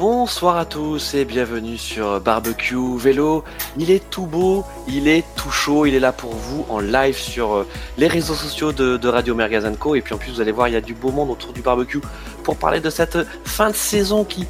Bonsoir 0.00 0.56
à 0.56 0.64
tous 0.64 1.12
et 1.12 1.26
bienvenue 1.26 1.76
sur 1.76 2.22
Barbecue 2.22 2.96
Vélo. 2.96 3.44
Il 3.76 3.90
est 3.90 4.08
tout 4.08 4.24
beau, 4.24 4.64
il 4.88 5.08
est 5.08 5.26
tout 5.36 5.50
chaud, 5.50 5.84
il 5.84 5.94
est 5.94 6.00
là 6.00 6.10
pour 6.10 6.32
vous 6.32 6.64
en 6.70 6.78
live 6.80 7.18
sur 7.18 7.52
euh, 7.52 7.68
les 7.98 8.06
réseaux 8.06 8.32
sociaux 8.32 8.72
de, 8.72 9.06
Radio 9.06 9.34
Mergazanco. 9.34 9.94
Et 9.96 10.00
puis 10.00 10.14
en 10.14 10.16
plus, 10.16 10.32
vous 10.32 10.40
allez 10.40 10.52
voir, 10.52 10.68
il 10.68 10.72
y 10.72 10.76
a 10.76 10.80
du 10.80 10.94
beau 10.94 11.10
monde 11.10 11.28
autour 11.28 11.52
du 11.52 11.60
barbecue 11.60 12.00
pour 12.44 12.56
parler 12.56 12.80
de 12.80 12.88
cette 12.88 13.18
fin 13.44 13.68
de 13.68 13.76
saison 13.76 14.24
qui, 14.24 14.46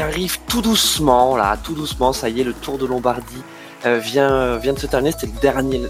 arrive 0.00 0.38
tout 0.48 0.62
doucement. 0.62 1.36
Tout 1.62 1.74
doucement, 1.74 2.14
ça 2.14 2.30
y 2.30 2.40
est, 2.40 2.44
le 2.44 2.54
Tour 2.54 2.78
de 2.78 2.86
Lombardie 2.86 3.42
euh, 3.84 3.98
vient, 3.98 4.56
vient 4.56 4.72
de 4.72 4.78
se 4.78 4.86
terminer. 4.86 5.12
C'était 5.12 5.26
le 5.26 5.40
dernier, 5.42 5.82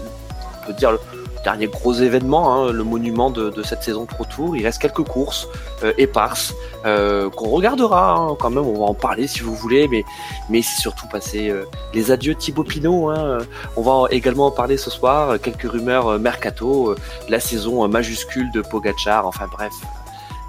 on 0.63 0.67
peut 0.67 0.73
dire, 0.73 0.91
le, 0.91 0.99
dernier 1.45 1.67
gros 1.67 1.93
événement, 1.93 2.53
hein, 2.53 2.71
le 2.71 2.83
monument 2.83 3.29
de, 3.29 3.63
cette 3.63 3.83
saison 3.83 4.05
Pro 4.05 4.25
Tour. 4.25 4.57
Il 4.57 4.65
reste 4.65 4.81
quelques 4.81 5.03
courses 5.03 5.47
euh, 5.83 5.93
éparses 5.97 6.53
euh, 6.85 7.29
qu'on 7.29 7.49
regardera 7.49 8.15
hein, 8.15 8.35
quand 8.37 8.49
même. 8.49 8.65
On 8.65 8.79
va 8.79 8.85
en 8.85 8.95
parler 8.95 9.27
si 9.27 9.41
vous 9.41 9.53
voulez, 9.53 9.87
mais 9.87 10.03
mais 10.49 10.63
c'est 10.63 10.81
surtout 10.81 11.07
passer 11.07 11.49
euh, 11.49 11.65
les 11.93 12.11
adieux 12.11 12.33
Thibaut 12.33 12.63
Pinot. 12.63 13.11
Hein. 13.11 13.37
On 13.77 13.83
va 13.83 14.07
également 14.09 14.47
en 14.47 14.51
parler 14.51 14.77
ce 14.77 14.89
soir. 14.89 15.39
Quelques 15.39 15.71
rumeurs 15.71 16.19
mercato, 16.19 16.95
la 17.29 17.39
saison 17.39 17.87
majuscule 17.87 18.51
de 18.51 18.61
Pogachar. 18.61 19.27
Enfin 19.27 19.47
bref. 19.49 19.73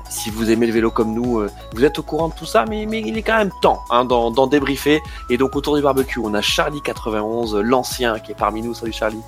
Si 0.08 0.30
vous 0.30 0.50
aimez 0.50 0.66
le 0.66 0.72
vélo 0.72 0.90
comme 0.90 1.12
nous, 1.12 1.42
vous 1.74 1.84
êtes 1.84 1.98
au 1.98 2.02
courant 2.02 2.28
de 2.28 2.34
tout 2.34 2.46
ça, 2.46 2.64
mais, 2.66 2.84
il 2.84 3.18
est 3.18 3.22
quand 3.22 3.36
même 3.36 3.50
temps 3.60 3.80
d'en 3.90 4.46
débriefer. 4.46 5.02
Et 5.28 5.36
donc 5.36 5.56
autour 5.56 5.76
du 5.76 5.82
barbecue, 5.82 6.20
on 6.20 6.32
a 6.32 6.40
Charlie91, 6.40 7.58
l'ancien, 7.58 8.18
qui 8.20 8.30
est 8.32 8.36
parmi 8.36 8.62
nous. 8.62 8.72
Salut 8.72 8.92
Charlie. 8.92 9.22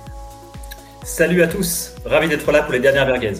Salut 1.03 1.41
à 1.41 1.47
tous, 1.47 1.95
ravi 2.05 2.27
d'être 2.27 2.51
là 2.51 2.61
pour 2.61 2.73
les 2.73 2.79
dernières 2.79 3.05
merguez. 3.05 3.33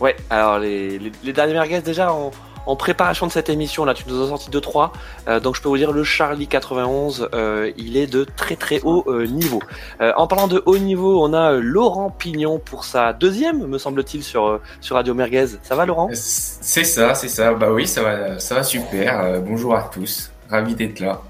Ouais, 0.00 0.16
alors 0.30 0.58
les, 0.58 0.98
dernières 1.32 1.54
merguez 1.54 1.80
déjà 1.80 2.12
en, 2.12 2.76
préparation 2.76 3.26
de 3.26 3.32
cette 3.32 3.48
émission 3.48 3.84
là, 3.84 3.94
tu 3.94 4.04
nous 4.08 4.22
as 4.22 4.28
sorti 4.28 4.50
2-3, 4.50 4.90
euh, 5.28 5.40
donc 5.40 5.56
je 5.56 5.62
peux 5.62 5.68
vous 5.68 5.76
dire 5.76 5.92
le 5.92 6.02
Charlie 6.02 6.48
91, 6.48 7.28
euh, 7.34 7.70
il 7.76 7.96
est 7.96 8.08
de 8.08 8.24
très 8.24 8.56
très 8.56 8.80
haut 8.82 9.04
euh, 9.06 9.26
niveau. 9.26 9.62
en 10.00 10.26
parlant 10.26 10.48
de 10.48 10.62
haut 10.66 10.78
niveau, 10.78 11.24
on 11.24 11.32
a 11.32 11.52
Laurent 11.52 12.10
Pignon 12.10 12.58
pour 12.58 12.84
sa 12.84 13.12
deuxième, 13.12 13.66
me 13.66 13.78
semble-t-il, 13.78 14.24
sur, 14.24 14.60
sur 14.80 14.96
Radio 14.96 15.14
Merguez. 15.14 15.46
Ça 15.62 15.76
va 15.76 15.86
Laurent? 15.86 16.10
C'est 16.12 16.84
ça, 16.84 17.14
c'est 17.14 17.28
ça, 17.28 17.54
bah 17.54 17.70
oui, 17.70 17.86
ça 17.86 18.02
va, 18.02 18.38
ça 18.40 18.56
va 18.56 18.64
super. 18.64 19.40
bonjour 19.40 19.76
à 19.76 19.88
tous, 19.92 20.32
ravi 20.50 20.74
d'être 20.74 20.98
là. 20.98 21.22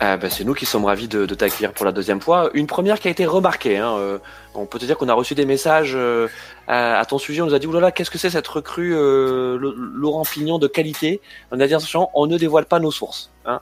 Bah, 0.00 0.30
c'est 0.30 0.44
nous 0.44 0.54
qui 0.54 0.66
sommes 0.66 0.84
ravis 0.84 1.08
de, 1.08 1.26
t'accueillir 1.26 1.72
pour 1.72 1.86
la 1.86 1.92
deuxième 1.92 2.20
fois. 2.20 2.50
Une 2.54 2.66
première 2.66 3.00
qui 3.00 3.08
a 3.08 3.10
été 3.10 3.26
remarquée. 3.26 3.78
Hein, 3.78 3.94
euh, 3.96 4.18
on 4.54 4.66
peut 4.66 4.78
te 4.78 4.84
dire 4.84 4.96
qu'on 4.98 5.08
a 5.08 5.14
reçu 5.14 5.34
des 5.34 5.46
messages 5.46 5.94
euh, 5.94 6.28
à, 6.66 7.04
ton 7.04 7.18
sujet. 7.18 7.42
On 7.42 7.46
nous 7.46 7.54
a 7.54 7.58
dit 7.58 7.66
oulala, 7.66 7.92
qu'est-ce 7.92 8.10
que 8.10 8.18
c'est 8.18 8.30
cette 8.30 8.46
recrue 8.46 8.94
euh, 8.94 9.58
Laurent 9.76 10.24
Pignon 10.24 10.58
de 10.58 10.66
qualité? 10.66 11.20
On 11.50 11.60
a 11.60 11.66
dit 11.66 11.74
attention, 11.74 12.10
on 12.14 12.26
ne 12.26 12.38
dévoile 12.38 12.66
pas 12.66 12.80
nos 12.80 12.90
sources. 12.90 13.30
Hein, 13.46 13.60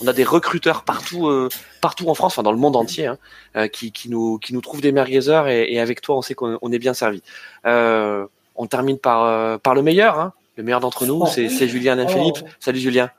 on 0.00 0.06
a 0.06 0.12
des 0.12 0.24
recruteurs 0.24 0.82
partout, 0.82 1.48
partout 1.80 2.08
en 2.08 2.14
France, 2.14 2.32
enfin 2.34 2.42
dans 2.42 2.52
le 2.52 2.58
monde 2.58 2.76
entier, 2.76 3.06
hein, 3.54 3.68
qui, 3.68 3.92
nous 4.08 4.38
qui 4.38 4.52
nous 4.52 4.60
trouvent 4.60 4.80
des 4.80 4.92
merguezers 4.92 5.48
et, 5.48 5.72
et 5.72 5.80
avec 5.80 6.00
toi, 6.00 6.16
on 6.16 6.22
sait 6.22 6.34
qu'on 6.34 6.72
est 6.72 6.78
bien 6.78 6.92
servi. 6.92 7.22
on 7.64 8.66
termine 8.68 8.98
par 8.98 9.60
par 9.60 9.74
le 9.74 9.82
meilleur. 9.82 10.18
Hein. 10.18 10.32
le 10.56 10.64
meilleur 10.64 10.80
d'entre 10.80 11.06
nous, 11.06 11.24
c'est 11.26 11.68
Julien 11.68 11.98
et 11.98 12.08
Philippe. 12.08 12.38
Oh. 12.42 12.48
Salut 12.60 12.80
Julien. 12.80 13.10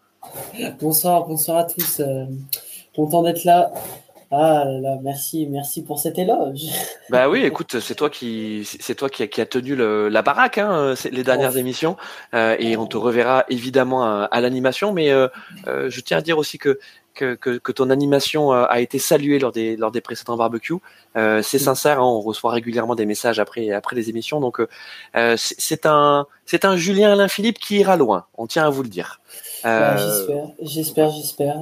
Bonsoir, 0.80 1.26
bonsoir 1.26 1.58
à 1.58 1.64
tous. 1.64 2.00
Euh, 2.00 2.26
content 2.96 3.24
d'être 3.24 3.44
là. 3.44 3.72
Ah 4.30 4.66
là, 4.66 4.98
merci, 5.02 5.48
merci 5.50 5.84
pour 5.84 6.00
cet 6.00 6.18
éloge. 6.18 6.62
Bah 7.10 7.30
oui, 7.30 7.44
écoute, 7.44 7.80
c'est 7.80 7.96
toi 7.96 8.10
qui, 8.10 8.68
c'est 8.82 8.96
toi 8.96 9.10
qui, 9.10 9.26
qui 9.30 9.40
a 9.40 9.46
tenu 9.46 9.78
la 9.78 10.22
baraque, 10.22 10.58
hein, 10.58 10.94
les 11.10 11.24
dernières 11.24 11.54
oh. 11.56 11.60
émissions, 11.60 11.96
euh, 12.34 12.58
et 12.60 12.76
on 12.76 12.86
te 12.86 12.98
reverra 12.98 13.46
évidemment 13.48 14.04
à, 14.26 14.42
l'animation. 14.42 14.92
Mais 14.92 15.10
euh, 15.10 15.30
je 15.66 16.02
tiens 16.02 16.18
à 16.18 16.22
dire 16.22 16.38
aussi 16.38 16.58
que 16.58 16.80
que, 17.14 17.34
que, 17.34 17.72
ton 17.72 17.90
animation 17.90 18.52
a 18.52 18.80
été 18.80 19.00
saluée 19.00 19.40
lors 19.40 19.52
des 19.52 19.76
lors 19.76 19.90
des 19.90 20.02
précédents 20.02 20.36
barbecues. 20.36 20.76
c'est 21.16 21.58
mm. 21.58 21.60
sincère, 21.60 22.00
hein, 22.00 22.04
on 22.04 22.20
reçoit 22.20 22.52
régulièrement 22.52 22.94
des 22.94 23.08
messages 23.08 23.40
après 23.40 23.72
après 23.72 23.96
les 23.96 24.10
émissions, 24.10 24.42
donc 24.42 24.62
c'est 25.38 25.86
un 25.86 26.28
c'est 26.46 26.66
un 26.66 26.76
Julien 26.76 27.14
Alain 27.14 27.30
Philippe 27.30 27.60
qui 27.60 27.78
ira 27.78 27.96
loin. 27.96 28.26
On 28.38 28.46
tient 28.48 28.66
à 28.66 28.70
vous 28.70 28.84
le 28.84 28.90
dire. 28.90 29.22
Euh, 29.68 29.98
j'espère, 29.98 30.46
j'espère, 30.62 31.10
j'espère. 31.12 31.58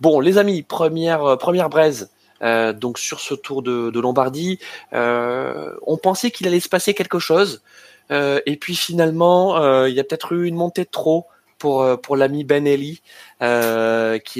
Bon, 0.00 0.20
les 0.20 0.38
amis, 0.38 0.62
première, 0.62 1.24
euh, 1.24 1.36
première 1.36 1.68
braise. 1.68 2.10
Euh, 2.42 2.72
donc 2.72 2.98
sur 2.98 3.20
ce 3.20 3.32
tour 3.32 3.62
de, 3.62 3.98
Lombardie, 3.98 4.58
on 4.92 5.96
pensait 6.02 6.30
qu'il 6.30 6.46
allait 6.46 6.60
se 6.60 6.68
passer 6.68 6.92
quelque 6.92 7.18
chose, 7.18 7.62
et 8.10 8.56
puis 8.60 8.74
finalement, 8.74 9.84
il 9.86 9.94
y 9.94 10.00
a 10.00 10.04
peut-être 10.04 10.32
eu 10.32 10.46
une 10.46 10.56
montée 10.56 10.84
de 10.84 10.90
trop 10.90 11.26
pour 11.58 12.00
pour 12.02 12.16
l'ami 12.16 12.44
Ben 12.44 12.66
Eli, 12.66 13.00
qui 13.38 13.44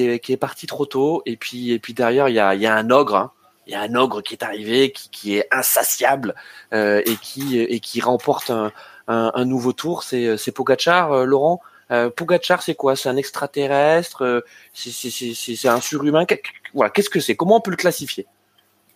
est 0.02 0.18
qui 0.18 0.32
est 0.32 0.36
parti 0.36 0.66
trop 0.66 0.86
tôt, 0.86 1.22
et 1.24 1.36
puis 1.36 1.70
et 1.70 1.78
puis 1.78 1.94
derrière 1.94 2.28
il 2.28 2.34
y 2.34 2.40
a 2.40 2.54
il 2.54 2.60
y 2.60 2.66
a 2.66 2.74
un 2.74 2.90
ogre. 2.90 3.14
Hein. 3.16 3.30
il 3.66 3.72
y 3.72 3.76
a 3.76 3.80
un 3.80 3.94
ogre 3.94 4.22
qui 4.22 4.34
est 4.34 4.42
arrivé, 4.42 4.92
qui, 4.92 5.08
qui 5.08 5.36
est 5.38 5.48
insatiable 5.50 6.34
et 6.72 7.16
qui 7.22 7.58
et 7.58 7.80
qui 7.80 8.02
remporte 8.02 8.50
un, 8.50 8.70
un, 9.08 9.30
un 9.34 9.44
nouveau 9.46 9.72
tour. 9.72 10.02
C'est 10.02 10.36
c'est 10.36 10.52
Pogachar, 10.52 11.24
Laurent? 11.24 11.62
Euh, 11.90 12.10
c'est 12.60 12.74
quoi? 12.74 12.96
C'est 12.96 13.08
un 13.08 13.16
extraterrestre 13.16 14.22
euh, 14.22 14.40
C'est 14.72 15.68
un 15.68 15.80
surhumain 15.80 16.24
qu'est-ce 16.24 17.10
que 17.10 17.20
c'est? 17.20 17.36
Comment 17.36 17.56
on 17.56 17.60
peut 17.60 17.70
le 17.70 17.76
classifier? 17.76 18.26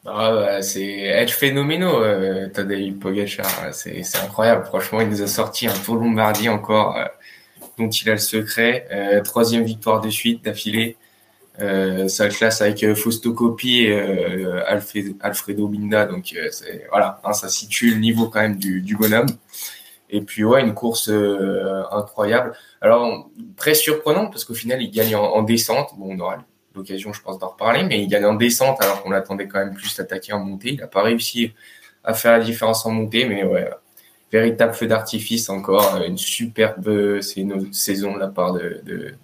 Ah, 0.06 0.62
C'est 0.62 1.00
être 1.00 1.32
phénoménal, 1.32 1.91
euh, 1.94 2.48
Tadej 2.48 2.94
Pogachar. 2.98 3.47
C'est 3.72 4.03
incroyable. 4.22 4.65
Franchement, 4.65 5.00
il 5.00 5.09
nous 5.09 5.22
a 5.22 5.27
sorti 5.27 5.66
un 5.66 5.72
Tour 5.72 5.97
Lombardie 5.97 6.48
encore, 6.48 6.97
euh, 6.97 7.04
dont 7.78 7.88
il 7.91 8.09
a 8.09 8.12
le 8.12 8.19
secret. 8.19 8.87
Euh, 8.91 9.22
troisième 9.22 9.65
victoire 9.65 10.00
de 10.00 10.10
suite 10.10 10.44
d'affilée. 10.44 10.97
ça 12.09 12.28
classe 12.28 12.62
avec 12.62 12.94
Fausto 12.94 13.32
Coppi 13.34 13.87
et 13.87 14.47
Alfredo 15.21 15.66
Binda. 15.69 16.06
Donc 16.06 16.34
voilà, 16.91 17.21
hein, 17.25 17.32
ça 17.32 17.48
situe 17.48 17.91
le 17.91 18.00
niveau 18.00 18.28
quand 18.28 18.41
même 18.41 18.56
du 18.56 18.97
bonhomme. 18.97 19.28
Et 20.10 20.22
puis 20.22 20.44
ouais, 20.44 20.62
une 20.62 20.74
course 20.74 21.08
euh, 21.08 21.82
incroyable. 21.91 22.52
Alors 22.80 23.28
très 23.56 23.74
surprenante 23.74 24.30
parce 24.30 24.44
qu'au 24.44 24.54
final 24.54 24.82
il 24.82 24.91
gagne 24.91 25.16
en, 25.16 25.42
descente. 25.42 25.91
Bon, 25.96 26.14
on 26.16 26.20
aura 26.20 26.38
l'occasion, 26.74 27.12
je 27.12 27.20
pense, 27.22 27.38
d'en 27.38 27.48
reparler, 27.48 27.82
mais 27.82 28.02
il 28.02 28.08
gagne 28.08 28.24
en 28.24 28.34
descente 28.34 28.82
alors 28.82 29.02
qu'on 29.02 29.12
attendait 29.12 29.48
quand 29.48 29.58
même 29.58 29.74
plus 29.74 29.97
d'attaquer 29.97 30.32
en 30.32 30.41
montée. 30.41 30.70
Il 30.70 30.80
n'a 30.80 30.86
pas 30.86 31.02
réussi 31.02 31.52
à 32.04 32.14
faire 32.14 32.32
la 32.32 32.41
différence 32.41 32.86
en 32.86 32.91
montée, 32.91 33.26
mais 33.26 33.44
ouais, 33.44 33.68
véritable 34.32 34.74
feu 34.74 34.86
d'artifice 34.86 35.48
encore, 35.48 36.00
une 36.06 36.18
superbe 36.18 37.20
saison 37.20 38.14
de 38.14 38.18
la 38.18 38.28
part 38.28 38.52
de, 38.52 38.80
de. 38.84 39.14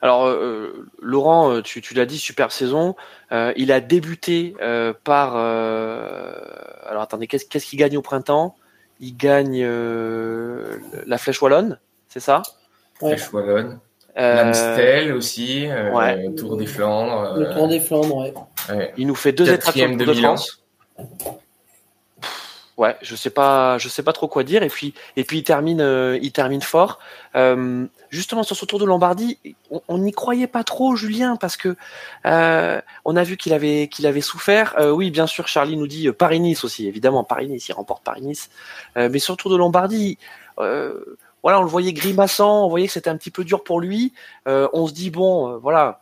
Alors, 0.00 0.26
euh, 0.26 0.86
Laurent, 1.00 1.52
euh, 1.52 1.62
tu, 1.62 1.94
l'as 1.94 2.06
dit, 2.06 2.18
super 2.18 2.52
saison. 2.52 2.94
Euh, 3.32 3.52
il 3.56 3.72
a 3.72 3.80
débuté 3.80 4.54
par. 5.04 5.36
alors, 5.36 7.02
attendez, 7.02 7.26
qu'est-ce 7.26 7.66
qu'il 7.66 7.78
gagne 7.78 7.96
au 7.96 8.02
printemps? 8.02 8.56
Il 9.00 9.16
gagne 9.16 9.62
euh, 9.62 10.78
la 11.06 11.18
Flèche 11.18 11.40
Wallonne, 11.42 11.78
c'est 12.08 12.20
ça? 12.20 12.42
Flèche 12.98 13.32
Wallonne. 13.32 13.80
Euh, 14.16 14.44
L'Amstel 14.44 15.12
aussi, 15.12 15.66
euh, 15.68 16.30
Tour 16.36 16.56
des 16.56 16.66
Flandres. 16.66 17.36
Le 17.38 17.54
Tour 17.54 17.68
des 17.68 17.80
Flandres, 17.80 18.16
ouais. 18.16 18.92
Il 18.96 19.06
nous 19.06 19.14
fait 19.14 19.32
deux 19.32 19.48
étapes 19.52 19.76
de, 19.76 20.04
de 20.04 20.12
France. 20.14 20.64
Ouais, 22.78 22.96
je 23.02 23.16
sais 23.16 23.30
pas, 23.30 23.76
je 23.78 23.88
sais 23.88 24.04
pas 24.04 24.12
trop 24.12 24.28
quoi 24.28 24.44
dire. 24.44 24.62
Et 24.62 24.68
puis, 24.68 24.94
et 25.16 25.24
puis 25.24 25.38
il 25.38 25.44
termine, 25.44 25.80
il 26.22 26.30
termine 26.30 26.62
fort. 26.62 27.00
justement 28.08 28.44
sur 28.44 28.56
ce 28.56 28.64
Tour 28.64 28.78
de 28.78 28.84
Lombardie, 28.84 29.38
on 29.88 29.98
n'y 29.98 30.12
croyait 30.12 30.46
pas 30.46 30.62
trop, 30.62 30.94
Julien, 30.94 31.34
parce 31.34 31.56
que 31.56 31.76
on 32.24 33.16
a 33.16 33.24
vu 33.24 33.36
qu'il 33.36 33.52
avait, 33.52 33.88
qu'il 33.88 34.06
avait 34.06 34.20
souffert. 34.20 34.76
oui, 34.94 35.10
bien 35.10 35.26
sûr, 35.26 35.48
Charlie 35.48 35.76
nous 35.76 35.88
dit 35.88 36.10
Paris-Nice 36.12 36.62
aussi, 36.62 36.86
évidemment 36.86 37.24
Paris-Nice, 37.24 37.68
il 37.68 37.72
remporte 37.72 38.04
Paris-Nice. 38.04 38.48
mais 38.94 39.18
sur 39.18 39.34
le 39.34 39.38
Tour 39.38 39.50
de 39.50 39.56
Lombardie, 39.56 40.16
voilà, 40.56 41.58
on 41.58 41.62
le 41.62 41.68
voyait 41.68 41.92
grimaçant, 41.92 42.64
on 42.64 42.68
voyait 42.68 42.86
que 42.86 42.92
c'était 42.92 43.10
un 43.10 43.16
petit 43.16 43.32
peu 43.32 43.42
dur 43.42 43.64
pour 43.64 43.80
lui. 43.80 44.12
on 44.46 44.86
se 44.86 44.92
dit 44.92 45.10
bon, 45.10 45.58
voilà, 45.58 46.00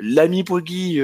l'ami 0.00 0.42
Poggi, 0.42 1.02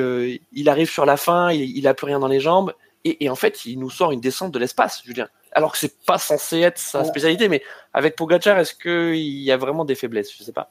il 0.53 0.69
arrive 0.71 0.89
sur 0.89 1.05
la 1.05 1.19
fin, 1.19 1.53
il, 1.53 1.77
il 1.77 1.87
a 1.87 1.93
plus 1.93 2.07
rien 2.07 2.21
dans 2.21 2.29
les 2.29 2.41
jambes 2.41 2.73
et, 3.05 3.31
en 3.31 3.35
fait, 3.35 3.65
il 3.65 3.79
nous 3.79 3.91
sort 3.91 4.13
une 4.13 4.21
descente 4.21 4.53
de 4.53 4.59
l'espace, 4.59 5.03
Julien. 5.05 5.29
Alors 5.53 5.73
que 5.73 5.79
c'est 5.79 5.99
pas 6.05 6.19
censé 6.19 6.61
être 6.61 6.79
sa 6.79 7.03
spécialité, 7.03 7.49
mais 7.49 7.63
avec 7.93 8.15
Pogacar, 8.15 8.59
est-ce 8.59 8.75
qu'il 8.75 9.17
y 9.17 9.51
a 9.51 9.57
vraiment 9.57 9.85
des 9.85 9.97
faiblesses? 9.97 10.31
Je 10.37 10.45
sais 10.45 10.53
pas. 10.53 10.71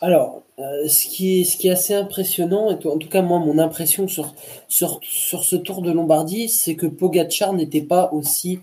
Alors, 0.00 0.42
euh, 0.60 0.86
ce, 0.86 1.06
qui 1.08 1.40
est, 1.40 1.44
ce 1.44 1.56
qui 1.56 1.68
est 1.68 1.72
assez 1.72 1.94
impressionnant, 1.94 2.70
et 2.70 2.86
en 2.86 2.98
tout 2.98 3.08
cas 3.08 3.22
moi, 3.22 3.40
mon 3.40 3.58
impression 3.58 4.06
sur, 4.06 4.34
sur, 4.68 5.00
sur 5.02 5.44
ce 5.44 5.56
Tour 5.56 5.82
de 5.82 5.90
Lombardie, 5.90 6.48
c'est 6.48 6.76
que 6.76 6.86
Pogacar 6.86 7.52
n'était 7.52 7.82
pas 7.82 8.10
aussi 8.12 8.60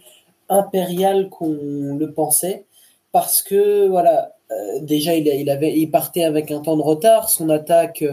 impérial 0.47 1.29
qu'on 1.29 1.97
le 1.97 2.11
pensait, 2.13 2.65
parce 3.11 3.41
que 3.41 3.88
voilà, 3.88 4.35
euh, 4.51 4.79
déjà 4.81 5.15
il, 5.15 5.27
il, 5.27 5.50
avait, 5.50 5.77
il 5.77 5.91
partait 5.91 6.23
avec 6.23 6.51
un 6.51 6.59
temps 6.59 6.77
de 6.77 6.81
retard, 6.81 7.27
son 7.27 7.50
attaque 7.50 8.03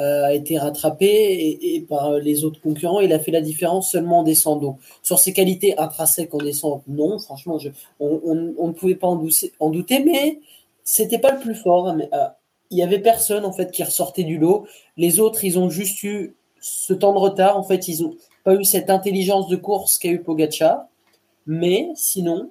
a 0.00 0.34
été 0.34 0.58
rattrapé 0.58 1.58
et, 1.60 1.80
par 1.82 2.12
les 2.18 2.44
autres 2.44 2.60
concurrents, 2.60 3.00
il 3.00 3.12
a 3.12 3.18
fait 3.18 3.30
la 3.30 3.40
différence 3.40 3.90
seulement 3.90 4.20
en 4.20 4.22
descendant. 4.22 4.78
Sur 5.02 5.18
ses 5.18 5.32
qualités 5.32 5.78
intrinsèques 5.78 6.34
en 6.34 6.38
descente, 6.38 6.82
non, 6.88 7.18
franchement, 7.18 7.58
on, 8.00 8.34
ne 8.34 8.72
pouvait 8.72 8.94
pas 8.94 9.08
en, 9.08 9.70
douter, 9.70 10.00
mais 10.00 10.40
c'était 10.84 11.18
pas 11.18 11.32
le 11.32 11.40
plus 11.40 11.54
fort. 11.54 11.94
Mais, 11.94 12.08
euh, 12.12 12.26
il 12.70 12.78
y 12.78 12.82
avait 12.82 13.00
personne 13.00 13.44
en 13.44 13.52
fait 13.52 13.70
qui 13.72 13.82
ressortait 13.82 14.24
du 14.24 14.38
lot. 14.38 14.66
Les 14.96 15.20
autres, 15.20 15.44
ils 15.44 15.58
ont 15.58 15.68
juste 15.68 16.02
eu 16.02 16.36
ce 16.60 16.92
temps 16.92 17.12
de 17.12 17.18
retard. 17.18 17.56
En 17.56 17.62
fait, 17.62 17.88
ils 17.88 18.04
ont 18.04 18.14
pas 18.44 18.54
eu 18.54 18.64
cette 18.64 18.90
intelligence 18.90 19.48
de 19.48 19.56
course 19.56 19.98
qu'a 19.98 20.10
eu 20.10 20.22
Pogacar. 20.22 20.86
Mais 21.46 21.88
sinon, 21.96 22.50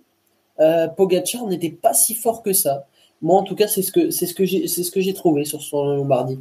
euh, 0.59 0.87
Pogacar 0.87 1.45
n'était 1.47 1.69
pas 1.69 1.93
si 1.93 2.15
fort 2.15 2.43
que 2.43 2.53
ça. 2.53 2.85
Moi, 3.21 3.37
en 3.39 3.43
tout 3.43 3.55
cas, 3.55 3.67
c'est 3.67 3.81
ce 3.81 3.91
que 3.91 4.11
c'est 4.11 4.25
ce 4.25 4.33
que 4.33 4.45
j'ai 4.45 4.67
c'est 4.67 4.83
ce 4.83 4.91
que 4.91 5.01
j'ai 5.01 5.13
trouvé 5.13 5.45
sur 5.45 5.61
son 5.61 5.95
Lombardie. 5.95 6.39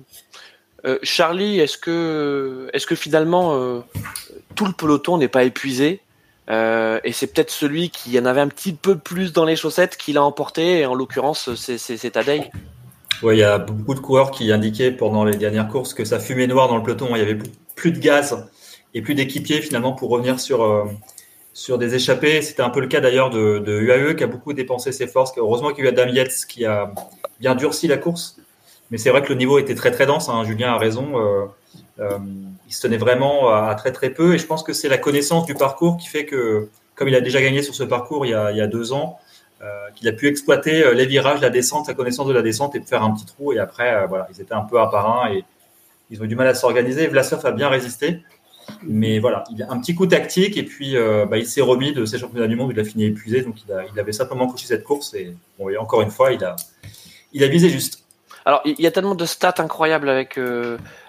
Euh, 0.84 0.98
Charlie, 1.02 1.58
est-ce 1.58 1.76
que 1.76 2.68
est-ce 2.72 2.86
que 2.86 2.94
finalement 2.94 3.54
euh, 3.54 3.80
tout 4.54 4.66
le 4.66 4.72
peloton 4.72 5.18
n'est 5.18 5.28
pas 5.28 5.44
épuisé 5.44 6.00
euh, 6.50 6.98
et 7.04 7.12
c'est 7.12 7.26
peut-être 7.26 7.50
celui 7.50 7.90
qui 7.90 8.18
en 8.18 8.24
avait 8.24 8.40
un 8.40 8.48
petit 8.48 8.72
peu 8.72 8.96
plus 8.96 9.34
dans 9.34 9.44
les 9.44 9.54
chaussettes 9.54 9.98
qui 9.98 10.14
l'a 10.14 10.24
emporté. 10.24 10.78
Et 10.78 10.86
en 10.86 10.94
l'occurrence, 10.94 11.54
c'est 11.56 12.10
Tadei. 12.10 12.50
Oui, 13.22 13.36
il 13.36 13.40
y 13.40 13.42
a 13.42 13.58
beaucoup 13.58 13.92
de 13.92 14.00
coureurs 14.00 14.30
qui 14.30 14.50
indiquaient 14.50 14.90
pendant 14.90 15.24
les 15.24 15.36
dernières 15.36 15.68
courses 15.68 15.92
que 15.92 16.06
ça 16.06 16.18
fumait 16.18 16.46
noir 16.46 16.68
dans 16.68 16.78
le 16.78 16.82
peloton. 16.82 17.08
Il 17.10 17.18
y 17.18 17.20
avait 17.20 17.36
plus 17.74 17.92
de 17.92 17.98
gaz 17.98 18.46
et 18.94 19.02
plus 19.02 19.14
d'équipiers 19.14 19.60
finalement 19.60 19.92
pour 19.92 20.08
revenir 20.08 20.40
sur, 20.40 20.88
sur 21.52 21.76
des 21.76 21.94
échappées. 21.94 22.40
C'était 22.40 22.62
un 22.62 22.70
peu 22.70 22.80
le 22.80 22.86
cas 22.86 23.00
d'ailleurs 23.00 23.28
de, 23.28 23.80
UAE 23.80 24.14
qui 24.14 24.24
a 24.24 24.26
beaucoup 24.26 24.54
dépensé 24.54 24.90
ses 24.90 25.06
forces. 25.06 25.32
Heureusement 25.36 25.74
qu'il 25.74 25.84
y 25.84 25.88
a 25.88 25.90
eu 25.90 26.28
qui 26.48 26.64
a 26.64 26.94
bien 27.40 27.56
durci 27.56 27.88
la 27.88 27.98
course. 27.98 28.38
Mais 28.90 28.98
c'est 28.98 29.10
vrai 29.10 29.22
que 29.22 29.28
le 29.28 29.34
niveau 29.34 29.58
était 29.58 29.74
très 29.74 29.90
très 29.90 30.06
dense. 30.06 30.28
Hein. 30.28 30.44
Julien 30.44 30.72
a 30.72 30.78
raison. 30.78 31.18
Euh, 31.18 31.46
euh, 32.00 32.18
il 32.66 32.72
se 32.72 32.82
tenait 32.82 32.96
vraiment 32.96 33.52
à, 33.52 33.74
très 33.74 33.92
très 33.92 34.10
peu. 34.10 34.34
Et 34.34 34.38
je 34.38 34.46
pense 34.46 34.62
que 34.62 34.72
c'est 34.72 34.88
la 34.88 34.98
connaissance 34.98 35.46
du 35.46 35.54
parcours 35.54 35.96
qui 35.96 36.08
fait 36.08 36.24
que, 36.24 36.68
comme 36.94 37.08
il 37.08 37.14
a 37.14 37.20
déjà 37.20 37.40
gagné 37.40 37.62
sur 37.62 37.74
ce 37.74 37.82
parcours 37.82 38.24
il 38.24 38.30
y 38.30 38.34
a, 38.34 38.66
deux 38.66 38.92
ans, 38.92 39.18
euh, 39.62 39.66
qu'il 39.94 40.08
a 40.08 40.12
pu 40.12 40.28
exploiter 40.28 40.94
les 40.94 41.06
virages, 41.06 41.40
la 41.40 41.50
descente, 41.50 41.88
la 41.88 41.94
connaissance 41.94 42.26
de 42.28 42.32
la 42.32 42.42
descente 42.42 42.74
et 42.76 42.80
faire 42.80 43.02
un 43.02 43.12
petit 43.12 43.26
trou. 43.26 43.52
Et 43.52 43.58
après, 43.58 44.06
voilà, 44.06 44.28
ils 44.34 44.40
étaient 44.40 44.54
un 44.54 44.62
peu 44.62 44.80
un 44.80 44.86
par 44.86 45.22
un 45.22 45.32
et 45.32 45.44
ils 46.10 46.20
ont 46.22 46.24
eu 46.24 46.28
du 46.28 46.36
mal 46.36 46.48
à 46.48 46.54
s'organiser. 46.54 47.06
Vlasov 47.08 47.44
a 47.44 47.52
bien 47.52 47.68
résisté. 47.68 48.22
Mais 48.82 49.18
voilà, 49.18 49.44
il 49.50 49.62
a 49.62 49.70
un 49.70 49.80
petit 49.80 49.94
coup 49.94 50.06
tactique 50.06 50.58
et 50.58 50.62
puis 50.62 50.94
bah, 51.28 51.36
il 51.38 51.46
s'est 51.46 51.62
remis 51.62 51.92
de 51.92 52.06
ses 52.06 52.18
championnats 52.18 52.46
du 52.48 52.56
monde. 52.56 52.70
Il 52.72 52.80
a 52.80 52.84
fini 52.84 53.04
épuisé, 53.04 53.42
donc 53.42 53.56
il, 53.66 54.00
avait 54.00 54.12
simplement 54.12 54.46
couché 54.46 54.66
cette 54.66 54.84
course. 54.84 55.14
Et, 55.14 55.34
encore 55.78 56.00
une 56.00 56.10
fois, 56.10 56.32
il 56.32 56.44
a 56.44 57.48
visé 57.48 57.68
juste. 57.68 58.07
Alors, 58.44 58.60
il 58.64 58.80
y 58.80 58.86
a 58.86 58.90
tellement 58.90 59.14
de 59.14 59.26
stats 59.26 59.54
incroyables 59.58 60.08
avec, 60.08 60.38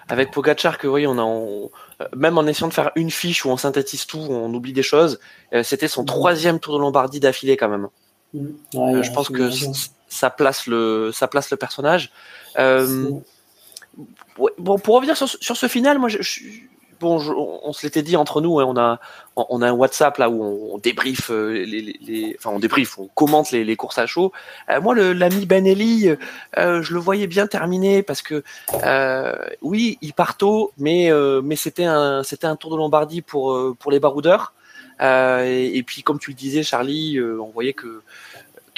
avec 0.08 0.30
Pogachar 0.30 0.78
que 0.78 0.86
oui, 0.86 1.06
on 1.06 1.18
a, 1.18 2.06
même 2.16 2.36
en 2.36 2.46
essayant 2.46 2.68
de 2.68 2.74
faire 2.74 2.90
une 2.96 3.10
fiche 3.10 3.44
où 3.44 3.50
on 3.50 3.56
synthétise 3.56 4.06
tout, 4.06 4.18
on 4.18 4.52
oublie 4.52 4.72
des 4.72 4.82
choses. 4.82 5.20
C'était 5.62 5.88
son 5.88 6.04
troisième 6.04 6.60
Tour 6.60 6.76
de 6.76 6.80
Lombardie 6.80 7.20
d'affilée 7.20 7.56
quand 7.56 7.68
même. 7.68 7.88
Mm. 8.34 8.46
Euh, 8.74 9.02
je 9.02 9.12
pense 9.12 9.28
que 9.28 9.50
ça 10.08 10.30
place 10.30 10.66
le, 10.66 11.10
ça 11.12 11.28
place 11.28 11.50
le 11.50 11.56
personnage. 11.56 12.12
Euh, 12.58 13.10
bon, 14.58 14.78
pour 14.78 14.96
revenir 14.96 15.16
sur, 15.16 15.28
sur, 15.28 15.56
ce 15.56 15.68
final, 15.68 15.98
moi, 15.98 16.08
je, 16.08 16.40
bon, 17.00 17.18
on 17.62 17.72
se 17.72 17.86
l'était 17.86 18.02
dit 18.02 18.16
entre 18.16 18.40
nous, 18.40 18.60
hein, 18.60 18.64
on 18.66 18.76
a, 18.76 19.00
on 19.36 19.62
un 19.62 19.72
WhatsApp 19.72 20.18
là 20.18 20.30
où 20.30 20.74
on, 20.74 20.78
débriefe 20.78 21.30
euh, 21.30 21.64
les, 21.64 22.36
on 22.44 22.60
on 22.98 23.06
commente 23.14 23.50
les, 23.50 23.76
courses 23.76 23.98
à 23.98 24.06
chaud. 24.06 24.32
moi, 24.82 24.94
l'ami 24.94 25.46
Benelli, 25.46 26.10
euh, 26.58 26.82
je 26.82 26.94
le 26.94 27.00
voyais 27.00 27.26
bien 27.26 27.46
terminer 27.46 28.02
parce 28.02 28.22
que 28.22 28.42
euh, 28.84 29.34
oui, 29.62 29.98
il 30.02 30.12
part 30.12 30.36
tôt, 30.36 30.72
mais 30.78 31.10
c'était 31.56 31.84
un, 31.84 32.22
Tour 32.58 32.72
de 32.72 32.76
Lombardie 32.76 33.22
pour 33.22 33.90
les 33.90 34.00
baroudeurs. 34.00 34.52
Euh, 35.00 35.44
et, 35.44 35.82
puis, 35.82 36.02
comme 36.02 36.18
tu 36.18 36.30
le 36.30 36.36
disais, 36.36 36.62
Charlie, 36.62 37.16
euh, 37.16 37.40
on 37.40 37.50
voyait 37.50 37.72
qu'il 37.72 37.90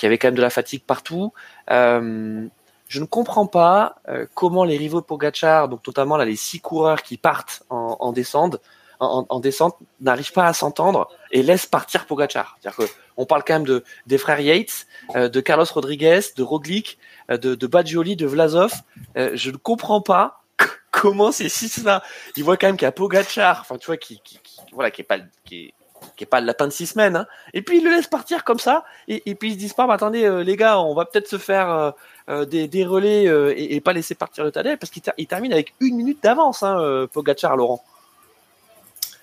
y 0.03 0.07
avait 0.07 0.19
quand 0.19 0.29
même 0.29 0.37
de 0.37 0.43
la 0.43 0.51
fatigue 0.51 0.83
partout. 0.87 1.33
Euh, 1.71 2.47
je 2.93 3.01
ne 3.01 3.07
comprends 3.07 3.47
pas 3.47 3.97
comment 4.35 4.65
les 4.65 4.77
rivaux 4.77 5.01
de 5.01 5.07
Pogachar, 5.07 5.71
donc 5.71 5.81
notamment 5.87 6.19
là 6.19 6.27
les 6.27 6.37
six 6.37 6.61
coureurs 6.61 7.03
qui 7.03 7.17
partent 7.17 7.63
en, 7.71 7.97
en 8.01 8.13
descente, 8.13 8.61
en, 9.01 9.41
descente, 9.41 9.79
n'arrivent 10.01 10.33
pas 10.33 10.47
à 10.47 10.53
s'entendre 10.53 11.09
et 11.31 11.43
laissent 11.43 11.65
partir 11.65 12.05
Pogachar. 12.05 12.59
C'est-à-dire 12.61 12.91
on 13.17 13.25
parle 13.25 13.45
quand 13.47 13.55
même 13.55 13.65
de 13.65 13.83
des 14.07 14.19
frères 14.19 14.41
Yates, 14.41 14.87
de 15.15 15.41
Carlos 15.41 15.65
Rodriguez, 15.73 16.21
de 16.37 16.43
Roglic, 16.43 16.99
de, 17.31 17.55
de 17.55 17.67
Badgioli, 17.67 18.15
de 18.15 18.27
Vlasov. 18.27 18.75
je 19.17 19.51
ne 19.51 19.57
comprends 19.57 20.03
pas 20.03 20.43
comment 20.91 21.33
ces 21.33 21.49
six-là, 21.49 22.03
ils 22.37 22.45
voient 22.45 22.59
quand 22.59 22.67
même 22.67 22.77
qu'il 22.77 22.85
y 22.85 22.89
a 22.89 22.93
Pogachar, 22.93 23.61
enfin 23.63 23.79
tu 23.79 23.87
vois, 23.87 23.97
qui, 23.97 24.21
est 24.21 25.03
pas, 25.03 25.19
qui 25.47 25.73
qui 26.17 26.25
est 26.25 26.27
pas 26.27 26.41
le 26.41 26.47
lapin 26.47 26.67
de 26.67 26.73
six 26.73 26.87
semaines. 26.87 27.17
Hein. 27.17 27.27
Et 27.55 27.63
puis 27.63 27.79
ils 27.79 27.85
le 27.85 27.91
laissent 27.91 28.07
partir 28.07 28.45
comme 28.45 28.59
ça. 28.59 28.85
Et, 29.09 29.35
puis 29.35 29.51
ils 29.51 29.55
se 29.55 29.59
disent 29.59 29.73
pas, 29.73 29.87
bah, 29.87 29.95
attendez 29.95 30.25
euh, 30.25 30.43
les 30.43 30.57
gars, 30.57 30.79
on 30.81 30.95
va 30.95 31.05
peut-être 31.05 31.29
se 31.29 31.39
faire 31.39 31.71
euh, 31.71 31.91
euh 32.29 32.45
des, 32.45 32.85
relais 32.85 33.25
et, 33.25 33.75
et, 33.75 33.81
pas 33.81 33.93
laisser 33.93 34.15
partir 34.15 34.45
le 34.45 34.53
Tadej 34.53 34.79
parce 34.79 34.91
qu'il 34.91 35.03
il 35.19 35.27
termine 35.27 35.53
avec 35.53 35.75
une 35.81 35.97
minute 35.97 36.23
d'avance, 36.23 36.63
hein, 36.63 37.07
Pogacar, 37.13 37.57
Laurent. 37.57 37.83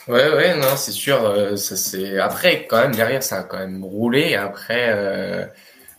Ouais, 0.08 0.34
ouais, 0.34 0.56
non, 0.56 0.76
c'est 0.76 0.92
sûr. 0.92 1.58
ça 1.58 1.98
après 2.24 2.66
quand 2.66 2.78
même 2.82 2.96
derrière, 2.96 3.22
ça 3.22 3.40
a 3.40 3.44
quand 3.44 3.60
même 3.60 3.84
roulé. 3.84 4.36
Après, 4.36 5.50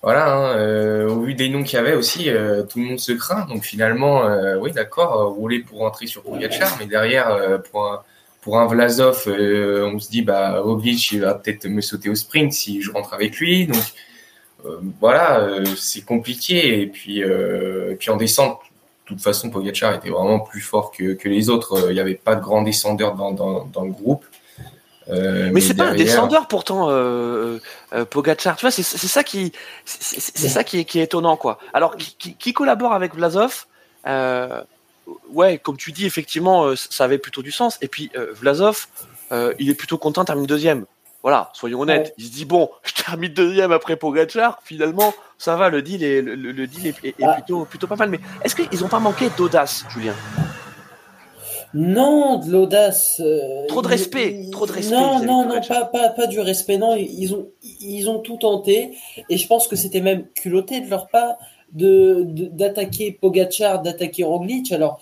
voilà, 0.03 0.33
hein, 0.33 1.07
au 1.07 1.21
vu 1.21 1.35
des 1.35 1.49
noms 1.49 1.63
qu'il 1.63 1.77
y 1.77 1.81
avait 1.81 1.95
aussi, 1.95 2.25
tout 2.69 2.81
le 2.81 2.85
monde 2.85 2.99
se 2.99 3.13
craint. 3.13 3.47
Donc 3.47 3.65
finalement, 3.65 4.23
oui, 4.59 4.73
d'accord, 4.73 5.33
rouler 5.33 5.61
pour 5.61 5.79
rentrer 5.79 6.07
sur 6.07 6.23
Pogacar, 6.23 6.77
mais 6.81 6.87
derrière 6.87 7.63
pour 7.71 7.87
un 7.87 8.03
pour 8.41 8.59
un 8.59 8.67
Vlasov, 8.67 9.25
euh, 9.27 9.91
on 9.93 9.99
se 9.99 10.11
dit 10.11 10.23
bah 10.23 10.61
Roglic 10.61 11.13
il 11.13 11.21
va 11.21 11.35
peut-être 11.35 11.67
me 11.67 11.81
sauter 11.81 12.09
au 12.09 12.15
sprint 12.15 12.53
si 12.53 12.81
je 12.81 12.91
rentre 12.91 13.13
avec 13.13 13.37
lui. 13.37 13.67
Donc 13.67 13.83
euh, 14.65 14.79
voilà, 15.01 15.41
euh, 15.41 15.65
c'est 15.77 16.05
compliqué. 16.05 16.81
Et 16.81 16.87
puis, 16.87 17.23
puis 17.99 18.11
en 18.11 18.17
descente, 18.17 18.59
de 19.05 19.15
toute 19.15 19.21
façon, 19.21 19.51
Pogacar 19.51 19.95
était 19.95 20.11
vraiment 20.11 20.41
plus 20.41 20.61
fort 20.61 20.91
que, 20.93 21.15
que 21.15 21.29
les 21.29 21.51
autres. 21.51 21.89
Il 21.91 21.95
n'y 21.95 22.01
avait 22.01 22.15
pas 22.15 22.37
de 22.37 22.41
grands 22.41 22.63
descendeurs 22.63 23.15
dans, 23.15 23.33
dans, 23.33 23.65
dans 23.65 23.85
le 23.85 23.91
groupe. 23.91 24.25
Euh, 25.09 25.51
mais, 25.53 25.61
c'est 25.61 25.75
pas 25.75 25.87
un 25.87 25.95
descendeur 25.95 26.47
pourtant, 26.47 26.87
Pogacar. 28.11 28.57
Tu 28.57 28.63
vois, 28.63 28.71
c'est 28.71 28.83
ça 28.83 29.25
qui, 29.25 29.53
c'est 29.85 30.49
ça 30.49 30.65
qui 30.65 30.81
est, 30.81 30.85
qui 30.85 31.01
est 31.01 31.05
étonnant 31.05 31.37
quoi. 31.37 31.59
Alors 31.75 31.97
qui, 31.97 32.15
qui, 32.19 32.35
qui 32.35 32.53
collabore 32.53 32.93
avec 32.93 33.15
Vlasov? 33.15 33.67
Ouais, 35.33 35.59
comme 35.59 35.77
tu 35.77 35.93
dis, 35.93 36.07
effectivement, 36.07 36.67
euh, 36.67 36.75
ça 36.77 37.05
avait 37.05 37.19
plutôt 37.19 37.43
du 37.43 37.53
sens. 37.53 37.79
Et 37.83 37.89
puis 37.89 38.11
euh, 38.17 38.33
Vlasov, 38.35 38.87
euh, 39.33 39.55
il 39.59 39.71
est 39.71 39.75
plutôt 39.75 39.99
content 39.99 40.23
de 40.23 40.27
terminer 40.27 40.47
deuxième. 40.47 40.87
Voilà, 41.23 41.51
soyons 41.53 41.81
honnêtes. 41.81 42.15
Il 42.17 42.25
se 42.25 42.31
dit 42.31 42.45
bon, 42.45 42.71
je 42.83 43.03
termine 43.03 43.33
deuxième 43.33 43.73
après 43.73 43.97
Pogacar. 43.97 44.61
Finalement, 44.65 45.15
ça 45.39 45.57
va, 45.57 45.69
le 45.69 45.83
deal 45.83 46.03
est, 46.03 46.23
le, 46.23 46.67
deal 46.67 46.89
est, 46.89 47.15
ah. 47.23 47.35
plutôt, 47.35 47.65
plutôt 47.65 47.87
pas 47.87 47.97
mal. 47.97 48.11
Mais 48.11 48.21
est-ce 48.43 48.57
qu'ils 48.57 48.81
n'ont 48.81 48.89
pas 48.89 49.01
manqué 49.01 49.29
d'audace, 49.37 49.85
Julien? 49.91 50.15
Non, 51.73 52.39
de 52.39 52.51
l'audace. 52.51 53.23
trop 53.69 53.81
de 53.81 53.87
respect, 53.87 54.49
trop 54.51 54.67
de 54.67 54.73
respect. 54.73 54.97
Non, 54.97 55.23
non, 55.25 55.47
non, 55.47 55.61
pas, 55.61 55.85
pas, 55.85 56.09
pas, 56.09 56.27
du 56.27 56.41
respect. 56.41 56.79
Non, 56.79 56.97
ils 56.97 57.33
ont, 57.33 57.47
ils 57.63 58.11
ont 58.11 58.19
tout 58.19 58.39
tenté, 58.39 58.97
et 59.29 59.37
je 59.37 59.47
pense 59.47 59.69
que 59.69 59.77
c'était 59.77 60.01
même 60.01 60.27
culotté 60.35 60.81
de 60.81 60.91
leur 60.91 61.07
part 61.07 61.37
de 61.73 62.25
d'attaquer 62.27 63.13
Pogachar, 63.13 63.83
d'attaquer 63.83 64.25
Roglic. 64.25 64.73
Alors 64.73 65.01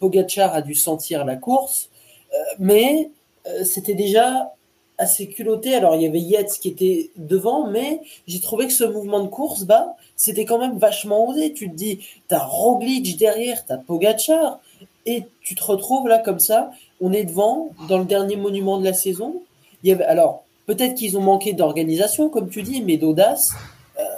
Pogachar 0.00 0.54
a 0.54 0.62
dû 0.62 0.74
sentir 0.74 1.24
la 1.24 1.36
course, 1.36 1.88
euh, 2.32 2.36
mais 2.58 3.10
euh, 3.46 3.64
c'était 3.64 3.94
déjà 3.94 4.52
assez 4.98 5.26
culotté. 5.28 5.74
Alors 5.74 5.96
il 5.96 6.02
y 6.02 6.06
avait 6.06 6.20
Yates 6.20 6.58
qui 6.60 6.68
était 6.68 7.10
devant, 7.16 7.66
mais 7.66 8.00
j'ai 8.26 8.40
trouvé 8.40 8.66
que 8.66 8.72
ce 8.72 8.84
mouvement 8.84 9.20
de 9.20 9.28
course, 9.28 9.64
bah, 9.64 9.96
c'était 10.16 10.44
quand 10.44 10.58
même 10.58 10.78
vachement 10.78 11.28
osé. 11.28 11.52
Tu 11.52 11.70
te 11.70 11.74
dis, 11.74 12.00
t'as 12.28 12.44
Roglic 12.44 13.16
derrière, 13.16 13.64
t'as 13.64 13.78
Pogachar, 13.78 14.60
et 15.06 15.24
tu 15.40 15.54
te 15.54 15.64
retrouves 15.64 16.08
là 16.08 16.18
comme 16.18 16.40
ça. 16.40 16.70
On 17.00 17.12
est 17.12 17.24
devant 17.24 17.70
dans 17.88 17.98
le 17.98 18.04
dernier 18.04 18.36
monument 18.36 18.78
de 18.78 18.84
la 18.84 18.92
saison. 18.92 19.42
Il 19.82 19.88
y 19.88 19.92
avait 19.92 20.04
alors 20.04 20.44
peut-être 20.66 20.94
qu'ils 20.94 21.18
ont 21.18 21.22
manqué 21.22 21.52
d'organisation, 21.52 22.28
comme 22.28 22.48
tu 22.48 22.62
dis, 22.62 22.82
mais 22.82 22.96
d'audace 22.96 23.52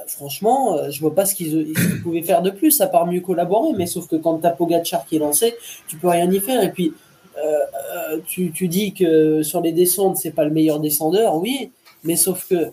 franchement, 0.07 0.77
euh, 0.77 0.91
je 0.91 1.01
vois 1.01 1.15
pas 1.15 1.25
ce 1.25 1.35
qu'ils 1.35 1.73
pouvaient 2.03 2.23
faire 2.23 2.43
de 2.43 2.51
plus 2.51 2.81
à 2.81 2.87
part 2.87 3.07
mieux 3.07 3.21
collaborer. 3.21 3.73
Mais 3.77 3.87
sauf 3.87 4.07
que 4.07 4.17
quand 4.17 4.39
t'as 4.39 4.51
Pogacar 4.51 5.07
qui 5.07 5.17
est 5.17 5.19
lancé, 5.19 5.55
tu 5.89 5.97
peux 5.97 6.09
rien 6.09 6.31
y 6.31 6.41
faire. 6.41 6.63
Et 6.63 6.73
puis, 6.73 6.93
euh, 7.39 7.59
euh, 7.97 8.19
tu, 8.27 8.53
tu, 8.53 8.69
dis 8.69 8.93
que 8.93 9.43
sur 9.43 9.61
les 9.61 9.73
descentes, 9.73 10.17
c'est 10.17 10.31
pas 10.31 10.45
le 10.45 10.51
meilleur 10.51 10.81
descendeur, 10.81 11.37
oui, 11.37 11.73
mais 12.05 12.17
sauf 12.17 12.47
que 12.49 12.73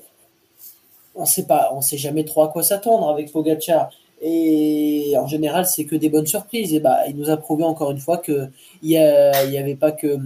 on 1.16 1.26
sait 1.26 1.46
pas, 1.46 1.72
on 1.74 1.82
sait 1.82 1.98
jamais 1.98 2.24
trop 2.24 2.44
à 2.44 2.50
quoi 2.50 2.64
s'attendre 2.64 3.10
avec 3.10 3.32
Pogacar. 3.32 3.90
Et 4.22 5.14
en 5.18 5.26
général, 5.28 5.66
c'est 5.66 5.86
que 5.86 5.96
des 5.96 6.10
bonnes 6.10 6.28
surprises. 6.28 6.74
Et 6.74 6.80
bah, 6.80 7.00
il 7.08 7.18
nous 7.18 7.30
a 7.30 7.38
prouvé 7.38 7.64
encore 7.64 7.92
une 7.92 7.98
fois 7.98 8.18
que 8.18 8.48
il 8.84 8.92
y, 8.92 8.98
avait 8.98 9.76
pas 9.76 9.92
que, 9.92 10.20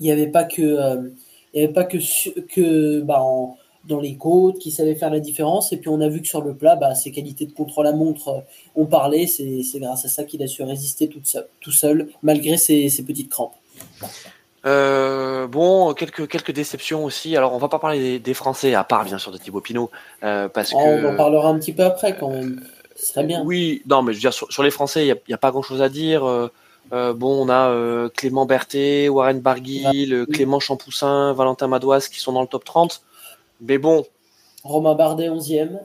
il 0.00 0.06
y 0.06 0.10
avait 0.10 0.26
pas 0.26 0.44
que, 0.44 1.12
il 1.54 1.60
y 1.60 1.64
avait 1.64 1.72
pas 1.72 1.84
que, 1.84 1.98
que 2.48 3.00
bah, 3.02 3.22
dans 3.86 4.00
les 4.00 4.16
côtes, 4.16 4.58
qui 4.58 4.70
savait 4.70 4.94
faire 4.94 5.10
la 5.10 5.20
différence. 5.20 5.72
Et 5.72 5.76
puis 5.76 5.88
on 5.88 6.00
a 6.00 6.08
vu 6.08 6.20
que 6.20 6.28
sur 6.28 6.42
le 6.42 6.54
plat, 6.54 6.76
bah, 6.76 6.94
ses 6.94 7.10
qualités 7.10 7.46
de 7.46 7.52
contrôle 7.52 7.86
à 7.86 7.92
montre 7.92 8.28
euh, 8.28 8.40
ont 8.74 8.86
parlé. 8.86 9.26
C'est 9.26 9.62
grâce 9.78 10.04
à 10.04 10.08
ça 10.08 10.24
qu'il 10.24 10.42
a 10.42 10.46
su 10.46 10.62
résister 10.62 11.08
tout 11.08 11.20
seul, 11.22 11.46
tout 11.60 11.72
seul 11.72 12.08
malgré 12.22 12.56
ses, 12.56 12.90
petites 13.06 13.30
crampes. 13.30 13.54
Euh, 14.64 15.46
bon, 15.46 15.94
quelques 15.94 16.28
quelques 16.28 16.52
déceptions 16.52 17.04
aussi. 17.04 17.36
Alors, 17.36 17.52
on 17.54 17.58
va 17.58 17.68
pas 17.68 17.78
parler 17.78 18.18
des, 18.18 18.34
Français, 18.34 18.74
à 18.74 18.84
part 18.84 19.04
bien 19.04 19.18
sûr 19.18 19.30
de 19.30 19.38
Thibaut 19.38 19.60
Pinot, 19.60 19.90
euh, 20.24 20.48
parce 20.48 20.70
que 20.70 20.76
on 20.76 21.12
en 21.12 21.16
parlera 21.16 21.48
un 21.48 21.58
petit 21.58 21.72
peu 21.72 21.84
après 21.84 22.16
quand 22.16 22.30
même. 22.30 22.62
Ce 22.96 23.12
serait 23.12 23.24
bien. 23.24 23.42
Oui, 23.44 23.82
non, 23.86 24.02
mais 24.02 24.12
je 24.12 24.18
veux 24.18 24.22
dire, 24.22 24.32
sur, 24.32 24.62
les 24.62 24.70
Français, 24.70 25.06
il 25.06 25.16
n'y 25.28 25.34
a, 25.34 25.38
pas 25.38 25.50
grand-chose 25.50 25.82
à 25.82 25.88
dire. 25.88 26.22
bon, 26.90 27.46
on 27.46 27.48
a 27.50 28.08
Clément 28.16 28.46
Berthet, 28.46 29.08
Warren 29.08 29.40
Barguil, 29.40 30.26
Clément 30.32 30.60
Champoussin, 30.60 31.34
Valentin 31.34 31.68
Madouas 31.68 32.08
qui 32.10 32.18
sont 32.18 32.32
dans 32.32 32.42
le 32.42 32.48
top 32.48 32.64
30. 32.64 33.02
Mais 33.60 33.78
bon. 33.78 34.04
Romain 34.64 34.94
Bardet, 34.94 35.28
11e. 35.28 35.78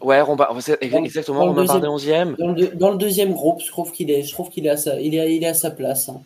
Ouais, 0.00 0.20
Romain, 0.20 0.48
exactement, 0.80 1.40
Romain 1.40 1.64
Bardet, 1.64 1.86
11e. 1.86 2.36
Dans 2.76 2.90
le, 2.90 2.96
deuxième 2.96 3.32
groupe, 3.32 3.60
je 3.60 3.68
trouve 3.68 3.92
qu'il 3.92 4.10
est, 4.10 4.22
je 4.22 4.32
trouve 4.32 4.50
qu'il 4.50 4.66
est, 4.66 4.70
à 4.70 4.76
sa, 4.76 5.00
il 5.00 5.14
est, 5.14 5.36
il 5.36 5.44
est 5.44 5.48
à 5.48 5.54
sa 5.54 5.70
place. 5.70 6.08
Hein. 6.08 6.20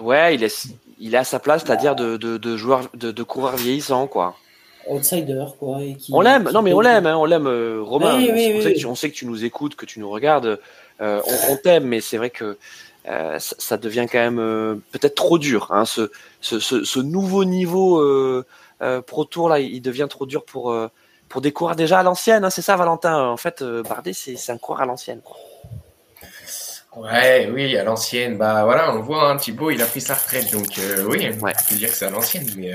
Ouais, 0.00 0.34
il 0.34 0.44
est, 0.44 0.68
il 0.98 1.14
est 1.14 1.18
à 1.18 1.24
sa 1.24 1.38
place, 1.38 1.64
c'est-à-dire 1.64 1.96
de, 1.96 2.16
de, 2.16 2.38
de, 2.38 2.56
joueur, 2.56 2.88
de, 2.94 3.10
de 3.10 3.22
coureur 3.22 3.56
vieillissant, 3.56 4.06
quoi. 4.06 4.36
Outsider, 4.88 5.44
quoi. 5.58 5.80
on 6.12 6.20
l'aime, 6.22 6.48
non 6.50 6.62
mais 6.62 6.72
on 6.72 6.80
l'aime, 6.80 7.04
hein, 7.04 7.16
on 7.16 7.26
l'aime, 7.26 7.46
euh, 7.46 7.82
Romain. 7.82 8.18
on, 8.86 8.94
sait 8.94 9.10
que 9.10 9.14
tu, 9.14 9.26
nous 9.26 9.44
écoutes, 9.44 9.74
que 9.74 9.84
tu 9.84 10.00
nous 10.00 10.08
regardes, 10.08 10.58
euh, 11.02 11.20
on, 11.50 11.56
t'aime, 11.56 11.84
mais 11.84 12.00
c'est 12.00 12.16
vrai 12.16 12.30
que 12.30 12.56
euh, 13.06 13.36
ça, 13.38 13.76
devient 13.76 14.06
quand 14.10 14.18
même 14.18 14.80
peut-être 14.92 15.14
trop 15.14 15.38
dur. 15.38 15.68
Hein, 15.70 15.84
ce, 15.84 16.10
ce, 16.40 16.58
ce, 16.58 17.00
nouveau 17.00 17.44
niveau 17.44 18.02
Pro 19.06 19.24
Tour 19.24 19.48
là, 19.48 19.58
il 19.58 19.80
devient 19.80 20.06
trop 20.08 20.26
dur 20.26 20.44
pour 20.44 20.74
pour 21.28 21.40
des 21.40 21.52
coureurs 21.52 21.76
déjà 21.76 21.98
à 21.98 22.02
l'ancienne. 22.02 22.44
Hein, 22.44 22.50
c'est 22.50 22.62
ça, 22.62 22.76
Valentin? 22.76 23.28
En 23.28 23.36
fait, 23.36 23.62
Bardet, 23.62 24.12
c'est 24.12 24.50
un 24.50 24.58
coureur 24.58 24.82
à 24.82 24.86
l'ancienne. 24.86 25.20
Ouais, 26.96 27.50
oui, 27.52 27.76
à 27.76 27.84
l'ancienne. 27.84 28.38
Bah 28.38 28.64
voilà, 28.64 28.94
on 28.94 29.00
voit, 29.00 29.30
hein, 29.30 29.36
Thibaut, 29.36 29.70
il 29.70 29.82
a 29.82 29.86
pris 29.86 30.00
sa 30.00 30.14
retraite, 30.14 30.52
donc 30.52 30.80
oui, 31.08 31.28
on 31.32 31.46
peut 31.46 31.74
dire 31.74 31.90
que 31.90 31.96
c'est 31.96 32.06
à 32.06 32.10
l'ancienne, 32.10 32.46
mais 32.56 32.72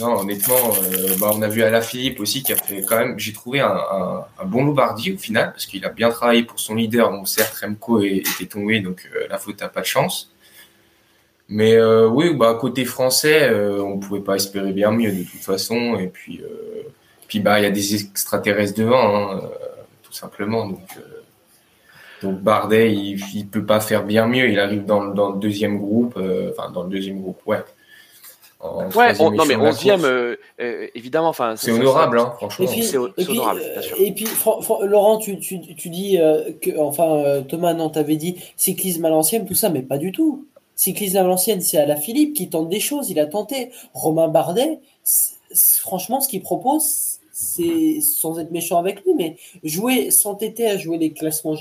non, 0.00 0.18
honnêtement, 0.18 0.72
euh, 0.82 1.16
bah, 1.20 1.30
on 1.32 1.40
a 1.42 1.48
vu 1.48 1.62
Alain 1.62 1.80
Philippe 1.80 2.18
aussi 2.18 2.42
qui 2.42 2.52
a 2.52 2.56
fait 2.56 2.82
quand 2.82 2.98
même, 2.98 3.18
j'ai 3.18 3.32
trouvé 3.32 3.60
un, 3.60 3.68
un, 3.68 4.26
un, 4.40 4.44
bon 4.44 4.64
Lombardi 4.64 5.12
au 5.12 5.18
final, 5.18 5.52
parce 5.52 5.66
qu'il 5.66 5.84
a 5.84 5.88
bien 5.88 6.10
travaillé 6.10 6.42
pour 6.42 6.58
son 6.58 6.74
leader. 6.74 7.10
Bon, 7.10 7.24
certes, 7.24 7.54
Remco 7.62 8.02
était 8.02 8.46
tombé, 8.46 8.80
donc 8.80 9.08
euh, 9.14 9.26
la 9.28 9.38
faute 9.38 9.60
n'a 9.60 9.68
pas 9.68 9.82
de 9.82 9.86
chance. 9.86 10.33
Mais 11.48 11.74
euh, 11.74 12.08
oui, 12.08 12.34
bah, 12.34 12.56
côté 12.60 12.84
français, 12.84 13.50
on 13.54 13.98
pouvait 13.98 14.20
pas 14.20 14.36
espérer 14.36 14.72
bien 14.72 14.90
mieux 14.90 15.12
de 15.12 15.22
toute 15.22 15.40
façon. 15.40 15.96
Et 15.98 16.08
puis, 16.08 16.40
puis 17.28 17.40
bah, 17.40 17.60
il 17.60 17.64
y 17.64 17.66
a 17.66 17.70
des 17.70 17.94
extraterrestres 17.94 18.78
devant, 18.78 19.32
hein, 19.32 19.42
tout 20.02 20.12
simplement. 20.12 20.68
Donc, 20.68 20.98
donc 22.22 22.40
Bardet, 22.40 22.92
il, 22.92 23.22
il 23.34 23.46
peut 23.46 23.64
pas 23.64 23.80
faire 23.80 24.04
bien 24.04 24.26
mieux. 24.26 24.48
Il 24.48 24.58
arrive 24.58 24.86
dans, 24.86 25.06
dans 25.06 25.30
le 25.30 25.38
deuxième 25.38 25.78
groupe, 25.78 26.18
enfin 26.50 26.70
dans 26.70 26.84
le 26.84 26.90
deuxième 26.90 27.20
groupe, 27.20 27.40
ouais 27.46 27.62
ouais, 28.94 29.12
non 29.18 29.44
mais 29.46 29.56
11e, 29.56 30.04
euh, 30.04 30.36
euh, 30.60 30.86
évidemment. 30.94 31.28
Enfin, 31.28 31.54
c'est 31.56 31.72
honorable, 31.72 32.18
hein, 32.18 32.32
franchement. 32.36 32.66
C'est 32.66 32.96
honorable, 32.96 33.60
bien 33.60 33.82
sûr. 33.82 33.96
Et 34.00 34.12
puis, 34.12 34.26
Laurent, 34.82 35.18
tu, 35.18 35.38
tu, 35.38 35.60
tu 35.60 35.90
dis 35.90 36.18
euh, 36.18 36.50
que, 36.60 36.78
enfin, 36.78 37.42
Thomas, 37.48 37.74
non, 37.74 37.90
t'avais 37.90 38.16
dit 38.16 38.36
cyclisme 38.56 39.04
à 39.04 39.10
l'ancienne, 39.10 39.46
tout 39.46 39.54
ça, 39.54 39.68
mais 39.68 39.82
pas 39.82 39.98
du 39.98 40.12
tout. 40.12 40.46
Cyclisme 40.76 41.18
à 41.18 41.22
l'ancienne, 41.22 41.60
c'est 41.60 41.78
à 41.78 41.86
la 41.86 41.96
Philippe 41.96 42.34
qui 42.34 42.48
tente 42.48 42.68
des 42.68 42.80
choses. 42.80 43.10
Il 43.10 43.20
a 43.20 43.26
tenté. 43.26 43.70
Romain 43.92 44.28
Bardet, 44.28 44.80
franchement, 45.80 46.20
ce 46.20 46.28
qu'il 46.28 46.42
propose, 46.42 47.20
c'est 47.34 48.00
sans 48.00 48.38
être 48.38 48.52
méchant 48.52 48.78
avec 48.78 49.04
lui, 49.04 49.12
mais 49.14 49.36
jouer, 49.64 50.10
s'entêter 50.12 50.68
à 50.68 50.78
jouer 50.78 50.98
les 50.98 51.12
classements 51.12 51.56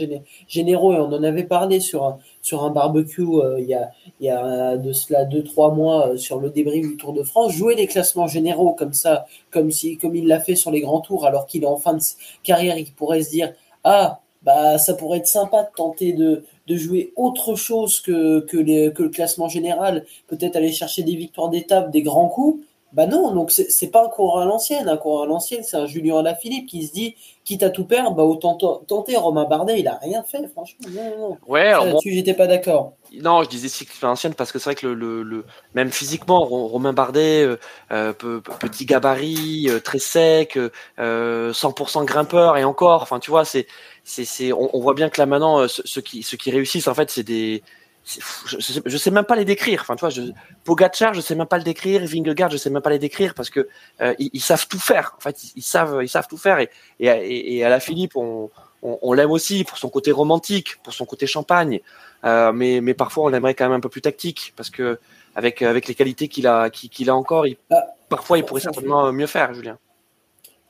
généraux, 0.48 0.94
et 0.94 0.98
on 0.98 1.12
en 1.12 1.24
avait 1.24 1.44
parlé 1.44 1.80
sur 1.80 2.06
un, 2.06 2.70
barbecue 2.70 3.24
euh, 3.24 3.60
il, 3.60 3.66
y 3.66 3.74
a, 3.74 3.92
il 4.20 4.28
y 4.28 4.84
de 4.84 4.94
cela 4.94 5.26
deux, 5.26 5.44
trois 5.44 5.74
mois 5.74 6.10
euh, 6.10 6.18
sur 6.18 6.40
le 6.40 6.52
débrief 6.52 6.88
du 6.88 6.96
Tour 6.96 7.14
de 7.14 7.24
France, 7.24 7.54
jouer 7.54 7.76
les 7.76 7.88
classements 7.88 8.28
généraux 8.28 8.74
comme 8.74 8.94
ça, 8.94 9.26
comme, 9.50 9.72
si, 9.72 9.98
comme 9.98 10.16
il 10.16 10.28
l'a 10.28 10.40
fait 10.40 10.56
sur 10.56 10.70
les 10.70 10.82
grands 10.82 11.02
tours, 11.02 11.26
alors 11.26 11.48
qu'il 11.48 11.64
est 11.64 11.68
en 11.68 11.78
fin 11.78 11.96
de 11.96 12.02
carrière 12.44 12.76
qu'il 12.76 12.94
pourrait 12.94 13.24
se 13.24 13.32
dire 13.32 13.54
Ah, 13.84 14.22
bah, 14.44 14.78
ça 14.78 14.94
pourrait 14.94 15.20
être 15.20 15.28
sympa 15.28 15.64
de 15.64 15.70
tenter 15.76 16.14
de, 16.14 16.44
de 16.68 16.78
jouer 16.78 17.14
autre 17.16 17.56
chose 17.56 18.00
que, 18.00 18.42
que, 18.42 18.58
le 18.58 19.10
classement 19.10 19.50
général, 19.50 20.06
peut-être 20.28 20.56
aller 20.56 20.72
chercher 20.72 21.04
des 21.04 21.16
victoires 21.16 21.50
d'étape, 21.50 21.92
des 21.92 22.02
grands 22.02 22.30
coups. 22.30 22.64
Bah 22.94 23.08
non, 23.08 23.34
donc 23.34 23.52
c'est 23.52 23.88
pas 23.90 24.06
un 24.06 24.08
coureur 24.08 24.44
à 24.44 24.46
l'ancienne. 24.46 24.88
Un 24.88 24.98
coureur 24.98 25.24
à 25.24 25.26
l'ancienne, 25.26 25.64
c'est 25.64 25.78
un 25.78 25.88
Julien 25.88 26.20
Alaphilippe 26.20 26.70
qui 26.70 26.86
se 26.86 26.94
dit, 26.94 27.16
quitte 27.44 27.64
à 27.64 27.72
tout 27.72 27.86
perdre, 27.86 28.12
bah 28.12 28.22
autant 28.22 28.56
tenter. 28.56 29.18
Romain 29.18 29.46
Bardet, 29.46 29.80
il 29.80 29.88
a 29.88 29.98
rien 30.00 30.22
fait, 30.22 30.48
franchement. 30.48 30.88
Non, 30.92 31.18
non. 31.18 31.38
Ouais, 31.48 31.70
alors 31.70 31.88
bon, 31.88 32.00
j'étais 32.04 32.36
pas 32.36 32.46
d'accord. 32.46 32.94
Non, 33.20 33.44
je 33.44 33.50
disais 33.50 33.68
cycle 33.68 33.94
à 34.04 34.08
l'ancienne 34.08 34.36
parce 34.36 34.52
que 34.52 34.60
c'est 34.60 34.66
vrai 34.66 34.76
que 34.76 34.86
le, 34.86 35.24
le, 35.24 35.46
même 35.74 35.90
physiquement, 35.90 36.46
Romain 36.46 36.94
Bardet, 36.94 37.44
euh, 37.44 37.58
euh 37.92 38.14
petit 38.14 38.86
gabarit, 38.86 39.66
euh, 39.70 39.80
très 39.80 40.00
sec, 40.00 40.60
euh, 41.00 41.52
100% 41.52 42.06
grimpeur 42.06 42.58
et 42.58 42.64
encore. 42.64 43.02
Enfin, 43.02 43.20
tu 43.20 43.32
vois, 43.32 43.44
c'est, 43.44 43.66
c'est, 44.04 44.54
on, 44.54 44.70
on, 44.76 44.80
voit 44.80 44.94
bien 44.94 45.10
que 45.10 45.20
là 45.20 45.26
maintenant, 45.26 45.68
ceux 45.68 46.02
qui, 46.02 46.22
ceux 46.22 46.38
qui 46.38 46.52
réussissent, 46.52 46.88
en 46.88 46.94
fait, 46.94 47.10
c'est 47.10 47.24
des 47.24 47.64
je, 48.06 48.82
je, 48.86 48.98
sais, 48.98 49.12
même 49.12 49.24
pas 49.26 49.36
les 49.36 49.46
décrire. 49.46 49.82
Enfin, 49.82 49.96
tu 49.96 50.02
vois, 50.02 50.10
je, 50.10 50.22
Pogacar, 50.64 51.14
je 51.14 51.22
sais 51.22 51.36
même 51.36 51.48
pas 51.48 51.58
le 51.58 51.64
décrire. 51.64 52.02
Vingegaard, 52.06 52.50
je 52.50 52.58
sais 52.58 52.70
même 52.70 52.82
pas 52.82 52.90
les 52.90 53.00
décrire 53.00 53.34
parce 53.34 53.50
que 53.50 53.68
euh, 54.02 54.14
ils, 54.20 54.42
savent 54.42 54.68
tout 54.68 54.80
faire. 54.80 55.16
En 55.18 55.22
fait, 55.22 55.38
ils, 55.56 55.62
savent, 55.62 56.00
ils 56.02 56.10
savent 56.10 56.28
tout 56.28 56.38
faire. 56.38 56.60
Et, 56.60 56.70
et, 57.00 57.58
et 57.58 57.64
à 57.64 57.70
la 57.70 57.80
Philippe, 57.80 58.16
on, 58.16 58.50
on, 58.82 59.00
on 59.02 59.14
l'aime 59.14 59.32
aussi 59.32 59.64
pour 59.64 59.78
son 59.78 59.90
côté 59.90 60.12
romantique, 60.12 60.78
pour 60.84 60.94
son 60.94 61.06
côté 61.06 61.28
champagne. 61.28 61.80
Euh, 62.26 62.52
mais, 62.52 62.82
mais 62.82 62.94
parfois, 62.94 63.26
on 63.26 63.28
l'aimerait 63.30 63.54
quand 63.54 63.66
même 63.66 63.78
un 63.78 63.80
peu 63.80 63.90
plus 63.90 64.02
tactique 64.02 64.54
parce 64.56 64.70
que 64.70 65.00
avec 65.36 65.62
avec 65.62 65.88
les 65.88 65.96
qualités 65.96 66.28
qu'il 66.28 66.48
a 66.48 66.70
qu'il 66.70 67.10
a 67.10 67.16
encore, 67.16 67.48
il, 67.48 67.58
ah, 67.72 67.88
parfois, 68.10 68.38
il 68.38 68.46
pourrait 68.46 68.62
certainement 68.62 69.12
mieux 69.12 69.28
faire, 69.28 69.54
Julien. 69.54 69.78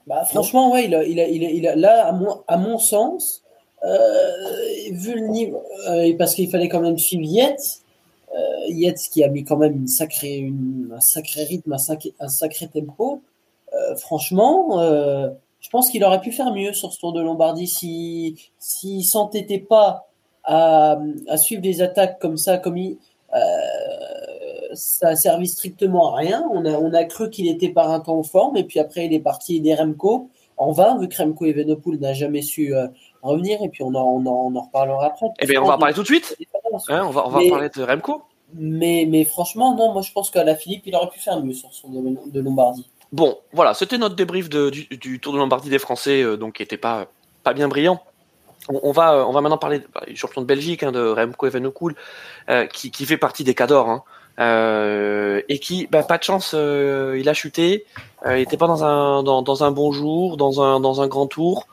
Bah, 0.07 0.25
franchement, 0.25 0.71
ouais, 0.71 0.85
il 0.85 0.95
a, 0.95 1.03
il 1.03 1.19
a, 1.19 1.27
il 1.27 1.67
a, 1.67 1.75
là, 1.75 2.07
à 2.07 2.11
mon, 2.11 2.43
à 2.47 2.57
mon 2.57 2.77
sens, 2.77 3.42
vu 3.83 5.15
le 5.15 5.27
niveau, 5.27 5.63
euh, 5.89 6.13
parce 6.17 6.35
qu'il 6.35 6.49
fallait 6.49 6.69
quand 6.69 6.81
même 6.81 6.97
suivre 6.97 7.23
Yates, 7.23 7.81
euh, 8.33 8.67
Yates 8.69 9.09
qui 9.11 9.23
a 9.23 9.27
mis 9.27 9.43
quand 9.43 9.57
même 9.57 9.73
une 9.73 9.87
sacrée, 9.87 10.37
une, 10.37 10.93
un 10.95 11.01
sacré 11.01 11.43
rythme, 11.43 11.73
un 11.73 11.77
sacré, 11.77 12.13
un 12.19 12.29
sacré 12.29 12.67
tempo. 12.67 13.21
franchement, 13.97 14.79
je 15.59 15.69
pense 15.69 15.89
qu'il 15.89 16.03
aurait 16.03 16.21
pu 16.21 16.31
faire 16.31 16.53
mieux 16.53 16.73
sur 16.73 16.93
ce 16.93 16.99
Tour 16.99 17.13
de 17.13 17.21
Lombardie 17.21 17.67
si 17.67 18.35
s'il 18.59 19.03
s'entêtait 19.03 19.59
pas 19.59 20.07
à, 20.43 20.99
suivre 21.37 21.61
des 21.61 21.81
attaques 21.81 22.19
comme 22.19 22.37
ça, 22.37 22.57
comme 22.57 22.77
ça 24.73 25.07
a 25.09 25.15
servi 25.15 25.47
strictement 25.47 26.13
à 26.13 26.17
rien. 26.17 26.47
On 26.51 26.65
a, 26.65 26.71
on 26.71 26.93
a 26.93 27.03
cru 27.05 27.29
qu'il 27.29 27.47
était 27.47 27.69
par 27.69 27.91
un 27.91 27.99
temps 27.99 28.17
en 28.19 28.23
forme, 28.23 28.57
et 28.57 28.63
puis 28.63 28.79
après 28.79 29.05
il 29.05 29.13
est 29.13 29.19
parti 29.19 29.59
des 29.59 29.75
Remco 29.75 30.29
en 30.57 30.71
vain, 30.71 30.97
vu 30.99 31.07
que 31.07 31.17
Remco 31.21 31.45
Evenepoel 31.45 31.99
n'a 31.99 32.13
jamais 32.13 32.41
su 32.41 32.73
revenir 33.24 33.60
et 33.63 33.70
puis 33.70 33.84
on 33.84 33.94
en, 33.96 34.03
on 34.03 34.25
en, 34.25 34.51
on 34.51 34.56
en 34.56 34.62
reparlera 34.62 35.08
après. 35.08 35.27
Eh 35.39 35.46
bien, 35.46 35.62
on 35.62 35.65
va 35.65 35.75
en 35.75 35.80
parler 35.80 35.96
tout 35.96 36.01
de 36.01 36.08
suite. 36.08 36.36
Hein, 36.89 37.03
on 37.06 37.10
va, 37.10 37.27
on 37.27 37.30
va 37.30 37.39
parler 37.50 37.70
de 37.70 37.84
Remco. 37.84 38.24
Mais, 38.56 39.08
mais 39.10 39.25
franchement, 39.25 39.75
non, 39.75 39.94
moi 39.94 40.01
je 40.01 40.12
pense 40.12 40.30
qu'à 40.30 40.44
la 40.44 40.56
Philippe, 40.56 40.84
il 40.86 40.96
aurait 40.96 41.10
pu 41.10 41.20
faire 41.20 41.42
mieux 41.44 41.53
sur 41.53 41.74
son 41.74 41.89
domaine 41.89 42.18
de 42.25 42.39
Lombardie. 42.39 42.88
Bon, 43.12 43.38
voilà, 43.51 43.74
c'était 43.74 43.98
notre 43.98 44.15
débrief 44.15 44.50
de, 44.50 44.70
du, 44.70 44.86
du, 44.86 45.20
Tour 45.20 45.34
de 45.34 45.38
Lombardie 45.38 45.70
des 45.70 45.80
Français, 45.80 46.24
euh, 46.24 46.36
donc 46.36 46.53
qui 46.53 46.62
n'était 46.62 46.77
pas, 46.77 47.08
pas 47.44 47.53
bien 47.53 47.68
brillant. 47.68 48.01
On, 48.70 48.92
va, 48.92 49.15
euh, 49.15 49.25
on 49.25 49.32
va 49.32 49.42
maintenant 49.42 49.58
parler 49.58 49.82
bah, 49.94 50.03
du 50.08 50.15
champion 50.15 50.42
de 50.42 50.48
Belgique, 50.48 50.84
hein, 50.84 50.92
de 50.92 51.00
Remco 51.00 51.46
Evenepoel, 51.46 51.96
euh, 52.50 52.65
qui, 52.65 52.92
qui 52.92 53.06
fait 53.06 53.18
partie 53.18 53.44
des 53.44 53.53
cadors. 53.53 53.89
Hein, 53.89 54.03
euh, 54.39 55.42
et 55.48 55.60
qui, 55.60 55.88
bah, 55.88 56.01
pas 56.03 56.18
de 56.18 56.24
chance, 56.24 56.53
euh, 56.56 57.18
il 57.20 57.30
a 57.30 57.34
chuté. 57.34 57.86
il 58.25 58.32
n'était 58.32 58.58
pas 58.58 58.68
dans 58.68 58.84
un, 58.84 59.22
dans, 59.22 59.42
dans, 59.42 59.63
un 59.63 59.72
bon 59.72 59.92
jour, 59.92 60.38
dans 60.38 60.62
un, 60.62 60.80
dans 60.80 61.01
un 61.01 61.08
grand 61.08 61.27
tour. 61.27 61.68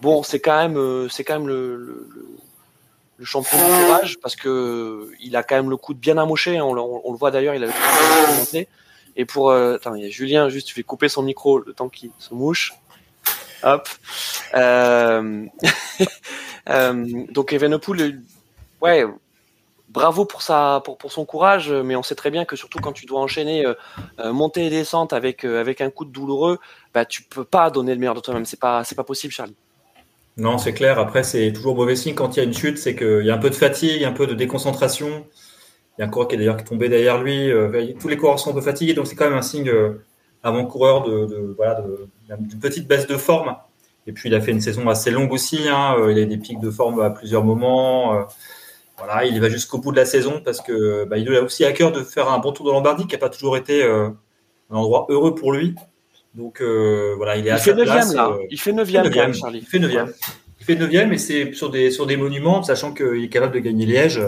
Bon, 0.00 0.22
c'est 0.22 0.40
quand 0.40 0.56
même, 0.56 0.78
euh, 0.78 1.08
c'est 1.08 1.24
quand 1.24 1.38
même 1.38 1.48
le, 1.48 1.76
le, 3.18 3.24
champion 3.24 3.58
du 3.58 3.84
courage 3.84 4.18
parce 4.22 4.34
que 4.34 5.10
il 5.20 5.36
a 5.36 5.42
quand 5.42 5.56
même 5.56 5.68
le 5.68 5.76
coup 5.76 5.92
de 5.92 5.98
bien 5.98 6.16
amoché. 6.16 6.56
Hein, 6.56 6.64
on, 6.64 7.12
le 7.12 7.18
voit 7.18 7.30
d'ailleurs, 7.30 7.54
il 7.54 7.62
a 7.62 7.66
le 7.66 8.66
Et 9.16 9.24
pour, 9.26 9.50
euh, 9.50 9.74
attends, 9.74 9.94
il 9.94 10.02
y 10.02 10.06
a 10.06 10.10
Julien 10.10 10.48
juste, 10.48 10.68
tu 10.68 10.74
fais 10.74 10.82
couper 10.82 11.10
son 11.10 11.22
micro 11.22 11.58
le 11.58 11.74
temps 11.74 11.90
qu'il 11.90 12.10
se 12.18 12.32
mouche. 12.32 12.72
Hop. 13.62 13.88
Euh, 14.54 15.46
euh, 16.70 17.26
donc 17.30 17.52
Evenepoel, 17.52 18.22
ouais, 18.80 19.04
bravo 19.90 20.24
pour 20.24 20.40
sa, 20.40 20.80
pour, 20.82 20.96
pour 20.96 21.12
son 21.12 21.26
courage, 21.26 21.70
mais 21.70 21.94
on 21.94 22.02
sait 22.02 22.14
très 22.14 22.30
bien 22.30 22.46
que 22.46 22.56
surtout 22.56 22.78
quand 22.78 22.92
tu 22.92 23.04
dois 23.04 23.20
enchaîner 23.20 23.66
euh, 23.66 24.32
montée 24.32 24.66
et 24.66 24.70
descente 24.70 25.12
avec 25.12 25.44
avec 25.44 25.82
un 25.82 25.90
coup 25.90 26.06
de 26.06 26.10
douloureux, 26.10 26.58
bah 26.94 27.04
tu 27.04 27.22
peux 27.22 27.44
pas 27.44 27.70
donner 27.70 27.92
le 27.92 28.00
meilleur 28.00 28.14
de 28.14 28.20
toi-même. 28.20 28.46
C'est 28.46 28.60
pas 28.60 28.82
c'est 28.84 28.94
pas 28.94 29.04
possible, 29.04 29.32
Charlie. 29.32 29.56
Non, 30.36 30.58
c'est 30.58 30.72
clair. 30.72 30.98
Après, 30.98 31.22
c'est 31.22 31.52
toujours 31.52 31.74
mauvais 31.74 31.96
signe 31.96 32.14
quand 32.14 32.36
il 32.36 32.40
y 32.40 32.42
a 32.42 32.44
une 32.44 32.54
chute, 32.54 32.78
c'est 32.78 32.94
qu'il 32.94 33.24
y 33.24 33.30
a 33.30 33.34
un 33.34 33.38
peu 33.38 33.50
de 33.50 33.54
fatigue, 33.54 34.04
un 34.04 34.12
peu 34.12 34.26
de 34.26 34.34
déconcentration. 34.34 35.26
Il 35.98 36.00
y 36.00 36.04
a 36.04 36.06
un 36.06 36.08
coureur 36.08 36.28
qui 36.28 36.36
est 36.36 36.38
d'ailleurs 36.38 36.62
tombé 36.64 36.88
derrière 36.88 37.22
lui. 37.22 37.50
Euh, 37.50 37.92
tous 38.00 38.08
les 38.08 38.16
coureurs 38.16 38.38
sont 38.38 38.50
un 38.50 38.54
peu 38.54 38.60
fatigués, 38.60 38.94
donc 38.94 39.06
c'est 39.06 39.16
quand 39.16 39.28
même 39.28 39.38
un 39.38 39.42
signe 39.42 39.68
euh, 39.68 40.02
avant-coureur 40.42 41.02
de, 41.02 41.54
voilà, 41.56 41.82
d'une 42.38 42.60
petite 42.60 42.88
baisse 42.88 43.06
de 43.06 43.16
forme. 43.16 43.56
Et 44.06 44.12
puis, 44.12 44.30
il 44.30 44.34
a 44.34 44.40
fait 44.40 44.52
une 44.52 44.60
saison 44.60 44.88
assez 44.88 45.10
longue 45.10 45.32
aussi. 45.32 45.68
Hein. 45.68 45.96
Euh, 45.98 46.12
il 46.12 46.18
a 46.18 46.24
des 46.24 46.38
pics 46.38 46.60
de 46.60 46.70
forme 46.70 47.00
à 47.00 47.10
plusieurs 47.10 47.44
moments. 47.44 48.26
Voilà, 48.96 49.24
il 49.24 49.40
va 49.40 49.48
jusqu'au 49.48 49.78
bout 49.78 49.92
de 49.92 49.96
la 49.96 50.04
saison 50.04 50.40
parce 50.44 50.60
que 50.60 51.04
bah, 51.04 51.18
il 51.18 51.34
a 51.34 51.42
aussi 51.42 51.64
à 51.64 51.72
cœur 51.72 51.92
de 51.92 52.02
faire 52.02 52.30
un 52.30 52.38
bon 52.38 52.52
tour 52.52 52.66
de 52.66 52.70
Lombardie 52.70 53.06
qui 53.06 53.14
n'a 53.14 53.18
pas 53.18 53.30
toujours 53.30 53.56
été 53.56 53.82
un 53.82 54.14
endroit 54.70 55.06
heureux 55.08 55.34
pour 55.34 55.52
lui. 55.52 55.74
Donc 56.34 56.60
voilà, 56.62 57.36
il 57.36 57.46
est 57.46 57.50
il 57.50 57.52
à 57.52 57.56
fait 57.58 57.70
sa 57.70 57.76
9 57.76 57.84
place. 57.86 58.14
là. 58.14 58.28
euh, 58.30 58.46
Il 58.50 58.60
fait 58.60 58.72
9 58.72 58.88
il 58.88 58.92
fait 58.92 58.98
quand 58.98 59.04
même, 59.04 59.04
neuvième. 59.04 59.34
Charlie. 59.34 59.58
Il 59.60 59.66
fait 59.66 59.78
9 59.78 59.92
Il 60.60 60.64
fait 60.64 60.74
9 60.76 61.12
et 61.12 61.18
c'est 61.18 61.52
sur 61.54 61.70
des, 61.70 61.90
sur 61.90 62.06
des 62.06 62.16
monuments, 62.16 62.62
sachant 62.62 62.92
qu'il 62.94 63.24
est 63.24 63.28
capable 63.28 63.54
de 63.54 63.58
gagner 63.60 63.86
Liège. 63.86 64.20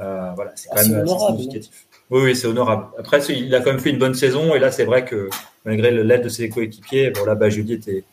Euh, 0.00 0.30
voilà, 0.36 0.52
c'est 0.54 0.68
quand 0.68 0.76
Ah, 0.78 0.84
même 0.88 1.00
honorable, 1.00 1.38
significatif. 1.38 1.84
Oui, 2.10 2.22
oui, 2.22 2.36
c'est 2.36 2.46
honorable. 2.46 2.86
Après, 2.98 3.20
il 3.26 3.54
a 3.54 3.60
quand 3.60 3.70
même 3.70 3.80
fait 3.80 3.90
une 3.90 3.98
bonne 3.98 4.14
saison, 4.14 4.54
et 4.54 4.58
là, 4.58 4.70
c'est 4.70 4.84
vrai 4.84 5.04
que 5.04 5.28
malgré 5.64 5.90
l'aide 5.90 6.22
de 6.22 6.28
ses 6.28 6.48
coéquipiers, 6.48 7.10
bon, 7.10 7.24
là, 7.24 7.34
Bajuli 7.34 7.74
était 7.74 8.04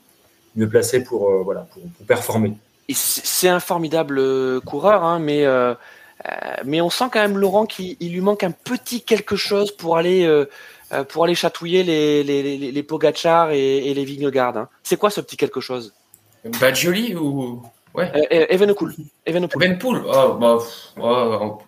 mieux 0.55 0.67
placé 0.67 1.03
pour, 1.03 1.29
euh, 1.29 1.41
voilà, 1.43 1.61
pour, 1.71 1.83
pour 1.83 2.05
performer. 2.07 2.53
C'est 2.89 3.47
un 3.49 3.59
formidable 3.59 4.17
euh, 4.19 4.59
coureur, 4.59 5.03
hein, 5.03 5.19
mais, 5.19 5.45
euh, 5.45 5.73
euh, 5.73 6.31
mais 6.65 6.81
on 6.81 6.89
sent 6.89 7.05
quand 7.11 7.21
même 7.21 7.37
Laurent 7.37 7.65
qu'il 7.65 7.95
il 7.99 8.11
lui 8.13 8.21
manque 8.21 8.43
un 8.43 8.51
petit 8.51 9.01
quelque 9.01 9.35
chose 9.35 9.71
pour 9.71 9.95
aller, 9.97 10.25
euh, 10.25 10.41
euh, 10.41 10.45
pour 11.03 11.23
aller 11.23 11.35
chatouiller 11.35 11.83
les, 11.83 12.23
les, 12.23 12.57
les, 12.57 12.71
et, 13.51 13.91
et 13.91 13.93
les 13.93 14.05
Vingegaard. 14.05 14.57
Hein. 14.57 14.69
C'est 14.83 14.97
quoi 14.97 15.09
ce 15.09 15.21
petit 15.21 15.37
quelque 15.37 15.61
chose? 15.61 15.93
Badjoli 16.59 17.15
ou? 17.15 17.61
Ouais. 17.95 18.11
euh, 18.13 18.21
euh, 18.31 18.45
Evenepoel. 18.49 18.93
Evenepoel. 19.25 19.63
Evenpool, 19.69 20.03
oh, 20.05 20.33
bah, 20.33 20.57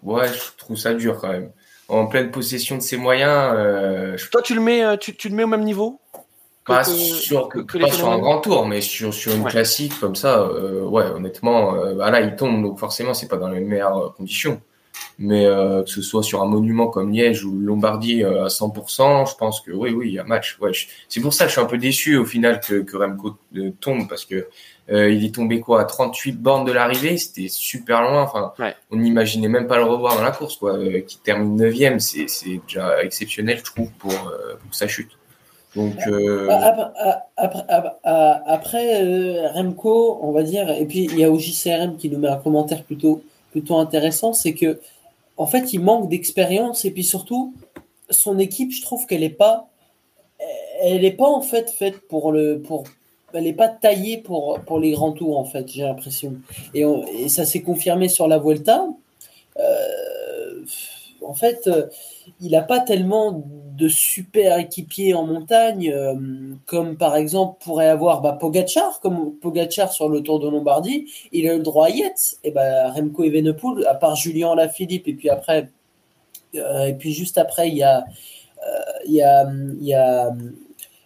ouais, 0.04 0.28
je 0.28 0.58
trouve 0.58 0.76
ça 0.76 0.94
dur 0.94 1.18
quand 1.20 1.30
même. 1.30 1.52
En 1.88 2.06
pleine 2.08 2.32
possession 2.32 2.76
de 2.76 2.82
ses 2.82 2.98
moyens, 2.98 3.54
euh, 3.56 4.18
je 4.18 4.30
Toi, 4.30 4.42
tu 4.42 4.54
le 4.54 4.60
mets, 4.60 4.84
euh, 4.84 4.98
tu, 4.98 5.16
tu 5.16 5.30
le 5.30 5.36
mets 5.36 5.46
au 5.46 5.48
même 5.48 5.64
niveau? 5.64 6.02
Que- 6.66 6.74
pas 6.74 6.84
que- 6.84 6.92
sur, 6.92 7.48
que- 7.48 7.60
que 7.60 7.78
pas 7.78 7.86
les 7.86 7.92
sur 7.92 8.10
un 8.10 8.20
grand 8.20 8.42
tour, 8.42 8.66
mais 8.66 8.82
sur, 8.82 9.14
sur 9.14 9.34
une 9.34 9.44
Ouais. 9.44 9.52
classique 9.52 9.98
comme 10.02 10.18
ça, 10.18 10.40
euh, 10.40 10.82
ouais, 10.82 11.06
honnêtement, 11.06 11.76
euh, 11.76 11.94
bah 11.94 12.12
là, 12.12 12.20
il 12.20 12.36
tombe, 12.36 12.62
donc 12.62 12.78
forcément, 12.78 13.14
c'est 13.14 13.30
pas 13.30 13.38
dans 13.38 13.48
les 13.48 13.62
meilleures 13.62 13.98
euh, 13.98 14.10
conditions. 14.10 14.60
Mais 15.20 15.46
euh, 15.48 15.82
que 15.84 15.90
ce 15.90 16.02
soit 16.04 16.22
sur 16.22 16.44
un 16.44 16.46
monument 16.46 16.88
comme 16.88 17.12
Liège 17.12 17.44
ou 17.44 17.58
Lombardie 17.58 18.24
euh, 18.24 18.46
à 18.46 18.50
100%, 18.50 19.26
je 19.32 19.36
pense 19.36 19.62
que 19.62 19.72
oui, 19.72 19.90
oui, 19.92 20.10
il 20.10 20.14
y 20.14 20.20
a 20.20 20.24
match. 20.24 20.58
Ouais, 20.62 20.74
je- 20.74 20.88
c'est 21.10 21.22
pour 21.22 21.34
ça 21.34 21.46
que 21.46 21.50
je 21.50 21.54
suis 21.54 21.62
un 21.62 21.66
peu 21.66 21.80
déçu 21.80 22.18
au 22.18 22.26
final 22.26 22.60
que, 22.60 22.82
que 22.84 22.98
Remco 22.98 23.36
euh, 23.56 23.72
tombe, 23.82 24.08
parce 24.08 24.26
que 24.26 24.48
euh, 24.92 25.10
il 25.10 25.26
est 25.26 25.34
tombé 25.34 25.60
quoi 25.60 25.82
à 25.82 25.86
38 25.86 26.34
bornes 26.34 26.66
de 26.66 26.72
l'arrivée, 26.72 27.18
c'était 27.18 27.48
super 27.50 28.02
loin. 28.04 28.22
Enfin, 28.22 28.54
Ouais. 28.60 28.76
on 28.92 28.98
n'imaginait 28.98 29.48
même 29.48 29.66
pas 29.68 29.78
le 29.78 29.86
revoir 29.86 30.16
dans 30.18 30.24
la 30.24 30.32
course, 30.32 30.56
quoi. 30.58 30.78
Euh, 30.78 31.02
qui 31.02 31.18
termine 31.18 31.56
9 31.56 32.00
c'est 32.00 32.28
c'est 32.30 32.62
déjà 32.68 33.04
exceptionnel, 33.04 33.58
je 33.58 33.64
trouve, 33.64 33.90
pour, 33.98 34.12
euh, 34.14 34.56
pour 34.64 34.74
sa 34.76 34.88
chute. 34.88 35.10
Donc, 35.76 35.96
euh, 36.08 36.48
Ah, 36.50 36.92
ah, 36.96 37.24
Après, 37.38 37.64
après, 37.68 37.96
ah, 38.04 38.44
après, 38.48 39.48
Remco, 39.54 40.20
on 40.22 40.32
va 40.32 40.44
dire, 40.44 40.70
et 40.70 40.86
puis 40.86 41.06
il 41.06 41.20
y 41.20 41.24
a 41.24 41.32
OJCRM 41.32 41.98
qui 41.98 42.10
nous 42.10 42.20
met 42.20 42.28
un 42.30 42.38
commentaire 42.38 42.84
plutôt, 42.84 43.22
plutôt 43.52 43.78
intéressant, 43.78 44.34
c'est 44.34 44.54
que 44.54 44.80
en 45.38 45.46
fait, 45.46 45.72
il 45.74 45.80
manque 45.82 46.10
d'expérience 46.10 46.84
et 46.86 46.92
puis 46.92 47.04
surtout, 47.04 47.54
son 48.10 48.40
équipe, 48.40 48.72
je 48.72 48.82
trouve 48.82 49.06
qu'elle 49.06 49.20
n'est 49.22 49.30
pas, 49.30 49.68
elle 50.82 51.02
n'est 51.02 51.12
pas 51.12 51.28
en 51.30 51.42
fait 51.42 51.70
faite 51.70 52.08
pour 52.08 52.32
le, 52.32 52.60
pour, 52.62 52.84
elle 53.34 53.44
n'est 53.44 53.54
pas 53.54 53.68
taillée 53.70 54.18
pour, 54.18 54.60
pour 54.62 54.80
les 54.80 54.92
grands 54.92 55.12
tours 55.12 55.38
en 55.38 55.46
fait, 55.46 55.68
j'ai 55.68 55.84
l'impression. 55.84 56.36
Et, 56.74 56.86
on- 56.86 57.06
et 57.08 57.30
ça 57.30 57.46
s'est 57.46 57.62
confirmé 57.62 58.10
sur 58.10 58.28
la 58.28 58.40
Vuelta. 58.40 58.88
Euh, 59.60 60.64
en 61.22 61.34
fait, 61.34 61.68
euh, 61.68 61.88
il 62.42 62.52
n'a 62.52 62.62
pas 62.62 62.80
tellement 62.80 63.44
de 63.78 63.88
super 63.88 64.58
équipiers 64.58 65.14
en 65.14 65.26
montagne, 65.26 65.92
euh, 65.94 66.16
comme 66.66 66.98
par 66.98 67.16
exemple 67.16 67.58
pourrait 67.64 67.90
avoir 67.90 68.22
bah, 68.22 68.34
Pogacar, 68.34 69.00
comme 69.02 69.36
Pogacar 69.36 69.92
sur 69.92 70.10
le 70.10 70.22
Tour 70.22 70.40
de 70.40 70.50
Lombardie. 70.50 71.12
Il 71.32 71.48
a 71.48 71.56
le 71.56 71.62
droit 71.62 71.88
à 71.88 71.90
Yates, 71.90 72.38
et 72.44 72.52
bah, 72.52 72.92
Remco 72.92 73.24
Evenepoel, 73.24 73.86
à 73.86 73.94
part 73.94 74.16
Julien 74.16 74.56
Lafilippe, 74.56 75.08
et 75.08 75.14
puis 75.14 75.30
après, 75.30 75.70
euh, 76.56 76.86
et 76.86 76.94
puis 76.94 77.14
juste 77.14 77.38
après, 77.38 77.70
il 77.70 77.78
y 77.78 77.84
a, 77.84 78.00
euh, 78.00 79.06
y 79.06 79.22
a, 79.22 79.48
y 79.80 79.94
a 79.94 80.32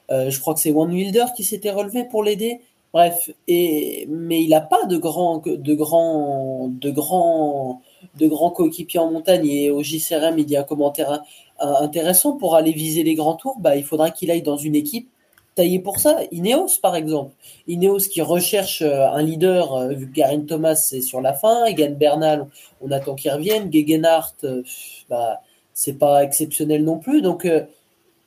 je 0.10 0.40
crois 0.42 0.54
que 0.54 0.60
c'est 0.60 0.74
One 0.74 0.92
Wilder 0.92 1.26
qui 1.38 1.46
s'était 1.46 1.72
relevé 1.72 2.04
pour 2.04 2.22
l'aider. 2.22 2.60
Bref, 2.94 3.30
et, 3.48 4.06
mais 4.10 4.44
il 4.44 4.50
n'a 4.50 4.60
pas 4.60 4.86
de 4.86 4.98
grands, 4.98 5.38
de 5.38 5.74
grands, 5.74 6.68
de 6.68 6.90
grands, 6.90 7.82
de 8.20 8.28
grands 8.28 8.52
coéquipiers 8.52 9.00
en 9.00 9.12
montagne. 9.12 9.48
Et 9.48 9.72
au 9.72 9.82
JCRM, 9.84 10.38
il 10.40 10.50
y 10.50 10.56
a 10.56 10.62
un 10.62 10.64
commentaire 10.64 11.22
un- 11.60 11.76
intéressant 11.82 12.34
pour 12.38 12.56
aller 12.56 12.72
viser 12.72 13.04
les 13.04 13.16
grands 13.16 13.36
tours. 13.36 13.56
Bah, 13.60 13.76
il 13.76 13.84
faudra 13.84 14.12
qu'il 14.12 14.32
aille 14.32 14.42
dans 14.42 14.58
une 14.58 14.76
équipe 14.76 15.10
taillée 15.56 15.80
pour 15.80 16.00
ça. 16.00 16.20
Ineos, 16.32 16.80
par 16.82 16.96
exemple. 16.96 17.34
Ineos 17.68 18.00
qui 18.12 18.22
recherche 18.22 18.82
euh, 18.82 19.08
un 19.08 19.22
leader, 19.22 19.74
euh, 19.76 19.90
vu 19.90 20.08
que 20.10 20.14
Garin 20.16 20.42
Thomas 20.42 20.76
c'est 20.76 21.02
sur 21.02 21.22
la 21.22 21.34
fin, 21.34 21.66
Egan 21.66 21.92
Bernal, 21.92 22.48
on 22.82 22.90
attend 22.92 23.16
qu'il 23.16 23.32
revienne, 23.32 23.72
Gegenhardt, 23.72 24.36
euh, 24.46 24.64
bah, 25.10 25.42
c'est 25.74 25.98
pas 26.00 26.24
exceptionnel 26.24 26.84
non 26.84 27.00
plus. 27.00 27.22
Donc, 27.22 27.48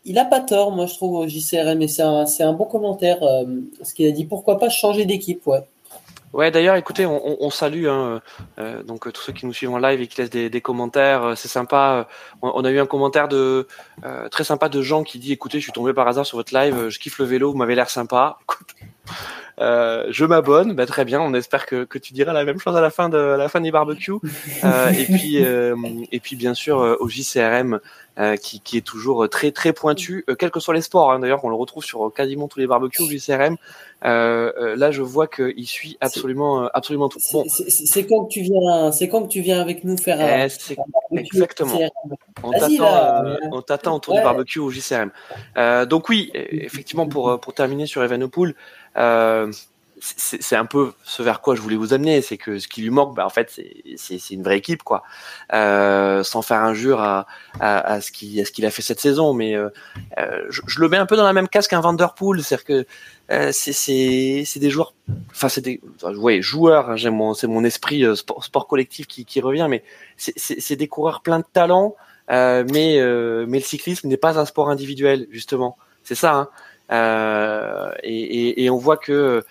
il 0.04 0.18
a 0.18 0.24
pas 0.24 0.40
tort, 0.40 0.70
moi, 0.72 0.86
je 0.86 0.94
trouve, 0.94 1.14
au 1.14 1.26
JCRM, 1.28 1.80
et 1.82 1.88
c'est 1.88 2.02
un, 2.02 2.24
un 2.40 2.52
bon 2.52 2.64
commentaire, 2.64 3.20
ce 3.82 3.94
qu'il 3.94 4.06
a 4.06 4.10
dit. 4.10 4.24
Pourquoi 4.24 4.58
pas 4.58 4.68
changer 4.68 5.04
d'équipe, 5.06 5.46
ouais. 5.46 5.60
Ouais, 6.34 6.50
d'ailleurs, 6.50 6.74
écoutez, 6.74 7.06
on, 7.06 7.48
salue 7.50 7.86
hein, 7.86 8.20
euh, 8.58 8.82
donc 8.82 9.06
euh, 9.06 9.12
tous 9.12 9.22
ceux 9.22 9.32
qui 9.32 9.46
nous 9.46 9.52
suivent 9.52 9.70
en 9.70 9.78
live 9.78 10.00
et 10.00 10.08
qui 10.08 10.20
laissent 10.20 10.30
des, 10.30 10.50
des 10.50 10.60
commentaires. 10.60 11.22
euh, 11.22 11.34
C'est 11.36 11.46
sympa. 11.46 12.08
On, 12.42 12.64
a 12.64 12.70
eu 12.72 12.80
un 12.80 12.86
commentaire 12.86 13.28
de 13.28 13.68
très 14.32 14.42
sympa 14.42 14.68
de 14.68 14.82
Jean 14.82 15.04
qui 15.04 15.20
dit 15.20 15.30
"Écoutez, 15.30 15.60
je 15.60 15.62
suis 15.62 15.72
tombé 15.72 15.92
par 15.92 16.08
hasard 16.08 16.26
sur 16.26 16.36
votre 16.36 16.52
live. 16.52 16.88
Je 16.88 16.98
kiffe 16.98 17.20
le 17.20 17.24
vélo. 17.24 17.52
Vous 17.52 17.56
m'avez 17.56 17.76
l'air 17.76 17.88
sympa. 17.88 18.38
Je 19.58 20.24
m'abonne. 20.24 20.72
Bah, 20.74 20.86
très 20.86 21.04
bien. 21.04 21.20
On 21.20 21.32
espère 21.34 21.66
que, 21.66 21.86
tu 21.98 22.12
diras 22.12 22.32
la 22.32 22.44
même 22.44 22.58
chose 22.58 22.76
à 22.76 22.80
la 22.80 22.90
fin 22.90 23.08
de 23.08 23.16
la 23.16 23.48
fin 23.48 23.60
du 23.60 23.70
barbecue. 23.70 24.12
Euh, 24.64 24.88
et 24.90 25.04
puis 25.04 25.36
et 25.36 26.20
puis 26.20 26.34
bien 26.34 26.54
sûr 26.54 26.78
au 26.98 27.08
JCRM 27.08 27.78
euh, 28.18 28.36
qui, 28.36 28.60
qui 28.60 28.76
est 28.76 28.80
toujours 28.86 29.28
très 29.28 29.50
très 29.50 29.72
pointu, 29.72 30.24
euh, 30.28 30.34
quels 30.34 30.50
que 30.50 30.60
soient 30.60 30.74
les 30.74 30.82
sports. 30.82 31.10
hein. 31.12 31.18
D'ailleurs, 31.18 31.44
on 31.44 31.48
le 31.48 31.56
retrouve 31.56 31.84
sur 31.84 32.12
quasiment 32.14 32.46
tous 32.48 32.58
les 32.60 32.66
barbecues 32.66 33.02
au 33.02 33.06
JCRM. 33.08 33.56
Euh, 34.04 34.52
euh, 34.58 34.76
là, 34.76 34.90
je 34.90 35.02
vois 35.02 35.26
qu'il 35.26 35.66
suit 35.66 35.96
absolument, 36.00 36.64
euh, 36.64 36.68
absolument 36.74 37.08
tout. 37.08 37.18
Bon, 37.32 37.44
C'est- 37.48 38.04
quand 38.06 38.24
que 38.26 38.30
tu 38.32 38.42
viens, 38.42 38.92
c'est 38.92 39.08
quand 39.08 39.22
que 39.22 39.28
tu 39.28 39.40
viens 39.40 39.60
avec 39.60 39.82
nous 39.84 39.96
faire 39.96 40.20
un 40.20 40.46
eh, 40.46 41.18
exactement. 41.18 41.80
On 42.42 42.50
t'attend, 43.62 43.92
euh, 43.94 43.96
autour 43.96 44.14
Ouais. 44.14 44.20
du 44.20 44.24
barbecue 44.24 44.58
au 44.58 44.70
JCRM. 44.70 45.10
Euh, 45.56 45.86
donc 45.86 46.08
oui, 46.08 46.30
euh, 46.36 46.44
effectivement, 46.50 47.06
pour 47.08 47.30
euh, 47.30 47.36
pour 47.38 47.54
terminer 47.54 47.86
sur 47.86 48.02
Evenepoel, 48.04 48.54
euh, 48.96 49.50
c'est 50.00 50.56
un 50.56 50.66
peu 50.66 50.92
ce 51.04 51.22
vers 51.22 51.40
quoi 51.40 51.54
je 51.54 51.60
voulais 51.60 51.76
vous 51.76 51.94
amener, 51.94 52.20
c'est 52.20 52.36
que 52.36 52.58
ce 52.58 52.68
qui 52.68 52.82
lui 52.82 52.90
manque, 52.90 53.14
bah, 53.14 53.24
en 53.24 53.30
fait, 53.30 53.50
c'est- 53.96 54.30
une 54.30 54.42
vraie 54.42 54.58
équipe, 54.58 54.82
quoi. 54.82 55.02
Euh, 55.52 56.22
sans 56.22 56.42
faire 56.42 56.62
injure 56.62 57.00
à, 57.00 57.26
à, 57.60 57.78
à 57.94 58.00
ce 58.00 58.10
qu'il 58.10 58.66
a 58.66 58.70
fait 58.70 58.82
cette 58.82 59.00
saison, 59.00 59.32
mais 59.34 59.54
euh, 59.56 59.68
euh, 60.18 60.44
je, 60.50 60.60
je 60.66 60.80
le 60.80 60.88
mets 60.88 60.96
un 60.96 61.06
peu 61.06 61.16
dans 61.16 61.24
la 61.24 61.32
même 61.32 61.48
case 61.48 61.68
qu'un 61.68 61.80
Vanderpool, 61.80 62.42
c'est-à-dire 62.42 62.64
que 62.64 62.86
euh, 63.30 63.50
c'est 63.52 64.44
des 64.56 64.70
joueurs, 64.70 64.94
enfin 65.30 65.48
c'est 65.48 65.60
des 65.62 65.80
enfin, 66.02 66.14
ouais 66.16 66.42
joueurs, 66.42 66.90
hein, 66.90 66.96
c'est 67.34 67.46
mon 67.46 67.64
esprit 67.64 68.04
euh, 68.04 68.14
sport, 68.14 68.44
sport 68.44 68.66
collectif 68.66 69.06
qui 69.06 69.24
qui 69.24 69.40
revient, 69.40 69.66
mais 69.70 69.82
c'est 70.16 70.76
des 70.76 70.88
coureurs 70.88 71.22
pleins 71.22 71.38
de 71.38 71.46
talent, 71.52 71.94
euh, 72.30 72.64
mais 72.72 72.98
mais 73.46 73.58
le 73.58 73.64
cyclisme 73.64 74.08
n'est 74.08 74.16
pas 74.16 74.38
un 74.38 74.44
sport 74.44 74.68
individuel 74.70 75.26
justement, 75.30 75.76
c'est 76.02 76.14
ça. 76.14 76.34
Hein. 76.34 76.48
Et, 78.02 78.12
et, 78.12 78.64
et 78.64 78.70
on 78.70 78.76
voit 78.76 78.96
que 78.98 79.42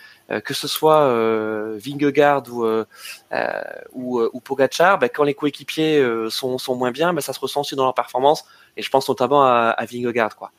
que 0.43 0.53
ce 0.53 0.67
soit 0.67 1.01
euh, 1.01 1.77
Vingegaard 1.83 2.43
ou 2.51 2.63
euh, 2.63 2.85
euh, 3.33 3.61
ou, 3.93 4.19
euh, 4.19 4.29
ou 4.33 4.39
Pogacar, 4.39 4.97
bah, 4.99 5.09
quand 5.09 5.23
les 5.23 5.33
coéquipiers 5.33 5.99
euh, 5.99 6.29
sont, 6.29 6.57
sont 6.57 6.75
moins 6.75 6.91
bien, 6.91 7.13
bah, 7.13 7.21
ça 7.21 7.33
se 7.33 7.39
ressent 7.39 7.61
aussi 7.61 7.75
dans 7.75 7.83
leur 7.85 7.93
performance. 7.93 8.45
Et 8.77 8.81
je 8.81 8.89
pense 8.89 9.07
notamment 9.09 9.43
à, 9.43 9.69
à 9.77 9.85
Vingegaard, 9.85 10.35
quoi. 10.35 10.51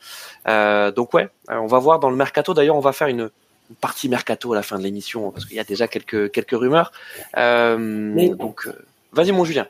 Euh, 0.49 0.91
donc 0.93 1.15
ouais, 1.15 1.29
euh, 1.51 1.57
on 1.57 1.67
va 1.67 1.79
voir 1.79 1.99
dans 1.99 2.11
le 2.11 2.17
mercato. 2.17 2.55
D'ailleurs, 2.55 2.77
on 2.77 2.81
va 2.81 2.93
faire 2.93 3.09
une, 3.09 3.31
une 3.71 3.77
partie 3.81 4.09
mercato 4.09 4.53
à 4.53 4.57
la 4.57 4.63
fin 4.63 4.79
de 4.79 4.83
l'émission 4.85 5.31
parce 5.31 5.47
qu'il 5.47 5.57
y 5.57 5.61
a 5.61 5.65
déjà 5.65 5.89
quelques 5.89 6.31
quelques 6.31 6.53
rumeurs. 6.59 6.93
Euh, 7.37 7.77
Mais- 7.79 8.29
Donc, 8.29 8.67
euh, 8.67 8.73
vas-y, 9.13 9.33
mon 9.33 9.45
Julien. 9.45 9.67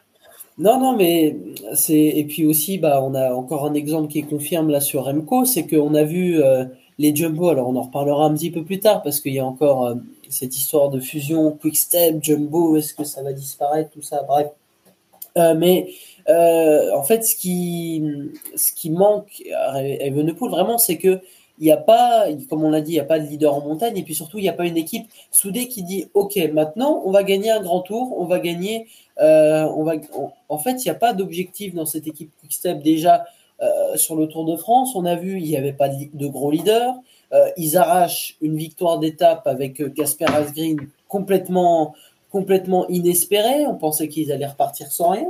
Non, 0.58 0.78
non, 0.78 0.96
mais 0.96 1.36
c'est 1.74 1.94
et 1.98 2.24
puis 2.24 2.46
aussi, 2.46 2.78
bah, 2.78 3.00
on 3.02 3.14
a 3.14 3.32
encore 3.32 3.66
un 3.66 3.74
exemple 3.74 4.08
qui 4.12 4.22
confirme 4.24 4.68
là 4.70 4.80
sur 4.80 5.04
Remco, 5.04 5.44
c'est 5.46 5.66
qu'on 5.66 5.94
a 5.94 6.04
vu 6.04 6.40
euh, 6.42 6.64
les 6.98 7.14
Jumbo. 7.14 7.48
Alors, 7.48 7.68
on 7.68 7.76
en 7.76 7.82
reparlera 7.82 8.26
un 8.26 8.34
petit 8.34 8.50
peu 8.50 8.64
plus 8.64 8.80
tard 8.80 9.02
parce 9.02 9.20
qu'il 9.20 9.34
y 9.34 9.38
a 9.38 9.46
encore 9.46 9.86
euh, 9.86 9.94
cette 10.28 10.56
histoire 10.56 10.90
de 10.90 11.00
fusion 11.00 11.52
Quick 11.52 11.76
Step, 11.76 12.22
Jumbo. 12.22 12.76
Est-ce 12.76 12.94
que 12.94 13.04
ça 13.04 13.22
va 13.22 13.32
disparaître, 13.32 13.90
tout 13.90 14.02
ça, 14.02 14.22
bref. 14.22 14.48
Euh, 15.36 15.54
mais 15.54 15.88
euh, 16.28 16.94
en 16.94 17.02
fait, 17.02 17.24
ce 17.24 17.34
qui 17.34 18.02
ce 18.54 18.72
qui 18.72 18.90
manque 18.90 19.42
à 19.52 19.82
Evenepoel 19.82 20.50
vraiment, 20.50 20.78
c'est 20.78 20.96
que 20.96 21.20
il 21.60 21.66
n'y 21.66 21.72
a 21.72 21.76
pas, 21.76 22.26
comme 22.50 22.64
on 22.64 22.70
l'a 22.70 22.80
dit, 22.80 22.92
il 22.92 22.94
n'y 22.94 23.00
a 23.00 23.04
pas 23.04 23.20
de 23.20 23.26
leader 23.26 23.54
en 23.54 23.60
montagne 23.60 23.96
et 23.96 24.02
puis 24.02 24.14
surtout, 24.14 24.38
il 24.38 24.42
n'y 24.42 24.48
a 24.48 24.52
pas 24.52 24.66
une 24.66 24.76
équipe 24.76 25.06
soudée 25.30 25.68
qui 25.68 25.84
dit 25.84 26.06
OK, 26.12 26.36
maintenant, 26.52 27.02
on 27.04 27.12
va 27.12 27.22
gagner 27.22 27.50
un 27.50 27.60
grand 27.60 27.80
tour, 27.80 28.12
on 28.18 28.24
va 28.24 28.40
gagner 28.40 28.86
en 29.20 30.58
fait, 30.58 30.72
il 30.72 30.84
n'y 30.84 30.90
a 30.90 30.96
pas 30.96 31.12
d'objectif 31.14 31.74
dans 31.74 31.86
cette 31.86 32.06
équipe 32.06 32.30
Quickstep. 32.40 32.82
Déjà, 32.82 33.24
euh, 33.62 33.96
sur 33.96 34.16
le 34.16 34.26
Tour 34.26 34.44
de 34.44 34.56
France, 34.56 34.94
on 34.94 35.04
a 35.04 35.14
vu, 35.14 35.38
il 35.38 35.44
n'y 35.44 35.56
avait 35.56 35.72
pas 35.72 35.88
de, 35.88 36.26
gros 36.26 36.50
leaders. 36.50 36.94
Euh, 37.32 37.48
ils 37.56 37.76
arrachent 37.76 38.36
une 38.40 38.56
victoire 38.56 38.98
d'étape 38.98 39.46
avec 39.46 39.80
euh, 39.80 39.88
Casper 39.88 40.26
Asgreen 40.26 40.78
complètement, 41.08 41.94
complètement 42.30 42.88
inespéré. 42.88 43.66
On 43.66 43.76
pensait 43.76 44.08
qu'ils 44.08 44.32
allaient 44.32 44.46
repartir 44.46 44.90
sans 44.90 45.10
rien. 45.10 45.28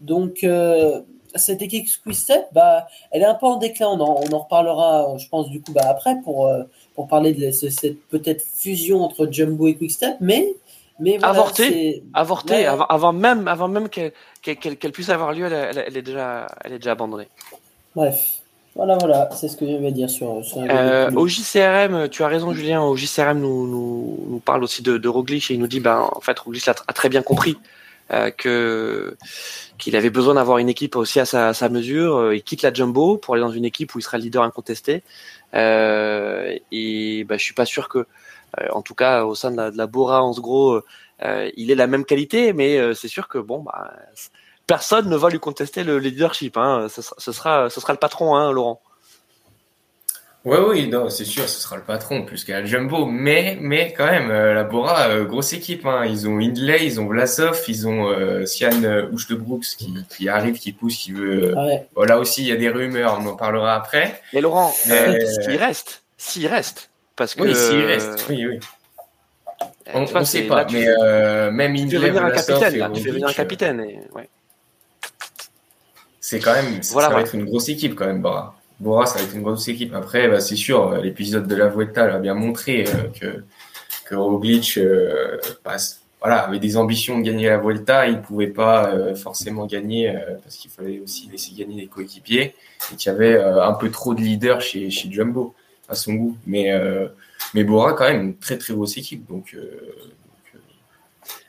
Donc, 0.00 0.44
euh, 0.44 1.00
cette 1.34 1.62
équipe 1.62 1.86
Quick-Step, 2.04 2.46
bah, 2.52 2.86
elle 3.10 3.22
est 3.22 3.26
un 3.26 3.34
peu 3.34 3.46
en 3.46 3.56
déclin. 3.56 3.88
On 3.88 4.00
en, 4.00 4.20
on 4.22 4.32
en 4.32 4.38
reparlera, 4.40 5.16
je 5.18 5.28
pense, 5.28 5.48
du 5.48 5.60
coup, 5.60 5.72
bah, 5.72 5.82
après 5.86 6.20
pour, 6.22 6.46
euh, 6.46 6.64
pour 6.94 7.08
parler 7.08 7.32
de 7.32 7.50
cette 7.50 8.00
peut-être 8.08 8.42
fusion 8.42 9.02
entre 9.02 9.26
Jumbo 9.30 9.68
et 9.68 9.74
Quick-Step, 9.74 10.16
mais. 10.20 10.54
Mais 11.00 11.18
voilà, 11.18 11.28
avorté, 11.28 11.68
c'est- 11.68 12.02
avorté 12.14 12.54
Ouais. 12.54 12.66
avant, 12.66 12.86
avant 12.86 13.12
même, 13.12 13.48
avant 13.48 13.68
même 13.68 13.88
qu'elle 13.88 14.12
qu'elle- 14.42 14.76
qu'elle 14.76 14.92
puisse 14.92 15.08
avoir 15.10 15.32
lieu, 15.32 15.46
elle, 15.46 15.82
elle- 15.86 15.96
est 15.96 16.02
déjà, 16.02 16.46
elle 16.64 16.72
est 16.74 16.78
déjà 16.78 16.92
abandonnée. 16.92 17.28
Bref. 17.96 18.16
Voilà, 18.76 18.96
voilà, 18.98 19.28
c'est 19.32 19.46
ce 19.48 19.56
que 19.56 19.66
je 19.66 19.76
vais 19.76 19.92
dire 19.92 20.10
sur, 20.10 20.44
sur 20.44 20.58
Euh, 20.68 21.08
au 21.12 21.28
JCRM, 21.28 22.08
tu 22.08 22.24
as 22.24 22.26
raison 22.26 22.52
Julien, 22.52 22.82
au 22.82 22.96
JCRM 22.96 23.38
nous, 23.38 23.68
nous, 23.68 24.18
nous 24.28 24.38
parle 24.40 24.64
aussi 24.64 24.82
de, 24.82 24.98
de 24.98 25.08
Roglic 25.08 25.48
et 25.50 25.54
il 25.54 25.60
nous 25.60 25.68
dit 25.68 25.78
ben 25.78 26.08
en 26.12 26.20
fait 26.20 26.36
Roglic 26.40 26.66
a, 26.66 26.72
tr- 26.72 26.82
a 26.88 26.92
très 26.92 27.08
bien 27.08 27.22
compris 27.22 27.56
euh, 28.12 28.30
que 28.30 29.16
qu'il 29.78 29.94
avait 29.96 30.10
besoin 30.10 30.34
d'avoir 30.34 30.58
une 30.58 30.68
équipe 30.68 30.96
aussi 30.96 31.20
à 31.20 31.24
sa, 31.24 31.48
à 31.48 31.54
sa 31.54 31.68
mesure. 31.68 32.16
Euh, 32.16 32.34
Il 32.36 32.42
quitte 32.42 32.62
la 32.62 32.72
Jumbo 32.72 33.16
pour 33.16 33.34
aller 33.34 33.42
dans 33.42 33.50
une 33.52 33.64
équipe 33.64 33.94
où 33.94 33.98
il 34.00 34.02
sera 34.02 34.18
le 34.18 34.24
leader 34.24 34.42
incontesté. 34.42 35.02
Euh, 35.54 36.54
et 36.72 37.24
ben, 37.24 37.38
je 37.38 37.44
suis 37.44 37.54
pas 37.54 37.64
sûr 37.64 37.88
que, 37.88 38.06
en 38.72 38.82
tout 38.82 38.94
cas 38.94 39.24
au 39.24 39.34
sein 39.34 39.50
de 39.50 39.56
la, 39.56 39.70
de 39.70 39.76
la 39.78 39.86
Bora 39.86 40.22
en 40.22 40.32
gros, 40.32 40.80
euh, 41.24 41.50
il 41.56 41.70
ait 41.70 41.74
la 41.74 41.86
même 41.86 42.04
qualité, 42.04 42.52
mais 42.52 42.78
euh, 42.78 42.94
c'est 42.94 43.08
sûr 43.08 43.28
que 43.28 43.38
bon 43.38 43.60
bah 43.60 43.92
personne 44.66 45.08
ne 45.08 45.16
va 45.16 45.28
lui 45.30 45.38
contester 45.40 45.84
le 45.84 45.98
leadership. 45.98 46.56
Hein. 46.56 46.86
Ce, 46.88 47.02
sera, 47.02 47.16
ce 47.18 47.32
sera 47.32 47.70
ce 47.70 47.80
sera 47.80 47.92
le 47.92 47.98
patron, 47.98 48.34
hein, 48.36 48.50
Laurent. 48.52 48.80
Ouais, 50.44 50.58
oui, 50.58 50.88
non, 50.88 51.08
c'est 51.08 51.24
sûr, 51.24 51.48
ce 51.48 51.58
sera 51.58 51.76
le 51.76 51.82
patron 51.82 52.26
plus 52.26 52.44
qu'à 52.44 52.62
Jumbo, 52.66 53.06
mais, 53.06 53.56
mais 53.62 53.94
quand 53.94 54.04
même, 54.04 54.30
euh, 54.30 54.52
la 54.52 54.62
Bora, 54.64 55.08
euh, 55.08 55.24
grosse 55.24 55.54
équipe, 55.54 55.86
hein. 55.86 56.04
Ils 56.04 56.28
ont 56.28 56.38
Hindley, 56.38 56.84
ils 56.84 57.00
ont 57.00 57.06
Vlasov, 57.06 57.62
ils 57.66 57.88
ont 57.88 58.08
euh, 58.10 58.44
Sian 58.44 58.82
euh, 58.84 59.08
Brooks 59.30 59.64
qui, 59.78 59.94
qui 60.14 60.28
arrive, 60.28 60.58
qui 60.58 60.72
pousse, 60.72 60.96
qui 60.96 61.12
veut. 61.12 61.44
euh, 61.44 61.54
Ouais. 61.54 61.86
Bon, 61.94 62.02
là 62.02 62.18
aussi, 62.18 62.42
il 62.42 62.48
y 62.48 62.52
a 62.52 62.56
des 62.56 62.68
rumeurs, 62.68 63.18
on 63.22 63.26
en 63.26 63.36
parlera 63.36 63.74
après. 63.74 64.20
Mais 64.34 64.42
Laurent, 64.42 64.74
Mais- 64.86 65.16
euh, 65.24 65.42
s'il 65.42 65.56
reste, 65.56 66.02
s'il 66.18 66.46
reste, 66.46 66.90
parce 67.16 67.34
que 67.34 67.42
Oui, 67.42 67.54
s'il 67.54 67.80
euh, 67.80 67.86
reste, 67.86 68.26
oui, 68.28 68.46
oui. 68.46 68.58
euh, 68.58 69.90
On 69.94 70.00
ne 70.02 70.06
sait 70.06 70.24
c'est- 70.24 70.42
pas, 70.46 70.56
là, 70.64 70.66
mais 70.72 70.84
fais- 70.84 70.94
euh, 71.02 71.50
même 71.50 71.74
tu 71.74 71.78
fais 71.90 71.96
Hindley, 71.96 72.08
venir 72.10 72.24
un 72.24 72.30
capitaine, 72.30 72.76
là, 72.78 72.90
tu 72.92 73.00
fais 73.02 73.10
venir 73.10 73.26
un 73.26 73.30
euh, 73.30 73.34
capitaine. 73.34 73.80
Et, 73.80 74.00
ouais. 74.14 74.28
c'est 76.20 76.40
quand 76.40 76.54
même, 76.54 76.82
ça, 76.82 76.92
Voilà, 76.92 77.08
ça 77.08 77.14
va 77.14 77.20
être 77.20 77.34
une 77.34 77.44
grosse 77.44 77.68
équipe 77.68 77.94
quand 77.94 78.06
même, 78.06 78.22
Bora. 78.22 78.56
Bora, 78.80 79.06
ça 79.06 79.18
va 79.18 79.24
être 79.24 79.34
une 79.34 79.42
grosse 79.42 79.68
équipe. 79.68 79.94
Après, 79.94 80.28
bah, 80.28 80.40
c'est 80.40 80.56
sûr, 80.56 80.96
l'épisode 80.96 81.46
de 81.46 81.54
la 81.54 81.68
Vuelta 81.68 82.06
l'a 82.06 82.18
bien 82.18 82.34
montré 82.34 82.84
euh, 82.88 83.08
que, 83.20 83.44
que 84.06 84.14
Roglic 84.14 84.78
euh, 84.78 85.38
passe, 85.62 86.00
voilà, 86.20 86.38
avait 86.40 86.58
des 86.58 86.76
ambitions 86.76 87.18
de 87.18 87.22
gagner 87.24 87.48
la 87.48 87.58
Vuelta. 87.58 88.06
Il 88.08 88.16
ne 88.16 88.20
pouvait 88.22 88.48
pas 88.48 88.88
euh, 88.92 89.14
forcément 89.14 89.66
gagner 89.66 90.08
euh, 90.10 90.36
parce 90.42 90.56
qu'il 90.56 90.70
fallait 90.70 90.98
aussi 91.00 91.28
laisser 91.30 91.52
gagner 91.54 91.82
les 91.82 91.86
coéquipiers 91.86 92.54
et 92.92 92.96
qu'il 92.96 93.12
y 93.12 93.14
avait 93.14 93.34
euh, 93.34 93.62
un 93.62 93.74
peu 93.74 93.90
trop 93.90 94.14
de 94.14 94.20
leaders 94.22 94.60
chez, 94.60 94.90
chez 94.90 95.10
Jumbo 95.12 95.54
à 95.88 95.94
son 95.94 96.14
goût. 96.14 96.36
Mais, 96.46 96.72
euh, 96.72 97.08
mais 97.54 97.64
Bora, 97.64 97.92
quand 97.94 98.04
même, 98.04 98.22
une 98.22 98.36
très 98.38 98.58
très 98.58 98.74
grosse 98.74 98.96
équipe. 98.96 99.26
Donc, 99.28 99.54
euh, 99.54 99.80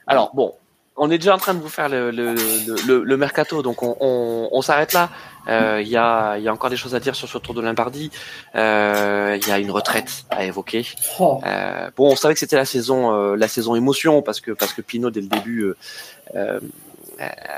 Alors 0.07 0.31
bon, 0.35 0.53
on 0.97 1.09
est 1.11 1.17
déjà 1.17 1.35
en 1.35 1.37
train 1.37 1.53
de 1.53 1.59
vous 1.59 1.69
faire 1.69 1.89
le, 1.89 2.11
le, 2.11 2.33
le, 2.35 2.75
le- 2.87 3.03
le 3.03 3.17
mercato, 3.17 3.61
donc 3.61 3.83
on, 3.83 3.97
on, 3.99 4.49
on 4.51 4.61
s'arrête 4.61 4.93
là. 4.93 5.09
Euh, 5.47 5.79
Il 5.81 5.87
y, 5.89 5.97
a, 5.97 6.37
il 6.37 6.43
y 6.43 6.47
a 6.47 6.53
encore 6.53 6.69
des 6.69 6.77
choses 6.77 6.95
à 6.95 6.99
dire 6.99 7.15
sur 7.15 7.27
ce 7.27 7.37
Tour 7.37 7.53
de 7.53 7.61
Lombardie. 7.61 8.11
Euh, 8.55 9.37
Il 9.41 9.47
y 9.47 9.51
a 9.51 9.59
une 9.59 9.71
retraite 9.71 10.25
à 10.29 10.43
évoquer. 10.45 10.85
Oh, 11.19 11.39
Euh, 11.45 11.89
bon, 11.95 12.11
on 12.11 12.15
savait 12.15 12.33
que 12.33 12.39
c'était 12.39 12.55
la 12.55 12.65
saison, 12.65 13.13
euh, 13.13 13.35
la 13.35 13.47
saison 13.47 13.75
émotion 13.75 14.21
parce 14.21 14.39
que 14.41 14.51
parce 14.51 14.73
que 14.73 14.81
Pinot 14.81 15.11
dès 15.11 15.21
le 15.21 15.27
début 15.27 15.61
euh, 15.63 15.77
euh, 16.35 16.59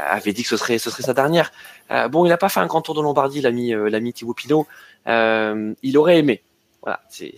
avait 0.09 0.33
dit 0.33 0.43
que 0.43 0.49
ce 0.49 0.57
serait 0.57 0.79
ce 0.79 0.89
serait 0.89 1.03
sa 1.03 1.13
dernière. 1.13 1.51
Euh, 1.91 2.07
bon, 2.09 2.25
il 2.25 2.29
n'a 2.29 2.37
pas 2.37 2.49
fait 2.49 2.59
un 2.59 2.65
grand 2.67 2.81
tour 2.81 2.95
de 2.95 3.01
Lombardie, 3.01 3.41
l'ami 3.41 3.73
euh, 3.73 3.89
l'ami 3.89 4.11
Thibaut 4.13 4.33
Pinot. 4.33 4.67
Euh, 5.07 5.73
il 5.83 5.97
aurait 5.97 6.17
aimé. 6.17 6.41
Voilà, 6.87 7.01
c'est 7.09 7.35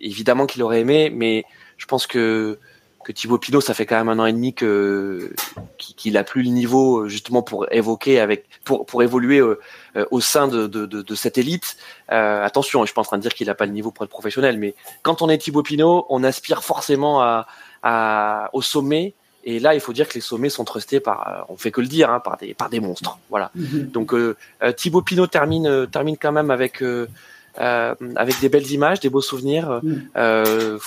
évidemment 0.00 0.44
qu'il 0.44 0.60
aurait 0.60 0.80
aimé, 0.80 1.08
mais 1.08 1.44
je 1.76 1.86
pense 1.86 2.08
que 2.08 2.58
que 3.04 3.12
Thibaut 3.12 3.38
Pinot, 3.38 3.60
ça 3.60 3.74
fait 3.74 3.86
quand 3.86 3.96
même 3.96 4.08
un 4.08 4.18
an 4.18 4.26
et 4.26 4.32
demi 4.32 4.54
que 4.54 5.32
qu'il 5.78 6.16
a 6.16 6.24
plus 6.24 6.42
le 6.42 6.48
niveau 6.48 7.06
justement 7.06 7.42
pour 7.42 7.72
évoquer 7.72 8.18
avec 8.18 8.46
pour 8.64 8.84
pour 8.84 9.04
évoluer 9.04 9.38
euh, 9.38 9.60
euh, 9.94 10.04
au 10.10 10.20
sein 10.20 10.48
de 10.48 10.66
de, 10.66 11.14
cette 11.14 11.38
élite. 11.38 11.76
Euh, 12.10 12.42
attention, 12.44 12.80
je 12.80 12.86
suis 12.86 12.94
pas 12.94 13.02
en 13.02 13.04
train 13.04 13.18
de 13.18 13.22
dire 13.22 13.34
qu'il 13.34 13.46
n'a 13.46 13.54
pas 13.54 13.66
le 13.66 13.72
niveau 13.72 13.92
pour 13.92 14.04
être 14.04 14.10
professionnel, 14.10 14.58
mais 14.58 14.74
quand 15.02 15.22
on 15.22 15.28
est 15.28 15.38
Thibaut 15.38 15.62
Pinot, 15.62 16.06
on 16.08 16.24
aspire 16.24 16.64
forcément 16.64 17.22
à, 17.22 17.46
à 17.84 18.50
au 18.52 18.62
sommet. 18.62 19.14
Et 19.44 19.58
là, 19.58 19.74
il 19.74 19.80
faut 19.80 19.92
dire 19.92 20.08
que 20.08 20.14
les 20.14 20.20
sommets 20.20 20.50
sont 20.50 20.64
trustés 20.64 21.00
par, 21.00 21.46
on 21.48 21.56
fait 21.56 21.72
que 21.72 21.80
le 21.80 21.88
dire, 21.88 22.10
hein, 22.10 22.20
par 22.20 22.36
des 22.36 22.54
par 22.54 22.68
des 22.68 22.80
monstres. 22.80 23.18
Voilà. 23.30 23.52
mhm. 23.54 23.86
Donc 23.86 24.12
euh, 24.12 24.36
Thibaut 24.76 25.02
Pinot 25.02 25.28
termine 25.28 25.86
termine 25.86 26.16
quand 26.16 26.32
même 26.32 26.50
avec 26.50 26.82
euh, 26.82 27.08
avec 27.56 28.40
des 28.40 28.48
belles 28.48 28.70
images, 28.70 29.00
des 29.00 29.10
beaux 29.10 29.20
souvenirs. 29.20 29.80
Mm. 29.82 29.94
Euh, 30.16 30.78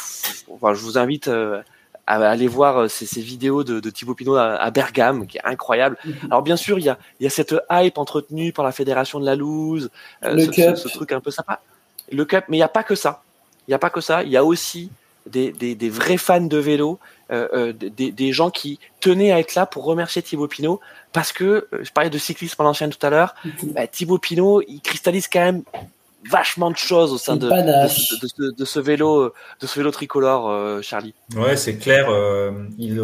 enfin, 0.52 0.74
je 0.74 0.82
vous 0.82 0.98
invite 0.98 1.28
euh, 1.28 1.62
à 2.08 2.16
aller 2.30 2.48
voir 2.48 2.78
euh, 2.82 2.88
ces, 2.88 3.06
ces 3.06 3.22
vidéos 3.22 3.64
de, 3.64 3.80
de 3.80 3.90
Thibaut 3.90 4.14
Pinot 4.14 4.36
à, 4.36 4.56
à 4.56 4.72
Bergame, 4.72 5.26
qui 5.28 5.38
est 5.38 5.46
incroyable. 5.46 5.98
Mhm. 6.06 6.14
Alors 6.30 6.44
bien 6.44 6.56
sûr, 6.56 6.78
il 6.78 6.86
y 6.86 6.90
a, 6.90 6.98
il 7.20 7.24
y 7.24 7.28
a 7.28 7.30
cette 7.32 7.56
hype 7.72 7.98
entretenue 7.98 8.52
par 8.54 8.64
la 8.64 8.72
fédération 8.72 9.20
de 9.20 9.26
la 9.26 9.36
loose, 9.36 9.90
euh, 10.24 10.38
ce, 10.38 10.50
Cup. 10.52 10.78
ce- 10.78 10.88
ce 10.88 10.94
truc 10.94 11.12
un 11.12 11.20
peu 11.20 11.32
sympa. 11.32 11.62
Le 12.12 12.24
Cup, 12.26 12.46
mais 12.50 12.58
il 12.58 12.60
n'y 12.60 12.64
a 12.64 12.68
pas 12.68 12.84
que 12.84 12.94
ça. 12.96 13.24
Il 13.68 13.72
n'y 13.72 13.76
a 13.76 13.80
pas 13.80 13.90
que 13.90 14.02
ça. 14.02 14.22
Il 14.22 14.30
y 14.30 14.38
a 14.38 14.44
aussi 14.46 14.92
des, 15.26 15.52
des, 15.52 15.74
des 15.74 15.90
vrais 15.90 16.18
fans 16.18 16.42
de 16.42 16.58
vélo, 16.58 17.00
euh, 17.32 17.48
euh, 17.54 17.74
des, 17.74 18.12
des 18.12 18.32
gens 18.32 18.52
qui 18.52 18.78
tenaient 19.00 19.32
à 19.32 19.40
être 19.40 19.56
là 19.56 19.66
pour 19.66 19.86
remercier 19.86 20.22
Thibaut 20.22 20.48
Pinot, 20.48 20.80
parce 21.12 21.32
que 21.34 21.44
euh, 21.74 21.80
je 21.82 21.92
parlais 21.92 22.12
de 22.12 22.18
cyclisme 22.20 22.62
à 22.62 22.66
l'ancienne 22.66 22.92
tout 22.92 23.04
à 23.04 23.10
l'heure. 23.10 23.34
Bah, 23.74 23.88
Thibaut 23.88 24.20
Pinot, 24.20 24.62
il 24.68 24.80
cristallise 24.82 25.28
quand 25.28 25.40
même 25.40 25.64
vachement 26.30 26.72
de 26.72 26.78
choses 26.78 27.12
au 27.14 27.18
sein 27.18 27.36
de, 27.36 27.48
de, 27.48 27.88
ce, 27.88 28.16
de 28.22 28.28
ce- 28.28 28.56
de 28.56 28.66
ce 28.66 28.80
vélo, 28.80 29.20
euh, 29.22 29.34
de 29.62 29.68
ce 29.68 29.78
vélo 29.80 29.92
tricolore, 29.92 30.50
euh, 30.50 30.82
Charlie. 30.82 31.14
Ouais, 31.36 31.56
c'est 31.56 31.78
clair. 31.78 32.08
euh, 32.10 32.52
il 32.78 33.00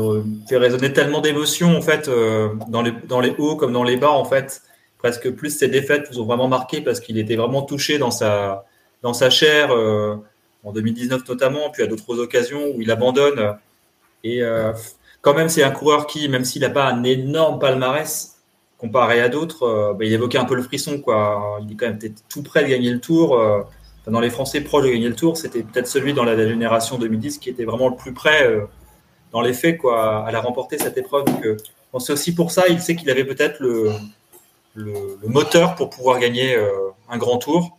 fait 0.49 0.57
résonner 0.57 0.91
tellement 0.93 1.21
d'émotions 1.21 1.77
en 1.77 1.81
fait 1.81 2.07
euh, 2.07 2.49
dans 2.69 2.81
les 2.81 2.91
dans 3.07 3.19
les 3.19 3.35
hauts 3.37 3.55
comme 3.55 3.73
dans 3.73 3.83
les 3.83 3.97
bas 3.97 4.11
en 4.11 4.25
fait. 4.25 4.61
Presque 4.97 5.31
plus 5.31 5.49
ses 5.57 5.67
défaites 5.67 6.07
vous 6.11 6.19
ont 6.19 6.25
vraiment 6.25 6.47
marqué 6.47 6.81
parce 6.81 6.99
qu'il 6.99 7.17
était 7.17 7.35
vraiment 7.35 7.63
touché 7.63 7.97
dans 7.97 8.11
sa 8.11 8.65
dans 9.01 9.13
sa 9.13 9.29
chair 9.29 9.71
euh, 9.71 10.15
en 10.63 10.71
2019 10.71 11.27
notamment, 11.27 11.69
puis 11.71 11.81
à 11.83 11.87
d'autres 11.87 12.19
occasions 12.19 12.61
où 12.75 12.81
il 12.81 12.91
abandonne. 12.91 13.55
Et 14.23 14.43
euh, 14.43 14.71
quand 15.21 15.33
même, 15.33 15.49
c'est 15.49 15.63
un 15.63 15.71
coureur 15.71 16.05
qui, 16.05 16.29
même 16.29 16.45
s'il 16.45 16.61
n'a 16.61 16.69
pas 16.69 16.85
un 16.85 17.03
énorme 17.03 17.57
palmarès 17.59 18.35
comparé 18.81 19.21
à 19.21 19.29
d'autres, 19.29 19.63
euh, 19.63 19.93
bah, 19.93 20.05
il 20.05 20.11
évoquait 20.11 20.39
un 20.39 20.45
peu 20.45 20.55
le 20.55 20.63
frisson 20.63 20.99
quoi. 20.99 21.59
Il 21.61 21.71
est 21.71 21.75
quand 21.75 21.85
même 21.85 21.99
tout 22.27 22.41
près 22.41 22.63
de 22.63 22.69
gagner 22.69 22.89
le 22.89 22.99
Tour. 22.99 23.37
euh, 23.37 23.61
dans 24.07 24.19
les 24.19 24.31
Français 24.31 24.61
proches 24.61 24.83
de 24.85 24.89
gagner 24.89 25.07
le 25.07 25.15
Tour, 25.15 25.37
c'était 25.37 25.61
peut-être 25.61 25.87
celui 25.87 26.13
dans 26.13 26.23
la 26.23 26.35
génération 26.35 26.97
2010 26.97 27.37
qui 27.37 27.51
était 27.51 27.65
vraiment 27.65 27.89
le 27.89 27.95
plus 27.95 28.13
près 28.13 28.47
euh, 28.47 28.65
dans 29.31 29.41
les 29.41 29.53
faits 29.53 29.77
quoi, 29.77 30.25
à 30.25 30.31
la 30.31 30.41
remporter 30.41 30.79
cette 30.79 30.97
épreuve. 30.97 31.25
Euh, 31.45 31.55
c'est 31.99 32.13
aussi 32.13 32.33
pour 32.33 32.49
ça, 32.49 32.63
il 32.69 32.81
sait 32.81 32.95
qu'il 32.95 33.11
avait 33.11 33.23
peut-être 33.23 33.59
le, 33.59 33.91
moteur 35.27 35.75
pour 35.75 35.91
pouvoir 35.91 36.19
gagner 36.19 36.55
un 37.09 37.17
grand 37.17 37.37
tour. 37.37 37.77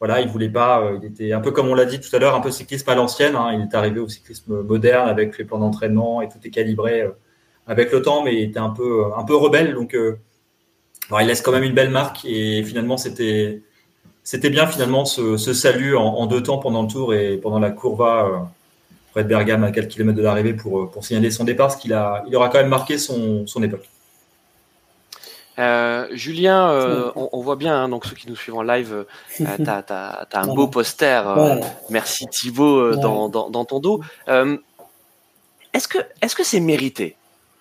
Voilà, 0.00 0.20
il 0.20 0.28
voulait 0.28 0.50
pas, 0.50 0.90
il 1.00 1.06
était 1.06 1.32
un 1.32 1.40
peu 1.40 1.52
comme 1.52 1.68
on 1.68 1.74
l'a 1.74 1.84
dit 1.84 2.00
tout 2.00 2.14
à 2.14 2.18
l'heure, 2.18 2.34
un 2.34 2.40
peu 2.40 2.50
cyclisme 2.50 2.90
à 2.90 2.96
l'ancienne. 2.96 3.36
hein. 3.36 3.52
il 3.54 3.62
est 3.62 3.74
arrivé 3.74 4.00
au 4.00 4.08
cyclisme 4.08 4.62
moderne 4.62 5.08
avec 5.08 5.38
les 5.38 5.44
plans 5.44 5.60
d'entraînement 5.60 6.20
et 6.22 6.28
tout 6.28 6.38
est 6.44 6.50
calibré 6.50 7.08
avec 7.66 7.92
le 7.92 8.02
temps, 8.02 8.22
mais 8.22 8.34
il 8.34 8.42
était 8.50 8.58
un 8.58 8.70
peu, 8.70 9.04
un 9.16 9.24
peu 9.24 9.34
rebelle. 9.36 9.74
Donc, 9.74 9.94
euh, 9.94 10.18
alors, 11.08 11.20
il 11.20 11.26
laisse 11.26 11.40
quand 11.42 11.52
même 11.52 11.62
une 11.64 11.74
belle 11.74 11.90
marque 11.90 12.24
et 12.24 12.62
finalement, 12.64 12.96
c'était, 12.96 13.62
c'était 14.24 14.50
bien 14.50 14.66
finalement 14.66 15.04
ce, 15.04 15.36
ce 15.36 15.52
salut 15.52 15.96
en, 15.96 16.02
en 16.04 16.26
deux 16.26 16.42
temps 16.42 16.58
pendant 16.58 16.82
le 16.82 16.88
tour 16.88 17.14
et 17.14 17.36
pendant 17.36 17.58
la 17.60 17.70
courva 17.70 18.26
euh, 18.26 18.36
près 19.12 19.22
de 19.24 19.28
Bergame 19.28 19.64
à 19.64 19.70
4 19.70 19.88
km 19.88 20.16
de 20.16 20.22
l'arrivée 20.22 20.54
pour, 20.54 20.80
euh, 20.80 20.86
pour 20.86 21.04
signaler 21.04 21.30
son 21.30 21.44
départ, 21.44 21.68
parce 21.68 21.80
qu'il 21.80 21.92
a, 21.92 22.24
il 22.26 22.34
aura 22.36 22.48
quand 22.48 22.58
même 22.58 22.68
marqué 22.68 22.98
son, 22.98 23.46
son 23.46 23.62
époque. 23.62 23.88
Euh, 25.58 26.06
Julien, 26.12 26.68
euh, 26.70 27.10
on, 27.16 27.30
on 27.32 27.40
voit 27.40 27.56
bien, 27.56 27.74
hein, 27.84 27.88
donc 27.88 28.04
ceux 28.04 28.14
qui 28.14 28.28
nous 28.28 28.36
suivent 28.36 28.56
en 28.56 28.62
live, 28.62 28.92
euh, 29.40 29.56
t'as, 29.64 29.80
t'as, 29.82 30.24
t'as 30.26 30.42
un 30.42 30.54
beau 30.54 30.66
poster. 30.68 31.26
euh, 31.26 31.54
Ouais. 31.56 31.60
Merci 31.88 32.26
Thibaut 32.26 32.76
euh, 32.78 32.90
Ouais. 32.94 33.00
dans, 33.00 33.28
dans, 33.30 33.48
dans 33.48 33.64
ton 33.64 33.80
dos. 33.80 34.00
Euh, 34.28 34.58
est-ce 35.72 35.88
que 35.88 35.98
est-ce 36.20 36.36
que 36.36 36.44
c'est 36.44 36.60
mérité 36.60 37.16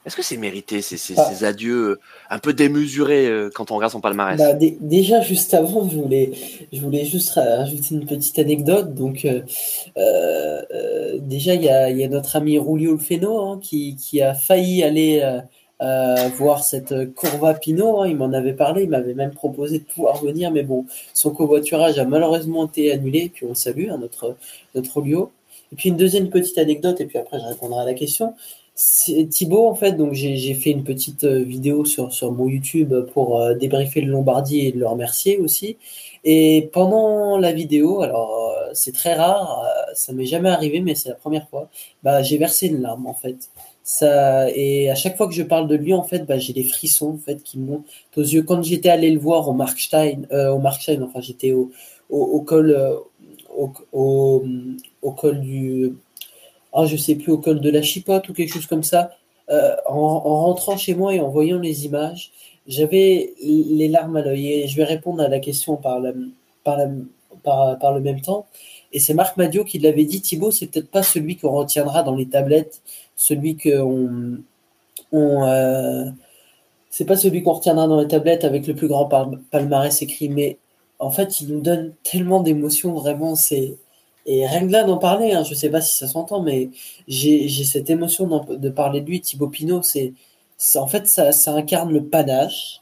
Est-ce 0.05 0.15
que 0.15 0.21
c'est 0.21 0.37
mérité 0.37 0.81
ces, 0.81 0.97
ces, 0.97 1.15
Ah. 1.17 1.25
ces 1.33 1.43
adieux 1.45 1.89
euh, 1.91 1.99
un 2.29 2.39
peu 2.39 2.53
démesurés 2.53 3.27
euh, 3.27 3.49
quand 3.53 3.71
on 3.71 3.75
regarde 3.75 3.91
son 3.91 4.01
palmarès? 4.01 4.37
Bah, 4.37 4.53
dé- 4.53 4.77
déjà, 4.79 5.21
juste 5.21 5.53
avant, 5.53 5.89
je 5.89 5.97
voulais, 5.97 6.31
je 6.71 6.79
voulais 6.81 7.05
juste 7.05 7.31
ra- 7.31 7.57
rajouter 7.57 7.95
une 7.95 8.05
petite 8.05 8.37
anecdote. 8.37 8.93
Donc, 8.93 9.25
euh, 9.97 11.17
déjà, 11.19 11.53
il 11.55 11.63
y 11.63 11.69
a, 11.69 11.89
il 11.89 11.97
y 11.97 12.03
a 12.03 12.07
notre 12.07 12.35
ami 12.35 12.57
Rulio 12.59 12.91
Olfeno 12.93 13.39
hein, 13.39 13.59
qui, 13.61 13.95
qui 13.95 14.21
a 14.21 14.33
failli 14.33 14.83
aller 14.83 15.23
voir 16.37 16.63
cette 16.63 17.13
Courva 17.15 17.53
Pinot. 17.55 18.01
hein. 18.01 18.07
il 18.07 18.15
m'en 18.15 18.31
avait 18.33 18.53
parlé, 18.53 18.83
il 18.83 18.89
m'avait 18.89 19.13
même 19.13 19.31
proposé 19.33 19.79
de 19.79 19.83
pouvoir 19.83 20.23
venir, 20.23 20.51
mais 20.51 20.63
bon, 20.63 20.85
son 21.13 21.31
covoiturage 21.31 21.99
a 21.99 22.05
malheureusement 22.05 22.65
été 22.67 22.91
annulé. 22.91 23.29
Puis 23.33 23.45
on 23.45 23.49
le 23.49 23.55
salue, 23.55 23.89
hein, 23.89 23.97
notre, 23.99 24.35
notre 24.73 24.99
Rulio. 25.01 25.31
Et 25.71 25.75
puis 25.75 25.89
une 25.89 25.97
deuxième 25.97 26.29
petite 26.29 26.57
anecdote, 26.59 27.01
et 27.01 27.05
puis 27.05 27.17
après 27.17 27.39
je 27.39 27.45
répondrai 27.45 27.81
à 27.81 27.85
la 27.85 27.93
question. 27.95 28.35
Thibaut, 28.75 29.67
en 29.67 29.75
fait, 29.75 29.93
donc 29.93 30.11
j'ai 30.13 30.53
fait 30.53 30.71
une 30.71 30.83
petite 30.83 31.23
euh, 31.23 31.43
vidéo 31.43 31.85
sur, 31.85 32.11
sur 32.11 32.33
mon 32.33 32.49
YouTube 32.49 32.93
pour 33.13 33.39
euh, 33.39 33.53
débriefer 33.53 34.01
le 34.01 34.11
Lombardie 34.11 34.67
et 34.67 34.71
le 34.73 34.85
remercier 34.85 35.37
aussi. 35.37 35.77
Et 36.25 36.69
pendant 36.73 37.37
la 37.37 37.53
vidéo, 37.53 38.01
alors 38.01 38.51
euh, 38.57 38.69
c'est 38.73 38.91
très 38.93 39.13
rare, 39.13 39.65
ça 39.93 40.11
m'est 40.11 40.25
jamais 40.25 40.49
arrivé, 40.49 40.81
mais 40.81 40.93
c'est 40.93 41.07
la 41.07 41.15
première 41.15 41.47
fois, 41.47 41.69
bah, 42.03 42.21
j'ai 42.21 42.37
versé 42.37 42.67
une 42.67 42.81
larme 42.81 43.07
en 43.07 43.13
fait. 43.13 43.49
Ça, 43.83 44.49
et 44.51 44.89
à 44.89 44.95
chaque 44.95 45.15
fois 45.15 45.27
que 45.27 45.33
je 45.33 45.43
parle 45.43 45.67
de 45.69 45.75
lui, 45.75 45.93
en 45.93 46.03
fait, 46.03 46.25
bah, 46.25 46.37
j'ai 46.37 46.51
des 46.51 46.63
frissons 46.63 47.13
en 47.13 47.17
fait 47.17 47.41
qui 47.43 47.57
montent 47.59 47.85
aux 48.17 48.21
yeux. 48.21 48.43
Quand 48.43 48.61
j'étais 48.61 48.89
allé 48.89 49.09
le 49.09 49.19
voir 49.19 49.47
au 49.47 49.53
Markstein, 49.53 50.27
au 50.31 50.59
Markstein, 50.59 51.01
enfin 51.01 51.21
j'étais 51.21 51.53
au, 51.53 51.71
au, 52.09 52.21
au, 52.23 52.41
col, 52.41 52.75
au, 53.93 54.43
au 55.01 55.11
col 55.11 55.39
du 55.39 55.93
ah, 56.75 56.85
je 56.85 56.97
sais 56.97 57.15
plus, 57.15 57.31
au 57.31 57.37
col 57.37 57.61
de 57.61 57.69
la 57.69 57.81
Chipote 57.81 58.27
ou 58.29 58.33
quelque 58.33 58.53
chose 58.53 58.67
comme 58.67 58.83
ça, 58.83 59.11
euh, 59.49 59.75
en, 59.87 60.19
rentrant 60.19 60.77
chez 60.77 60.93
moi 60.93 61.15
et 61.15 61.21
en 61.21 61.29
voyant 61.29 61.59
les 61.59 61.85
images, 61.85 62.31
j'avais 62.67 63.33
les 63.41 63.87
larmes 63.87 64.17
à 64.17 64.21
l'œil. 64.21 64.51
Et 64.51 64.67
je 64.67 64.75
vais 64.75 64.83
répondre 64.83 65.21
à 65.23 65.29
la 65.29 65.39
question 65.39 65.77
par, 65.77 65.99
le 66.01 67.99
même 68.01 68.21
temps. 68.21 68.45
Et 68.91 68.99
c'est 68.99 69.13
Marc 69.13 69.37
Madio 69.37 69.63
qui 69.63 69.79
l'avait 69.79 70.05
dit, 70.05 70.21
Thibaut, 70.21 70.51
c'est 70.51 70.67
peut-être 70.67 70.91
pas 70.91 71.03
celui 71.03 71.37
qu'on 71.37 71.51
retiendra 71.51 72.03
dans 72.03 72.15
les 72.15 72.27
tablettes, 72.27 72.81
celui 73.15 73.57
qu'on... 73.57 74.37
On, 75.11 75.45
euh, 75.45 76.05
c'est 76.89 77.05
pas 77.05 77.15
celui 77.15 77.43
qu'on 77.43 77.53
retiendra 77.53 77.87
dans 77.87 78.01
les 78.01 78.07
tablettes 78.07 78.43
avec 78.43 78.67
le 78.67 78.75
plus 78.75 78.87
grand 78.87 79.05
palmarès 79.51 80.01
écrit, 80.01 80.29
mais 80.29 80.57
en 80.99 81.11
fait, 81.11 81.41
il 81.41 81.53
nous 81.53 81.61
donne 81.61 81.93
tellement 82.03 82.41
d'émotions, 82.41 82.93
vraiment, 82.93 83.35
c'est 83.35 83.77
et 84.25 84.47
rien 84.47 84.65
que 84.65 84.71
là 84.71 84.83
d'en 84.83 84.97
parler, 84.97 85.33
hein, 85.33 85.43
je 85.43 85.51
ne 85.51 85.55
sais 85.55 85.69
pas 85.69 85.81
si 85.81 85.95
ça 85.95 86.07
s'entend, 86.07 86.41
mais 86.41 86.69
j'ai 87.07 87.47
cette 87.63 87.89
émotion 87.89 88.27
de 88.27 88.69
parler 88.69 89.01
de 89.01 89.07
lui, 89.07 89.21
Thibaut 89.21 89.49
Pinot, 89.49 89.83
c'est 89.83 90.13
en 90.75 90.87
fait 90.87 91.07
ça, 91.07 91.31
ça, 91.31 91.53
incarne 91.53 91.91
le 91.91 92.03
panache, 92.05 92.81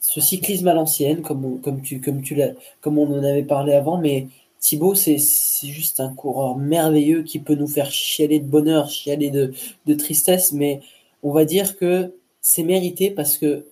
ce 0.00 0.20
cyclisme 0.20 0.68
à 0.68 0.74
l'ancienne, 0.74 1.22
comme, 1.22 1.60
comme, 1.60 1.82
tu, 1.82 2.00
comme, 2.00 2.22
tu 2.22 2.40
comme 2.80 2.98
on 2.98 3.12
en 3.18 3.24
avait 3.24 3.42
parlé 3.42 3.74
avant, 3.74 3.98
mais 3.98 4.28
Thibaut, 4.60 4.94
c'est 4.94 5.18
juste 5.62 6.00
un 6.00 6.12
coureur 6.14 6.56
merveilleux 6.56 7.22
qui 7.22 7.38
peut 7.38 7.54
nous 7.54 7.68
faire 7.68 7.90
chialer 7.90 8.40
de 8.40 8.46
bonheur, 8.46 8.88
chialer 8.88 9.30
de, 9.30 9.52
de 9.86 9.94
tristesse, 9.94 10.52
mais 10.52 10.80
on 11.22 11.32
va 11.32 11.44
dire 11.44 11.76
que 11.76 12.14
c'est 12.40 12.62
mérité 12.62 13.10
parce 13.10 13.36
que 13.36 13.66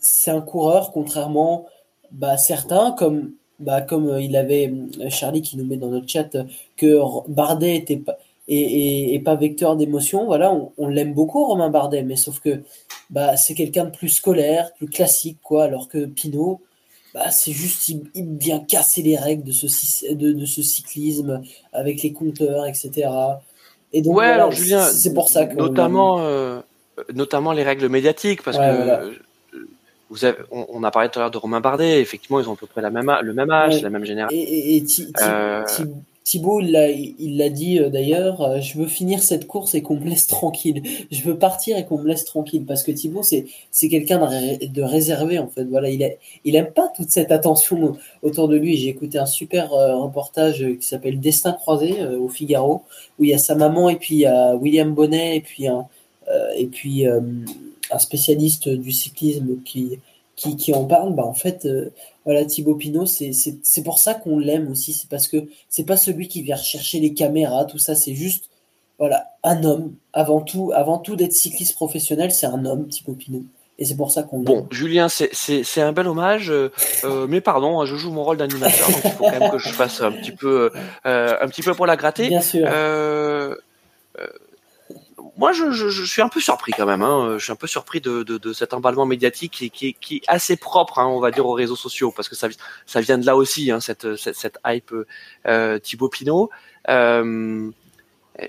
c'est 0.00 0.30
un 0.30 0.40
coureur, 0.40 0.92
contrairement 0.92 1.66
bah, 2.10 2.36
certains, 2.36 2.92
comme 2.92 3.32
bah, 3.58 3.80
comme 3.80 4.08
euh, 4.08 4.20
il 4.20 4.36
avait 4.36 4.72
euh, 5.00 5.10
Charlie 5.10 5.42
qui 5.42 5.56
nous 5.56 5.64
met 5.64 5.76
dans 5.76 5.88
notre 5.88 6.08
chat 6.08 6.36
que 6.76 6.98
Bardet 7.28 7.76
était 7.76 7.96
pas 7.96 8.16
et, 8.50 9.20
pas 9.24 9.34
vecteur 9.34 9.76
d'émotion, 9.76 10.24
voilà, 10.24 10.58
on, 10.78 10.88
l'aime 10.88 11.12
beaucoup 11.12 11.44
Romain 11.44 11.68
Bardet, 11.68 12.02
mais 12.02 12.16
sauf 12.16 12.40
que 12.40 12.62
bah 13.10 13.36
c'est 13.36 13.54
quelqu'un 13.54 13.84
de 13.84 13.90
plus 13.90 14.08
scolaire, 14.08 14.72
plus 14.74 14.88
classique 14.88 15.36
quoi, 15.42 15.64
alors 15.64 15.88
que 15.88 16.06
Pinot, 16.06 16.62
bah 17.12 17.30
c'est 17.30 17.52
juste 17.52 17.90
il, 17.90 18.00
vient 18.14 18.58
casser 18.60 19.02
les 19.02 19.16
règles 19.16 19.42
de 19.42 19.52
ce 19.52 19.66
de, 20.14 20.46
ce 20.46 20.62
cyclisme 20.62 21.42
avec 21.74 22.02
les 22.02 22.14
compteurs, 22.14 22.66
etc. 22.66 23.10
Et 23.92 24.00
donc 24.00 24.16
ouais, 24.16 24.24
alors 24.24 24.52
Julien, 24.52 24.82
c'est 24.82 25.12
pour 25.12 25.28
ça 25.28 25.44
que 25.44 25.54
notamment 25.54 26.20
euh, 26.20 26.60
notamment 27.12 27.52
les 27.52 27.64
règles 27.64 27.88
médiatiques 27.90 28.42
parce 28.42 28.56
que 28.56 29.12
vous 30.10 30.24
avez, 30.24 30.38
on, 30.50 30.82
a 30.84 30.90
parlé 30.90 31.10
tout 31.10 31.18
à 31.18 31.22
l'heure 31.22 31.30
de 31.30 31.38
Romain 31.38 31.60
Bardet. 31.60 32.00
Effectivement, 32.00 32.40
ils 32.40 32.48
ont 32.48 32.54
à 32.54 32.56
peu 32.56 32.66
près 32.66 32.80
la 32.80 32.90
même, 32.90 33.12
le 33.22 33.32
même 33.34 33.50
âge, 33.50 33.82
la 33.82 33.90
même 33.90 34.04
génération. 34.04 34.36
Et, 34.36 34.76
et, 34.76 34.84
euh, 35.22 35.64
Thibaut, 36.24 36.60
il 36.60 37.36
l'a 37.36 37.48
dit 37.50 37.78
euh, 37.78 37.90
d'ailleurs, 37.90 38.40
euh, 38.42 38.60
je 38.60 38.78
veux 38.78 38.86
finir 38.86 39.22
cette 39.22 39.46
course 39.46 39.74
et 39.74 39.82
qu'on 39.82 39.96
me 39.96 40.08
laisse 40.08 40.26
tranquille. 40.26 40.82
Je 41.10 41.22
veux 41.22 41.36
partir 41.36 41.76
et 41.76 41.84
qu'on 41.84 41.98
me 41.98 42.08
laisse 42.08 42.24
tranquille 42.24 42.64
parce 42.66 42.82
que 42.84 42.92
Thibaut, 42.92 43.22
c'est 43.22 43.46
c'est 43.70 43.88
quelqu'un 43.88 44.18
de, 44.18 44.66
de, 44.66 44.82
réservé 44.82 45.38
en 45.38 45.48
fait. 45.48 45.64
Voilà, 45.64 45.90
il 45.90 46.00
est, 46.00 46.18
il 46.44 46.56
aime 46.56 46.72
pas 46.72 46.88
toute 46.96 47.10
cette 47.10 47.30
attention 47.30 47.96
autour 48.22 48.48
de 48.48 48.56
lui. 48.56 48.76
J'ai 48.76 48.88
écouté 48.88 49.18
un 49.18 49.26
super 49.26 49.70
reportage 49.70 50.64
qui 50.80 50.86
s'appelle 50.86 51.20
Destin 51.20 51.52
croisé 51.52 52.04
au 52.04 52.28
Figaro 52.28 52.82
où 53.18 53.24
il 53.24 53.30
y 53.30 53.34
a 53.34 53.38
sa 53.38 53.54
maman 53.54 53.90
et 53.90 53.96
puis 53.96 54.14
il 54.14 54.20
y 54.20 54.26
a 54.26 54.54
William 54.56 54.94
Bonnet 54.94 55.36
et 55.36 55.40
puis 55.40 55.66
un 55.66 55.86
et 56.56 56.66
puis 56.66 57.06
un 57.90 57.98
spécialiste 57.98 58.68
du 58.68 58.92
cyclisme 58.92 59.62
qui, 59.64 59.98
qui, 60.38 60.56
qui 60.56 60.72
en 60.72 60.84
parle, 60.84 61.14
bah 61.14 61.24
en 61.24 61.34
fait, 61.34 61.66
euh, 61.66 61.90
voilà, 62.24 62.44
Thibaut 62.44 62.76
Pinot, 62.76 63.06
c'est 63.06 63.82
pour 63.84 63.98
ça 63.98 64.14
qu'on 64.14 64.38
l'aime 64.38 64.70
aussi. 64.70 64.92
C'est 64.92 65.08
parce 65.08 65.28
que 65.28 65.48
c'est 65.68 65.84
pas 65.84 65.96
celui 65.96 66.28
qui 66.28 66.42
vient 66.42 66.56
rechercher 66.56 67.00
les 67.00 67.12
caméras, 67.12 67.64
tout 67.64 67.78
ça. 67.78 67.94
C'est 67.94 68.14
juste, 68.14 68.48
voilà, 68.98 69.26
un 69.42 69.64
homme. 69.64 69.94
Avant 70.12 70.40
tout, 70.40 70.70
avant 70.74 70.98
tout 70.98 71.16
d'être 71.16 71.32
cycliste 71.32 71.74
professionnel, 71.74 72.30
c'est 72.30 72.46
un 72.46 72.64
homme, 72.64 72.88
Thibaut 72.88 73.14
Pinot. 73.14 73.44
Et 73.80 73.84
c'est 73.84 73.96
pour 73.96 74.10
ça 74.10 74.24
qu'on 74.24 74.40
Bon, 74.40 74.66
Julien, 74.70 75.08
c'est 75.08 75.80
un 75.80 75.92
bel 75.92 76.08
hommage, 76.08 76.50
euh, 76.50 76.72
euh, 77.04 77.26
mais 77.28 77.40
pardon, 77.40 77.84
je 77.84 77.94
joue 77.94 78.10
mon 78.10 78.24
rôle 78.24 78.36
d'animateur, 78.36 78.90
donc 78.90 79.00
il 79.04 79.10
faut 79.12 79.24
quand 79.24 79.38
même 79.38 79.50
que 79.52 79.58
je 79.58 79.68
fasse 79.68 80.00
un 80.00 80.10
petit 80.10 80.32
peu, 80.32 80.72
un 81.04 81.46
petit 81.48 81.62
peu 81.62 81.74
pour 81.74 81.86
la 81.86 81.96
gratter. 81.96 82.28
Bien 82.28 82.40
sûr 82.40 82.68
moi, 85.38 85.52
je, 85.52 85.70
je, 85.70 85.88
je, 85.88 86.04
suis 86.04 86.20
un 86.20 86.28
peu 86.28 86.40
surpris 86.40 86.72
quand 86.72 86.86
même. 86.86 87.02
Hein. 87.02 87.36
Je 87.38 87.44
suis 87.44 87.52
un 87.52 87.56
peu 87.56 87.66
surpris 87.66 88.00
de, 88.00 88.22
de, 88.22 88.36
de 88.36 88.52
cet 88.52 88.74
emballement 88.74 89.06
médiatique 89.06 89.52
qui, 89.52 89.70
qui, 89.70 89.94
qui 89.94 90.16
est 90.16 90.22
assez 90.26 90.56
propre, 90.56 90.98
hein, 90.98 91.06
on 91.06 91.20
va 91.20 91.30
dire, 91.30 91.46
aux 91.46 91.54
réseaux 91.54 91.76
sociaux, 91.76 92.12
parce 92.14 92.28
que 92.28 92.34
ça, 92.34 92.48
ça 92.84 93.00
vient 93.00 93.16
de 93.18 93.24
là 93.24 93.36
aussi, 93.36 93.70
hein, 93.70 93.80
cette, 93.80 94.16
cette, 94.16 94.36
cette, 94.36 94.58
hype 94.66 94.92
euh, 95.46 95.78
Thibaut 95.78 96.08
Pinot. 96.08 96.50
Euh, 96.88 97.70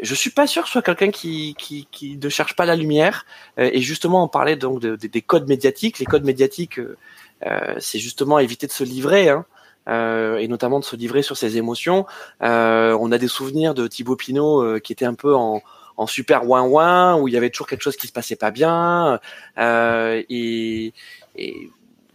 je 0.02 0.15
suis 0.15 0.30
pas 0.30 0.47
sûr 0.47 0.63
que 0.63 0.67
ce 0.67 0.73
soit 0.73 0.82
quelqu'un 0.82 1.12
qui, 1.12 1.56
qui, 1.58 1.88
qui, 1.91 2.17
ne 2.17 2.30
cherche 2.30 2.56
pas 2.56 2.65
la 2.65 2.75
lumière. 2.75 3.25
Euh, 3.58 3.69
et 3.73 3.82
justement, 3.82 4.23
on 4.23 4.28
parlait 4.28 4.56
donc 4.56 4.80
de, 4.80 4.95
des 4.95 5.21
codes 5.21 5.47
médiatiques. 5.47 5.99
Les 5.99 6.06
codes 6.06 6.23
médiatiques, 6.23 6.80
euh, 6.80 6.97
euh, 7.45 7.75
c'est 7.80 7.99
justement 7.99 8.39
éviter 8.39 8.67
de 8.67 8.71
se 8.71 8.84
livrer. 8.84 9.30
Hein. 9.30 9.45
Euh, 9.88 10.38
et 10.38 10.47
notamment 10.47 10.80
de 10.80 10.86
se 10.86 10.95
livrer 10.95 11.23
sur 11.23 11.38
ses 11.38 11.58
émotions. 11.58 12.06
Euh, 12.43 12.95
on 12.99 13.12
a 13.12 13.17
des 13.17 13.28
souvenirs 13.28 13.73
de 13.73 13.88
Thibaut 13.88 14.15
Pinot 14.15 14.80
qui 14.82 14.93
était 14.93 15.06
un 15.06 15.15
peu 15.15 15.36
en, 15.36 15.63
en 15.99 16.07
super 16.07 16.47
ouin 16.47 16.63
ouin 16.63 17.15
où 17.17 17.27
il 17.27 17.33
y 17.33 17.38
avait 17.38 17.49
toujours 17.49 17.67
quelque 17.67 17.81
chose 17.81 17.97
qui 17.97 18.07
se 18.07 18.13
passait 18.13 18.38
pas 18.38 18.51
bien 18.51 19.19
euh, 19.57 20.23
et, 20.29 20.93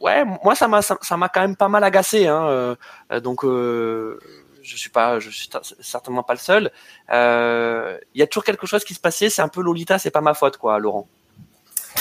ouais 0.01 0.25
moi 0.43 0.55
ça 0.55 0.69
m'a 0.69 0.81
ça 0.83 1.17
m'a 1.17 1.29
quand 1.29 1.43
même 1.43 1.57
pas 1.57 1.69
mal 1.69 1.85
agacé 1.85 2.27
hein, 2.27 2.47
euh, 2.47 3.21
donc 3.21 3.45
euh, 3.45 4.19
je 4.63 4.77
suis 4.77 4.89
pas 4.89 5.21
je 5.21 5.29
suis 5.29 5.51
certainement 5.81 6.23
pas 6.23 6.33
le 6.33 6.39
seul 6.39 6.71
il 7.11 8.19
y 8.19 8.23
a 8.23 8.27
toujours 8.27 8.45
quelque 8.45 8.67
chose 8.67 8.85
qui 8.85 8.95
se 8.95 9.01
passait 9.01 9.29
c'est 9.29 9.43
un 9.43 9.49
peu 9.49 9.63
Lolita 9.63 9.99
c'est 9.99 10.11
pas 10.11 10.23
ma 10.23 10.35
faute 10.35 10.57
quoi 10.57 10.79
Laurent 10.79 11.07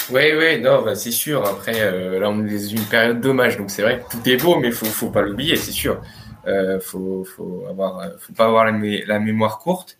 oui, 0.10 0.34
oui, 0.36 0.60
non, 0.60 0.82
bah, 0.82 0.96
c'est 0.96 1.12
sûr. 1.12 1.48
Après, 1.48 1.74
là, 2.20 2.28
on 2.30 2.46
est 2.46 2.52
dans 2.52 2.68
une 2.68 2.84
période 2.86 3.22
dommage, 3.22 3.58
donc 3.58 3.70
c'est 3.70 3.84
vrai 3.84 4.02
que 4.02 4.12
tout 4.12 4.28
est 4.28 4.38
beau, 4.38 4.60
mais 4.60 4.72
faut, 4.72 4.88
faut 4.88 5.12
pas 5.12 5.22
l'oublier, 5.22 5.56
c'est 5.56 5.72
sûr. 5.72 6.02
Euh, 6.48 6.80
faut, 6.80 7.24
faut 7.24 7.64
avoir, 7.70 8.04
faut 8.20 8.34
pas 8.34 8.46
avoir 8.46 8.66
la 8.66 9.20
mémoire 9.20 9.60
courte. 9.60 9.98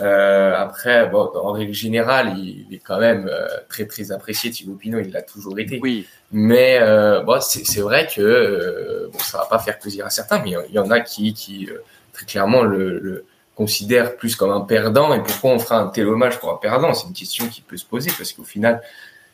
Euh, 0.00 0.54
après, 0.56 1.08
bon, 1.08 1.30
en 1.34 1.52
règle 1.52 1.72
générale, 1.72 2.34
il, 2.38 2.66
est 2.74 2.78
quand 2.78 2.98
même 2.98 3.28
euh, 3.32 3.46
très 3.68 3.86
très 3.86 4.12
apprécié. 4.12 4.50
Thibaut 4.50 4.74
Pinot, 4.74 5.00
il 5.00 5.12
l'a 5.12 5.22
toujours 5.22 5.58
été. 5.58 5.78
Oui. 5.82 6.06
Mais 6.32 6.78
euh, 6.80 7.22
bon, 7.22 7.40
c'est 7.40 7.80
vrai 7.80 8.06
que 8.06 9.08
bon, 9.12 9.18
ça 9.18 9.38
va 9.38 9.46
pas 9.46 9.58
faire 9.58 9.78
plaisir 9.78 10.04
à 10.06 10.10
certains, 10.10 10.42
mais 10.42 10.54
il 10.68 10.74
y 10.74 10.78
en 10.78 10.90
a 10.90 11.00
qui, 11.00 11.32
qui 11.34 11.68
très 12.12 12.26
clairement 12.26 12.62
le, 12.62 12.98
le 12.98 13.24
considèrent 13.54 14.16
plus 14.16 14.36
comme 14.36 14.50
un 14.50 14.60
perdant. 14.60 15.14
Et 15.14 15.22
pourquoi 15.22 15.52
on 15.52 15.58
fera 15.58 15.78
un 15.78 15.86
tel 15.86 16.08
hommage 16.08 16.38
pour 16.40 16.50
un 16.50 16.56
perdant? 16.56 16.92
C'est 16.92 17.06
une 17.06 17.14
question 17.14 17.46
qui 17.48 17.62
peut 17.62 17.76
se 17.76 17.86
poser 17.86 18.10
parce 18.16 18.32
qu'au 18.32 18.44
final, 18.44 18.82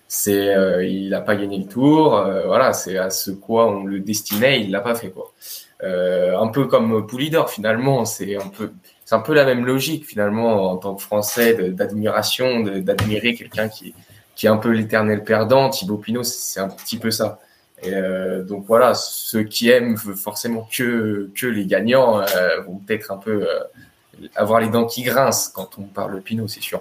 c'est 0.06 0.54
il 0.86 1.08
n'a 1.08 1.22
pas 1.22 1.34
gagné 1.34 1.58
le 1.58 1.66
tour. 1.66 2.10
voilà, 2.46 2.72
c'est 2.72 2.98
à 2.98 3.10
ce 3.10 3.30
quoi 3.30 3.66
on 3.66 3.84
le 3.84 3.98
destinait, 3.98 4.60
il 4.60 4.70
l'a 4.70 4.80
pas 4.80 4.94
fait 4.94 5.10
quoi. 5.10 5.32
un 5.82 6.48
peu 6.48 6.66
comme 6.66 7.06
Poulidor 7.06 7.50
finalement, 7.50 8.04
c'est 8.04 8.36
un 8.36 8.48
peu 8.48 8.70
c'est 9.12 9.16
un 9.16 9.20
peu 9.20 9.34
la 9.34 9.44
même 9.44 9.66
logique 9.66 10.06
finalement 10.06 10.70
en 10.70 10.78
tant 10.78 10.94
que 10.94 11.02
Français 11.02 11.52
d'admiration, 11.68 12.60
d'admirer 12.60 13.34
quelqu'un 13.34 13.68
qui, 13.68 13.94
qui 14.34 14.46
est 14.46 14.48
un 14.48 14.56
peu 14.56 14.70
l'éternel 14.70 15.22
perdant. 15.22 15.68
Thibaut 15.68 15.98
Pinot, 15.98 16.22
c'est 16.22 16.60
un 16.60 16.70
petit 16.70 16.96
peu 16.96 17.10
ça. 17.10 17.38
Euh, 17.84 18.42
donc 18.42 18.64
voilà, 18.66 18.94
ceux 18.94 19.42
qui 19.42 19.68
aiment 19.68 19.98
forcément 19.98 20.66
que, 20.72 21.30
que 21.34 21.46
les 21.46 21.66
gagnants 21.66 22.22
euh, 22.22 22.62
vont 22.62 22.76
peut-être 22.76 23.12
un 23.12 23.18
peu 23.18 23.46
euh, 23.46 23.60
avoir 24.34 24.60
les 24.60 24.68
dents 24.68 24.86
qui 24.86 25.02
grincent 25.02 25.50
quand 25.54 25.76
on 25.76 25.82
parle 25.82 26.22
Pinot, 26.22 26.48
c'est 26.48 26.62
sûr. 26.62 26.80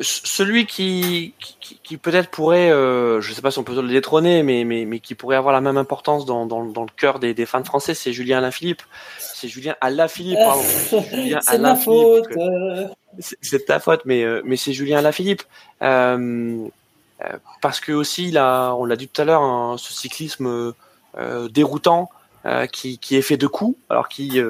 Celui 0.00 0.66
qui, 0.66 1.34
qui, 1.60 1.98
peut-être 1.98 2.30
pourrait, 2.30 2.70
je 2.70 3.28
ne 3.28 3.34
sais 3.34 3.42
pas 3.42 3.50
si 3.50 3.58
on 3.58 3.62
peut 3.62 3.80
le 3.80 3.88
détrôner, 3.88 4.42
mais, 4.42 4.64
mais, 4.64 4.86
mais 4.86 5.00
qui 5.00 5.14
pourrait 5.14 5.36
avoir 5.36 5.52
la 5.52 5.60
même 5.60 5.76
importance 5.76 6.24
dans, 6.24 6.46
dans, 6.46 6.62
le 6.62 6.96
cœur 6.96 7.18
des, 7.18 7.34
des 7.34 7.44
fans 7.44 7.62
français, 7.62 7.92
c'est 7.92 8.10
Julien 8.14 8.38
Alaphilippe. 8.38 8.82
C'est 9.38 9.48
Julien 9.48 9.76
Alaphilippe, 9.82 10.38
pardon. 10.38 10.62
C'est 11.42 11.58
ma 11.58 11.76
faute. 11.76 12.26
C'est 13.18 13.66
ta 13.66 13.80
faute, 13.80 14.00
mais, 14.06 14.22
euh, 14.24 14.40
mais 14.46 14.56
c'est 14.56 14.72
Julien 14.72 14.98
Alaphilippe. 14.98 15.42
Euh, 15.82 16.68
parce 17.60 17.80
que 17.80 17.92
aussi, 17.92 18.34
a, 18.38 18.72
on 18.72 18.86
l'a 18.86 18.96
dit 18.96 19.08
tout 19.08 19.20
à 19.20 19.26
l'heure, 19.26 19.78
ce 19.78 19.92
cyclisme 19.92 20.72
déroutant 21.50 22.10
qui, 22.72 22.98
qui 22.98 23.16
est 23.16 23.22
fait 23.22 23.36
de 23.36 23.46
coups, 23.46 23.78
alors 23.90 24.08
qui 24.08 24.40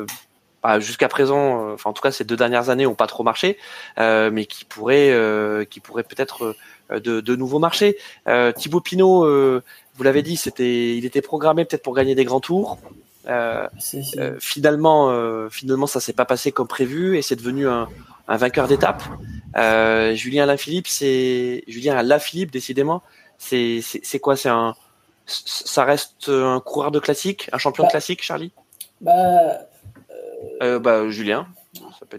bah, 0.62 0.78
jusqu'à 0.78 1.08
présent, 1.08 1.72
enfin 1.72 1.90
en 1.90 1.92
tout 1.92 2.02
cas 2.02 2.12
ces 2.12 2.24
deux 2.24 2.36
dernières 2.36 2.70
années, 2.70 2.86
ont 2.86 2.94
pas 2.94 3.06
trop 3.08 3.24
marché, 3.24 3.58
mais 3.98 4.46
qui 4.46 4.64
pourraient, 4.64 5.66
qui 5.68 5.80
pourraient 5.80 6.04
peut-être 6.04 6.56
de, 6.90 7.20
de 7.20 7.36
nouveaux 7.36 7.60
marcher. 7.60 7.98
Thibaut 8.56 8.80
Pinot, 8.80 9.60
vous 9.94 10.02
l'avez 10.02 10.22
dit, 10.22 10.36
c'était, 10.36 10.96
il 10.96 11.04
était 11.04 11.22
programmé 11.22 11.64
peut-être 11.64 11.82
pour 11.82 11.94
gagner 11.94 12.14
des 12.14 12.24
grands 12.24 12.40
tours. 12.40 12.78
Euh, 13.28 13.68
finalement, 14.38 15.10
euh, 15.10 15.48
finalement, 15.50 15.86
ça 15.86 16.00
s'est 16.00 16.12
pas 16.12 16.24
passé 16.24 16.52
comme 16.52 16.68
prévu 16.68 17.16
et 17.16 17.22
c'est 17.22 17.36
devenu 17.36 17.68
un, 17.68 17.88
un 18.28 18.36
vainqueur 18.36 18.68
d'étape. 18.68 19.02
Euh, 19.56 20.14
Julien 20.14 20.44
Alaphilippe, 20.44 20.86
c'est 20.86 21.64
Julien 21.66 21.96
Alaphilippe, 21.96 22.50
décidément. 22.50 23.02
C'est 23.38 23.80
c'est 23.82 24.18
quoi? 24.18 24.36
C'est 24.36 24.48
un 24.48 24.74
ça 25.26 25.84
reste 25.84 26.28
un 26.28 26.60
coureur 26.60 26.90
de 26.90 27.00
classique, 27.00 27.50
un 27.52 27.58
champion 27.58 27.82
de 27.84 27.88
bah, 27.88 27.92
classique, 27.92 28.22
Charlie? 28.22 28.52
Bah, 29.00 29.12
euh, 30.62 30.78
bah 30.78 31.08
Julien. 31.10 31.46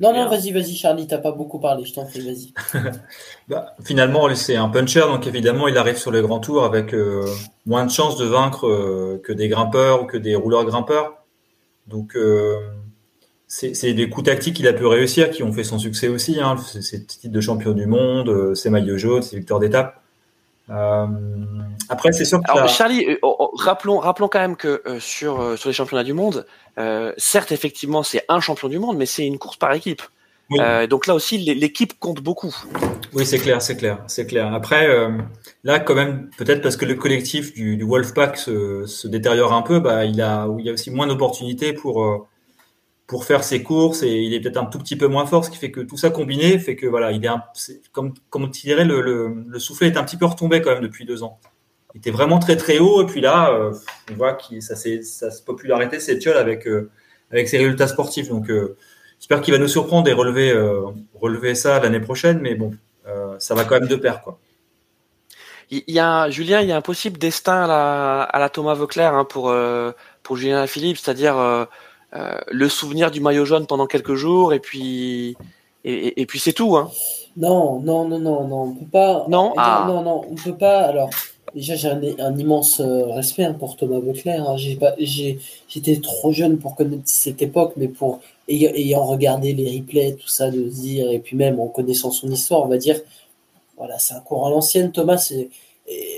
Non, 0.01 0.13
non, 0.13 0.29
vas-y, 0.29 0.51
vas-y, 0.51 0.75
Charlie, 0.75 1.07
t'as 1.07 1.17
pas 1.17 1.31
beaucoup 1.31 1.59
parlé, 1.59 1.85
je 1.85 1.93
t'en 1.93 2.05
prie, 2.05 2.21
vas-y. 2.21 2.53
bah, 3.47 3.73
finalement, 3.83 4.33
c'est 4.35 4.55
un 4.55 4.69
puncher, 4.69 5.01
donc 5.01 5.27
évidemment, 5.27 5.67
il 5.67 5.77
arrive 5.77 5.97
sur 5.97 6.11
les 6.11 6.21
grands 6.21 6.39
tours 6.39 6.63
avec 6.63 6.93
euh, 6.93 7.25
moins 7.65 7.85
de 7.85 7.91
chances 7.91 8.17
de 8.17 8.25
vaincre 8.25 8.67
euh, 8.67 9.21
que 9.23 9.33
des 9.33 9.47
grimpeurs 9.47 10.03
ou 10.03 10.05
que 10.05 10.17
des 10.17 10.35
rouleurs 10.35 10.65
grimpeurs. 10.65 11.23
Donc, 11.87 12.15
euh, 12.15 12.59
c'est 13.47 13.93
des 13.93 14.09
coups 14.09 14.25
tactiques 14.25 14.57
qu'il 14.57 14.67
a 14.67 14.73
pu 14.73 14.85
réussir 14.85 15.31
qui 15.31 15.41
ont 15.43 15.53
fait 15.53 15.63
son 15.63 15.79
succès 15.79 16.09
aussi. 16.09 16.39
Hein. 16.41 16.57
C'est 16.57 17.07
titre 17.07 17.33
de 17.33 17.41
champion 17.41 17.71
du 17.71 17.85
monde, 17.85 18.53
c'est 18.55 18.69
maillot 18.69 18.97
jaune, 18.97 19.21
c'est 19.21 19.37
victoire 19.37 19.61
d'étape. 19.61 20.01
Euh, 20.69 21.07
après, 21.89 22.11
c'est 22.11 22.25
sûr 22.25 22.41
que 22.41 22.67
Charlie, 22.67 23.05
euh, 23.05 23.17
oh, 23.21 23.35
oh, 23.39 23.51
rappelons, 23.55 23.99
rappelons 23.99 24.27
quand 24.27 24.39
même 24.39 24.57
que 24.57 24.81
euh, 24.85 24.99
sur 24.99 25.57
sur 25.57 25.69
les 25.69 25.73
championnats 25.73 26.03
du 26.03 26.13
monde, 26.13 26.45
certes 27.17 27.51
effectivement 27.51 28.03
c'est 28.03 28.23
un 28.29 28.39
champion 28.39 28.67
du 28.67 28.79
monde, 28.79 28.97
mais 28.97 29.05
c'est 29.05 29.25
une 29.25 29.37
course 29.37 29.57
par 29.57 29.73
équipe. 29.73 30.01
donc 30.89 31.07
là 31.07 31.13
aussi, 31.13 31.37
l'équipe 31.37 31.97
compte 31.99 32.21
beaucoup. 32.21 32.55
Oui, 33.13 33.25
c'est 33.25 33.39
clair, 33.39 33.61
c'est 33.61 33.77
clair, 33.77 34.03
c'est 34.07 34.27
clair. 34.27 34.53
Après, 34.53 34.87
là, 35.63 35.79
quand 35.79 35.95
même, 35.95 36.29
peut-être 36.37 36.61
parce 36.61 36.77
que 36.77 36.85
le 36.85 36.95
collectif 36.95 37.53
du, 37.53 37.77
du 37.77 37.83
Wolfpack 37.83 38.37
se, 38.37 38.85
se, 38.85 39.07
détériore 39.07 39.53
un 39.53 39.61
peu, 39.61 39.79
bah, 39.79 40.05
il 40.05 40.21
a, 40.21 40.47
il 40.59 40.65
y 40.65 40.69
a 40.69 40.73
aussi 40.73 40.91
moins 40.91 41.07
d'opportunités 41.07 41.73
pour 41.73 42.27
pour 43.07 43.23
faire 43.23 43.43
ses 43.45 43.63
courses 43.63 44.03
et 44.03 44.11
il 44.11 44.33
est 44.33 44.41
peut-être 44.41 44.57
un 44.57 44.65
tout 44.65 44.77
petit 44.79 44.97
peu 44.97 45.07
moins 45.07 45.25
fort, 45.25 45.45
ce 45.45 45.49
qui 45.49 45.57
fait 45.57 45.71
que 45.71 45.79
tout 45.79 45.95
ça 45.95 46.09
combiné 46.09 46.59
fait 46.59 46.75
que 46.75 46.85
voilà, 46.85 47.13
il 47.13 47.23
est, 47.23 47.29
un, 47.29 47.41
comme 47.93 48.13
comme 48.29 48.51
tu 48.51 48.67
dirais 48.67 48.83
le, 48.83 49.01
le, 49.01 49.45
le, 49.47 49.59
soufflet 49.59 49.87
est 49.87 49.97
un 49.97 50.03
petit 50.03 50.17
peu 50.17 50.25
retombé 50.25 50.61
quand 50.61 50.71
même 50.71 50.83
depuis 50.83 51.05
deux 51.05 51.23
ans. 51.23 51.39
Il 51.95 51.99
était 51.99 52.11
vraiment 52.11 52.37
très 52.37 52.57
très 52.57 52.79
haut 52.79 53.01
et 53.01 53.05
puis 53.05 53.21
là, 53.21 53.49
euh, 53.51 53.73
on 54.11 54.15
voit 54.15 54.33
que 54.33 54.59
ça 54.59 54.75
s'est 54.75 55.01
sa 55.03 55.29
popularité 55.45 56.01
s'étiole 56.01 56.35
avec 56.35 56.67
euh, 56.67 56.91
avec 57.31 57.47
ses 57.47 57.57
résultats 57.57 57.87
sportifs. 57.87 58.27
Donc 58.27 58.49
euh, 58.49 58.75
j'espère 59.19 59.39
qu'il 59.39 59.53
va 59.53 59.59
nous 59.59 59.69
surprendre 59.69 60.09
et 60.09 60.13
relever 60.13 60.51
relever 61.15 61.55
ça 61.55 61.79
l'année 61.79 62.01
prochaine, 62.01 62.39
mais 62.41 62.55
bon, 62.55 62.73
ça 63.39 63.55
va 63.55 63.63
quand 63.63 63.79
même 63.79 63.89
de 63.89 63.95
pair 63.95 64.21
quoi. 64.21 64.37
Il 65.69 65.83
y 65.87 65.99
a 65.99 66.29
Julien, 66.29 66.61
il 66.61 66.69
y 66.69 66.71
a 66.71 66.77
un 66.77 66.81
possible 66.81 67.17
destin 67.17 67.63
à 67.63 67.67
la, 67.67 68.21
à 68.23 68.39
la 68.39 68.49
Thomas 68.49 68.73
Vauclair 68.73 69.13
hein, 69.13 69.25
pour 69.25 69.53
pour 70.23 70.35
Julien 70.35 70.67
Philippe, 70.67 70.97
c'est-à-dire 70.97 71.67
euh, 72.13 72.39
le 72.49 72.69
souvenir 72.69 73.11
du 73.11 73.19
maillot 73.19 73.45
jaune 73.45 73.67
pendant 73.67 73.85
quelques 73.85 74.15
jours 74.15 74.53
et 74.53 74.59
puis 74.59 75.35
et, 75.83 76.25
puis 76.25 76.39
c'est 76.39 76.51
tout. 76.51 76.75
Hein. 76.75 76.91
Non, 77.37 77.79
non, 77.79 78.05
non, 78.05 78.19
non, 78.19 78.45
non, 78.45 78.61
on 78.63 78.73
peut 78.73 78.91
pas. 78.91 79.25
Non, 79.29 79.53
ah. 79.55 79.85
non, 79.87 80.01
non, 80.01 80.25
on 80.29 80.35
peut 80.35 80.55
pas. 80.55 80.81
Alors 80.81 81.09
déjà 81.55 81.75
j'ai 81.75 81.89
un, 82.19 82.37
immense 82.37 82.81
euh, 82.81 83.05
respect 83.05 83.43
hein, 83.43 83.53
pour 83.53 83.77
Thomas 83.77 83.99
Vauclair. 83.99 84.49
Hein. 84.49 84.57
J'ai 84.57 85.39
j'étais 85.67 85.97
trop 85.97 86.31
jeune 86.31 86.57
pour 86.57 86.75
connaître 86.75 87.03
cette 87.05 87.41
époque, 87.41 87.73
mais 87.77 87.87
pour 87.87 88.19
ayant 88.49 89.05
regardé 89.05 89.53
les 89.53 89.77
replays, 89.77 90.13
tout 90.13 90.27
ça, 90.27 90.49
de 90.49 90.69
se 90.69 90.75
dire 90.75 91.11
et 91.11 91.19
puis 91.19 91.35
même 91.35 91.59
en 91.59 91.67
connaissant 91.67 92.11
son 92.11 92.29
histoire, 92.31 92.63
on 92.63 92.67
va 92.67 92.77
dire, 92.77 92.99
voilà, 93.77 93.99
c'est 93.99 94.13
un 94.13 94.19
courant 94.19 94.47
à 94.47 94.49
l'ancienne, 94.49 94.91
Thomas. 94.91 95.31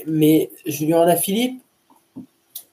Mais 0.08 0.50
Julien 0.66 1.02
Alaphilippe, 1.02 1.62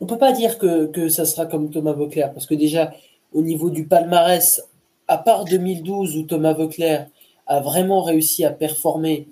on 0.01 0.07
peut 0.07 0.19
pas 0.19 0.33
dire 0.33 0.59
que, 0.59 0.87
que 0.87 1.09
ça 1.09 1.25
sera 1.25 1.47
comme 1.47 1.71
Thomas 1.71 1.93
Vauclair, 1.93 2.33
parce 2.33 2.47
que 2.47 2.55
déjà, 2.55 2.93
au 3.33 3.43
niveau 3.43 3.71
du 3.71 3.87
palmarès, 3.87 4.63
à 5.09 5.19
part 5.19 5.45
2012 5.45 6.17
où 6.17 6.23
Thomas 6.23 6.53
Vauclair 6.53 7.09
a 7.47 7.61
vraiment 7.61 8.03
réussi 8.03 8.45
à 8.45 8.51
performer 8.51 9.29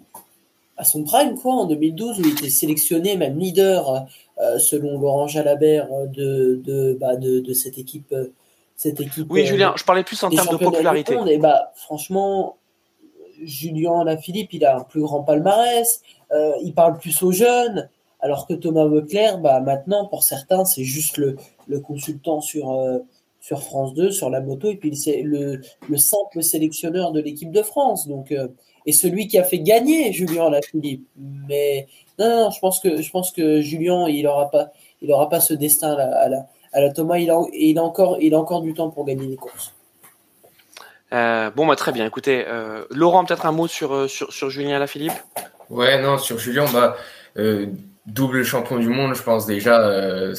à 0.77 0.85
son 0.85 1.05
prime, 1.05 1.39
quoi, 1.39 1.55
en 1.55 1.67
2012, 1.67 2.19
où 2.19 2.23
il 2.23 2.33
était 2.33 2.51
sélectionné, 2.51 3.17
même 3.17 3.39
leader, 3.39 4.07
euh, 4.41 4.59
selon 4.59 4.99
Laurent 4.99 5.29
Jalabert, 5.29 5.89
de, 6.09 6.61
de, 6.65 6.97
bah, 7.01 7.17
de, 7.17 7.41
de, 7.41 7.53
cette 7.53 7.79
équipe. 7.79 8.13
Euh, 8.13 8.33
cette 8.77 9.01
équipe 9.01 9.29
oui, 9.31 9.47
Julien, 9.47 9.73
je 9.77 9.85
parlais 9.85 10.03
plus 10.03 10.21
en 10.25 10.31
termes 10.31 10.49
de 10.49 10.57
popularité. 10.57 11.17
et 11.29 11.39
bah, 11.39 11.71
franchement, 11.77 12.57
Julien 13.41 14.03
Lafilippe, 14.03 14.53
il 14.53 14.65
a 14.65 14.79
un 14.79 14.81
plus 14.81 15.03
grand 15.03 15.23
palmarès, 15.23 16.03
euh, 16.33 16.53
il 16.61 16.75
parle 16.75 16.99
plus 16.99 17.23
aux 17.23 17.31
jeunes, 17.31 17.89
alors 18.19 18.49
que 18.49 18.55
Thomas 18.55 18.87
Vauclair, 18.87 19.39
bah, 19.39 19.61
maintenant, 19.61 20.07
pour 20.07 20.25
certains, 20.25 20.65
c'est 20.65 20.83
juste 20.83 21.19
le, 21.19 21.37
le 21.69 21.79
consultant 21.79 22.41
sur, 22.41 22.77
sur 23.45 23.63
France 23.63 23.93
2, 23.93 24.11
sur 24.11 24.31
la 24.31 24.41
moto, 24.41 24.71
et 24.71 24.77
puis 24.77 24.97
c'est 24.97 25.21
le, 25.21 25.61
le 25.91 25.97
simple 25.99 26.43
sélectionneur 26.43 27.13
de 27.13 27.21
l'équipe 27.21 27.53
de 27.53 27.63
France. 27.63 28.09
Donc, 28.09 28.33
euh, 28.33 28.49
et 28.87 28.93
celui 28.93 29.29
qui 29.29 29.37
a 29.37 29.45
fait 29.45 29.59
gagner 29.59 30.15
Julien 30.15 30.49
Lafilippe. 30.49 31.07
Mais 31.47 31.87
non, 32.19 32.45
non, 32.45 32.51
je 32.51 32.59
pense 32.59 32.81
que 32.81 33.03
je 33.03 33.11
pense 33.11 33.33
que 33.33 33.61
Julien, 33.61 34.09
il 34.09 34.27
aura 34.27 34.51
pas, 34.51 34.71
il 35.03 35.13
aura 35.13 35.29
pas 35.29 35.41
ce 35.41 35.53
destin 35.53 35.93
à 35.93 35.97
la, 35.97 36.23
à 36.23 36.29
la, 36.31 36.47
à 36.73 36.81
la 36.81 36.91
Thomas. 36.91 37.19
Il 37.19 37.31
a, 37.31 37.39
il 37.53 37.77
a 37.77 37.83
encore, 37.83 38.17
il 38.19 38.33
a 38.33 38.39
encore 38.39 38.63
du 38.63 38.73
temps 38.73 38.89
pour 38.89 39.05
gagner 39.05 39.27
les 39.27 39.37
courses. 39.37 39.75
Euh, 41.13 41.51
bon, 41.51 41.67
bah, 41.67 41.77
très 41.77 41.93
bien. 41.93 42.07
Écoutez, 42.07 42.47
euh, 42.49 42.87
Laurent, 42.89 43.27
peut-être 43.27 43.45
un 43.45 43.53
mot 43.53 43.69
sur, 43.69 44.09
sur, 44.09 44.33
sur 44.33 44.49
Julien 44.49 44.79
Lafilippe? 44.79 45.13
Ouais, 45.69 46.01
non, 46.01 46.17
sur 46.17 46.39
Julien, 46.39 46.65
bah, 46.73 46.97
double 48.07 48.43
champion 48.43 48.79
du 48.79 48.89
monde, 48.89 49.15
je 49.15 49.23
pense 49.23 49.45
déjà 49.45 50.35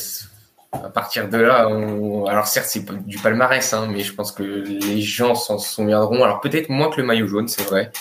à 0.84 0.90
partir 0.90 1.30
de 1.30 1.38
là, 1.38 1.68
on... 1.70 2.26
alors 2.26 2.48
certes 2.48 2.68
c'est 2.70 2.86
du 3.06 3.18
palmarès, 3.18 3.74
hein, 3.74 3.88
mais 3.92 4.02
je 4.02 4.14
pense 4.14 4.32
que 4.32 4.44
les 4.44 5.02
gens 5.02 5.36
s'en 5.36 5.58
souviendront. 5.58 6.24
Alors 6.24 6.42
peut-être 6.42 6.70
moins 6.70 6.90
que 6.90 7.00
le 7.00 7.08
maillot 7.08 7.28
jaune, 7.28 7.48
c'est 7.48 7.64
vrai, 7.64 7.92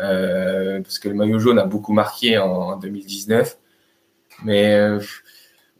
euh, 0.00 0.80
parce 0.82 0.98
que 0.98 1.08
le 1.08 1.14
maillot 1.14 1.38
jaune 1.38 1.58
a 1.58 1.64
beaucoup 1.64 1.92
marqué 1.92 2.38
en 2.38 2.76
2019. 2.76 3.58
Mais 4.44 4.74
euh, 4.74 5.00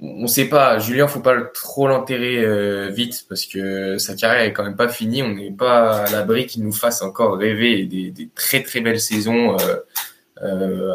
on 0.00 0.22
ne 0.22 0.26
sait 0.26 0.48
pas. 0.48 0.78
Julien, 0.78 1.08
faut 1.08 1.20
pas 1.20 1.40
trop 1.54 1.88
l'enterrer 1.88 2.38
euh, 2.38 2.88
vite 2.90 3.26
parce 3.28 3.46
que 3.46 3.98
sa 3.98 4.14
carrière 4.14 4.42
est 4.42 4.52
quand 4.52 4.64
même 4.64 4.76
pas 4.76 4.88
finie. 4.88 5.22
On 5.22 5.34
n'est 5.34 5.50
pas 5.50 6.04
à 6.04 6.10
l'abri 6.10 6.46
qu'il 6.46 6.62
nous 6.62 6.72
fasse 6.72 7.02
encore 7.02 7.36
rêver 7.36 7.84
des, 7.86 8.10
des, 8.10 8.28
très 8.34 8.62
très 8.62 8.80
belles 8.80 9.00
saisons. 9.00 9.56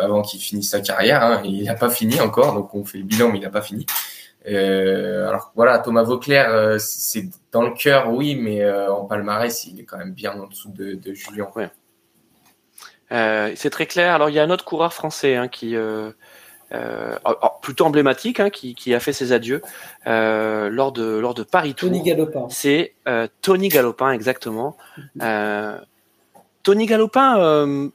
avant 0.01 0.21
qu'il 0.21 0.39
finisse 0.39 0.69
sa 0.69 0.79
carrière, 0.79 1.23
hein. 1.23 1.41
il 1.43 1.63
n'a 1.63 1.73
pas 1.73 1.89
fini 1.89 2.19
encore, 2.21 2.53
donc 2.53 2.73
on 2.75 2.85
fait 2.85 2.99
le 2.99 3.03
bilan, 3.03 3.29
mais 3.31 3.39
il 3.39 3.41
n'a 3.41 3.49
pas 3.49 3.61
fini. 3.61 3.85
Euh, 4.47 5.27
alors 5.27 5.51
voilà, 5.55 5.79
Thomas 5.79 6.03
Vauclair, 6.03 6.49
euh, 6.49 6.77
c'est 6.79 7.25
dans 7.51 7.61
le 7.61 7.71
cœur, 7.71 8.11
oui, 8.11 8.35
mais 8.35 8.61
euh, 8.61 8.91
en 8.91 9.05
palmarès, 9.05 9.65
il 9.65 9.79
est 9.79 9.83
quand 9.83 9.97
même 9.97 10.13
bien 10.13 10.33
en 10.39 10.47
dessous 10.47 10.71
de, 10.71 10.93
de 10.93 11.13
Julien. 11.13 11.47
c'est 13.55 13.69
très 13.69 13.85
clair. 13.85 14.13
Alors 14.15 14.29
il 14.29 14.35
y 14.35 14.39
a 14.39 14.43
un 14.43 14.49
autre 14.49 14.65
coureur 14.65 14.93
français 14.93 15.35
hein, 15.35 15.47
qui, 15.49 15.75
plutôt 17.61 17.85
emblématique, 17.85 18.39
hein, 18.39 18.49
qui, 18.49 18.75
qui, 18.75 18.93
a 18.93 18.99
fait 18.99 19.13
ses 19.13 19.33
adieux 19.33 19.61
lors 20.05 20.91
de 20.91 21.17
lors 21.19 21.33
de 21.33 21.43
Paris 21.43 21.75
Tour. 21.75 21.89
Tony 21.89 22.01
Galopin. 22.01 22.47
C'est 22.49 22.93
Tony 23.41 23.67
Galopin, 23.67 24.11
exactement. 24.11 24.77
Tony 26.63 26.85
Galopin, 26.85 27.91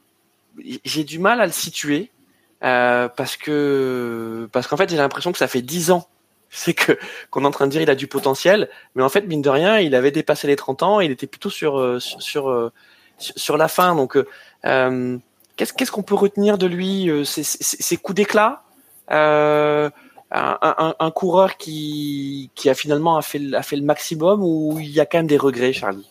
j'ai 0.83 1.03
du 1.03 1.17
mal 1.17 1.41
à 1.41 1.47
le 1.47 1.51
situer. 1.51 2.11
parce 2.59 3.35
que 3.35 4.47
parce 4.51 4.67
qu'en 4.67 4.77
fait 4.77 4.91
j'ai 4.91 4.97
l'impression 4.97 5.31
que 5.31 5.39
ça 5.39 5.47
fait 5.47 5.63
dix 5.63 5.89
ans 5.89 6.07
c'est 6.49 6.73
que 6.73 6.97
qu'on 7.29 7.43
est 7.43 7.47
en 7.47 7.51
train 7.51 7.67
de 7.67 7.71
dire 7.71 7.81
il 7.81 7.89
a 7.89 7.95
du 7.95 8.07
potentiel, 8.07 8.69
mais 8.95 9.03
en 9.03 9.09
fait 9.09 9.21
mine 9.21 9.41
de 9.41 9.49
rien, 9.49 9.79
il 9.79 9.95
avait 9.95 10.11
dépassé 10.11 10.47
les 10.47 10.55
30 10.55 10.83
ans, 10.83 10.99
il 10.99 11.11
était 11.11 11.27
plutôt 11.27 11.49
sur 11.49 11.79
euh, 11.79 11.99
sur 11.99 12.49
euh, 12.49 12.71
sur, 13.17 13.57
la 13.57 13.67
fin. 13.67 13.95
Donc 13.95 14.17
euh, 14.65 15.17
qu'est-ce 15.55 15.73
qu'est-ce 15.73 15.91
qu'on 15.91 16.03
peut 16.03 16.15
retenir 16.15 16.57
de 16.57 16.67
lui 16.67 17.09
Ses 17.25 17.97
coups 17.97 18.15
d'éclat, 18.15 18.63
un, 19.09 19.91
un, 20.31 21.11
coureur 21.11 21.57
qui 21.57 22.51
qui 22.55 22.69
a 22.69 22.73
finalement 22.73 23.17
a 23.17 23.21
fait 23.21 23.53
a 23.53 23.63
fait 23.63 23.75
le 23.75 23.83
maximum 23.83 24.43
ou 24.43 24.77
il 24.79 24.91
y 24.91 24.99
a 24.99 25.05
quand 25.05 25.19
même 25.19 25.27
des 25.27 25.37
regrets, 25.37 25.73
Charlie? 25.73 26.07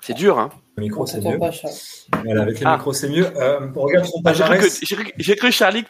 C'est 0.00 0.14
dur, 0.14 0.38
hein 0.38 0.50
le 0.76 0.84
micro, 0.84 1.04
c'est 1.04 1.20
mieux. 1.20 1.36
voilà, 1.36 2.42
avec 2.42 2.58
le 2.60 2.66
ah. 2.66 2.76
micro, 2.76 2.92
c'est 2.92 3.08
mieux. 3.08 3.26
Euh, 3.36 3.68
regarde 3.74 4.06
son 4.06 4.22
ah, 4.24 4.32
J'ai 5.18 5.36
cru, 5.36 5.52
Charlie, 5.52 5.84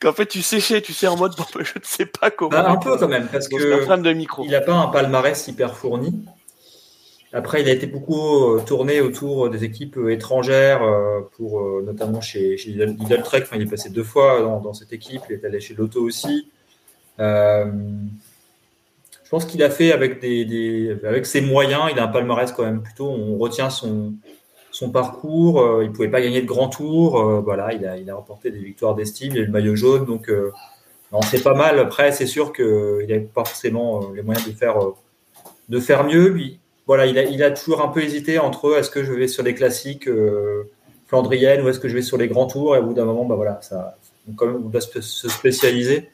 qu'en 0.00 0.12
fait, 0.12 0.26
tu 0.26 0.42
séchais, 0.42 0.82
tu 0.82 0.92
sais, 0.92 1.06
en 1.06 1.16
mode, 1.16 1.34
bon, 1.36 1.44
je 1.54 1.78
ne 1.78 1.84
sais 1.84 2.04
pas 2.04 2.30
comment. 2.30 2.50
Bah, 2.50 2.68
un 2.68 2.76
peu 2.76 2.96
quand 2.98 3.08
même, 3.08 3.28
parce 3.28 3.48
que 3.48 3.96
de 3.96 4.12
micro. 4.12 4.44
il 4.44 4.50
n'a 4.50 4.60
pas 4.60 4.74
un 4.74 4.88
palmarès 4.88 5.48
hyper 5.48 5.74
fourni. 5.74 6.24
Après, 7.32 7.62
il 7.62 7.68
a 7.68 7.72
été 7.72 7.86
beaucoup 7.86 8.44
euh, 8.44 8.60
tourné 8.60 9.00
autour 9.00 9.50
des 9.50 9.64
équipes 9.64 9.96
euh, 9.96 10.12
étrangères, 10.12 10.82
pour 11.36 11.62
notamment 11.82 12.20
chez, 12.20 12.58
chez 12.58 12.70
Lidl 12.70 13.22
Trek. 13.22 13.40
Enfin, 13.42 13.56
il 13.56 13.62
est 13.62 13.70
passé 13.70 13.88
deux 13.88 14.04
fois 14.04 14.40
dans, 14.40 14.60
dans, 14.60 14.74
cette 14.74 14.92
équipe. 14.92 15.22
Il 15.30 15.36
est 15.36 15.44
allé 15.44 15.60
chez 15.60 15.74
Lotto 15.74 16.02
aussi. 16.02 16.50
Euh, 17.20 17.64
pense 19.34 19.46
qu'il 19.46 19.64
a 19.64 19.70
fait 19.70 19.90
avec, 19.90 20.20
des, 20.20 20.96
avec 21.04 21.26
ses 21.26 21.40
moyens. 21.40 21.86
Il 21.90 21.98
a 21.98 22.04
un 22.04 22.08
palmarès 22.08 22.52
quand 22.52 22.62
même 22.62 22.82
plutôt. 22.82 23.08
On 23.08 23.36
retient 23.36 23.68
son, 23.68 24.14
parcours. 24.92 25.60
Euh, 25.60 25.82
il 25.82 25.90
pouvait 25.90 26.08
pas 26.08 26.20
gagner 26.20 26.40
de 26.40 26.46
grands 26.46 26.68
tours. 26.68 27.18
Euh, 27.18 27.40
voilà, 27.40 27.72
il 27.72 27.84
a, 28.08 28.14
remporté 28.14 28.52
des 28.52 28.60
victoires 28.60 28.94
d'estime. 28.94 29.32
Il 29.34 29.40
a 29.40 29.44
le 29.44 29.50
maillot 29.50 29.74
jaune. 29.74 30.04
Donc, 30.04 30.28
euh, 30.28 30.52
c'est 31.28 31.42
pas 31.42 31.54
mal. 31.54 31.80
Après, 31.80 32.12
c'est 32.12 32.28
sûr 32.28 32.52
qu'il 32.52 33.06
n'avait 33.08 33.22
pas 33.22 33.44
forcément 33.44 34.12
les 34.14 34.22
moyens 34.22 34.46
de 34.46 34.52
faire, 34.52 34.76
de 35.68 35.80
faire 35.80 36.04
mieux. 36.04 36.36
Voilà, 36.86 37.06
il 37.06 37.42
a, 37.42 37.50
toujours 37.50 37.82
un 37.82 37.88
peu 37.88 38.04
hésité 38.04 38.38
entre 38.38 38.78
est-ce 38.78 38.90
que 38.90 39.02
je 39.02 39.12
vais 39.12 39.26
sur 39.26 39.42
les 39.42 39.56
classiques 39.56 40.08
flandriennes 41.08 41.62
ou 41.62 41.68
est-ce 41.70 41.80
que 41.80 41.88
je 41.88 41.96
vais 41.96 42.02
sur 42.02 42.18
les 42.18 42.28
grands 42.28 42.46
tours. 42.46 42.76
Et 42.76 42.78
au 42.78 42.84
bout 42.84 42.94
d'un 42.94 43.04
moment, 43.04 43.24
bah 43.24 43.34
voilà, 43.34 43.58
ça, 43.62 43.96
même, 44.28 44.62
on 44.64 44.68
doit 44.68 44.80
se 44.80 45.28
spécialiser. 45.28 46.08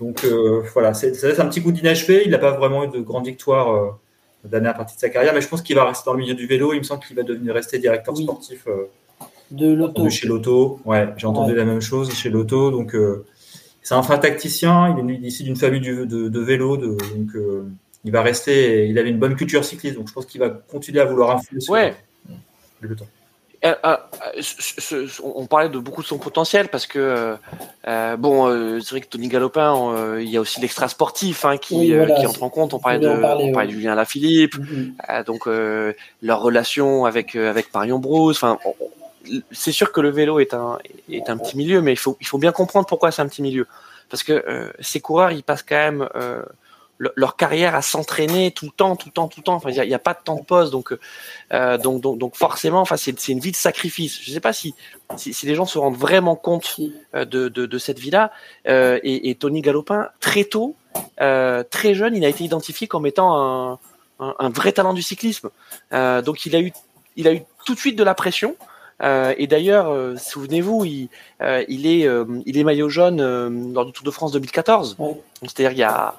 Donc 0.00 0.24
voilà, 0.72 0.94
c'est, 0.94 1.14
ça 1.14 1.42
un 1.42 1.46
petit 1.46 1.62
coup 1.62 1.72
d'inachevé. 1.72 2.22
Il 2.24 2.30
n'a 2.30 2.38
pas 2.38 2.52
vraiment 2.52 2.84
eu 2.84 2.88
de 2.88 3.00
grandes 3.00 3.26
victoires 3.26 3.98
dernière 4.48 4.74
partie 4.74 4.94
de 4.96 5.00
sa 5.00 5.08
carrière, 5.08 5.34
mais 5.34 5.40
je 5.40 5.48
pense 5.48 5.62
qu'il 5.62 5.76
va 5.76 5.84
rester 5.84 6.04
dans 6.06 6.14
le 6.14 6.20
milieu 6.20 6.34
du 6.34 6.46
vélo. 6.46 6.72
Il 6.72 6.78
me 6.78 6.82
semble 6.82 7.02
qu'il 7.04 7.16
va 7.16 7.22
devenir 7.22 7.54
rester 7.54 7.78
directeur 7.78 8.16
sportif 8.16 8.66
euh, 8.66 8.88
de 9.50 9.72
l'auto. 9.72 10.08
chez 10.10 10.26
l'auto. 10.26 10.80
Ouais, 10.84 11.08
j'ai 11.16 11.26
entendu 11.26 11.54
la 11.54 11.64
même 11.64 11.80
chose 11.80 12.12
chez 12.12 12.30
l'auto. 12.30 12.70
Donc 12.70 12.94
euh, 12.94 13.24
c'est 13.82 13.94
un 13.94 14.02
fin 14.02 14.18
tacticien. 14.18 14.96
Il 14.98 15.10
est 15.10 15.18
issu 15.18 15.42
d'une 15.42 15.56
famille 15.56 15.80
de, 15.80 16.04
de, 16.04 16.40
vélo, 16.40 16.76
de, 16.76 16.88
donc 16.88 17.34
euh, 17.34 17.68
il 18.04 18.12
va 18.12 18.22
rester. 18.22 18.86
Il 18.88 18.98
avait 18.98 19.10
une 19.10 19.18
bonne 19.18 19.36
culture 19.36 19.64
cycliste, 19.64 19.96
donc 19.96 20.08
je 20.08 20.12
pense 20.12 20.26
qu'il 20.26 20.40
va 20.40 20.50
continuer 20.50 21.00
à 21.00 21.04
vouloir 21.04 21.30
influencer 21.30 21.70
ouais. 21.70 21.94
le 22.80 22.96
temps. 22.96 23.08
Euh, 23.64 23.74
euh, 23.84 25.06
on 25.24 25.46
parlait 25.46 25.68
de 25.68 25.78
beaucoup 25.78 26.02
de 26.02 26.06
son 26.06 26.18
potentiel 26.18 26.68
parce 26.68 26.86
que 26.86 27.36
euh, 27.88 28.16
bon, 28.16 28.80
c'est 28.80 28.90
vrai 28.90 29.00
que 29.00 29.08
Tony 29.08 29.28
Galopin, 29.28 30.18
il 30.20 30.28
y 30.28 30.36
a 30.36 30.40
aussi 30.40 30.60
l'extra 30.60 30.88
sportif 30.88 31.44
hein, 31.44 31.56
qui, 31.56 31.92
entre 31.98 32.42
en 32.42 32.50
compte. 32.50 32.74
On 32.74 32.78
parlait 32.78 33.00
de, 33.00 33.08
on 33.08 33.52
parlait 33.52 33.68
de 33.68 33.72
Julien 33.72 33.94
Lafilippe, 33.94 34.54
mm-hmm. 34.56 35.24
donc 35.24 35.48
leur 36.22 36.40
relation 36.40 37.04
avec 37.04 37.34
avec 37.34 37.74
Marion 37.74 37.98
Brousse. 37.98 38.42
Enfin, 38.42 38.58
c'est 39.50 39.72
sûr 39.72 39.92
que 39.92 40.00
le 40.00 40.10
vélo 40.10 40.38
est 40.38 40.54
un 40.54 40.78
est 41.10 41.28
un 41.28 41.36
petit 41.36 41.56
milieu, 41.56 41.82
mais 41.82 41.92
il 41.92 41.98
faut 41.98 42.16
il 42.20 42.26
faut 42.26 42.38
bien 42.38 42.52
comprendre 42.52 42.86
pourquoi 42.86 43.10
c'est 43.10 43.22
un 43.22 43.28
petit 43.28 43.42
milieu 43.42 43.66
parce 44.08 44.22
que 44.22 44.72
ces 44.80 45.00
coureurs, 45.00 45.32
ils 45.32 45.42
passent 45.42 45.64
quand 45.64 45.76
même 45.76 46.08
leur 46.98 47.36
carrière 47.36 47.74
à 47.74 47.82
s'entraîner 47.82 48.50
tout 48.50 48.66
le 48.66 48.72
temps, 48.72 48.96
tout 48.96 49.08
le 49.08 49.12
temps, 49.12 49.28
tout 49.28 49.40
le 49.40 49.44
temps. 49.44 49.54
Enfin, 49.54 49.70
il 49.70 49.88
n'y 49.88 49.94
a, 49.94 49.98
pas 49.98 50.14
de 50.14 50.20
temps 50.24 50.36
de 50.36 50.44
pause, 50.44 50.70
donc, 50.70 50.96
euh, 51.52 51.78
donc, 51.78 52.00
donc, 52.00 52.18
donc, 52.18 52.36
forcément, 52.36 52.80
enfin, 52.80 52.96
c'est, 52.96 53.28
une 53.28 53.38
vie 53.38 53.52
de 53.52 53.56
sacrifice. 53.56 54.20
Je 54.20 54.30
ne 54.30 54.34
sais 54.34 54.40
pas 54.40 54.52
si, 54.52 54.74
si, 55.16 55.32
si, 55.32 55.46
les 55.46 55.54
gens 55.54 55.66
se 55.66 55.78
rendent 55.78 55.96
vraiment 55.96 56.36
compte 56.36 56.76
euh, 57.14 57.24
de, 57.24 57.48
de, 57.48 57.66
de, 57.66 57.78
cette 57.78 57.98
vie-là. 57.98 58.32
Euh, 58.66 58.98
et, 59.02 59.30
et, 59.30 59.34
Tony 59.36 59.62
Galopin, 59.62 60.08
très 60.20 60.44
tôt, 60.44 60.74
euh, 61.20 61.62
très 61.68 61.94
jeune, 61.94 62.16
il 62.16 62.24
a 62.24 62.28
été 62.28 62.44
identifié 62.44 62.88
comme 62.88 63.06
étant 63.06 63.36
un, 63.36 63.78
un, 64.18 64.34
un 64.38 64.48
vrai 64.48 64.72
talent 64.72 64.94
du 64.94 65.02
cyclisme. 65.02 65.50
Donc, 65.92 66.46
il 66.46 66.56
a 66.56 66.60
eu, 66.60 66.72
il 67.16 67.28
a 67.28 67.32
eu 67.32 67.42
tout 67.64 67.74
de 67.74 67.80
suite 67.80 67.96
de 67.96 68.04
la 68.04 68.14
pression. 68.14 68.56
Euh, 69.00 69.32
et 69.38 69.46
d'ailleurs, 69.46 69.90
euh, 69.90 70.16
souvenez-vous, 70.16 70.84
il, 70.84 71.08
il, 71.68 71.86
est, 71.86 72.08
il 72.46 72.58
est 72.58 72.64
maillot 72.64 72.88
jaune 72.88 73.72
lors 73.72 73.86
du 73.86 73.92
Tour 73.92 74.04
de 74.04 74.10
France 74.10 74.32
2014. 74.32 74.96
C'est-à-dire 75.42 75.70
il 75.72 75.78
y 75.78 75.84
a, 75.84 76.14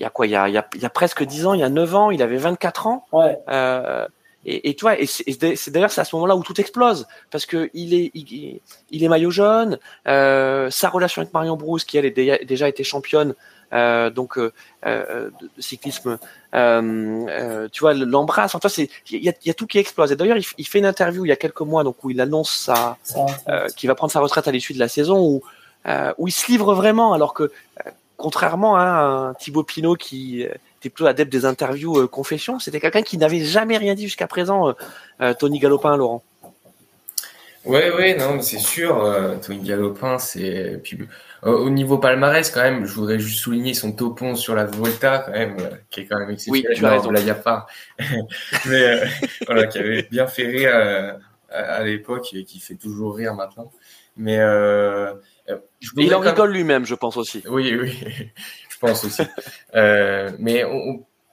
il 0.00 0.02
y 0.02 0.06
a 0.06 0.10
quoi 0.10 0.26
il 0.26 0.30
y 0.30 0.36
a, 0.36 0.48
il 0.48 0.54
y 0.54 0.58
a, 0.58 0.66
il 0.74 0.80
y 0.80 0.86
a 0.86 0.90
presque 0.90 1.22
10 1.22 1.46
ans, 1.46 1.54
il 1.54 1.60
y 1.60 1.62
a 1.62 1.68
9 1.68 1.94
ans, 1.94 2.10
il 2.10 2.22
avait 2.22 2.38
24 2.38 2.86
ans. 2.86 3.04
Ouais. 3.12 3.38
Euh, 3.50 4.06
et, 4.46 4.70
et 4.70 4.74
tu 4.74 4.82
vois, 4.82 4.98
et 4.98 5.04
c'est 5.06 5.70
d'ailleurs 5.70 5.90
c'est 5.90 6.00
à 6.00 6.04
ce 6.04 6.16
moment-là 6.16 6.34
où 6.34 6.42
tout 6.42 6.58
explose 6.58 7.06
parce 7.30 7.44
que 7.44 7.68
il 7.74 7.92
est 7.92 8.10
il, 8.14 8.60
il 8.90 9.04
est 9.04 9.08
maillot 9.08 9.30
jaune, 9.30 9.78
euh, 10.08 10.70
sa 10.70 10.88
relation 10.88 11.20
avec 11.20 11.34
Marion 11.34 11.56
Brousse 11.56 11.84
qui 11.84 11.98
elle 11.98 12.06
est 12.06 12.44
déjà, 12.44 12.66
été 12.66 12.82
championne 12.82 13.34
euh, 13.74 14.08
donc 14.08 14.38
euh, 14.38 14.50
de 14.82 15.30
cyclisme, 15.58 16.18
tu 16.52 17.80
vois 17.80 17.92
l'embrasse. 17.92 18.54
Enfin, 18.54 18.70
c'est 18.70 18.88
il 19.10 19.22
y 19.22 19.28
a, 19.28 19.34
y 19.44 19.50
a, 19.50 19.54
tout 19.54 19.66
qui 19.66 19.76
explose. 19.76 20.10
Et 20.10 20.16
d'ailleurs 20.16 20.38
il, 20.38 20.44
il, 20.56 20.66
fait 20.66 20.78
une 20.78 20.86
interview 20.86 21.26
il 21.26 21.28
y 21.28 21.32
a 21.32 21.36
quelques 21.36 21.60
mois 21.60 21.84
donc 21.84 22.02
où 22.02 22.08
il 22.08 22.18
annonce 22.22 22.50
sa 22.50 22.96
qu'il 23.76 23.88
va 23.88 23.94
prendre 23.94 24.12
sa 24.12 24.20
retraite 24.20 24.48
à 24.48 24.52
l'issue 24.52 24.72
de 24.72 24.78
la 24.78 24.88
saison 24.88 25.20
où 25.20 25.42
où 26.16 26.28
il 26.28 26.32
se 26.32 26.50
livre 26.50 26.72
vraiment 26.72 27.12
alors 27.12 27.34
que 27.34 27.52
contrairement 28.20 28.76
à 28.76 28.82
un 28.82 29.34
Thibaut 29.34 29.64
Pinot 29.64 29.96
qui 29.96 30.44
euh, 30.44 30.50
était 30.78 30.90
plutôt 30.90 31.06
adepte 31.06 31.32
des 31.32 31.46
interviews 31.46 31.98
euh, 31.98 32.06
confessions, 32.06 32.58
c'était 32.58 32.80
quelqu'un 32.80 33.02
qui 33.02 33.18
n'avait 33.18 33.40
jamais 33.40 33.78
rien 33.78 33.94
dit 33.94 34.04
jusqu'à 34.04 34.26
présent, 34.26 34.74
euh, 35.20 35.34
Tony 35.34 35.58
Galopin, 35.58 35.96
Laurent. 35.96 36.22
Ouais, 37.64 37.90
ouais, 37.90 38.16
non, 38.16 38.40
c'est 38.40 38.58
sûr. 38.58 39.04
Tony 39.44 39.58
Galopin, 39.58 40.18
c'est. 40.18 40.80
Puis, 40.82 40.98
au 41.42 41.68
niveau 41.68 41.98
palmarès, 41.98 42.50
quand 42.50 42.62
même, 42.62 42.86
je 42.86 42.92
voudrais 42.94 43.18
juste 43.18 43.40
souligner 43.40 43.74
son 43.74 43.92
topon 43.92 44.34
sur 44.34 44.54
la 44.54 44.64
Volta, 44.64 45.18
quand 45.18 45.32
même, 45.32 45.56
qui 45.90 46.00
est 46.00 46.06
quand 46.06 46.18
même 46.18 46.30
exceptionnel. 46.30 46.70
Oui, 46.70 46.76
tu 46.78 46.86
as 46.86 46.90
raison. 46.90 47.10
Là, 47.10 47.20
a 47.20 47.34
pas. 47.34 47.66
Mais 48.66 49.02
voilà, 49.46 49.66
qui 49.66 49.78
avait 49.78 50.08
bien 50.10 50.26
fait 50.26 50.46
rire 50.46 51.18
à, 51.50 51.82
l'époque 51.82 52.32
et 52.32 52.44
qui 52.44 52.60
fait 52.60 52.76
toujours 52.76 53.16
rire 53.16 53.34
maintenant. 53.34 53.70
Mais 54.16 54.38
il 55.96 56.14
en 56.14 56.20
rigole 56.20 56.52
lui-même, 56.52 56.84
je 56.84 56.94
pense 56.94 57.16
aussi. 57.16 57.42
Oui, 57.48 57.76
oui, 57.80 57.98
je 58.68 58.78
pense 58.78 59.04
aussi. 59.04 59.22
euh, 59.74 60.30
mais 60.38 60.64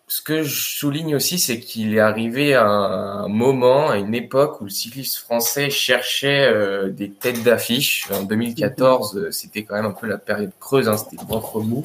ce 0.09 0.22
que 0.22 0.41
je 0.41 0.78
souligne 0.78 1.15
aussi, 1.15 1.38
c'est 1.38 1.59
qu'il 1.59 1.95
est 1.95 1.99
arrivé 1.99 2.55
à 2.55 2.65
un 2.65 3.28
moment, 3.28 3.89
à 3.89 3.97
une 3.97 4.15
époque 4.15 4.61
où 4.61 4.63
le 4.63 4.70
cycliste 4.70 5.18
français 5.18 5.70
cherchait 5.70 6.47
euh, 6.47 6.89
des 6.89 7.11
têtes 7.11 7.43
d'affiche. 7.43 8.09
En 8.11 8.24
2014, 8.24 9.18
euh, 9.18 9.32
c'était 9.32 9.63
quand 9.63 9.76
même 9.76 9.86
un 9.86 9.91
peu 9.91 10.07
la 10.07 10.18
période 10.18 10.51
creuse, 10.61 10.88
hein, 10.88 10.95
c'était 10.95 11.18
le 11.22 11.28
ventre 11.28 11.59
mou. 11.59 11.84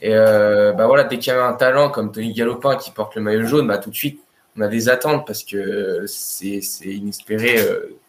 Et 0.00 0.14
euh, 0.14 0.72
bah 0.74 0.86
voilà, 0.86 1.04
dès 1.04 1.18
qu'il 1.18 1.32
y 1.32 1.36
avait 1.36 1.44
un 1.44 1.54
talent 1.54 1.90
comme 1.90 2.12
Tony 2.12 2.32
Galopin 2.32 2.76
qui 2.76 2.92
porte 2.92 3.16
le 3.16 3.22
maillot 3.22 3.46
jaune, 3.46 3.66
bah 3.66 3.78
tout 3.78 3.90
de 3.90 3.96
suite, 3.96 4.20
on 4.56 4.60
a 4.60 4.68
des 4.68 4.88
attentes 4.88 5.26
parce 5.26 5.42
que 5.42 6.04
c'est 6.06 6.60
inespéré 6.84 7.56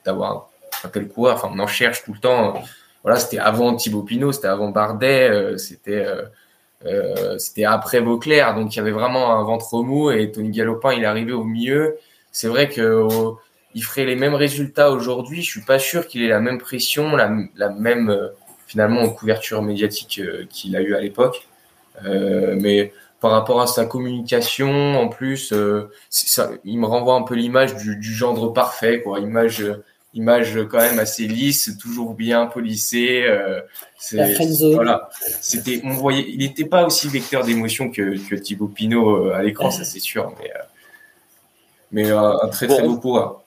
d'avoir 0.06 0.50
un 0.84 0.90
tel 0.90 1.08
coureur. 1.08 1.36
Enfin, 1.36 1.50
on 1.52 1.60
en 1.60 1.68
cherche 1.68 2.04
tout 2.04 2.14
le 2.14 2.20
temps 2.20 2.62
voilà, 3.08 3.22
c'était 3.22 3.40
avant 3.40 3.74
Thibaut 3.74 4.04
Pinot, 4.04 4.34
c'était 4.34 4.50
avant 4.50 4.68
Bardet, 4.68 5.30
euh, 5.30 5.56
c'était 5.56 6.06
euh, 6.06 6.24
euh, 6.86 7.38
c'était 7.38 7.64
après 7.64 8.02
Vauclair, 8.02 8.54
donc 8.54 8.76
il 8.76 8.80
y 8.80 8.82
avait 8.82 8.92
vraiment 8.92 9.32
un 9.32 9.44
ventre 9.44 9.82
mou 9.82 10.12
et 10.12 10.30
Tony 10.30 10.50
Galopin, 10.52 10.92
il 10.92 11.06
arrivé 11.06 11.32
au 11.32 11.46
milieu. 11.46 11.96
C'est 12.34 12.50
vrai 12.50 12.68
que 12.68 13.08
il 13.74 13.82
ferait 13.82 14.04
les 14.04 14.18
mêmes 14.18 14.36
résultats 14.36 14.92
aujourd'hui. 14.92 15.42
Je 15.42 15.50
suis 15.50 15.62
pas 15.62 15.80
sûr 15.80 16.06
qu'il 16.06 16.22
ait 16.22 16.28
la 16.28 16.42
même 16.42 16.58
pression, 16.58 17.16
la, 17.16 17.32
la 17.56 17.70
même 17.70 18.30
finalement 18.66 19.08
couverture 19.08 19.62
médiatique 19.62 20.22
qu'il 20.50 20.76
a 20.76 20.82
eu 20.82 20.94
à 20.94 21.00
l'époque. 21.00 21.48
mais 22.04 22.92
par 23.22 23.32
rapport 23.32 23.62
à 23.62 23.68
sa 23.68 23.86
communication, 23.86 25.00
en 25.00 25.08
plus, 25.08 25.54
ça, 26.10 26.50
il 26.66 26.78
me 26.78 26.86
renvoie 26.86 27.16
un 27.16 27.24
peu 27.24 27.36
l'image 27.36 27.74
du, 27.78 27.96
du, 27.96 28.14
gendre 28.14 28.52
parfait, 28.52 29.02
quoi. 29.02 29.22
Image 29.22 29.64
image 30.14 30.58
quand 30.70 30.80
même 30.80 31.00
assez 31.00 31.28
lisse, 31.28 31.78
toujours 31.80 32.14
bien 32.14 32.48
polissée. 32.48 33.24
Euh, 33.24 33.62
voilà, 34.74 35.10
c'était, 35.42 35.82
on 35.84 35.92
voyait, 35.92 36.26
il 36.28 36.40
n'était 36.40 36.66
pas 36.66 36.86
aussi 36.86 37.08
vecteur 37.08 37.44
d'émotion 37.44 37.92
que, 37.92 38.18
que 38.28 38.36
Thibaut 38.36 38.68
Pinot 38.68 39.28
euh, 39.28 39.34
à 39.34 39.44
l'écran, 39.44 39.72
ça 39.72 39.84
c'est 39.84 40.00
sûr, 40.00 40.34
mais, 40.40 40.52
euh, 40.52 40.60
mais 41.92 42.12
un 42.12 42.48
très 42.52 42.68
très 42.68 42.84
beau 42.84 42.98
coureur. 42.98 43.44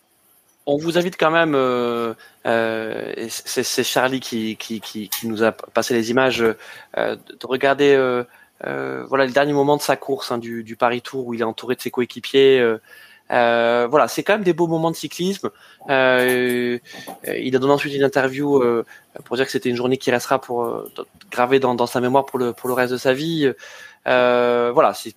On 0.67 0.77
vous 0.77 0.99
invite 0.99 1.17
quand 1.19 1.31
même, 1.31 1.55
c'est 3.29 3.83
Charlie 3.83 4.21
qui, 4.21 4.57
qui, 4.57 4.81
qui, 4.81 5.09
qui, 5.09 5.27
nous 5.27 5.43
a 5.43 5.53
passé 5.53 5.95
les 5.95 6.11
images, 6.11 6.39
de 6.39 7.47
regarder 7.47 7.97
voilà 8.63 9.27
le 9.27 9.33
dernier 9.33 9.53
moment 9.53 9.77
de 9.77 9.83
sa 9.83 9.97
course 9.97 10.31
hein, 10.31 10.39
du, 10.39 10.63
du 10.63 10.77
Paris 10.77 11.03
Tour 11.03 11.27
où 11.27 11.35
il 11.35 11.41
est 11.41 11.45
entouré 11.45 11.75
de 11.75 11.81
ses 11.81 11.91
coéquipiers. 11.91 12.63
Euh, 13.31 13.87
voilà, 13.89 14.09
c'est 14.09 14.23
quand 14.23 14.35
même 14.35 14.43
des 14.43 14.53
beaux 14.53 14.67
moments 14.67 14.91
de 14.91 14.97
cyclisme. 14.97 15.51
Euh, 15.89 16.79
il 17.27 17.55
a 17.55 17.59
donné 17.59 17.73
ensuite 17.73 17.95
une 17.95 18.03
interview 18.03 18.57
euh, 18.57 18.85
pour 19.25 19.37
dire 19.37 19.47
que 19.47 19.53
c'était 19.53 19.69
une 19.69 19.77
journée 19.77 19.99
qui 19.99 20.11
restera 20.11 20.41
pour 20.41 20.65
euh, 20.65 20.91
gravée 21.31 21.61
dans, 21.61 21.75
dans, 21.75 21.87
sa 21.87 22.01
mémoire 22.01 22.27
pour 22.27 22.39
le 22.39 22.53
pour 22.53 22.69
le 22.69 22.75
reste 22.75 22.93
de 22.93 22.99
sa 22.99 23.15
vie. 23.15 23.51
Euh, 24.07 24.71
voilà, 24.75 24.95
c'est 24.95 25.15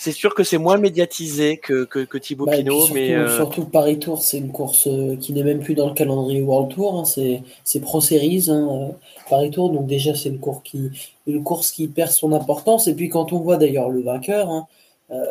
c'est 0.00 0.12
sûr 0.12 0.34
que 0.34 0.44
c'est 0.44 0.56
moins 0.56 0.78
médiatisé 0.78 1.58
que, 1.58 1.84
que, 1.84 1.98
que 1.98 2.16
Thibaut 2.16 2.46
bah, 2.46 2.56
Pinot, 2.56 2.86
surtout, 2.86 2.94
mais 2.94 3.28
surtout 3.28 3.64
Paris 3.66 3.98
Tour, 3.98 4.22
c'est 4.22 4.38
une 4.38 4.50
course 4.50 4.88
qui 5.20 5.34
n'est 5.34 5.42
même 5.42 5.60
plus 5.60 5.74
dans 5.74 5.88
le 5.88 5.94
calendrier 5.94 6.40
World 6.40 6.74
Tour. 6.74 6.98
Hein, 6.98 7.04
c'est 7.04 7.42
c'est 7.64 7.80
Pro 7.80 8.00
Series, 8.00 8.46
hein, 8.48 8.92
Paris 9.28 9.50
Tour, 9.50 9.70
donc 9.70 9.86
déjà 9.86 10.14
c'est 10.14 10.30
une 10.30 10.38
course 10.38 10.60
qui 10.64 10.90
une 11.26 11.44
course 11.44 11.72
qui 11.72 11.88
perd 11.88 12.10
son 12.10 12.32
importance. 12.32 12.86
Et 12.88 12.94
puis 12.94 13.10
quand 13.10 13.34
on 13.34 13.40
voit 13.40 13.58
d'ailleurs 13.58 13.90
le 13.90 14.00
vainqueur. 14.00 14.48
Hein, 14.48 14.66
euh, 14.66 14.77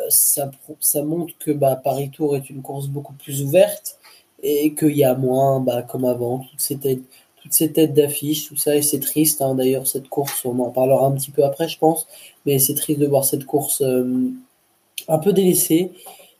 ça, 0.08 0.50
ça 0.80 1.02
montre 1.02 1.34
que 1.38 1.50
bah, 1.50 1.80
Paris 1.82 2.10
Tour 2.10 2.36
est 2.36 2.50
une 2.50 2.62
course 2.62 2.88
beaucoup 2.88 3.14
plus 3.14 3.42
ouverte 3.42 3.98
et 4.42 4.74
qu'il 4.74 4.96
y 4.96 5.04
a 5.04 5.14
moins, 5.14 5.60
bah, 5.60 5.82
comme 5.82 6.04
avant, 6.04 6.40
toutes 6.40 6.60
ces 6.60 6.76
têtes, 6.78 7.02
toutes 7.42 7.52
ces 7.52 7.72
têtes 7.72 7.94
d'affiche, 7.94 8.48
tout 8.48 8.56
ça, 8.56 8.76
et 8.76 8.82
c'est 8.82 9.00
triste. 9.00 9.42
Hein, 9.42 9.54
D'ailleurs, 9.54 9.86
cette 9.86 10.08
course, 10.08 10.44
on 10.44 10.58
en 10.60 10.70
parlera 10.70 11.06
un 11.06 11.12
petit 11.12 11.30
peu 11.30 11.44
après, 11.44 11.68
je 11.68 11.78
pense, 11.78 12.06
mais 12.46 12.58
c'est 12.58 12.74
triste 12.74 13.00
de 13.00 13.06
voir 13.06 13.24
cette 13.24 13.44
course 13.46 13.82
euh, 13.82 14.30
un 15.08 15.18
peu 15.18 15.32
délaissée. 15.32 15.92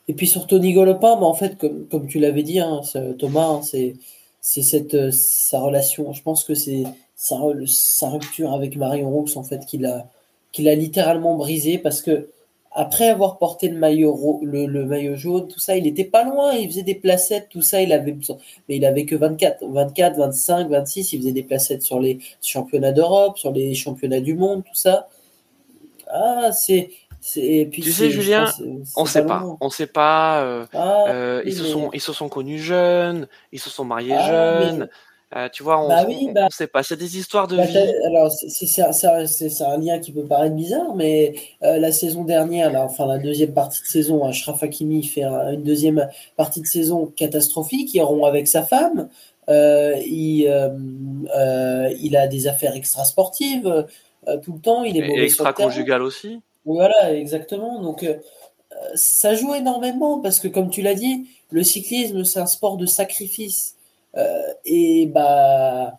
Et 0.09 0.14
puis 0.14 0.26
sur 0.26 0.47
Tony 0.47 0.72
Golopin, 0.72 1.16
bah, 1.16 1.26
en 1.26 1.34
fait, 1.34 1.59
comme, 1.59 1.86
comme 1.86 2.07
tu 2.07 2.18
l'avais 2.18 2.43
dit, 2.43 2.61
hein, 2.61 2.80
Thomas, 3.18 3.47
hein, 3.47 3.62
c'est 3.62 3.97
c'est 4.41 4.62
cette 4.62 4.95
euh, 4.95 5.11
sa 5.12 5.61
relation. 5.61 6.12
Je 6.12 6.22
pense 6.22 6.45
que 6.45 6.55
c'est 6.55 6.84
sa, 7.16 7.36
sa 7.66 8.09
rupture 8.09 8.53
avec 8.55 8.76
Marion 8.76 9.11
Roux 9.11 9.26
en 9.36 9.43
fait 9.43 9.66
qui 9.66 9.78
l'a 9.78 10.07
qui 10.53 10.62
l'a 10.62 10.74
littéralement 10.74 11.36
brisé 11.36 11.78
parce 11.78 12.01
que 12.03 12.28
après 12.72 13.08
avoir 13.08 13.38
porté 13.38 13.68
le 13.68 13.78
maillot, 13.78 14.40
le, 14.42 14.84
maillot 14.84 15.16
jaune, 15.16 15.48
tout 15.48 15.58
ça, 15.58 15.76
il 15.76 15.86
était 15.86 16.04
pas 16.04 16.24
loin, 16.24 16.52
il 16.52 16.68
faisait 16.68 16.82
des 16.82 16.94
placettes, 16.94 17.48
tout 17.48 17.62
ça, 17.62 17.80
il 17.80 17.92
avait, 17.92 18.16
mais 18.68 18.76
il 18.76 18.84
avait 18.84 19.04
que 19.04 19.16
24, 19.16 19.64
24, 19.66 20.16
25, 20.16 20.68
26, 20.68 21.12
il 21.12 21.18
faisait 21.20 21.32
des 21.32 21.42
placettes 21.42 21.82
sur 21.82 21.98
les 21.98 22.18
championnats 22.42 22.92
d'Europe, 22.92 23.38
sur 23.38 23.52
les 23.52 23.74
championnats 23.74 24.20
du 24.20 24.34
monde, 24.34 24.64
tout 24.64 24.74
ça. 24.74 25.08
Ah, 26.10 26.50
c'est, 26.52 26.90
puis 27.70 27.82
tu 27.82 27.92
sais, 27.92 28.10
Julien, 28.10 28.46
on 28.96 29.04
sait 29.06 29.24
pas. 29.24 29.44
On 29.60 29.70
sait 29.70 29.86
pas. 29.86 30.66
ils, 31.44 31.52
se 31.52 31.64
sont, 31.64 31.90
ils 31.92 32.00
se 32.00 32.12
sont 32.12 32.28
connus 32.28 32.60
jeunes, 32.60 33.28
ils 33.52 33.60
se 33.60 33.70
sont 33.70 33.84
mariés 33.84 34.14
ah, 34.16 34.28
jeunes. 34.28 34.88
Euh, 35.36 35.48
tu 35.52 35.62
vois, 35.62 35.84
on 35.84 35.88
bah 35.88 36.06
ne 36.06 36.32
bah 36.32 36.48
sait 36.50 36.66
pas. 36.66 36.82
C'est 36.82 36.96
des 36.96 37.18
histoires 37.18 37.46
de 37.48 37.56
bah, 37.56 37.66
vie. 37.66 37.76
Alors, 38.06 38.32
c'est 38.32 38.80
un 38.80 39.76
lien 39.76 39.98
qui 39.98 40.10
peut 40.10 40.24
paraître 40.24 40.54
bizarre, 40.54 40.94
mais 40.94 41.34
euh, 41.62 41.76
la 41.78 41.92
saison 41.92 42.24
dernière, 42.24 42.72
là, 42.72 42.82
enfin 42.82 43.06
la 43.06 43.18
deuxième 43.18 43.52
partie 43.52 43.82
de 43.82 43.86
saison, 43.86 44.24
Ashraf 44.24 44.62
Hakimi 44.62 45.04
fait 45.04 45.24
une 45.24 45.62
deuxième 45.62 46.08
partie 46.36 46.62
de 46.62 46.66
saison 46.66 47.12
catastrophique. 47.14 47.92
Il 47.92 48.00
rompt 48.00 48.26
avec 48.26 48.48
sa 48.48 48.62
femme. 48.62 49.10
Euh, 49.50 49.96
il, 50.06 50.44
il 52.00 52.16
a 52.16 52.26
des 52.26 52.46
affaires 52.46 52.74
extra-sportives 52.74 53.86
tout 54.42 54.52
le 54.54 54.60
temps. 54.60 54.82
Il 54.84 54.96
est 54.96 55.06
Et 55.06 55.24
extra-conjugal 55.24 56.00
aussi. 56.00 56.40
Voilà, 56.64 57.14
exactement. 57.14 57.82
Donc, 57.82 58.06
ça 58.94 59.34
joue 59.34 59.54
énormément 59.54 60.20
parce 60.20 60.40
que, 60.40 60.48
comme 60.48 60.70
tu 60.70 60.80
l'as 60.80 60.94
dit, 60.94 61.28
le 61.50 61.62
cyclisme, 61.62 62.24
c'est 62.24 62.40
un 62.40 62.46
sport 62.46 62.78
de 62.78 62.86
sacrifice. 62.86 63.74
Euh, 64.16 64.42
et 64.64 65.06
bah 65.06 65.98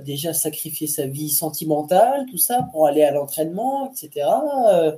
déjà 0.00 0.34
sacrifier 0.34 0.88
sa 0.88 1.06
vie 1.06 1.30
sentimentale, 1.30 2.26
tout 2.28 2.38
ça, 2.38 2.66
pour 2.72 2.86
aller 2.86 3.04
à 3.04 3.12
l'entraînement, 3.12 3.92
etc. 3.92 4.26
Euh, 4.68 4.92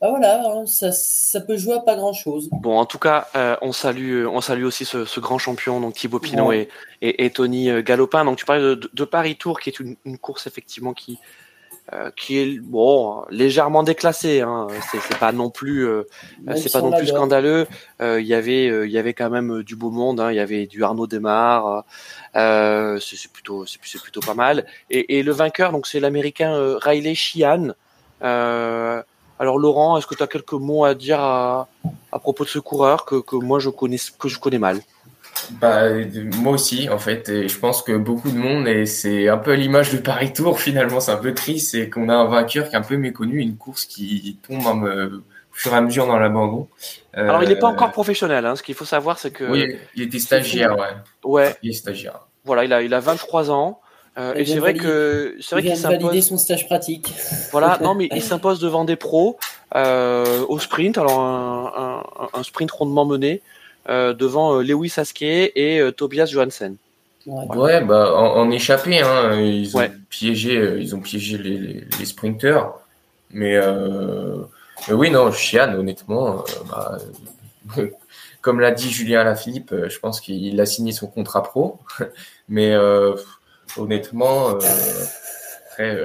bah 0.00 0.10
voilà, 0.10 0.42
hein, 0.44 0.66
ça, 0.66 0.90
ça, 0.92 1.40
peut 1.40 1.56
jouer 1.56 1.74
à 1.74 1.78
pas 1.78 1.94
grand 1.94 2.12
chose. 2.12 2.48
Bon, 2.50 2.76
en 2.76 2.86
tout 2.86 2.98
cas, 2.98 3.28
euh, 3.36 3.56
on 3.62 3.72
salue, 3.72 4.26
on 4.26 4.40
salue 4.40 4.64
aussi 4.64 4.84
ce, 4.84 5.20
grand 5.20 5.38
champion, 5.38 5.80
donc 5.80 5.94
Thibaut 5.94 6.18
Pinot 6.18 6.52
et, 6.52 6.68
et, 7.00 7.30
Tony 7.30 7.82
Galopin. 7.82 8.24
Donc 8.24 8.36
tu 8.36 8.44
parlais 8.44 8.74
de, 8.76 9.04
Paris 9.04 9.36
Tour, 9.36 9.60
qui 9.60 9.70
est 9.70 9.78
une 9.78 10.18
course 10.18 10.46
effectivement 10.46 10.92
qui, 10.92 11.18
euh, 11.92 12.10
qui 12.16 12.38
est 12.38 12.58
bon 12.58 13.24
légèrement 13.30 13.84
déclassé. 13.84 14.40
Hein. 14.40 14.66
C'est 14.90 15.18
pas 15.18 15.30
non 15.30 15.50
plus, 15.50 15.86
euh, 15.86 16.02
c'est 16.56 16.72
pas 16.72 16.80
non 16.80 16.90
plus 16.90 17.06
scandaleux. 17.06 17.68
Euh, 18.00 18.20
il 18.20 18.26
y 18.26 18.34
avait, 18.34 18.66
il 18.66 18.90
y 18.90 18.98
avait 18.98 19.14
quand 19.14 19.30
même 19.30 19.62
du 19.62 19.76
beau 19.76 19.90
monde. 19.90 20.18
Hein. 20.18 20.32
Il 20.32 20.36
y 20.36 20.40
avait 20.40 20.66
du 20.66 20.82
Arnaud 20.82 21.06
Demar. 21.06 21.84
c'est 22.34 23.32
plutôt, 23.32 23.66
c'est 23.66 23.80
plutôt 24.02 24.20
pas 24.20 24.34
mal. 24.34 24.66
Et, 24.90 25.18
et 25.18 25.22
le 25.22 25.30
vainqueur, 25.30 25.70
donc 25.70 25.86
c'est 25.86 26.00
l'Américain 26.00 26.76
Riley 26.82 27.14
Sheehan. 27.14 27.72
alors 28.20 29.58
Laurent, 29.58 29.96
est-ce 29.96 30.08
que 30.08 30.16
tu 30.16 30.24
as 30.24 30.26
quelques 30.26 30.54
mots 30.54 30.84
à 30.84 30.94
dire 30.94 31.20
à, 31.20 31.68
à 32.10 32.18
propos 32.18 32.42
de 32.42 32.48
ce 32.48 32.58
coureur 32.58 33.04
que, 33.04 33.16
que 33.20 33.36
moi 33.36 33.60
je 33.60 33.70
connais, 33.70 33.98
que 34.18 34.28
je 34.28 34.40
connais 34.40 34.58
mal? 34.58 34.80
Bah, 35.60 35.88
moi 36.36 36.52
aussi, 36.52 36.88
en 36.88 36.98
fait, 36.98 37.28
et 37.28 37.48
je 37.48 37.58
pense 37.58 37.82
que 37.82 37.96
beaucoup 37.96 38.30
de 38.30 38.38
monde, 38.38 38.68
et 38.68 38.86
c'est 38.86 39.28
un 39.28 39.38
peu 39.38 39.54
l'image 39.54 39.92
de 39.92 39.98
Paris 39.98 40.32
Tour, 40.32 40.58
finalement, 40.60 41.00
c'est 41.00 41.12
un 41.12 41.16
peu 41.16 41.34
triste, 41.34 41.70
c'est 41.72 41.90
qu'on 41.90 42.08
a 42.08 42.14
un 42.14 42.26
vainqueur 42.26 42.68
qui 42.68 42.74
est 42.74 42.78
un 42.78 42.82
peu 42.82 42.96
méconnu, 42.96 43.40
une 43.40 43.56
course 43.56 43.84
qui 43.84 44.38
tombe 44.46 44.84
au 44.84 45.22
fur 45.52 45.72
et 45.72 45.76
à 45.76 45.80
mesure 45.80 46.06
dans 46.06 46.18
l'abandon. 46.18 46.68
Alors, 47.14 47.42
il 47.42 47.48
n'est 47.48 47.56
pas 47.56 47.68
encore 47.68 47.92
professionnel, 47.92 48.44
hein. 48.44 48.56
ce 48.56 48.62
qu'il 48.62 48.74
faut 48.74 48.84
savoir, 48.84 49.18
c'est 49.18 49.30
que. 49.30 49.44
Oui, 49.44 49.76
il 49.94 50.02
était 50.02 50.18
stagiaire, 50.18 50.76
ouais. 50.76 50.94
Ouais. 51.24 51.56
Il 51.62 51.70
est 51.70 51.74
stagiaire. 51.74 52.20
Voilà, 52.44 52.64
il 52.64 52.72
a, 52.72 52.82
il 52.82 52.94
a 52.94 53.00
23 53.00 53.50
ans. 53.50 53.80
Euh, 54.18 54.32
et 54.34 54.46
c'est 54.46 54.58
vrai 54.58 54.72
que 54.72 55.36
c'est 55.40 55.54
vrai 55.54 55.62
qu'il 55.62 55.76
s'impose. 55.76 55.98
valider 56.02 56.22
son 56.22 56.38
stage 56.38 56.66
pratique. 56.66 57.12
Voilà, 57.52 57.78
non 57.82 57.94
mais 57.94 58.08
il 58.12 58.22
s'impose 58.22 58.60
devant 58.60 58.84
des 58.84 58.96
pros 58.96 59.36
euh, 59.74 60.42
au 60.48 60.58
sprint. 60.58 60.96
Alors 60.96 61.20
un, 61.20 62.02
un, 62.32 62.38
un 62.38 62.42
sprint 62.42 62.70
rondement 62.70 63.04
mené. 63.04 63.42
Euh, 63.88 64.14
devant 64.14 64.58
euh, 64.58 64.62
Lewis 64.62 64.94
Askey 64.96 65.52
et 65.54 65.78
euh, 65.78 65.92
Tobias 65.92 66.26
Johansen. 66.26 66.76
Ouais, 67.26 67.80
bah 67.84 68.14
en, 68.14 68.50
échappé, 68.50 69.00
hein, 69.00 69.40
ils 69.40 69.76
ont 69.76 69.90
piégé, 70.08 70.76
ils 70.78 70.94
ont 70.94 71.00
piégé 71.00 71.38
les, 71.38 71.84
les, 71.98 72.04
sprinters. 72.04 72.72
Mais, 73.32 73.58
mais, 74.86 74.94
oui, 74.94 75.10
non, 75.10 75.32
Chian, 75.32 75.74
honnêtement, 75.74 76.44
bah, 76.70 76.98
comme 78.42 78.60
l'a 78.60 78.70
dit 78.70 78.90
Julien 78.90 79.24
Lafilippe, 79.24 79.74
je 79.88 79.98
pense 79.98 80.20
qu'il 80.20 80.60
a 80.60 80.66
signé 80.66 80.92
son 80.92 81.08
contrat 81.08 81.42
pro. 81.42 81.80
Mais 82.48 82.76
honnêtement, 83.76 84.50
après, 85.70 86.04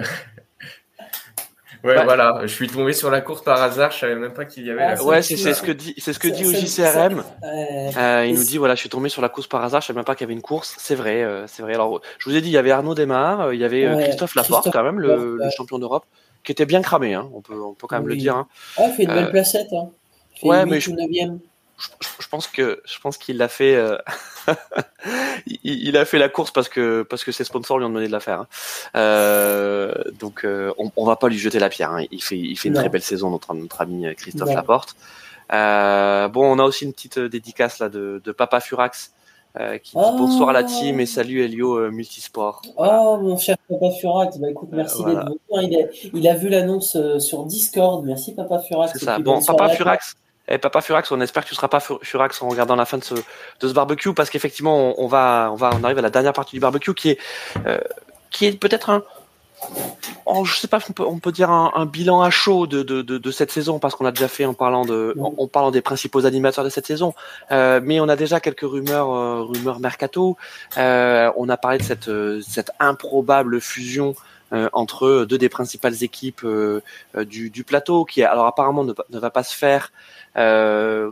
Ouais, 1.83 2.03
voilà, 2.03 2.41
je 2.43 2.53
suis 2.53 2.67
tombé 2.67 2.93
sur 2.93 3.09
la 3.09 3.21
course 3.21 3.43
par 3.43 3.61
hasard, 3.61 3.91
je 3.91 3.99
savais 3.99 4.15
même 4.15 4.33
pas 4.33 4.45
qu'il 4.45 4.65
y 4.65 4.69
avait. 4.69 4.95
la 4.95 5.03
ouais, 5.03 5.21
c'est 5.23 5.35
ce 5.35 5.61
que 5.63 5.71
dit, 5.71 5.95
c'est 5.97 6.13
ce 6.13 6.19
que 6.19 6.27
dit 6.27 6.45
au 6.45 6.51
JCRM. 6.51 7.23
Euh, 7.43 8.25
il 8.27 8.35
nous 8.35 8.43
dit 8.43 8.57
voilà, 8.57 8.75
je 8.75 8.81
suis 8.81 8.89
tombé 8.89 9.09
sur 9.09 9.21
la 9.21 9.29
course 9.29 9.47
par 9.47 9.63
hasard, 9.63 9.81
je 9.81 9.87
savais 9.87 9.97
même 9.97 10.05
pas 10.05 10.13
qu'il 10.13 10.25
y 10.25 10.27
avait 10.27 10.33
une 10.33 10.43
course. 10.43 10.75
C'est 10.77 10.93
vrai, 10.93 11.23
euh, 11.23 11.47
c'est 11.47 11.63
vrai. 11.63 11.73
Alors, 11.73 12.01
je 12.19 12.29
vous 12.29 12.35
ai 12.35 12.41
dit, 12.41 12.49
il 12.49 12.53
y 12.53 12.57
avait 12.57 12.71
Arnaud 12.71 12.93
Desmar, 12.93 13.41
euh, 13.41 13.55
il 13.55 13.61
y 13.61 13.63
avait 13.63 13.87
Christophe 14.03 14.35
Laporte 14.35 14.69
quand 14.71 14.83
même, 14.83 14.99
le, 14.99 15.39
champion 15.55 15.79
d'Europe, 15.79 16.05
qui 16.43 16.51
était 16.51 16.65
bien 16.65 16.81
cramé. 16.81 17.15
Hein, 17.15 17.29
on 17.33 17.41
peut, 17.41 17.59
on 17.59 17.73
peut 17.73 17.87
quand 17.87 17.97
même 17.97 18.07
le 18.07 18.15
dire. 18.15 18.35
Hein. 18.35 18.47
Ah, 18.77 18.87
il 18.87 18.93
fait 18.93 19.03
une 19.03 19.13
belle 19.13 19.31
placette. 19.31 19.73
Hein. 19.73 19.89
ouais, 20.43 20.65
mais 20.65 20.79
je, 20.79 20.91
je, 22.19 22.27
pense 22.27 22.47
que 22.47 22.81
je 22.85 22.99
pense 22.99 23.17
qu'il 23.17 23.37
l'a 23.37 23.47
fait. 23.47 23.75
Euh, 23.75 23.97
il, 25.63 25.97
a 25.97 26.05
fait 26.05 26.19
la 26.19 26.29
course 26.29 26.51
parce 26.51 26.69
que 26.69 27.03
parce 27.03 27.23
que 27.23 27.31
ses 27.31 27.43
sponsors 27.43 27.77
lui 27.77 27.85
ont 27.85 27.89
demandé 27.89 28.07
de 28.07 28.11
la 28.11 28.19
faire. 28.19 28.41
Hein. 28.41 28.47
Euh, 28.95 29.93
donc 30.19 30.45
euh, 30.45 30.73
on, 30.77 30.91
on 30.95 31.05
va 31.05 31.15
pas 31.15 31.27
lui 31.27 31.37
jeter 31.37 31.59
la 31.59 31.69
pierre. 31.69 31.91
Hein. 31.91 32.05
Il 32.11 32.21
fait 32.21 32.37
il 32.37 32.57
fait 32.57 32.69
une 32.69 32.75
très 32.75 32.89
belle 32.89 33.01
saison 33.01 33.29
notre 33.29 33.53
notre 33.53 33.81
ami 33.81 34.13
Christophe 34.15 34.53
Laporte. 34.53 34.95
bon, 35.49 35.55
on 35.55 36.59
a 36.59 36.63
aussi 36.63 36.85
une 36.85 36.93
petite 36.93 37.19
dédicace 37.19 37.79
là 37.79 37.89
de, 37.89 38.21
de 38.23 38.31
Papa 38.31 38.59
Furax. 38.59 39.13
qui 39.83 39.97
dit 39.97 40.17
bonsoir 40.17 40.49
à 40.49 40.53
la 40.53 40.63
team 40.63 40.99
et 40.99 41.05
salut 41.05 41.43
Elio 41.43 41.91
Multisport. 41.91 42.61
Oh 42.77 43.17
mon 43.21 43.37
cher 43.37 43.57
Papa 43.69 43.91
Furax, 43.99 44.37
bah 44.37 44.49
écoute 44.49 44.69
merci 44.71 45.03
d'être 45.03 45.31
Il 45.61 45.75
a, 45.75 45.87
il 46.13 46.27
a 46.27 46.35
vu 46.35 46.49
l'annonce 46.49 46.97
sur 47.19 47.45
Discord. 47.45 48.05
Merci 48.05 48.33
Papa 48.35 48.59
Furax. 48.59 48.93
C'est 48.93 49.05
ça. 49.05 49.19
Bon 49.19 49.43
Papa 49.43 49.69
Furax, 49.69 50.15
eh, 50.51 50.57
Papa 50.57 50.81
Furax, 50.81 51.11
on 51.11 51.21
espère 51.21 51.43
que 51.43 51.49
tu 51.49 51.55
seras 51.55 51.67
pas 51.67 51.79
Furax 51.79 52.41
en 52.41 52.49
regardant 52.49 52.75
la 52.75 52.85
fin 52.85 52.97
de 52.97 53.03
ce, 53.03 53.73
barbecue 53.73 54.13
parce 54.13 54.29
qu'effectivement, 54.29 54.99
on, 55.01 55.07
va, 55.07 55.49
on 55.51 55.55
va, 55.55 55.71
on 55.79 55.83
arrive 55.83 55.97
à 55.97 56.01
la 56.01 56.09
dernière 56.09 56.33
partie 56.33 56.55
du 56.55 56.59
barbecue 56.59 56.93
qui 56.93 57.11
est, 57.11 57.19
euh, 57.65 57.79
qui 58.29 58.51
peut-être 58.51 58.89
un, 58.89 59.03
oh, 60.25 60.43
je 60.43 60.57
sais 60.57 60.67
pas, 60.67 60.79
on 60.89 60.93
peut, 60.93 61.05
peut 61.21 61.31
dire 61.31 61.49
un, 61.49 61.85
bilan 61.85 62.21
à 62.21 62.29
chaud 62.29 62.67
de, 62.67 63.31
cette 63.31 63.51
saison 63.51 63.79
parce 63.79 63.95
qu'on 63.95 64.05
a 64.05 64.11
déjà 64.11 64.27
fait 64.27 64.45
en 64.45 64.53
parlant 64.53 64.83
de, 64.85 65.15
des 65.71 65.81
principaux 65.81 66.25
animateurs 66.25 66.63
de 66.63 66.69
cette 66.69 66.87
saison. 66.87 67.13
Euh, 67.51 67.79
mais 67.83 67.99
on 67.99 68.09
a 68.09 68.15
déjà 68.15 68.39
quelques 68.39 68.61
rumeurs, 68.61 69.11
euh, 69.11 69.43
rumeurs 69.43 69.79
mercato. 69.79 70.37
on 70.75 71.49
a 71.49 71.57
parlé 71.57 71.77
de 71.77 72.41
cette 72.41 72.71
improbable 72.79 73.61
fusion 73.61 74.15
entre 74.73 75.25
deux 75.25 75.37
des 75.37 75.49
principales 75.49 76.03
équipes 76.03 76.45
du, 77.15 77.49
du, 77.49 77.63
plateau 77.63 78.03
qui 78.03 78.21
alors 78.23 78.47
apparemment 78.47 78.83
ne, 78.83 79.19
va 79.19 79.29
pas 79.29 79.43
se 79.43 79.55
faire 79.55 79.91
euh, 80.37 81.11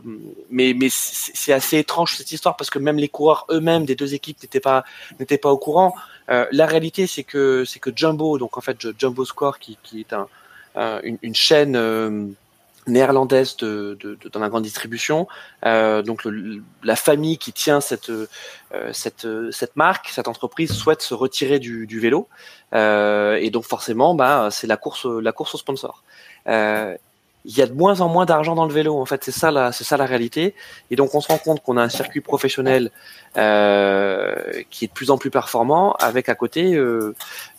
mais 0.50 0.72
mais 0.74 0.88
c'est 0.90 1.52
assez 1.52 1.78
étrange 1.78 2.16
cette 2.16 2.32
histoire 2.32 2.56
parce 2.56 2.70
que 2.70 2.78
même 2.78 2.96
les 2.96 3.08
coureurs 3.08 3.44
eux-mêmes 3.50 3.84
des 3.84 3.94
deux 3.94 4.14
équipes 4.14 4.42
n'étaient 4.42 4.60
pas 4.60 4.84
n'étaient 5.18 5.38
pas 5.38 5.50
au 5.50 5.58
courant. 5.58 5.94
Euh, 6.30 6.46
la 6.52 6.66
réalité 6.66 7.06
c'est 7.06 7.24
que 7.24 7.64
c'est 7.66 7.80
que 7.80 7.90
Jumbo 7.94 8.38
donc 8.38 8.56
en 8.56 8.62
fait 8.62 8.78
Jumbo 8.98 9.24
Score 9.26 9.58
qui, 9.58 9.76
qui 9.82 10.00
est 10.00 10.14
un, 10.14 11.00
une, 11.02 11.18
une, 11.20 11.34
chaîne 11.34 11.76
euh, 11.76 12.28
néerlandaise 12.86 13.56
de, 13.56 13.96
de, 14.00 14.14
de, 14.14 14.28
dans 14.28 14.40
la 14.40 14.48
grande 14.48 14.62
distribution. 14.62 15.28
Euh, 15.64 16.02
donc 16.02 16.24
le, 16.24 16.62
la 16.82 16.96
famille 16.96 17.38
qui 17.38 17.52
tient 17.52 17.80
cette, 17.80 18.10
euh, 18.10 18.26
cette, 18.92 19.26
cette 19.50 19.76
marque, 19.76 20.08
cette 20.08 20.28
entreprise 20.28 20.72
souhaite 20.72 21.02
se 21.02 21.14
retirer 21.14 21.58
du, 21.58 21.86
du 21.86 22.00
vélo. 22.00 22.28
Euh, 22.74 23.34
et 23.40 23.50
donc 23.50 23.64
forcément, 23.64 24.14
bah, 24.14 24.48
c'est 24.50 24.66
la 24.66 24.76
course, 24.76 25.06
la 25.06 25.32
course 25.32 25.54
au 25.54 25.58
sponsor. 25.58 26.02
Euh, 27.40 27.50
il 27.50 27.56
y 27.56 27.62
a 27.62 27.66
de 27.66 27.72
moins 27.72 28.00
en 28.00 28.08
moins 28.08 28.26
d'argent 28.26 28.54
dans 28.54 28.66
le 28.66 28.72
vélo. 28.72 28.98
En 28.98 29.06
fait, 29.06 29.24
c'est 29.24 29.32
ça 29.32 29.50
la, 29.50 29.72
c'est 29.72 29.84
ça 29.84 29.96
la 29.96 30.06
réalité. 30.06 30.54
Et 30.90 30.96
donc, 30.96 31.14
on 31.14 31.20
se 31.20 31.28
rend 31.28 31.38
compte 31.38 31.62
qu'on 31.62 31.76
a 31.76 31.82
un 31.82 31.88
circuit 31.88 32.20
professionnel 32.20 32.90
euh, 33.36 34.62
qui 34.70 34.84
est 34.84 34.88
de 34.88 34.92
plus 34.92 35.10
en 35.10 35.18
plus 35.18 35.30
performant, 35.30 35.94
avec 35.94 36.28
à 36.28 36.34
côté 36.34 36.74
euh, 36.74 37.14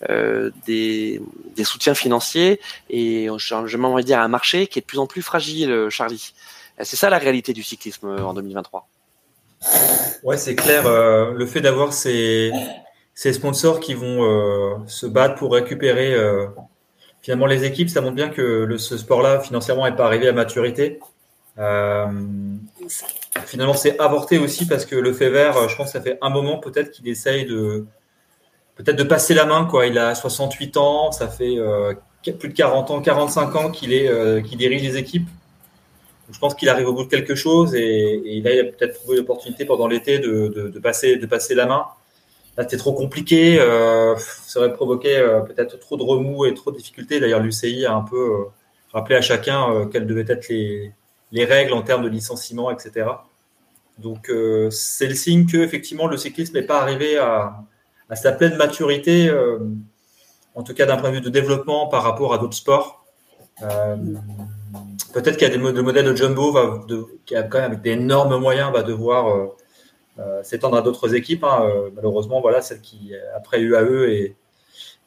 euh, 0.10 0.52
des, 0.66 1.22
des 1.56 1.64
soutiens 1.64 1.96
financiers 1.96 2.60
et, 2.90 3.28
je 3.38 3.78
envie 3.78 4.04
dire, 4.04 4.20
un 4.20 4.28
marché 4.28 4.68
qui 4.68 4.80
est 4.80 4.82
de 4.82 4.88
plus 4.88 5.00
en 5.00 5.08
plus 5.08 5.22
fragile, 5.22 5.88
Charlie. 5.90 6.34
C'est 6.82 6.96
ça 6.96 7.10
la 7.10 7.18
réalité 7.18 7.54
du 7.54 7.64
cyclisme 7.64 8.08
en 8.08 8.34
2023. 8.34 8.88
Ouais, 10.24 10.38
c'est 10.38 10.56
clair. 10.56 10.86
Euh, 10.86 11.34
le 11.34 11.46
fait 11.46 11.62
d'avoir 11.62 11.94
ces, 11.94 12.52
ces 13.14 13.34
sponsors 13.34 13.80
qui 13.80 13.94
vont 13.94 14.24
euh, 14.24 14.76
se 14.88 15.06
battre 15.06 15.36
pour 15.36 15.54
récupérer 15.54 16.16
finalement, 17.22 17.46
les 17.46 17.64
équipes, 17.66 17.90
ça 17.90 18.02
montre 18.02 18.16
bien 18.16 18.30
que 18.30 18.78
ce 18.78 18.98
sport-là, 18.98 19.40
financièrement, 19.40 19.86
n'est 19.86 19.96
pas 19.96 20.06
arrivé 20.06 20.28
à 20.28 20.34
maturité. 20.34 21.00
Euh, 21.58 22.08
finalement, 23.46 23.74
c'est 23.74 24.00
avorté 24.00 24.38
aussi 24.38 24.68
parce 24.68 24.86
que 24.86 24.96
le 24.96 25.14
fait 25.14 25.30
vert, 25.30 25.70
je 25.70 25.76
pense 25.76 25.88
que 25.88 25.92
ça 25.94 26.02
fait 26.02 26.18
un 26.22 26.30
moment 26.30 26.58
peut-être 26.58 26.92
qu'il 26.92 27.08
essaye 27.08 27.46
de 27.46 27.86
peut-être 28.76 28.98
de 28.98 29.04
passer 29.04 29.34
la 29.34 29.46
main. 29.46 29.66
Quoi. 29.66 29.88
Il 29.88 29.98
a 29.98 30.16
68 30.16 30.78
ans, 30.78 31.12
ça 31.12 31.28
fait 31.28 31.58
euh, 31.58 31.94
plus 32.24 32.50
de 32.50 32.54
40 32.54 32.92
ans, 32.92 33.02
45 33.02 33.56
ans 33.56 33.72
qu'il 33.72 33.94
est, 33.94 34.08
euh, 34.08 34.42
dirige 34.42 34.82
les 34.82 34.98
équipes. 34.98 35.28
je 36.32 36.40
pense 36.40 36.56
qu'il 36.56 36.70
arrive 36.70 36.88
au 36.88 36.94
bout 36.94 37.04
de 37.04 37.10
quelque 37.10 37.36
chose 37.36 37.76
et, 37.76 38.22
il 38.26 38.48
a 38.48 38.64
peut-être 38.64 39.00
trouvé 39.00 39.18
l'opportunité 39.18 39.66
pendant 39.66 39.88
l'été 39.88 40.20
de, 40.20 40.48
de, 40.74 40.80
passer, 40.80 41.18
de 41.18 41.26
passer 41.26 41.56
la 41.56 41.66
main. 41.66 41.86
Là, 42.58 42.64
c'était 42.64 42.78
trop 42.78 42.94
compliqué. 42.94 43.60
Euh, 43.60 44.16
ça 44.18 44.60
aurait 44.60 44.74
provoqué 44.74 45.18
euh, 45.18 45.40
peut-être 45.42 45.80
trop 45.80 45.96
de 45.96 46.04
remous 46.04 46.46
et 46.46 46.54
trop 46.54 46.72
de 46.72 46.78
difficultés. 46.78 47.20
D'ailleurs, 47.20 47.40
l'UCI 47.40 47.86
a 47.86 47.94
un 47.94 48.02
peu 48.02 48.18
euh, 48.18 48.44
rappelé 48.92 49.16
à 49.16 49.22
chacun 49.22 49.88
quelles 49.92 50.06
devaient 50.06 50.26
être 50.28 50.50
les, 50.50 50.92
les, 51.32 51.46
règles 51.46 51.74
en 51.74 51.82
termes 51.82 52.04
de 52.04 52.10
licenciement, 52.10 52.70
etc. 52.72 53.10
Donc, 54.00 54.32
c'est 54.72 55.08
le 55.08 55.16
signe 55.16 55.46
que 55.46 55.58
effectivement 55.58 56.08
le 56.08 56.18
cyclisme 56.18 56.56
n'est 56.56 56.66
pas 56.66 56.82
arrivé 56.82 57.18
à, 57.18 57.64
sa 58.16 58.34
pleine 58.34 58.58
maturité, 58.58 59.32
en 60.56 60.64
tout 60.64 60.74
cas 60.74 60.86
d'un 60.86 60.98
point 60.98 61.12
de 61.12 61.16
vue 61.16 61.22
de 61.22 61.30
développement 61.30 61.88
par 61.88 62.04
rapport 62.04 62.34
à 62.34 62.38
d'autres 62.38 62.58
sports. 62.58 63.06
Peut-être 63.60 65.38
qu'il 65.38 65.48
y 65.48 65.52
a 65.52 65.56
des 65.56 65.58
le 65.58 65.82
modèle 65.84 66.06
de 66.06 66.16
Jumbo 66.16 66.58
qui 67.26 67.36
a 67.36 67.44
quand 67.44 67.60
même 67.60 67.72
avec 67.72 67.82
d'énormes 67.82 68.38
moyens 68.38 68.74
va 68.74 68.82
devoir 68.84 69.52
s'étendre 70.44 70.78
à 70.78 70.82
d'autres 70.82 71.16
équipes. 71.16 71.44
Hein. 71.44 71.66
Euh, 71.66 71.90
malheureusement, 71.96 72.42
voilà, 72.42 72.62
celle 72.62 72.82
qui 72.82 73.14
après 73.36 73.62
UAE 73.62 74.36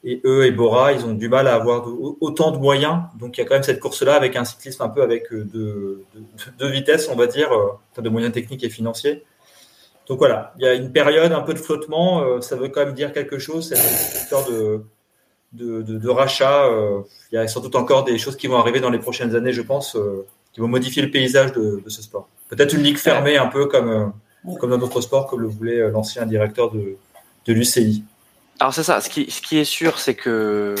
et, 0.03 0.21
eux 0.23 0.45
et 0.45 0.51
Bora, 0.51 0.93
ils 0.93 1.03
ont 1.05 1.13
du 1.13 1.29
mal 1.29 1.47
à 1.47 1.55
avoir 1.55 1.87
autant 2.21 2.51
de 2.51 2.57
moyens. 2.57 3.03
Donc 3.19 3.37
il 3.37 3.41
y 3.41 3.43
a 3.43 3.47
quand 3.47 3.55
même 3.55 3.63
cette 3.63 3.79
course-là 3.79 4.15
avec 4.15 4.35
un 4.35 4.45
cyclisme 4.45 4.83
un 4.83 4.89
peu 4.89 5.01
avec 5.01 5.33
deux 5.33 6.03
de, 6.59 6.67
vitesses, 6.67 7.09
on 7.09 7.15
va 7.15 7.25
dire, 7.25 7.49
de 7.97 8.09
moyens 8.09 8.31
techniques 8.31 8.63
et 8.63 8.69
financiers. 8.69 9.23
Donc 10.07 10.19
voilà, 10.19 10.53
il 10.59 10.65
y 10.65 10.67
a 10.67 10.75
une 10.75 10.91
période 10.91 11.31
un 11.31 11.41
peu 11.41 11.55
de 11.55 11.59
flottement. 11.59 12.39
ça 12.39 12.55
veut 12.55 12.67
quand 12.67 12.85
même 12.85 12.93
dire 12.93 13.13
quelque 13.13 13.39
chose. 13.39 13.69
C'est 13.69 14.19
histoire 14.19 14.47
de 14.47 14.83
de, 15.55 16.09
rachat. 16.09 16.65
Euh, 16.65 17.01
il 17.31 17.35
y 17.35 17.37
a 17.37 17.47
sans 17.47 17.61
doute 17.61 17.75
encore 17.75 18.03
des 18.03 18.17
choses 18.17 18.35
qui 18.35 18.47
vont 18.47 18.57
arriver 18.57 18.79
dans 18.79 18.89
les 18.89 18.99
prochaines 18.99 19.35
années, 19.35 19.53
je 19.53 19.61
pense, 19.61 19.95
euh, 19.95 20.25
qui 20.53 20.61
vont 20.61 20.67
modifier 20.67 21.01
le 21.01 21.11
paysage 21.11 21.53
de, 21.53 21.81
ce 21.87 22.01
sport. 22.01 22.27
Peut-être 22.49 22.73
une 22.73 22.83
ligue 22.83 22.97
fermée 22.97 23.37
un 23.37 23.47
peu 23.47 23.65
comme, 23.65 23.89
euh, 23.89 24.05
comme 24.59 24.69
dans 24.69 24.77
d'autres 24.77 25.01
sports, 25.01 25.27
comme 25.27 25.41
le 25.41 25.47
voulait 25.47 25.89
l'ancien 25.89 26.25
directeur 26.25 26.71
de, 26.71 26.97
de 27.45 27.53
l'UCI. 27.53 28.03
Alors 28.59 28.73
c'est 28.73 28.83
ça, 28.83 29.01
ce 29.01 29.09
qui, 29.09 29.29
ce 29.29 29.41
qui 29.41 29.57
est 29.57 29.65
sûr, 29.65 29.99
c'est 29.99 30.15
que 30.15 30.75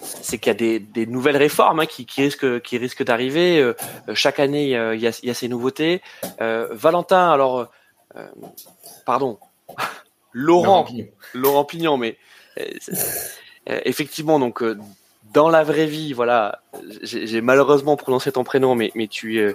c'est 0.00 0.38
qu'il 0.38 0.48
y 0.48 0.50
a 0.50 0.54
des, 0.54 0.78
des, 0.78 1.06
nouvelles 1.06 1.36
réformes 1.36 1.80
hein, 1.80 1.86
qui, 1.86 2.06
qui, 2.06 2.22
risquent, 2.22 2.60
qui 2.60 2.78
risquent 2.78 3.02
d'arriver. 3.02 3.60
Euh, 3.60 3.74
chaque 4.14 4.38
année, 4.38 4.64
il 4.64 4.70
y, 4.70 4.76
a, 4.76 4.94
il 4.94 5.26
y, 5.26 5.30
a, 5.30 5.34
ces 5.34 5.48
nouveautés. 5.48 6.02
Euh, 6.40 6.68
Valentin, 6.70 7.30
alors, 7.30 7.68
euh, 8.16 8.26
pardon, 9.06 9.38
Laurent, 10.32 10.62
Laurent 10.62 10.84
Pignon. 10.84 11.06
Laurent 11.34 11.64
Pignon, 11.64 11.96
mais 11.96 12.16
euh, 12.58 13.80
effectivement, 13.84 14.38
donc 14.38 14.62
euh, 14.62 14.78
dans 15.32 15.48
la 15.48 15.62
vraie 15.62 15.86
vie, 15.86 16.12
voilà, 16.12 16.60
j'ai 17.02 17.40
malheureusement 17.40 17.96
prononcé 17.96 18.32
ton 18.32 18.44
prénom, 18.44 18.74
mais, 18.74 18.90
mais 18.94 19.08
tu 19.08 19.38
euh, 19.38 19.52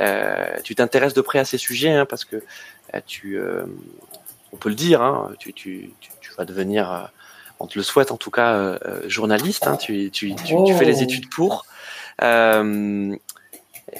euh 0.00 0.46
tu 0.62 0.74
t'intéresses 0.74 1.14
de 1.14 1.20
près 1.20 1.38
à 1.38 1.44
ces 1.44 1.58
sujets 1.58 1.92
hein, 1.92 2.06
parce 2.06 2.24
que 2.24 2.42
tu, 3.06 3.38
euh, 3.38 3.64
on 4.52 4.56
peut 4.56 4.68
le 4.68 4.74
dire, 4.74 5.02
hein, 5.02 5.30
tu, 5.38 5.52
tu, 5.52 5.90
tu, 6.00 6.32
vas 6.36 6.44
devenir, 6.44 7.10
on 7.60 7.66
te 7.66 7.78
le 7.78 7.84
souhaite 7.84 8.10
en 8.10 8.16
tout 8.16 8.30
cas, 8.30 8.78
journaliste. 9.06 9.66
Hein, 9.66 9.76
tu, 9.76 10.10
tu, 10.10 10.34
tu, 10.34 10.54
tu, 10.64 10.74
fais 10.74 10.84
les 10.84 11.00
oh. 11.00 11.04
études 11.04 11.30
pour. 11.30 11.64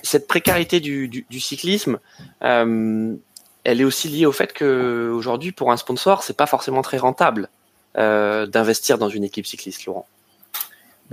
cette 0.02 0.28
précarité 0.28 0.80
du, 0.80 1.08
du, 1.08 1.26
du 1.28 1.40
cyclisme, 1.40 1.98
elle 2.40 3.18
est 3.64 3.84
aussi 3.84 4.08
liée 4.08 4.26
au 4.26 4.32
fait 4.32 4.52
que 4.52 5.10
aujourd'hui, 5.14 5.52
pour 5.52 5.72
un 5.72 5.76
sponsor, 5.76 6.22
c'est 6.22 6.36
pas 6.36 6.46
forcément 6.46 6.82
très 6.82 6.98
rentable 6.98 7.48
d'investir 7.96 8.98
dans 8.98 9.08
une 9.08 9.24
équipe 9.24 9.46
cycliste, 9.46 9.86
Laurent 9.86 10.06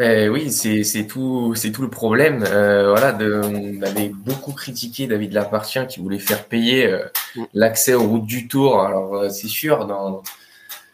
ben 0.01 0.29
oui, 0.29 0.51
c'est 0.51 1.05
tout, 1.05 1.53
c'est 1.53 1.71
tout 1.71 1.83
le 1.83 1.89
problème. 1.89 2.43
Euh, 2.47 2.89
voilà, 2.89 3.11
de, 3.11 3.39
on 3.43 3.81
avait 3.83 4.09
beaucoup 4.09 4.51
critiqué 4.51 5.05
David 5.05 5.33
Lapartien 5.33 5.85
qui 5.85 5.99
voulait 5.99 6.17
faire 6.17 6.45
payer 6.45 6.87
euh, 6.87 7.03
mm. 7.35 7.43
l'accès 7.53 7.93
aux 7.93 8.07
routes 8.07 8.25
du 8.25 8.47
Tour. 8.47 8.81
Alors 8.83 9.15
euh, 9.15 9.29
c'est 9.29 9.47
sûr, 9.47 9.85
dans, 9.85 10.23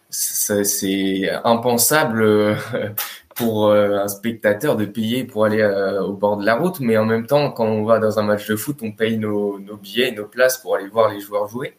c'est 0.09 1.29
impensable 1.45 2.21
euh, 2.21 2.55
pour 3.35 3.71
un 3.71 4.07
spectateur 4.09 4.75
de 4.75 4.85
payer 4.85 5.23
pour 5.23 5.45
aller 5.45 5.63
au 5.63 6.13
bord 6.13 6.37
de 6.37 6.45
la 6.45 6.55
route, 6.55 6.79
mais 6.79 6.97
en 6.97 7.05
même 7.05 7.27
temps, 7.27 7.51
quand 7.51 7.67
on 7.67 7.85
va 7.85 7.99
dans 7.99 8.19
un 8.19 8.23
match 8.23 8.47
de 8.47 8.55
foot, 8.55 8.79
on 8.81 8.91
paye 8.91 9.17
nos, 9.17 9.59
nos 9.59 9.77
billets, 9.77 10.11
nos 10.11 10.25
places 10.25 10.57
pour 10.57 10.75
aller 10.75 10.87
voir 10.87 11.13
les 11.13 11.21
joueurs 11.21 11.47
jouer. 11.47 11.75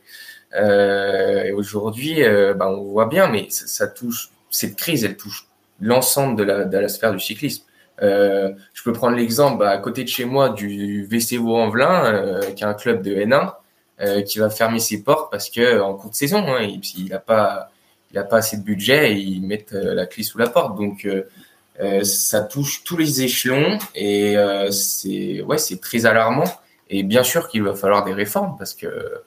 Euh, 0.55 1.45
et 1.45 1.53
aujourd'hui, 1.53 2.23
euh, 2.23 2.55
bah, 2.55 2.69
on 2.71 2.85
voit 2.85 3.07
bien, 3.07 3.29
mais 3.29 3.49
ça, 3.51 3.67
ça, 3.67 3.87
touche 3.87 4.31
cette 4.51 4.77
crise, 4.77 5.05
elle 5.05 5.17
touche 5.17 5.48
l'ensemble 5.81 6.37
de 6.37 6.45
la, 6.45 6.65
de 6.65 6.79
la 6.79 6.89
sphère 6.89 7.13
du 7.13 7.21
cyclisme. 7.21 7.65
Euh, 8.03 8.53
je 8.75 8.83
peux 8.83 8.93
prendre 8.93 9.17
l'exemple 9.17 9.59
bah, 9.59 9.71
à 9.71 9.79
côté 9.79 10.05
de 10.05 10.09
chez 10.09 10.25
moi 10.25 10.51
du 10.51 11.05
VC 11.05 11.37
Vaux-en-Velin, 11.37 12.05
euh, 12.05 12.41
qui 12.53 12.63
est 12.63 12.67
un 12.67 12.75
club 12.75 13.03
de 13.03 13.15
N1, 13.15 13.55
euh, 14.01 14.23
qui 14.23 14.39
va 14.39 14.49
fermer 14.49 14.79
ses 14.79 15.03
portes 15.03 15.29
parce 15.31 15.51
que 15.51 15.81
en 15.81 15.95
cours 15.95 16.11
de 16.11 16.15
saison, 16.15 16.45
hein, 16.47 16.63
il 16.63 17.09
n'a 17.09 17.19
pas, 17.19 17.71
il 18.13 18.19
a 18.19 18.23
pas 18.23 18.37
assez 18.37 18.57
de 18.57 18.63
budget 18.63 19.13
et 19.13 19.17
ils 19.17 19.43
mettent 19.45 19.73
euh, 19.73 19.93
la 19.95 20.07
clé 20.07 20.23
sous 20.23 20.39
la 20.39 20.49
porte. 20.49 20.77
Donc 20.77 21.05
euh, 21.05 22.05
ça 22.05 22.43
touche 22.43 22.85
tous 22.85 22.97
les 22.97 23.23
échelons 23.23 23.79
et 23.97 24.37
c'est 24.71 25.43
ouais, 25.43 25.59
c'est 25.59 25.81
très 25.81 26.07
alarmant. 26.07 26.45
Et 26.91 27.03
bien 27.03 27.25
sûr 27.25 27.49
qu'il 27.49 27.63
va 27.65 27.75
falloir 27.75 28.05
des 28.05 28.15
réformes 28.15 28.57
parce 28.57 28.75
que 28.75 29.23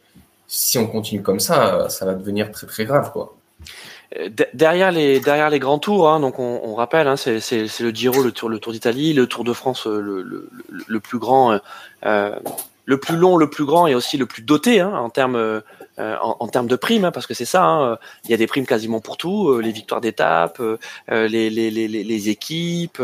si 0.47 0.77
on 0.77 0.87
continue 0.87 1.21
comme 1.21 1.39
ça, 1.39 1.89
ça 1.89 2.05
va 2.05 2.13
devenir 2.13 2.51
très 2.51 2.67
très 2.67 2.85
grave 2.85 3.11
quoi. 3.11 3.35
Euh, 4.17 4.29
derrière 4.53 4.91
les 4.91 5.19
derrière 5.19 5.49
les 5.49 5.59
grands 5.59 5.79
tours, 5.79 6.09
hein, 6.09 6.19
donc 6.19 6.39
on, 6.39 6.61
on 6.63 6.75
rappelle, 6.75 7.07
hein, 7.07 7.15
c'est 7.15 7.39
le 7.79 7.91
Giro, 7.91 8.21
le 8.23 8.31
Tour, 8.31 8.49
le 8.49 8.59
Tour 8.59 8.73
d'Italie, 8.73 9.13
le 9.13 9.27
Tour 9.27 9.43
de 9.43 9.53
France, 9.53 9.87
euh, 9.87 10.01
le, 10.01 10.21
le, 10.21 10.49
le 10.85 10.99
plus 10.99 11.17
grand, 11.17 11.59
euh, 12.05 12.35
le 12.85 12.97
plus 12.99 13.15
long, 13.15 13.37
le 13.37 13.49
plus 13.49 13.65
grand 13.65 13.87
et 13.87 13.95
aussi 13.95 14.17
le 14.17 14.25
plus 14.25 14.41
doté 14.41 14.81
hein, 14.81 14.93
en 14.93 15.09
termes 15.09 15.35
euh, 15.35 15.61
en, 15.97 16.47
termes 16.47 16.67
de 16.67 16.75
primes, 16.75 17.05
hein, 17.05 17.11
parce 17.11 17.27
que 17.27 17.35
c'est 17.35 17.45
ça. 17.45 17.63
Hein, 17.63 17.97
il 18.25 18.31
y 18.31 18.33
a 18.33 18.37
des 18.37 18.47
primes 18.47 18.65
quasiment 18.65 19.01
pour 19.01 19.17
tout, 19.17 19.59
les 19.59 19.71
victoires 19.71 20.01
d'étape, 20.01 20.59
les, 21.09 21.27
les, 21.27 21.69
les, 21.69 21.87
les, 21.87 22.29
équipes. 22.29 23.03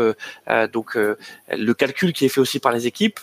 donc 0.72 0.96
le 0.96 1.74
calcul 1.74 2.12
qui 2.12 2.24
est 2.24 2.28
fait 2.28 2.40
aussi 2.40 2.58
par 2.58 2.72
les 2.72 2.88
équipes, 2.88 3.20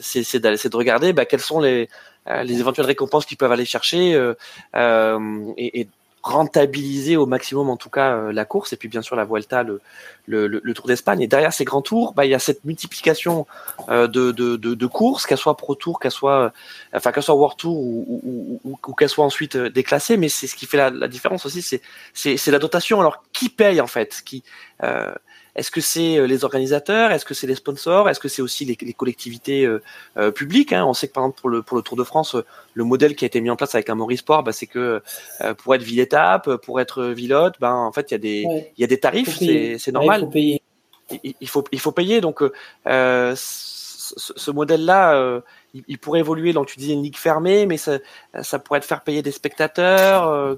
c'est 0.00 0.40
de 0.40 0.76
regarder 0.76 1.12
bah, 1.12 1.26
quels 1.26 1.40
sont 1.40 1.60
les 1.60 1.90
euh, 2.28 2.42
les 2.42 2.60
éventuelles 2.60 2.86
récompenses 2.86 3.24
qu'ils 3.24 3.38
peuvent 3.38 3.52
aller 3.52 3.64
chercher 3.64 4.14
euh, 4.14 4.34
euh, 4.76 5.52
et, 5.56 5.80
et 5.80 5.88
rentabiliser 6.22 7.16
au 7.16 7.26
maximum 7.26 7.70
en 7.70 7.76
tout 7.76 7.90
cas 7.90 8.32
la 8.32 8.44
course 8.44 8.72
et 8.72 8.76
puis 8.76 8.88
bien 8.88 9.02
sûr 9.02 9.16
la 9.16 9.24
Vuelta, 9.24 9.62
le, 9.62 9.80
le, 10.26 10.46
le 10.62 10.74
Tour 10.74 10.86
d'Espagne. 10.86 11.22
Et 11.22 11.26
derrière 11.26 11.52
ces 11.52 11.64
grands 11.64 11.82
tours, 11.82 12.12
bah, 12.12 12.26
il 12.26 12.30
y 12.30 12.34
a 12.34 12.38
cette 12.38 12.64
multiplication 12.64 13.46
euh, 13.88 14.06
de, 14.06 14.32
de, 14.32 14.56
de, 14.56 14.74
de, 14.74 14.86
courses, 14.86 15.26
qu'elles 15.26 15.38
soient 15.38 15.56
Pro 15.56 15.74
Tour, 15.74 16.00
qu'elles 16.00 16.10
soient, 16.10 16.52
enfin 16.92 17.12
qu'elles 17.12 17.22
soient 17.22 17.34
World 17.34 17.56
Tour 17.56 17.76
ou, 17.76 18.20
ou, 18.24 18.60
ou, 18.64 18.78
ou 18.86 18.94
qu'elles 18.94 19.08
soient 19.08 19.24
ensuite 19.24 19.56
déclassées. 19.56 20.16
Mais 20.16 20.28
c'est 20.28 20.46
ce 20.46 20.54
qui 20.54 20.66
fait 20.66 20.76
la, 20.76 20.90
la 20.90 21.08
différence 21.08 21.46
aussi, 21.46 21.62
c'est 21.62 21.80
c'est 22.12 22.50
la 22.50 22.58
dotation. 22.58 23.00
Alors 23.00 23.22
qui 23.32 23.48
paye 23.48 23.80
en 23.80 23.86
fait? 23.86 24.22
Qui 24.24 24.42
euh, 24.82 25.14
est-ce 25.58 25.72
que 25.72 25.80
c'est 25.80 26.18
euh, 26.18 26.26
les 26.28 26.44
organisateurs? 26.44 27.10
Est-ce 27.10 27.24
que 27.24 27.34
c'est 27.34 27.48
les 27.48 27.56
sponsors? 27.56 28.08
Est-ce 28.08 28.20
que 28.20 28.28
c'est 28.28 28.42
aussi 28.42 28.64
les, 28.64 28.78
les 28.80 28.92
collectivités 28.92 29.64
euh, 29.64 29.82
euh, 30.16 30.30
publiques 30.30 30.72
hein? 30.72 30.84
On 30.86 30.94
sait 30.94 31.08
que 31.08 31.12
par 31.12 31.24
exemple 31.24 31.40
pour 31.40 31.50
le, 31.50 31.62
pour 31.62 31.76
le 31.76 31.82
Tour 31.82 31.96
de 31.96 32.04
France, 32.04 32.36
le 32.74 32.84
modèle 32.84 33.16
qui 33.16 33.24
a 33.24 33.26
été 33.26 33.40
mis 33.40 33.50
en 33.50 33.56
place 33.56 33.74
avec 33.74 33.90
un 33.90 33.96
Maurice 33.96 34.20
Sport, 34.20 34.44
bah, 34.44 34.52
c'est 34.52 34.68
que 34.68 35.02
euh, 35.40 35.54
pour 35.54 35.74
être 35.74 35.82
ville 35.82 35.98
étape, 35.98 36.48
pour 36.58 36.80
être 36.80 37.06
vilote, 37.06 37.54
ben 37.60 37.74
en 37.74 37.90
fait 37.90 38.10
il 38.10 38.14
y 38.14 38.14
a 38.14 38.18
des 38.18 38.44
ouais. 38.46 38.72
il 38.76 38.80
y 38.80 38.84
a 38.84 38.86
des 38.86 39.00
tarifs, 39.00 39.36
c'est 39.36 39.92
normal. 39.92 40.22
Ouais, 40.22 40.26
il, 40.26 40.26
faut 40.26 40.30
payer. 40.30 40.62
Il, 41.24 41.34
il, 41.40 41.48
faut 41.48 41.64
il 41.72 41.80
faut 41.80 41.92
payer 41.92 42.20
donc 42.20 42.40
ce, 42.86 44.32
ce 44.36 44.50
modèle-là, 44.52 45.42
il, 45.74 45.82
il, 45.88 45.98
pourrait 45.98 46.20
évoluer. 46.20 46.52
Donc 46.52 46.66
tu 46.66 46.78
disais 46.78 46.92
une 46.92 47.02
ligue 47.02 47.16
fermée, 47.16 47.66
mais 47.66 47.78
ça, 47.78 47.98
ça 48.42 48.60
pourrait 48.60 48.78
être 48.78 48.84
faire 48.84 49.02
payer 49.02 49.22
des 49.22 49.32
spectateurs. 49.32 50.56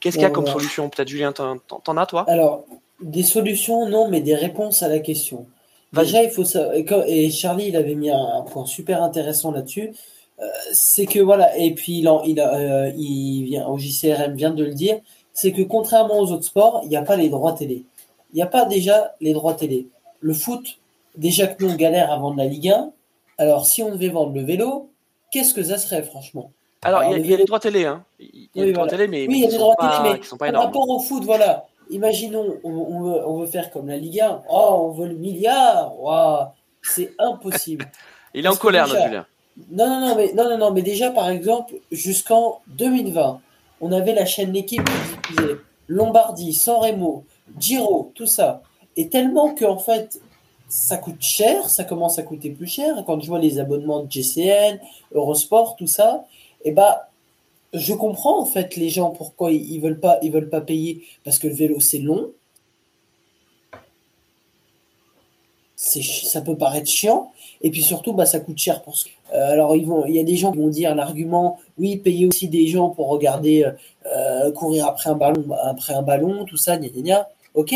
Qu'est-ce 0.00 0.16
qu'il 0.16 0.22
y 0.22 0.26
a 0.26 0.30
comme 0.30 0.46
solution? 0.46 0.90
Peut-être 0.90 1.08
Julien, 1.08 1.32
t'en 1.32 1.96
as 1.96 2.06
toi? 2.06 2.26
Alors 2.28 2.66
des 3.04 3.22
solutions, 3.22 3.88
non, 3.88 4.08
mais 4.08 4.20
des 4.20 4.34
réponses 4.34 4.82
à 4.82 4.88
la 4.88 4.98
question. 4.98 5.46
Déjà, 5.92 6.24
il 6.24 6.30
faut 6.30 6.44
ça. 6.44 6.70
Et 7.06 7.30
Charlie, 7.30 7.68
il 7.68 7.76
avait 7.76 7.94
mis 7.94 8.10
un, 8.10 8.42
point 8.50 8.66
super 8.66 9.02
intéressant 9.02 9.52
là-dessus. 9.52 9.92
Euh, 10.40 10.46
c'est 10.72 11.06
que 11.06 11.20
voilà, 11.20 11.56
et 11.56 11.72
puis 11.74 11.98
il, 11.98 12.08
en, 12.08 12.24
il, 12.24 12.40
a, 12.40 12.54
euh, 12.56 12.92
il 12.96 13.44
vient 13.44 13.68
au 13.68 13.78
JCRM 13.78 14.34
vient 14.34 14.50
de 14.50 14.64
le 14.64 14.74
dire, 14.74 14.98
c'est 15.32 15.52
que 15.52 15.62
contrairement 15.62 16.18
aux 16.18 16.32
autres 16.32 16.44
sports, 16.44 16.80
il 16.82 16.88
n'y 16.88 16.96
a 16.96 17.02
pas 17.02 17.14
les 17.14 17.28
droits 17.28 17.52
télé. 17.52 17.84
Il 18.32 18.36
n'y 18.36 18.42
a 18.42 18.46
pas 18.46 18.64
déjà 18.64 19.14
les 19.20 19.32
droits 19.32 19.54
télé. 19.54 19.86
Le 20.18 20.34
foot, 20.34 20.80
déjà 21.16 21.46
que 21.46 21.62
nous 21.62 21.70
on 21.70 21.76
galère 21.76 22.10
à 22.10 22.16
vendre 22.16 22.38
la 22.38 22.46
Ligue 22.46 22.70
1. 22.70 22.90
Alors 23.38 23.64
si 23.64 23.84
on 23.84 23.92
devait 23.92 24.08
vendre 24.08 24.34
le 24.34 24.42
vélo, 24.42 24.90
qu'est-ce 25.30 25.54
que 25.54 25.62
ça 25.62 25.78
serait 25.78 26.02
franchement? 26.02 26.50
Alors, 26.82 27.04
il 27.04 27.24
y, 27.24 27.30
y, 27.30 27.34
a 27.34 27.36
les 27.36 27.44
droits 27.44 27.60
télé, 27.60 27.84
hein. 27.84 28.04
Il 28.18 28.26
y 28.26 28.60
a 28.60 28.62
oui, 28.62 28.66
les 28.66 28.72
droits 28.72 28.88
télé, 28.88 29.06
mais, 29.06 29.26
oui, 29.26 29.36
il 29.36 29.40
y 29.44 29.46
a 29.46 29.50
les 29.50 29.56
droits 29.56 29.76
télé, 29.76 30.18
mais 30.20 30.36
pas 30.36 30.52
par 30.52 30.62
rapport 30.64 30.88
au 30.88 30.98
foot, 30.98 31.24
voilà 31.24 31.64
imaginons, 31.90 32.58
on, 32.64 32.70
on, 32.70 33.02
veut, 33.02 33.26
on, 33.26 33.38
veut, 33.40 33.46
faire 33.46 33.70
comme 33.70 33.88
la 33.88 33.96
Ligue 33.96 34.20
1. 34.20 34.42
Oh, 34.50 34.88
on 34.88 34.90
veut 34.90 35.08
le 35.08 35.14
milliard. 35.14 35.98
Wow, 35.98 36.48
c'est 36.82 37.12
impossible. 37.18 37.90
Il 38.34 38.44
est 38.44 38.48
en 38.48 38.56
colère, 38.56 38.86
déjà, 38.86 39.06
Julien. 39.06 39.26
Non, 39.70 39.88
non, 39.88 40.00
non, 40.00 40.16
mais, 40.16 40.32
non, 40.32 40.50
non, 40.50 40.58
non, 40.58 40.70
mais 40.72 40.82
déjà, 40.82 41.10
par 41.10 41.30
exemple, 41.30 41.74
jusqu'en 41.92 42.60
2020, 42.68 43.40
on 43.80 43.92
avait 43.92 44.14
la 44.14 44.24
chaîne 44.24 44.52
L'équipe 44.52 44.82
qui 44.84 45.32
diffusait 45.34 45.56
Lombardie, 45.86 46.52
San 46.52 46.76
Remo, 46.76 47.24
Giro, 47.58 48.10
tout 48.14 48.26
ça. 48.26 48.62
Et 48.96 49.08
tellement 49.08 49.54
que, 49.54 49.64
en 49.64 49.78
fait, 49.78 50.20
ça 50.68 50.96
coûte 50.96 51.20
cher, 51.20 51.68
ça 51.68 51.84
commence 51.84 52.18
à 52.18 52.22
coûter 52.22 52.50
plus 52.50 52.66
cher. 52.66 53.04
Quand 53.06 53.20
je 53.20 53.28
vois 53.28 53.38
les 53.38 53.60
abonnements 53.60 54.02
de 54.02 54.10
GCN, 54.10 54.80
Eurosport, 55.12 55.76
tout 55.76 55.86
ça, 55.86 56.24
et 56.64 56.70
eh 56.70 56.72
bah, 56.72 57.10
je 57.74 57.92
comprends 57.92 58.40
en 58.40 58.46
fait 58.46 58.76
les 58.76 58.88
gens 58.88 59.10
pourquoi 59.10 59.50
ils 59.50 59.80
veulent 59.80 60.00
pas, 60.00 60.18
ils 60.22 60.32
veulent 60.32 60.48
pas 60.48 60.60
payer 60.60 61.02
parce 61.24 61.38
que 61.38 61.48
le 61.48 61.54
vélo 61.54 61.80
c'est 61.80 61.98
long. 61.98 62.30
Ça 65.76 66.40
peut 66.40 66.56
paraître 66.56 66.88
chiant 66.88 67.32
et 67.60 67.70
puis 67.70 67.82
surtout 67.82 68.12
bah 68.12 68.26
ça 68.26 68.40
coûte 68.40 68.58
cher 68.58 68.82
pour 68.82 68.96
ce. 68.96 69.06
Euh, 69.34 69.52
alors 69.52 69.76
ils 69.76 69.86
vont, 69.86 70.06
il 70.06 70.14
y 70.14 70.20
a 70.20 70.22
des 70.22 70.36
gens 70.36 70.52
qui 70.52 70.58
vont 70.58 70.68
dire 70.68 70.94
l'argument, 70.94 71.58
oui 71.76 71.96
payer 71.96 72.26
aussi 72.26 72.48
des 72.48 72.66
gens 72.68 72.90
pour 72.90 73.08
regarder 73.08 73.70
euh, 74.06 74.52
courir 74.52 74.86
après 74.86 75.10
un 75.10 75.16
ballon, 75.16 75.44
après 75.64 75.94
un 75.94 76.02
ballon, 76.02 76.44
tout 76.44 76.56
ça, 76.56 76.76
gna 76.78 76.88
gna 76.88 77.02
gna. 77.02 77.28
Ok, 77.54 77.74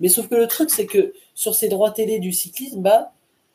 mais 0.00 0.08
sauf 0.08 0.28
que 0.28 0.34
le 0.34 0.48
truc 0.48 0.70
c'est 0.70 0.86
que 0.86 1.14
sur 1.34 1.54
ces 1.54 1.68
droits 1.68 1.92
télé 1.92 2.18
du 2.18 2.32
cyclisme, 2.32 2.82
bah 2.82 3.12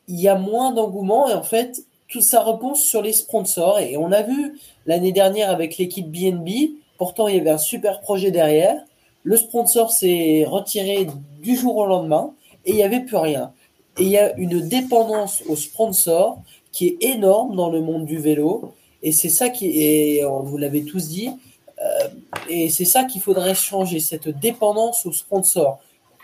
il 0.07 0.19
y 0.19 0.27
a 0.27 0.35
moins 0.35 0.71
d'engouement 0.71 1.29
et 1.29 1.33
en 1.33 1.43
fait 1.43 1.83
tout 2.11 2.21
ça 2.21 2.43
repose 2.43 2.79
sur 2.79 3.01
les 3.01 3.13
sponsors. 3.13 3.79
Et 3.79 3.97
on 3.97 4.11
a 4.11 4.21
vu 4.21 4.59
l'année 4.85 5.13
dernière 5.13 5.49
avec 5.49 5.77
l'équipe 5.77 6.11
BNB, 6.11 6.75
pourtant 6.97 7.27
il 7.27 7.37
y 7.37 7.39
avait 7.39 7.49
un 7.49 7.57
super 7.57 8.01
projet 8.01 8.29
derrière. 8.29 8.79
Le 9.23 9.37
sponsor 9.37 9.91
s'est 9.91 10.45
retiré 10.45 11.07
du 11.41 11.55
jour 11.55 11.77
au 11.77 11.85
lendemain 11.85 12.33
et 12.65 12.71
il 12.71 12.75
n'y 12.75 12.83
avait 12.83 12.99
plus 12.99 13.17
rien. 13.17 13.53
Et 13.97 14.03
il 14.03 14.09
y 14.09 14.17
a 14.17 14.35
une 14.37 14.67
dépendance 14.67 15.41
au 15.47 15.55
sponsor 15.55 16.39
qui 16.71 16.87
est 16.87 16.97
énorme 17.13 17.55
dans 17.55 17.69
le 17.69 17.81
monde 17.81 18.05
du 18.05 18.17
vélo. 18.17 18.73
Et 19.03 19.11
c'est 19.11 19.29
ça 19.29 19.49
qui 19.49 19.81
est, 19.81 20.23
vous 20.23 20.57
l'avez 20.57 20.83
tous 20.83 21.07
dit, 21.07 21.29
euh, 21.81 22.07
et 22.49 22.69
c'est 22.69 22.85
ça 22.85 23.05
qu'il 23.05 23.21
faudrait 23.21 23.55
changer, 23.55 23.99
cette 23.99 24.29
dépendance 24.29 25.05
au 25.05 25.11
sponsor. 25.11 25.79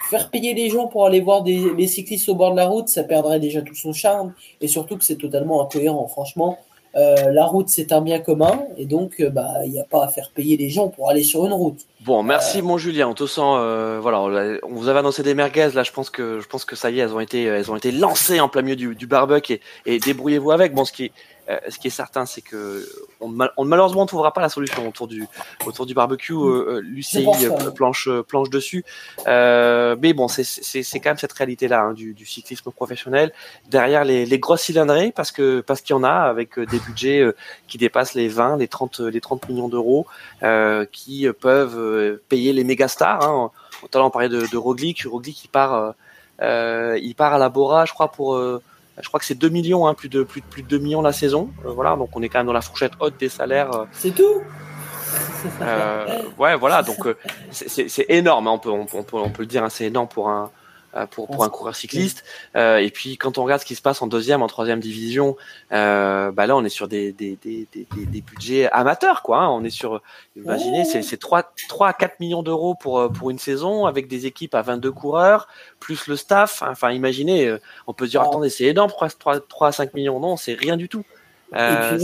Faire 0.09 0.29
payer 0.29 0.53
les 0.53 0.69
gens 0.69 0.87
pour 0.87 1.05
aller 1.05 1.19
voir 1.19 1.43
des, 1.43 1.73
les 1.75 1.87
cyclistes 1.87 2.29
au 2.29 2.35
bord 2.35 2.51
de 2.51 2.57
la 2.57 2.67
route, 2.67 2.87
ça 2.87 3.03
perdrait 3.03 3.39
déjà 3.39 3.61
tout 3.61 3.75
son 3.75 3.93
charme. 3.93 4.33
Et 4.61 4.67
surtout 4.67 4.97
que 4.97 5.03
c'est 5.03 5.17
totalement 5.17 5.61
incohérent. 5.61 6.07
Franchement, 6.07 6.57
euh, 6.95 7.31
la 7.31 7.45
route, 7.45 7.69
c'est 7.69 7.91
un 7.91 8.01
bien 8.01 8.19
commun. 8.19 8.59
Et 8.77 8.85
donc, 8.85 9.19
euh, 9.19 9.29
bah, 9.29 9.65
il 9.65 9.71
n'y 9.71 9.79
a 9.79 9.83
pas 9.83 10.03
à 10.03 10.07
faire 10.07 10.31
payer 10.33 10.57
les 10.57 10.69
gens 10.69 10.87
pour 10.87 11.09
aller 11.09 11.23
sur 11.23 11.45
une 11.45 11.53
route. 11.53 11.81
Bon, 12.01 12.23
merci, 12.23 12.61
mon 12.61 12.77
Julien. 12.77 13.07
On 13.07 13.13
te 13.13 13.27
sent, 13.27 13.41
euh, 13.43 13.99
voilà, 14.01 14.21
on 14.63 14.73
vous 14.75 14.87
avait 14.87 14.99
annoncé 14.99 15.21
des 15.21 15.35
merguez. 15.35 15.69
Là, 15.73 15.83
je 15.83 15.91
pense 15.91 16.09
que, 16.09 16.39
je 16.39 16.47
pense 16.47 16.65
que 16.65 16.75
ça 16.75 16.89
y 16.89 16.99
est, 16.99 17.03
elles 17.03 17.13
ont 17.13 17.19
été, 17.19 17.43
elles 17.43 17.71
ont 17.71 17.75
été 17.75 17.91
lancées 17.91 18.39
en 18.39 18.49
plein 18.49 18.61
milieu 18.61 18.75
du, 18.75 18.95
du 18.95 19.07
barbecue 19.07 19.59
et, 19.85 19.99
débrouillez-vous 19.99 20.51
avec. 20.51 20.73
Bon, 20.73 20.85
ce 20.85 20.91
qui 20.91 21.11
euh, 21.49 21.57
ce 21.69 21.79
qui 21.79 21.87
est 21.87 21.91
certain, 21.91 22.25
c'est 22.25 22.41
que 22.41 22.85
on, 23.21 23.33
on, 23.55 23.63
malheureusement 23.63 24.01
on 24.01 24.03
ne 24.03 24.07
trouvera 24.07 24.33
pas 24.33 24.41
la 24.41 24.49
solution 24.49 24.87
autour 24.87 25.07
du 25.07 25.25
autour 25.65 25.85
du 25.85 25.93
barbecue. 25.93 26.33
Euh, 26.33 26.75
euh 26.77 26.81
L'UCI 26.81 27.25
euh, 27.25 27.71
planche 27.71 28.09
planche 28.27 28.49
dessus, 28.49 28.83
mais 29.25 30.13
bon, 30.13 30.27
c'est 30.27 30.99
quand 30.99 31.09
même 31.09 31.17
cette 31.17 31.33
réalité-là 31.33 31.81
hein, 31.81 31.93
du, 31.93 32.13
du, 32.13 32.25
cyclisme 32.25 32.71
professionnel 32.71 33.31
derrière 33.69 34.03
les, 34.03 34.25
les 34.25 34.39
grosses 34.39 34.63
cylindrées, 34.63 35.13
parce 35.15 35.31
que 35.31 35.61
parce 35.61 35.81
qu'il 35.81 35.95
y 35.95 35.99
en 35.99 36.03
a 36.03 36.11
avec 36.11 36.59
des 36.59 36.79
budgets 36.79 37.25
qui 37.67 37.77
dépassent 37.77 38.13
les 38.13 38.27
20, 38.27 38.57
les 38.57 38.67
30, 38.67 38.99
les 38.99 39.21
30 39.21 39.47
millions 39.47 39.69
d'euros, 39.69 40.05
qui 40.91 41.27
peuvent 41.39 42.19
payer 42.27 42.51
les 42.51 42.65
méga 42.65 42.89
stars. 42.89 43.23
Hein. 43.23 43.51
Tout 43.81 43.89
à 43.93 43.97
l'heure 43.99 44.07
on 44.07 44.11
parlait 44.11 44.29
de, 44.29 44.45
de 44.51 44.57
Roglic, 44.57 45.03
Roglic 45.03 45.45
il 45.45 45.49
part, 45.49 45.93
il 46.41 47.13
part 47.15 47.33
à 47.33 47.37
la 47.37 47.47
Bora, 47.47 47.85
je 47.85 47.93
crois 47.93 48.11
pour 48.11 48.37
je 49.01 49.07
crois 49.07 49.19
que 49.19 49.25
c'est 49.25 49.37
2 49.37 49.49
millions, 49.49 49.87
hein, 49.87 49.93
plus, 49.93 50.09
de, 50.09 50.23
plus, 50.23 50.41
plus 50.41 50.63
de 50.63 50.67
2 50.67 50.79
millions 50.79 51.01
la 51.01 51.13
saison. 51.13 51.51
Euh, 51.65 51.71
voilà, 51.71 51.95
donc 51.95 52.09
on 52.15 52.21
est 52.21 52.29
quand 52.29 52.39
même 52.39 52.47
dans 52.47 52.53
la 52.53 52.61
fourchette 52.61 52.93
haute 52.99 53.19
des 53.19 53.29
salaires. 53.29 53.73
Euh. 53.73 53.85
c'est 53.91 54.15
tout 54.15 54.41
euh, 55.61 56.05
Ouais, 56.37 56.55
voilà, 56.55 56.81
donc 56.83 56.97
c'est 57.51 58.05
énorme, 58.09 58.47
hein, 58.47 58.51
on, 58.51 58.59
peut, 58.59 58.69
on, 58.69 58.85
peut, 58.85 59.17
on 59.17 59.29
peut 59.29 59.43
le 59.43 59.47
dire, 59.47 59.63
hein, 59.63 59.69
c'est 59.69 59.85
énorme 59.85 60.07
pour 60.07 60.29
un, 60.29 60.51
pour, 61.05 61.27
pour 61.27 61.43
un 61.43 61.49
coureur 61.49 61.75
cycliste. 61.75 62.23
Euh, 62.55 62.77
et 62.77 62.89
puis 62.89 63.17
quand 63.17 63.37
on 63.37 63.43
regarde 63.43 63.61
ce 63.61 63.65
qui 63.65 63.75
se 63.75 63.81
passe 63.81 64.01
en 64.01 64.07
deuxième, 64.07 64.41
en 64.41 64.47
troisième 64.47 64.79
division, 64.79 65.35
euh, 65.71 66.31
bah 66.31 66.47
là 66.47 66.55
on 66.55 66.63
est 66.63 66.69
sur 66.69 66.87
des, 66.87 67.11
des, 67.11 67.37
des, 67.43 67.67
des, 67.71 67.87
des 68.05 68.21
budgets 68.21 68.69
amateurs 68.71 69.21
quoi. 69.21 69.39
Hein. 69.39 69.49
On 69.49 69.63
est 69.63 69.69
sur, 69.69 70.01
imaginez, 70.35 70.85
c'est, 70.85 71.01
c'est 71.03 71.17
3, 71.17 71.51
3 71.69 71.89
à 71.89 71.93
4 71.93 72.19
millions 72.19 72.43
d'euros 72.43 72.73
pour, 72.73 73.11
pour 73.11 73.29
une 73.29 73.39
saison 73.39 73.85
avec 73.85 74.07
des 74.07 74.25
équipes 74.25 74.55
à 74.55 74.61
22 74.61 74.91
coureurs, 74.91 75.47
plus 75.79 76.07
le 76.07 76.15
staff. 76.15 76.63
Enfin 76.65 76.91
imaginez, 76.91 77.55
on 77.85 77.93
peut 77.93 78.05
se 78.05 78.11
dire, 78.11 78.21
attendez, 78.21 78.49
c'est 78.49 78.65
énorme, 78.65 78.89
3, 78.89 79.39
3, 79.41 79.67
à 79.67 79.71
5 79.71 79.93
millions. 79.93 80.19
Non, 80.19 80.37
c'est 80.37 80.53
rien 80.53 80.77
du 80.77 80.89
tout. 80.89 81.03
Euh, 81.53 81.97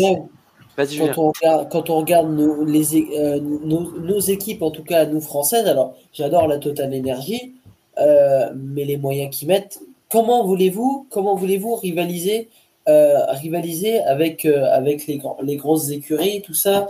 quand, 0.76 1.18
on 1.18 1.32
regarde, 1.32 1.72
quand 1.72 1.90
on 1.90 1.98
regarde 1.98 2.32
nos, 2.32 2.64
les, 2.66 2.96
euh, 3.18 3.40
nos, 3.40 3.92
nos, 4.00 4.20
équipes, 4.20 4.62
en 4.62 4.72
tout 4.72 4.84
cas 4.84 5.06
nous 5.06 5.22
françaises, 5.22 5.68
alors 5.68 5.96
j'adore 6.14 6.48
la 6.48 6.58
Total 6.58 6.94
Energy, 6.94 7.54
euh, 7.63 7.63
mais 7.98 8.86
les 8.86 8.98
moyens 8.98 9.36
qu'ils 9.36 9.48
mettent, 9.48 9.80
comment 10.14 10.46
voulez-vous, 10.46 11.08
comment 11.10 11.36
voulez-vous 11.36 11.74
rivaliser, 11.74 12.50
euh, 12.88 13.26
rivaliser 13.32 14.00
avec 14.02 14.46
euh, 14.46 14.72
avec 14.72 15.08
les 15.08 15.20
les 15.42 15.56
grosses 15.56 15.90
écuries, 15.90 16.44
tout 16.44 16.54
ça 16.54 16.88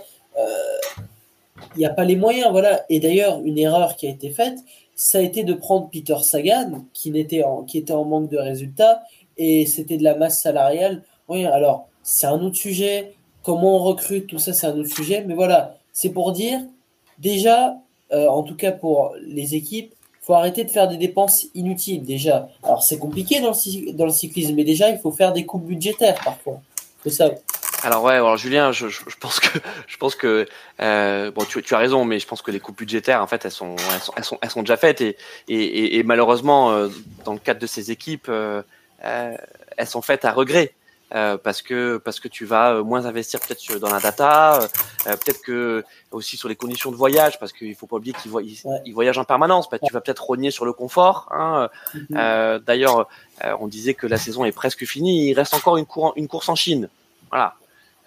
Il 1.76 1.80
n'y 1.80 1.86
a 1.86 1.90
pas 1.90 2.04
les 2.04 2.18
moyens, 2.18 2.52
voilà. 2.52 2.84
Et 2.90 3.00
d'ailleurs, 3.00 3.42
une 3.44 3.58
erreur 3.58 3.96
qui 3.96 4.08
a 4.08 4.10
été 4.10 4.30
faite, 4.30 4.60
ça 4.96 5.20
a 5.20 5.22
été 5.22 5.44
de 5.44 5.54
prendre 5.54 5.90
Peter 5.90 6.18
Sagan, 6.22 6.84
qui 6.94 7.12
n'était 7.12 7.44
en, 7.44 7.64
qui 7.64 7.78
était 7.78 7.94
en 7.94 8.04
manque 8.04 8.30
de 8.30 8.38
résultats, 8.38 9.04
et 9.38 9.66
c'était 9.66 9.98
de 9.98 10.04
la 10.04 10.16
masse 10.16 10.42
salariale. 10.42 11.04
Oui, 11.30 11.46
alors 11.46 11.88
c'est 12.04 12.28
un 12.28 12.42
autre 12.42 12.58
sujet. 12.58 13.14
Comment 13.42 13.78
on 13.78 13.80
recrute, 13.80 14.28
tout 14.28 14.40
ça, 14.40 14.52
c'est 14.52 14.68
un 14.68 14.78
autre 14.78 14.94
sujet. 14.94 15.24
Mais 15.26 15.34
voilà, 15.34 15.78
c'est 15.94 16.10
pour 16.10 16.34
dire 16.34 16.60
déjà, 17.20 17.78
en 18.12 18.44
tout 18.44 18.56
cas 18.56 18.72
pour 18.72 19.14
les 19.22 19.56
équipes, 19.56 19.94
faut 20.26 20.34
arrêter 20.34 20.64
de 20.64 20.72
faire 20.72 20.88
des 20.88 20.98
dépenses 20.98 21.46
inutiles 21.54 22.04
déjà. 22.04 22.48
Alors 22.64 22.82
c'est 22.82 22.98
compliqué 22.98 23.42
dans 23.42 23.54
le, 24.06 24.12
cyclisme, 24.12 24.56
mais 24.56 24.64
déjà 24.64 24.90
il 24.90 24.98
faut 25.00 25.12
faire 25.12 25.34
des 25.34 25.46
coupes 25.46 25.66
budgétaires 25.66 26.20
parfois. 26.24 26.62
C'est 27.04 27.12
ça. 27.12 27.30
Alors 27.84 28.04
ouais, 28.04 28.14
alors 28.14 28.38
Julien, 28.38 28.72
je, 28.72 28.88
pense 29.20 29.42
que 29.42 29.60
je 29.88 29.98
pense 29.98 30.16
que 30.16 30.48
euh, 30.82 31.32
bon, 31.32 31.44
tu, 31.44 31.62
as 31.76 31.78
raison, 31.78 32.06
mais 32.06 32.20
je 32.20 32.28
pense 32.28 32.42
que 32.42 32.52
les 32.52 32.62
coupes 32.62 32.78
budgétaires, 32.78 33.22
en 33.22 33.28
fait, 33.28 33.44
elles 33.44 33.52
sont 33.52 33.76
elles 34.16 34.24
sont 34.24 34.38
elles 34.42 34.50
sont, 34.50 34.62
déjà 34.62 34.78
faites 34.78 35.02
et 35.02 36.04
malheureusement, 36.04 36.72
euh, 36.72 36.88
dans 37.26 37.34
le 37.34 37.40
cadre 37.40 37.60
de 37.60 37.68
ces 37.68 37.92
équipes, 37.92 38.28
euh 38.30 38.62
elles 39.76 39.88
sont 39.88 40.02
faites 40.02 40.24
à 40.24 40.32
regret. 40.32 40.74
Euh, 41.14 41.38
parce 41.38 41.62
que 41.62 41.98
parce 41.98 42.20
que 42.20 42.28
tu 42.28 42.44
vas 42.44 42.74
euh, 42.74 42.84
moins 42.84 43.06
investir 43.06 43.40
peut-être 43.40 43.78
dans 43.78 43.92
la 43.92 44.00
data, 44.00 44.62
euh, 44.62 45.16
peut-être 45.16 45.42
que 45.44 45.84
aussi 46.10 46.38
sur 46.38 46.50
les 46.50 46.56
conditions 46.56 46.90
de 46.90 46.96
voyage, 46.96 47.38
parce 47.40 47.54
qu'il 47.54 47.76
faut 47.76 47.86
pas 47.86 47.98
oublier 47.98 48.16
qu'ils 48.16 48.94
voyagent 48.94 49.18
en 49.20 49.24
permanence. 49.24 49.70
Bah, 49.70 49.78
tu 49.78 49.94
vas 49.94 50.02
peut-être 50.02 50.24
rogner 50.24 50.50
sur 50.50 50.66
le 50.66 50.74
confort. 50.74 51.30
Hein. 51.32 51.70
Mhm. 51.94 52.60
D'ailleurs, 52.66 53.08
on 53.60 53.68
disait 53.68 53.94
que 53.94 54.08
la 54.08 54.18
saison 54.18 54.44
est 54.44 54.52
presque 54.52 54.86
finie. 54.86 55.30
Il 55.30 55.34
reste 55.36 55.54
encore 55.54 55.78
une, 55.78 55.86
une 56.16 56.28
course 56.28 56.50
en 56.50 56.56
Chine. 56.56 56.90
Voilà. 57.30 57.56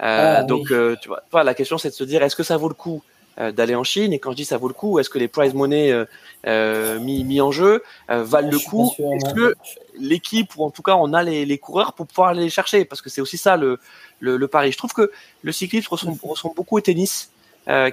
Ah, 0.00 0.42
donc, 0.42 0.66
tu 1.00 1.08
vois, 1.08 1.44
la 1.44 1.54
question 1.54 1.78
c'est 1.78 1.90
de 1.90 1.94
se 1.94 2.04
dire 2.04 2.22
est-ce 2.24 2.36
que 2.36 2.42
ça 2.42 2.56
vaut 2.56 2.68
le 2.68 2.74
coup 2.74 3.02
euh, 3.04 3.15
d'aller 3.38 3.74
en 3.74 3.84
Chine. 3.84 4.12
Et 4.12 4.18
quand 4.18 4.30
je 4.32 4.36
dis 4.36 4.44
ça 4.44 4.56
vaut 4.56 4.68
le 4.68 4.74
coup, 4.74 4.98
est-ce 4.98 5.10
que 5.10 5.18
les 5.18 5.28
prize 5.28 5.54
money 5.54 5.92
euh, 5.92 6.04
euh, 6.46 6.98
mis, 7.00 7.24
mis 7.24 7.40
en 7.40 7.52
jeu 7.52 7.82
valent 8.08 8.50
le 8.50 8.58
coup 8.58 8.90
Est-ce 8.98 9.34
que 9.34 9.54
l'équipe 9.98 10.56
ou 10.56 10.64
en 10.64 10.70
tout 10.70 10.82
cas 10.82 10.96
on 10.96 11.12
a 11.12 11.22
les, 11.22 11.46
les 11.46 11.58
coureurs 11.58 11.92
pour 11.92 12.06
pouvoir 12.06 12.28
aller 12.30 12.42
les 12.42 12.50
chercher? 12.50 12.84
Parce 12.84 13.02
que 13.02 13.10
c'est 13.10 13.20
aussi 13.20 13.38
ça 13.38 13.56
le, 13.56 13.78
le, 14.20 14.36
le, 14.36 14.48
pari. 14.48 14.72
Je 14.72 14.78
trouve 14.78 14.92
que 14.92 15.10
le 15.42 15.52
cyclisme 15.52 15.88
ressemble, 15.90 16.18
ressemble 16.22 16.54
beaucoup 16.54 16.76
au 16.76 16.80
tennis, 16.80 17.30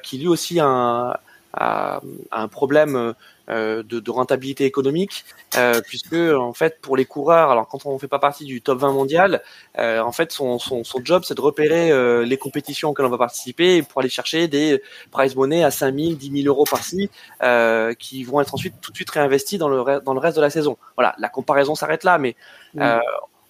qui 0.03 0.17
lui 0.17 0.27
aussi 0.27 0.59
a 0.59 0.65
un, 0.65 1.13
a, 1.53 2.01
un 2.31 2.47
problème 2.47 2.95
euh, 2.95 3.13
de, 3.49 3.81
de, 3.81 4.11
rentabilité 4.11 4.65
économique, 4.65 5.25
euh, 5.57 5.81
puisque 5.81 6.13
en 6.13 6.53
fait 6.53 6.79
pour 6.81 6.95
les 6.95 7.05
coureurs, 7.05 7.51
alors 7.51 7.67
quand 7.67 7.85
on 7.85 7.99
fait 7.99 8.07
pas 8.07 8.19
partie 8.19 8.45
du 8.45 8.61
top 8.61 8.79
20 8.79 8.93
mondial, 8.93 9.41
euh, 9.77 9.99
en 9.99 10.11
fait 10.13 10.31
son, 10.31 10.59
son, 10.59 10.83
son 10.83 11.03
job 11.03 11.23
c'est 11.25 11.35
de 11.35 11.41
repérer 11.41 11.91
euh, 11.91 12.23
les 12.23 12.37
compétitions 12.37 12.89
auxquelles 12.91 13.05
on 13.05 13.09
va 13.09 13.17
participer 13.17 13.83
pour 13.83 13.99
aller 13.99 14.09
chercher 14.09 14.47
des 14.47 14.81
prize 15.11 15.35
money 15.35 15.63
à 15.63 15.71
5 15.71 15.93
000, 15.93 16.13
10 16.13 16.43
000 16.43 16.47
euros 16.47 16.63
par-ci, 16.69 17.09
euh, 17.41 17.93
qui 17.93 18.23
vont 18.23 18.39
être 18.39 18.53
ensuite 18.53 18.75
tout 18.81 18.91
de 18.91 18.95
suite 18.95 19.09
réinvestis 19.09 19.57
dans 19.57 19.69
le 19.69 19.99
dans 19.99 20.13
le 20.13 20.19
reste 20.19 20.37
de 20.37 20.41
la 20.41 20.49
saison. 20.49 20.77
Voilà, 20.95 21.13
la 21.17 21.29
comparaison 21.29 21.75
s'arrête 21.75 22.03
là, 22.03 22.17
mais 22.17 22.35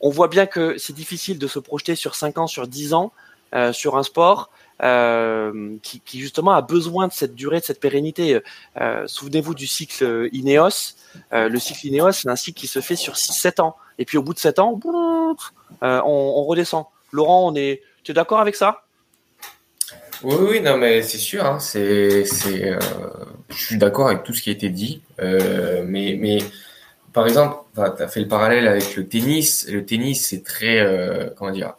on 0.02 0.10
voit 0.10 0.28
bien 0.28 0.48
que 0.48 0.78
c'est 0.78 0.94
difficile 0.94 1.38
de 1.40 1.48
se 1.48 1.60
projeter 1.60 1.96
sur 1.96 2.16
5 2.16 2.38
ans, 2.40 2.48
sur 2.48 2.68
10 2.68 2.94
ans 2.94 3.12
sur 3.72 3.96
un 3.96 4.04
sport. 4.04 4.50
Euh, 4.82 5.78
qui, 5.84 6.02
justement 6.20 6.52
a 6.52 6.62
besoin 6.62 7.08
de 7.08 7.14
cette 7.14 7.36
durée, 7.36 7.60
de 7.60 7.66
cette 7.66 7.80
pérennité. 7.80 8.42
Euh, 8.82 9.04
Souvenez-vous 9.08 9.54
du 9.54 9.68
cycle 9.68 10.30
Ineos. 10.34 10.96
Euh, 11.32 11.48
le 11.48 11.60
cycle 11.60 11.88
Ineos, 11.88 12.12
c'est 12.14 12.30
un 12.30 12.36
cycle 12.36 12.60
qui 12.60 12.68
se 12.68 12.82
fait 12.82 12.96
sur 12.96 13.14
6-7 13.14 13.62
ans. 13.62 13.76
Et 14.00 14.06
puis 14.06 14.18
au 14.18 14.24
bout 14.24 14.34
de 14.34 14.40
7 14.40 14.60
ans, 14.60 14.80
on, 15.82 16.44
redescend. 16.46 16.86
Laurent, 17.12 17.52
on 17.52 17.56
est, 17.56 17.82
tu 18.04 18.12
es 18.12 18.14
d'accord 18.14 18.40
avec 18.40 18.56
ça? 18.56 18.84
Oui, 20.24 20.36
oui, 20.40 20.62
non, 20.62 20.78
mais 20.78 21.02
c'est 21.02 21.18
sûr. 21.18 21.46
Hein, 21.46 21.60
c'est, 21.60 22.26
je 22.26 23.66
suis 23.66 23.78
d'accord 23.78 24.08
avec 24.08 24.24
tout 24.24 24.34
ce 24.34 24.42
qui 24.42 24.50
a 24.50 24.54
été 24.54 24.70
dit. 24.70 25.02
Mais, 25.20 26.18
mais 26.20 26.40
par 27.14 27.28
exemple, 27.28 27.58
tu 27.76 27.82
as 27.82 28.08
fait 28.08 28.22
le 28.22 28.28
parallèle 28.28 28.68
avec 28.68 28.96
le 28.96 29.08
tennis. 29.08 29.68
Le 29.70 29.86
tennis, 29.86 30.28
c'est 30.28 30.44
très, 30.44 31.32
comment 31.38 31.52
dire, 31.52 31.76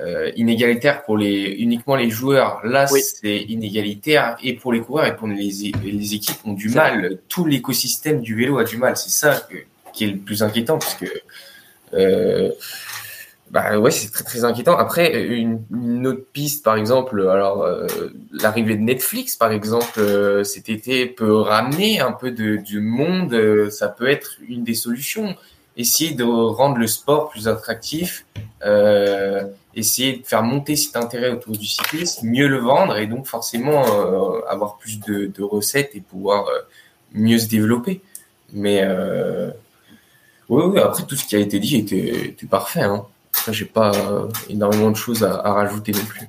euh, 0.00 0.30
inégalitaire 0.36 1.04
pour 1.04 1.18
les 1.18 1.56
uniquement 1.58 1.96
les 1.96 2.10
joueurs. 2.10 2.60
Là, 2.64 2.86
c'est 2.86 3.36
inégalitaire 3.36 4.36
et 4.42 4.54
pour 4.54 4.72
les 4.72 4.80
coureurs 4.80 5.06
et 5.06 5.16
pour 5.16 5.26
les, 5.26 5.72
les 5.82 6.14
équipes 6.14 6.38
ont 6.44 6.52
du 6.52 6.68
mal. 6.70 7.18
Tout 7.28 7.44
l'écosystème 7.44 8.20
du 8.20 8.34
vélo 8.36 8.58
a 8.58 8.64
du 8.64 8.76
mal. 8.76 8.96
C'est 8.96 9.10
ça 9.10 9.46
qui 9.92 10.04
est 10.04 10.08
le 10.08 10.18
plus 10.18 10.42
inquiétant 10.42 10.78
parce 10.78 10.94
que 10.94 11.06
bah 13.50 13.78
ouais, 13.78 13.90
c'est 13.90 14.12
très 14.12 14.24
très 14.24 14.44
inquiétant. 14.44 14.76
Après, 14.76 15.22
une, 15.22 16.06
autre 16.06 16.26
piste, 16.32 16.62
par 16.62 16.76
exemple, 16.76 17.26
alors 17.28 17.66
l'arrivée 18.30 18.76
de 18.76 18.82
Netflix, 18.82 19.36
par 19.36 19.52
exemple, 19.52 20.44
cet 20.44 20.68
été 20.68 21.06
peut 21.06 21.34
ramener 21.34 21.98
un 21.98 22.12
peu 22.12 22.30
de, 22.30 22.56
du 22.56 22.80
monde. 22.80 23.70
ça 23.70 23.88
peut 23.88 24.06
être 24.06 24.36
une 24.46 24.64
des 24.64 24.74
solutions. 24.74 25.34
Essayer 25.78 26.12
de 26.12 26.24
rendre 26.24 26.76
le 26.76 26.88
sport 26.88 27.30
plus 27.30 27.46
attractif, 27.46 28.26
euh, 28.64 29.44
essayer 29.78 30.18
de 30.18 30.26
faire 30.26 30.42
monter 30.42 30.76
cet 30.76 30.96
intérêt 30.96 31.30
autour 31.30 31.56
du 31.56 31.66
cyclisme, 31.66 32.26
mieux 32.26 32.48
le 32.48 32.58
vendre 32.58 32.96
et 32.96 33.06
donc 33.06 33.26
forcément 33.26 33.84
euh, 33.86 34.40
avoir 34.48 34.76
plus 34.76 35.00
de, 35.00 35.42
recettes 35.42 35.90
et 35.94 36.00
pouvoir 36.00 36.46
euh, 36.48 36.58
mieux 37.12 37.38
se 37.38 37.46
développer. 37.46 38.00
Mais 38.52 38.82
oui, 40.48 40.62
oui, 40.64 40.80
après 40.80 41.04
tout 41.04 41.16
ce 41.16 41.26
qui 41.26 41.36
a 41.36 41.38
été 41.38 41.58
dit 41.58 41.76
était, 41.76 42.46
parfait. 42.48 42.82
Hein. 42.82 43.04
j'ai 43.50 43.66
pas 43.66 43.92
énormément 44.48 44.90
de 44.90 44.96
choses 44.96 45.22
à, 45.22 45.52
rajouter 45.52 45.92
non 45.92 46.04
plus. 46.04 46.28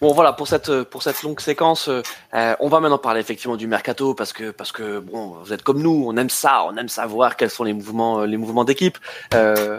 Bon 0.00 0.14
voilà 0.14 0.32
pour 0.32 0.48
cette 0.48 0.84
pour 0.84 1.02
cette 1.02 1.22
longue 1.22 1.40
séquence, 1.40 1.88
euh, 1.88 2.54
on 2.58 2.68
va 2.68 2.80
maintenant 2.80 2.96
parler 2.96 3.20
effectivement 3.20 3.56
du 3.56 3.66
mercato 3.66 4.14
parce 4.14 4.32
que 4.32 4.50
parce 4.50 4.72
que 4.72 4.98
bon 4.98 5.36
vous 5.44 5.52
êtes 5.52 5.62
comme 5.62 5.82
nous, 5.82 6.04
on 6.06 6.16
aime 6.16 6.30
ça, 6.30 6.64
on 6.64 6.74
aime 6.78 6.88
savoir 6.88 7.36
quels 7.36 7.50
sont 7.50 7.64
les 7.64 7.74
mouvements 7.74 8.24
les 8.24 8.38
mouvements 8.38 8.64
d'équipe. 8.64 8.96
Euh, 9.34 9.78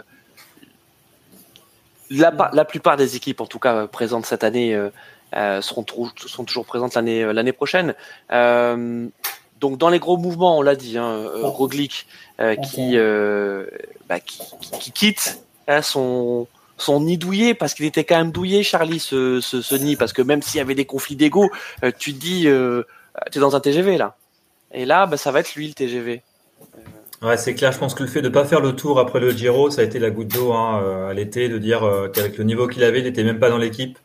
la, 2.12 2.50
la 2.52 2.64
plupart 2.64 2.96
des 2.96 3.16
équipes, 3.16 3.40
en 3.40 3.46
tout 3.46 3.58
cas 3.58 3.86
présentes 3.86 4.26
cette 4.26 4.44
année, 4.44 4.74
euh, 4.74 4.90
euh 5.34 5.60
seront, 5.60 5.84
sont 6.16 6.44
toujours 6.44 6.66
présentes 6.66 6.94
l'année 6.94 7.32
l'année 7.32 7.52
prochaine. 7.52 7.94
Euh, 8.30 9.06
donc 9.60 9.78
dans 9.78 9.88
les 9.88 9.98
gros 9.98 10.16
mouvements, 10.16 10.58
on 10.58 10.62
l'a 10.62 10.74
dit, 10.74 10.98
hein, 10.98 11.24
Roglic 11.42 12.06
qui, 12.64 12.96
bah, 14.08 14.20
qui, 14.20 14.42
qui, 14.80 14.92
quitte 14.92 15.40
hein, 15.68 15.82
son 15.82 16.48
son 16.82 17.00
nid 17.00 17.16
douillet 17.16 17.54
parce 17.54 17.74
qu'il 17.74 17.86
était 17.86 18.04
quand 18.04 18.18
même 18.18 18.32
douillé, 18.32 18.62
Charlie, 18.62 18.98
ce, 18.98 19.40
ce, 19.40 19.62
ce 19.62 19.74
nid, 19.74 19.96
parce 19.96 20.12
que 20.12 20.22
même 20.22 20.42
s'il 20.42 20.58
y 20.58 20.60
avait 20.60 20.74
des 20.74 20.84
conflits 20.84 21.16
d'ego, 21.16 21.50
euh, 21.84 21.92
tu 21.96 22.12
te 22.12 22.18
dis, 22.18 22.48
euh, 22.48 22.82
tu 23.30 23.38
es 23.38 23.40
dans 23.40 23.54
un 23.56 23.60
TGV 23.60 23.96
là. 23.96 24.16
Et 24.72 24.84
là, 24.84 25.06
bah, 25.06 25.16
ça 25.16 25.30
va 25.30 25.40
être 25.40 25.54
lui 25.54 25.68
le 25.68 25.74
TGV. 25.74 26.22
Ouais, 27.22 27.36
c'est 27.36 27.54
clair. 27.54 27.72
Je 27.72 27.78
pense 27.78 27.94
que 27.94 28.02
le 28.02 28.08
fait 28.08 28.20
de 28.20 28.28
ne 28.28 28.32
pas 28.34 28.44
faire 28.44 28.60
le 28.60 28.74
tour 28.74 28.98
après 28.98 29.20
le 29.20 29.30
Giro, 29.30 29.70
ça 29.70 29.82
a 29.82 29.84
été 29.84 29.98
la 29.98 30.10
goutte 30.10 30.28
d'eau 30.28 30.52
hein, 30.52 30.82
euh, 30.82 31.08
à 31.08 31.14
l'été, 31.14 31.48
de 31.48 31.58
dire 31.58 31.88
qu'avec 32.12 32.36
le 32.36 32.44
niveau 32.44 32.66
qu'il 32.66 32.82
avait, 32.82 32.98
il 32.98 33.04
n'était 33.04 33.24
même 33.24 33.38
pas 33.38 33.48
dans 33.48 33.58
l'équipe. 33.58 33.98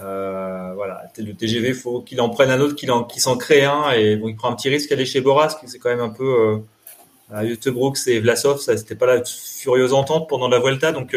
Euh, 0.00 0.72
voilà, 0.74 1.02
le 1.16 1.32
TGV, 1.34 1.72
faut 1.74 2.00
qu'il 2.00 2.20
en 2.20 2.28
prenne 2.30 2.50
un 2.50 2.60
autre, 2.60 2.74
qu'il 2.74 3.20
s'en 3.20 3.36
crée 3.36 3.64
un, 3.64 3.92
et 3.92 4.16
bon, 4.16 4.28
il 4.28 4.34
prend 4.34 4.50
un 4.50 4.56
petit 4.56 4.68
risque 4.68 4.90
d'aller 4.90 5.06
chez 5.06 5.20
Boras, 5.20 5.56
qui 5.60 5.68
c'est 5.68 5.78
quand 5.78 5.90
même 5.90 6.00
un 6.00 6.08
peu 6.08 6.24
euh, 6.24 6.58
à 7.30 7.44
et 7.44 8.20
Vlasov, 8.20 8.60
ça 8.60 8.76
c'était 8.76 8.96
pas 8.96 9.06
la 9.06 9.22
furieuse 9.24 9.92
entente 9.92 10.28
pendant 10.28 10.48
la 10.48 10.58
Vuelta, 10.58 10.90
donc 10.90 11.14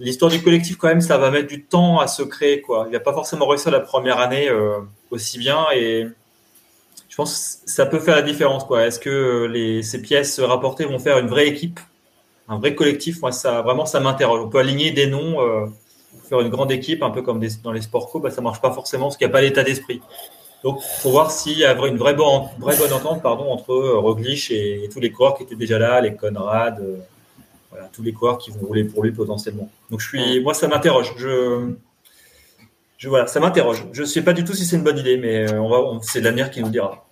l'histoire 0.00 0.30
du 0.30 0.42
collectif, 0.42 0.76
quand 0.76 0.88
même, 0.88 1.00
ça 1.00 1.18
va 1.18 1.30
mettre 1.30 1.46
du 1.46 1.64
temps 1.64 2.00
à 2.00 2.08
se 2.08 2.22
créer. 2.22 2.60
Quoi. 2.60 2.86
Il 2.88 2.92
va 2.92 3.00
pas 3.00 3.12
forcément 3.12 3.46
réussir 3.46 3.70
la 3.70 3.80
première 3.80 4.18
année 4.18 4.48
euh, 4.48 4.78
aussi 5.10 5.38
bien. 5.38 5.66
Et 5.74 6.06
pense 7.20 7.60
que 7.64 7.70
ça 7.70 7.86
peut 7.86 7.98
faire 7.98 8.16
la 8.16 8.22
différence. 8.22 8.64
Quoi. 8.64 8.86
Est-ce 8.86 8.98
que 8.98 9.44
les, 9.44 9.82
ces 9.82 10.00
pièces 10.00 10.40
rapportées 10.40 10.86
vont 10.86 10.98
faire 10.98 11.18
une 11.18 11.26
vraie 11.26 11.48
équipe, 11.48 11.78
un 12.48 12.58
vrai 12.58 12.74
collectif? 12.74 13.20
Moi, 13.20 13.32
ça, 13.32 13.60
vraiment, 13.62 13.84
ça 13.84 14.00
m'interroge. 14.00 14.40
On 14.40 14.48
peut 14.48 14.58
aligner 14.58 14.90
des 14.90 15.06
noms, 15.06 15.40
euh, 15.40 15.66
faire 16.28 16.40
une 16.40 16.48
grande 16.48 16.72
équipe, 16.72 17.02
un 17.02 17.10
peu 17.10 17.20
comme 17.20 17.40
dans 17.62 17.72
les 17.72 17.82
sports 17.82 18.10
co, 18.10 18.20
bah, 18.20 18.30
ça 18.30 18.40
marche 18.40 18.60
pas 18.60 18.72
forcément 18.72 19.06
parce 19.06 19.18
qu'il 19.18 19.26
n'y 19.26 19.32
a 19.32 19.34
pas 19.34 19.42
l'état 19.42 19.62
d'esprit. 19.62 20.00
Donc, 20.64 20.80
faut 20.80 21.10
voir 21.10 21.30
s'il 21.30 21.58
y 21.58 21.64
a 21.64 21.72
une 21.72 21.98
vraie 21.98 22.14
bonne, 22.14 22.48
vraie 22.58 22.76
bonne 22.76 22.92
entente 22.92 23.22
pardon, 23.22 23.50
entre 23.50 23.72
euh, 23.72 23.98
Roglic 23.98 24.50
et, 24.50 24.88
tous 24.92 25.00
les 25.00 25.10
coureurs 25.10 25.36
qui 25.36 25.42
étaient 25.42 25.56
déjà 25.56 25.78
là, 25.78 26.00
les 26.00 26.14
Conrad, 26.14 26.82
voilà, 27.70 27.88
tous 27.92 28.02
les 28.02 28.12
coureurs 28.12 28.38
qui 28.38 28.50
vont 28.50 28.66
rouler 28.66 28.84
pour 28.84 29.02
lui 29.02 29.12
potentiellement. 29.12 29.70
Donc 29.90 30.00
je 30.00 30.08
suis, 30.08 30.40
moi 30.40 30.52
ça 30.52 30.68
m'interroge. 30.68 31.14
Je, 31.16 31.72
je 32.98 33.08
voilà, 33.08 33.26
ça 33.26 33.40
m'interroge. 33.40 33.86
Je 33.92 34.02
ne 34.02 34.06
sais 34.06 34.22
pas 34.22 34.34
du 34.34 34.44
tout 34.44 34.52
si 34.52 34.66
c'est 34.66 34.76
une 34.76 34.84
bonne 34.84 34.98
idée, 34.98 35.16
mais 35.16 35.50
euh, 35.50 35.60
on 35.60 35.68
va, 35.68 35.98
c'est 36.02 36.20
l'avenir 36.20 36.50
qui 36.50 36.62
nous 36.62 36.68
dira. 36.68 37.06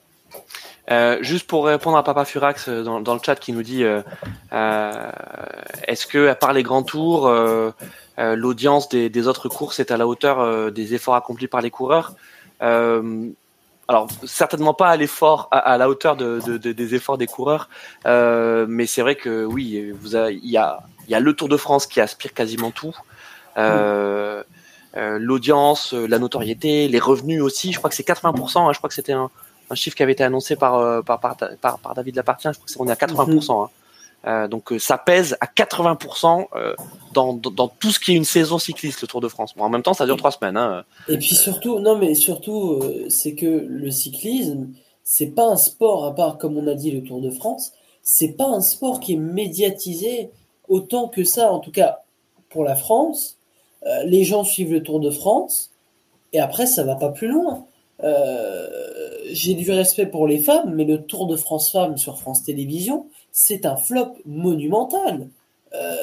Euh, 0.90 1.18
juste 1.20 1.46
pour 1.46 1.66
répondre 1.66 1.98
à 1.98 2.02
Papa 2.02 2.24
Furax 2.24 2.68
euh, 2.68 2.82
dans, 2.82 3.14
le 3.14 3.20
chat 3.22 3.36
qui 3.36 3.52
nous 3.52 3.62
dit 3.62 3.84
euh, 3.84 4.00
est-ce 5.86 6.06
que 6.06 6.28
à 6.28 6.34
part 6.34 6.54
les 6.54 6.62
grands 6.62 6.82
tours, 6.82 7.30
l'audience 8.18 8.88
des, 8.88 9.26
autres 9.26 9.48
courses 9.48 9.80
est 9.80 9.90
à 9.90 9.96
la 9.96 10.06
hauteur 10.06 10.72
des 10.72 10.94
efforts 10.94 11.14
accomplis 11.14 11.48
par 11.48 11.60
les 11.60 11.70
coureurs? 11.70 12.14
Alors 12.60 14.08
certainement 14.24 14.74
pas 14.74 14.88
à 14.88 14.96
l'effort, 14.96 15.48
à, 15.50 15.78
la 15.78 15.88
hauteur 15.88 16.16
de, 16.16 16.40
de, 16.46 16.72
des 16.72 16.94
efforts 16.94 17.18
des 17.18 17.26
coureurs, 17.26 17.68
mais 18.04 18.86
c'est 18.86 19.02
vrai 19.02 19.16
que 19.16 19.44
oui, 19.44 19.92
il 20.02 20.50
y 20.50 20.56
a, 20.56 20.80
le 21.20 21.32
Tour 21.32 21.48
de 21.48 21.56
France 21.56 21.86
qui 21.86 22.00
aspire 22.00 22.32
quasiment 22.32 22.70
tout. 22.70 22.96
L'audience, 24.96 25.92
la 25.92 26.18
notoriété, 26.18 26.88
les 26.88 26.98
revenus 26.98 27.42
aussi. 27.42 27.72
Je 27.72 27.78
crois 27.78 27.90
que 27.90 27.96
c'est 27.96 28.08
80%. 28.08 28.58
Hein, 28.58 28.72
je 28.72 28.78
crois 28.78 28.88
que 28.88 28.94
c'était 28.94 29.12
un, 29.12 29.30
un, 29.70 29.74
chiffre 29.74 29.96
qui 29.96 30.02
avait 30.02 30.12
été 30.12 30.24
annoncé 30.24 30.56
par 30.56 31.02
par, 31.04 31.20
par, 31.20 31.36
par, 31.60 31.78
par 31.78 31.94
David 31.94 32.16
Lapartien. 32.16 32.52
Je 32.52 32.58
crois 32.58 32.66
que 32.66 32.72
c'est 32.72 32.80
on 32.80 32.86
est 32.86 32.90
à 32.90 32.94
80%. 32.94 33.64
Hein. 33.64 33.68
Euh, 34.26 34.48
donc 34.48 34.72
euh, 34.72 34.78
ça 34.78 34.98
pèse 34.98 35.36
à 35.40 35.46
80% 35.46 36.46
euh, 36.56 36.74
dans, 37.14 37.34
dans, 37.34 37.68
tout 37.68 37.92
ce 37.92 38.00
qui 38.00 38.12
est 38.12 38.16
une 38.16 38.24
saison 38.24 38.58
cycliste, 38.58 39.00
le 39.02 39.08
Tour 39.08 39.20
de 39.20 39.28
France. 39.28 39.54
Bon, 39.56 39.64
en 39.64 39.68
même 39.68 39.82
temps, 39.82 39.94
ça 39.94 40.06
dure 40.06 40.16
trois 40.16 40.32
semaines. 40.32 40.56
Hein. 40.56 40.84
Et 41.08 41.18
puis 41.18 41.36
surtout, 41.36 41.78
non 41.78 41.96
mais 41.96 42.14
surtout, 42.14 42.82
c'est 43.08 43.34
que 43.34 43.46
le 43.46 43.90
cyclisme, 43.90 44.68
c'est 45.04 45.34
pas 45.34 45.46
un 45.46 45.56
sport 45.56 46.04
à 46.04 46.14
part, 46.14 46.38
comme 46.38 46.56
on 46.56 46.66
a 46.66 46.74
dit, 46.74 46.90
le 46.90 47.02
Tour 47.02 47.20
de 47.20 47.30
France. 47.30 47.72
C'est 48.02 48.36
pas 48.36 48.46
un 48.46 48.60
sport 48.60 49.00
qui 49.00 49.14
est 49.14 49.18
médiatisé 49.18 50.30
autant 50.68 51.08
que 51.08 51.24
ça, 51.24 51.52
en 51.52 51.60
tout 51.60 51.72
cas 51.72 52.00
pour 52.50 52.64
la 52.64 52.76
France. 52.76 53.36
les 54.04 54.24
gens 54.24 54.42
suivent 54.42 54.72
le 54.72 54.82
Tour 54.82 55.00
de 55.00 55.10
France 55.10 55.70
et 56.32 56.40
après 56.40 56.66
ça 56.66 56.82
va 56.82 56.96
pas 56.96 57.10
plus 57.10 57.28
loin. 57.28 57.64
J'ai 59.30 59.54
du 59.54 59.70
respect 59.70 60.06
pour 60.06 60.26
les 60.26 60.38
femmes, 60.38 60.74
mais 60.74 60.84
le 60.84 61.02
Tour 61.02 61.26
de 61.26 61.36
France 61.36 61.70
femmes 61.72 61.96
sur 61.96 62.18
France 62.18 62.44
Télévisions, 62.44 63.06
c'est 63.32 63.66
un 63.66 63.76
flop 63.76 64.16
monumental. 64.26 65.28
Euh, 65.74 65.94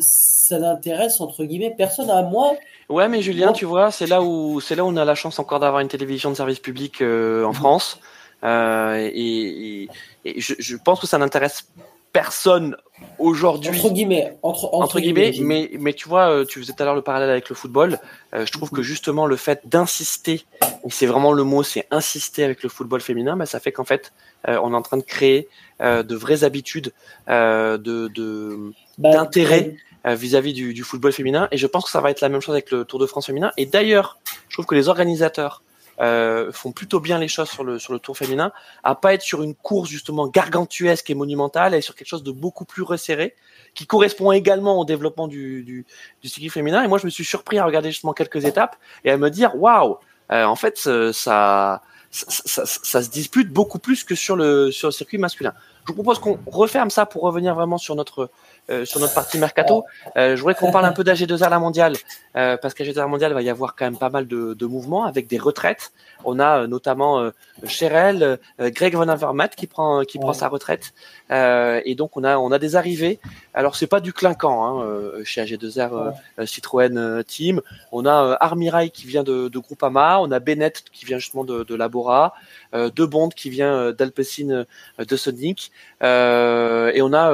ça 0.00 0.58
n'intéresse 0.58 1.20
entre 1.20 1.44
guillemets 1.44 1.74
personne 1.76 2.10
à 2.10 2.22
moi. 2.22 2.54
Ouais, 2.88 3.08
mais 3.08 3.22
Julien, 3.22 3.52
tu 3.52 3.64
vois, 3.64 3.90
c'est 3.90 4.06
là 4.06 4.22
où 4.22 4.60
c'est 4.60 4.74
là 4.74 4.84
où 4.84 4.88
on 4.88 4.96
a 4.96 5.04
la 5.04 5.14
chance 5.14 5.38
encore 5.38 5.60
d'avoir 5.60 5.80
une 5.80 5.88
télévision 5.88 6.30
de 6.30 6.36
service 6.36 6.58
public 6.58 7.02
euh, 7.02 7.44
en 7.44 7.50
mhm. 7.50 7.54
France. 7.54 8.00
Euh, 8.42 9.10
et, 9.12 9.88
je, 10.24 10.76
pense 10.76 11.00
que 11.00 11.06
ça 11.06 11.18
n'intéresse 11.18 11.68
personne 12.12 12.76
aujourd'hui. 13.18 13.70
Entre 13.70 13.90
guillemets. 13.90 14.36
Entre, 14.42 15.00
guillemets, 15.00 15.32
mais, 15.40 15.70
mais 15.78 15.92
tu 15.92 16.08
vois, 16.08 16.44
tu 16.46 16.60
faisais 16.60 16.72
tout 16.72 16.82
à 16.82 16.86
l'heure 16.86 16.94
le 16.94 17.02
parallèle 17.02 17.30
avec 17.30 17.48
le 17.48 17.54
football. 17.54 17.98
je 18.32 18.50
trouve 18.50 18.70
que 18.70 18.82
justement 18.82 19.26
le 19.26 19.36
fait 19.36 19.62
d'insister, 19.66 20.44
et 20.62 20.90
c'est 20.90 21.06
vraiment 21.06 21.32
le 21.32 21.44
mot, 21.44 21.62
c'est 21.62 21.86
insister 21.90 22.44
avec 22.44 22.62
le 22.62 22.68
football 22.68 23.00
féminin, 23.00 23.36
bah, 23.36 23.46
ça 23.46 23.60
fait 23.60 23.72
qu'en 23.72 23.84
fait, 23.84 24.12
on 24.46 24.72
est 24.72 24.76
en 24.76 24.82
train 24.82 24.96
de 24.96 25.02
créer 25.02 25.48
euh, 25.80 26.02
de 26.02 26.14
vraies 26.14 26.44
habitudes 26.44 26.92
euh, 27.30 27.78
de 27.78 28.72
bah, 28.98 29.12
d'intérêt 29.12 29.76
euh, 30.06 30.14
vis-à-vis 30.14 30.52
du, 30.52 30.74
du, 30.74 30.82
football 30.82 31.10
féminin. 31.10 31.48
Et 31.52 31.56
je 31.56 31.66
pense 31.66 31.84
que 31.84 31.90
ça 31.90 32.02
va 32.02 32.10
être 32.10 32.20
la 32.20 32.28
même 32.28 32.42
chose 32.42 32.54
avec 32.54 32.70
le 32.70 32.84
Tour 32.84 32.98
de 32.98 33.06
France 33.06 33.26
féminin. 33.26 33.50
Et 33.56 33.64
d'ailleurs, 33.64 34.18
je 34.50 34.56
trouve 34.56 34.66
que 34.66 34.74
les 34.74 34.88
organisateurs 34.88 35.62
euh, 36.00 36.50
font 36.52 36.72
plutôt 36.72 37.00
bien 37.00 37.18
les 37.18 37.28
choses 37.28 37.50
sur 37.50 37.64
le 37.64 37.78
sur 37.78 37.92
le 37.92 37.98
Tour 37.98 38.16
féminin, 38.16 38.52
à 38.84 38.94
pas 38.94 39.14
être 39.14 39.22
sur 39.22 39.42
une 39.42 39.54
course 39.54 39.88
justement 39.88 40.26
gargantuesque 40.26 41.10
et 41.10 41.14
monumentale, 41.14 41.74
et 41.74 41.80
sur 41.80 41.94
quelque 41.94 42.08
chose 42.08 42.22
de 42.22 42.32
beaucoup 42.32 42.64
plus 42.64 42.82
resserré, 42.82 43.34
qui 43.74 43.86
correspond 43.86 44.32
également 44.32 44.78
au 44.78 44.84
développement 44.84 45.28
du, 45.28 45.62
du, 45.62 45.86
du 46.22 46.50
féminin. 46.50 46.82
Et 46.82 46.88
moi, 46.88 46.98
je 46.98 47.06
me 47.06 47.10
suis 47.10 47.24
surpris 47.24 47.58
à 47.58 47.64
regarder 47.64 47.90
justement 47.90 48.12
quelques 48.12 48.44
étapes 48.44 48.76
et 49.04 49.10
à 49.10 49.16
me 49.16 49.30
dire, 49.30 49.54
waouh, 49.56 49.98
en 50.30 50.56
fait, 50.56 50.78
ça 51.12 51.82
ça, 52.10 52.66
ça, 52.66 53.02
se 53.02 53.08
dispute 53.08 53.52
beaucoup 53.52 53.78
plus 53.78 54.02
que 54.02 54.14
sur 54.14 54.34
le 54.34 54.72
sur 54.72 54.88
le 54.88 54.92
circuit 54.92 55.18
masculin. 55.18 55.54
Je 55.82 55.92
vous 55.92 55.94
propose 55.94 56.18
qu'on 56.18 56.38
referme 56.46 56.90
ça 56.90 57.06
pour 57.06 57.22
revenir 57.22 57.54
vraiment 57.54 57.78
sur 57.78 57.94
notre 57.94 58.30
euh, 58.70 58.84
sur 58.84 59.00
notre 59.00 59.14
partie 59.14 59.38
mercato. 59.38 59.84
Euh, 60.16 60.36
je 60.36 60.40
voudrais 60.40 60.54
qu'on 60.54 60.70
parle 60.70 60.84
un 60.84 60.92
peu 60.92 61.02
d'AG2R 61.02 61.50
la 61.50 61.58
mondiale 61.58 61.94
euh, 62.36 62.56
parce 62.56 62.74
qu'AG2R 62.74 63.08
mondiale 63.08 63.32
va 63.32 63.42
y 63.42 63.50
avoir 63.50 63.74
quand 63.74 63.84
même 63.84 63.96
pas 63.96 64.08
mal 64.08 64.28
de, 64.28 64.66
mouvements 64.66 65.04
avec 65.04 65.26
des 65.26 65.38
retraites. 65.38 65.92
On 66.24 66.38
a 66.38 66.60
euh, 66.60 66.66
notamment 66.68 67.18
euh, 67.18 67.30
Cherel, 67.66 68.38
Greg 68.60 68.94
Van 68.94 69.08
Avermaet 69.08 69.50
qui 69.56 69.66
prend 69.66 70.02
qui 70.02 70.18
prend 70.18 70.32
sa 70.32 70.48
retraite 70.48 70.92
et 71.30 71.94
donc 71.96 72.16
on 72.16 72.24
a 72.24 72.38
on 72.38 72.52
a 72.52 72.58
des 72.58 72.76
arrivées. 72.76 73.18
Alors 73.54 73.74
c'est 73.74 73.86
pas 73.86 74.00
du 74.00 74.12
clinquant 74.12 74.80
hein, 74.80 74.86
chez 75.24 75.42
AG2R 75.42 76.14
Citroën 76.46 77.24
Team. 77.24 77.60
On 77.92 78.06
a 78.06 78.36
Armirail 78.40 78.90
qui 78.90 79.06
vient 79.06 79.22
de, 79.22 79.48
de 79.48 79.58
Groupama, 79.58 80.18
on 80.20 80.30
a 80.30 80.38
Bennett 80.38 80.84
qui 80.92 81.04
vient 81.04 81.18
justement 81.18 81.44
de, 81.44 81.74
Labora, 81.74 82.34
De 82.72 83.04
Bond 83.04 83.30
qui 83.30 83.50
vient 83.50 83.92
d'Alpecin 83.92 84.64
de 84.98 85.16
Sonic 85.16 85.72
et 86.00 87.02
on 87.02 87.12
a 87.12 87.32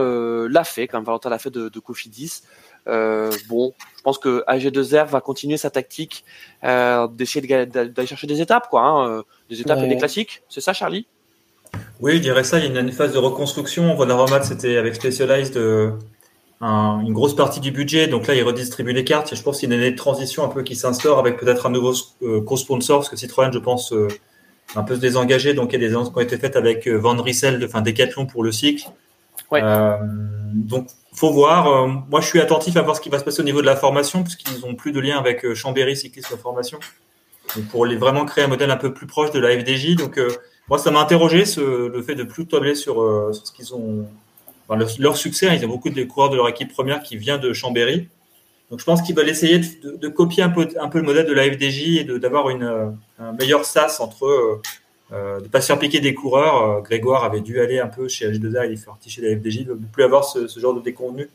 Lafay 0.48 0.88
quand 0.88 0.98
même 1.30 1.30
Valentin 1.30 1.30
Lafay 1.30 1.50
de, 1.50 1.68
de 1.68 1.80
Cofidis. 1.80 2.42
Euh, 2.88 3.32
bon, 3.48 3.74
je 3.96 4.02
pense 4.02 4.18
que 4.18 4.44
AG2R 4.46 5.06
va 5.06 5.20
continuer 5.20 5.56
sa 5.56 5.70
tactique 5.70 6.24
euh, 6.64 7.08
d'essayer 7.08 7.66
d'aller 7.66 8.06
chercher 8.06 8.26
des 8.26 8.40
étapes, 8.40 8.68
quoi, 8.68 8.82
hein, 8.82 9.08
euh, 9.08 9.22
des 9.50 9.60
étapes 9.60 9.80
et 9.82 9.88
des 9.88 9.96
classiques. 9.96 10.42
C'est 10.48 10.60
ça, 10.60 10.72
Charlie? 10.72 11.06
Oui, 12.00 12.16
je 12.16 12.18
dirais 12.18 12.44
ça. 12.44 12.58
Il 12.58 12.72
y 12.72 12.76
a 12.76 12.80
une 12.80 12.92
phase 12.92 13.12
de 13.12 13.18
reconstruction. 13.18 14.00
Aromat, 14.00 14.42
c'était 14.42 14.76
avec 14.76 14.94
Specialized 14.94 15.56
une 16.60 17.12
grosse 17.12 17.36
partie 17.36 17.60
du 17.60 17.70
budget. 17.70 18.06
Donc 18.06 18.26
là, 18.26 18.34
ils 18.34 18.42
redistribuent 18.42 18.92
les 18.92 19.04
cartes. 19.04 19.32
Et 19.32 19.36
je 19.36 19.42
pense 19.42 19.60
qu'il 19.60 19.68
y 19.68 19.72
a 19.72 19.76
une 19.76 19.82
année 19.82 19.90
de 19.90 19.96
transition 19.96 20.44
un 20.44 20.48
peu 20.48 20.62
qui 20.62 20.76
s'instaure 20.76 21.18
avec 21.18 21.38
peut-être 21.38 21.66
un 21.66 21.70
nouveau 21.70 21.92
euh, 22.22 22.40
co-sponsor, 22.42 22.98
parce 22.98 23.08
que 23.08 23.16
Citroën, 23.16 23.52
je 23.52 23.58
pense, 23.58 23.92
euh, 23.92 24.08
un 24.74 24.82
peu 24.82 24.96
se 24.96 25.00
désengager. 25.00 25.54
Donc 25.54 25.72
il 25.72 25.80
y 25.80 25.84
a 25.84 25.88
des 25.88 25.94
annonces 25.94 26.10
qui 26.10 26.16
ont 26.16 26.22
été 26.22 26.38
faites 26.38 26.56
avec 26.56 26.86
euh, 26.88 26.96
Van 26.96 27.20
Rissel, 27.20 27.62
enfin 27.64 27.82
Decathlon 27.82 28.26
pour 28.26 28.42
le 28.42 28.52
cycle. 28.52 28.88
Ouais. 29.50 29.60
Euh, 29.62 29.96
donc 30.54 30.88
faut 31.16 31.32
voir. 31.32 31.88
moi, 31.88 32.20
je 32.20 32.26
suis 32.26 32.40
attentif 32.40 32.76
à 32.76 32.82
voir 32.82 32.94
ce 32.94 33.00
qui 33.00 33.08
va 33.08 33.18
se 33.18 33.24
passer 33.24 33.40
au 33.40 33.44
niveau 33.44 33.60
de 33.60 33.66
la 33.66 33.76
formation, 33.76 34.22
puisqu'ils 34.22 34.60
n'ont 34.60 34.74
plus 34.74 34.92
de 34.92 35.00
lien 35.00 35.18
avec 35.18 35.54
Chambéry 35.54 35.96
Cyclisme 35.96 36.36
Formation. 36.36 36.78
Pour 37.70 37.86
les, 37.86 37.96
vraiment 37.96 38.24
créer 38.24 38.44
un 38.44 38.48
modèle 38.48 38.70
un 38.70 38.76
peu 38.76 38.92
plus 38.92 39.06
proche 39.06 39.30
de 39.30 39.38
la 39.38 39.58
FDJ. 39.58 39.96
Donc 39.96 40.20
moi, 40.68 40.78
ça 40.78 40.90
m'a 40.90 41.00
interrogé 41.00 41.44
le 41.56 42.02
fait 42.02 42.14
de 42.14 42.22
plus 42.22 42.46
tabler 42.46 42.74
sur, 42.74 42.96
ce 43.32 43.52
qu'ils 43.52 43.74
ont 43.74 44.06
leur, 44.98 45.16
succès, 45.16 45.48
hein, 45.48 45.54
ils 45.54 45.64
ont 45.64 45.68
beaucoup 45.68 45.90
de 45.90 46.04
coureurs 46.04 46.30
de 46.30 46.36
leur 46.36 46.48
équipe 46.48 46.72
première 46.72 47.02
qui 47.02 47.16
vient 47.16 47.38
de 47.38 47.52
Chambéry. 47.52 48.08
Donc 48.70 48.80
je 48.80 48.84
pense 48.84 49.00
qu'ils 49.02 49.14
veulent 49.14 49.28
essayer 49.28 49.60
de, 49.60 50.08
copier 50.08 50.42
un 50.42 50.48
peu, 50.48 50.68
un 50.80 50.88
peu 50.88 50.98
le 50.98 51.04
modèle 51.04 51.26
de 51.26 51.32
la 51.32 51.44
FDJ 51.44 51.98
et 51.98 52.04
d'avoir 52.18 52.48
euh, 52.48 52.90
un 53.18 53.32
meilleur 53.32 53.64
sas 53.64 54.00
entre 54.00 54.60
euh, 55.12 55.36
euh, 55.36 55.40
de 55.40 55.48
pas 55.48 55.60
se 55.60 55.66
faire 55.66 55.78
piquer 55.78 56.00
des 56.00 56.14
coureurs. 56.14 56.62
Euh, 56.62 56.80
Grégoire 56.80 57.24
avait 57.24 57.40
dû 57.40 57.60
aller 57.60 57.78
un 57.78 57.86
peu 57.86 58.08
chez 58.08 58.30
H2A, 58.30 58.66
il 58.66 58.72
est 58.72 58.84
parti 58.84 59.10
chez 59.10 59.22
la 59.22 59.36
FDJ, 59.36 59.64
de 59.66 59.72
ne 59.72 59.86
plus 59.92 60.04
avoir 60.04 60.24
ce, 60.24 60.46
genre 60.58 60.74
de 60.74 60.80
décontenu 60.80 61.28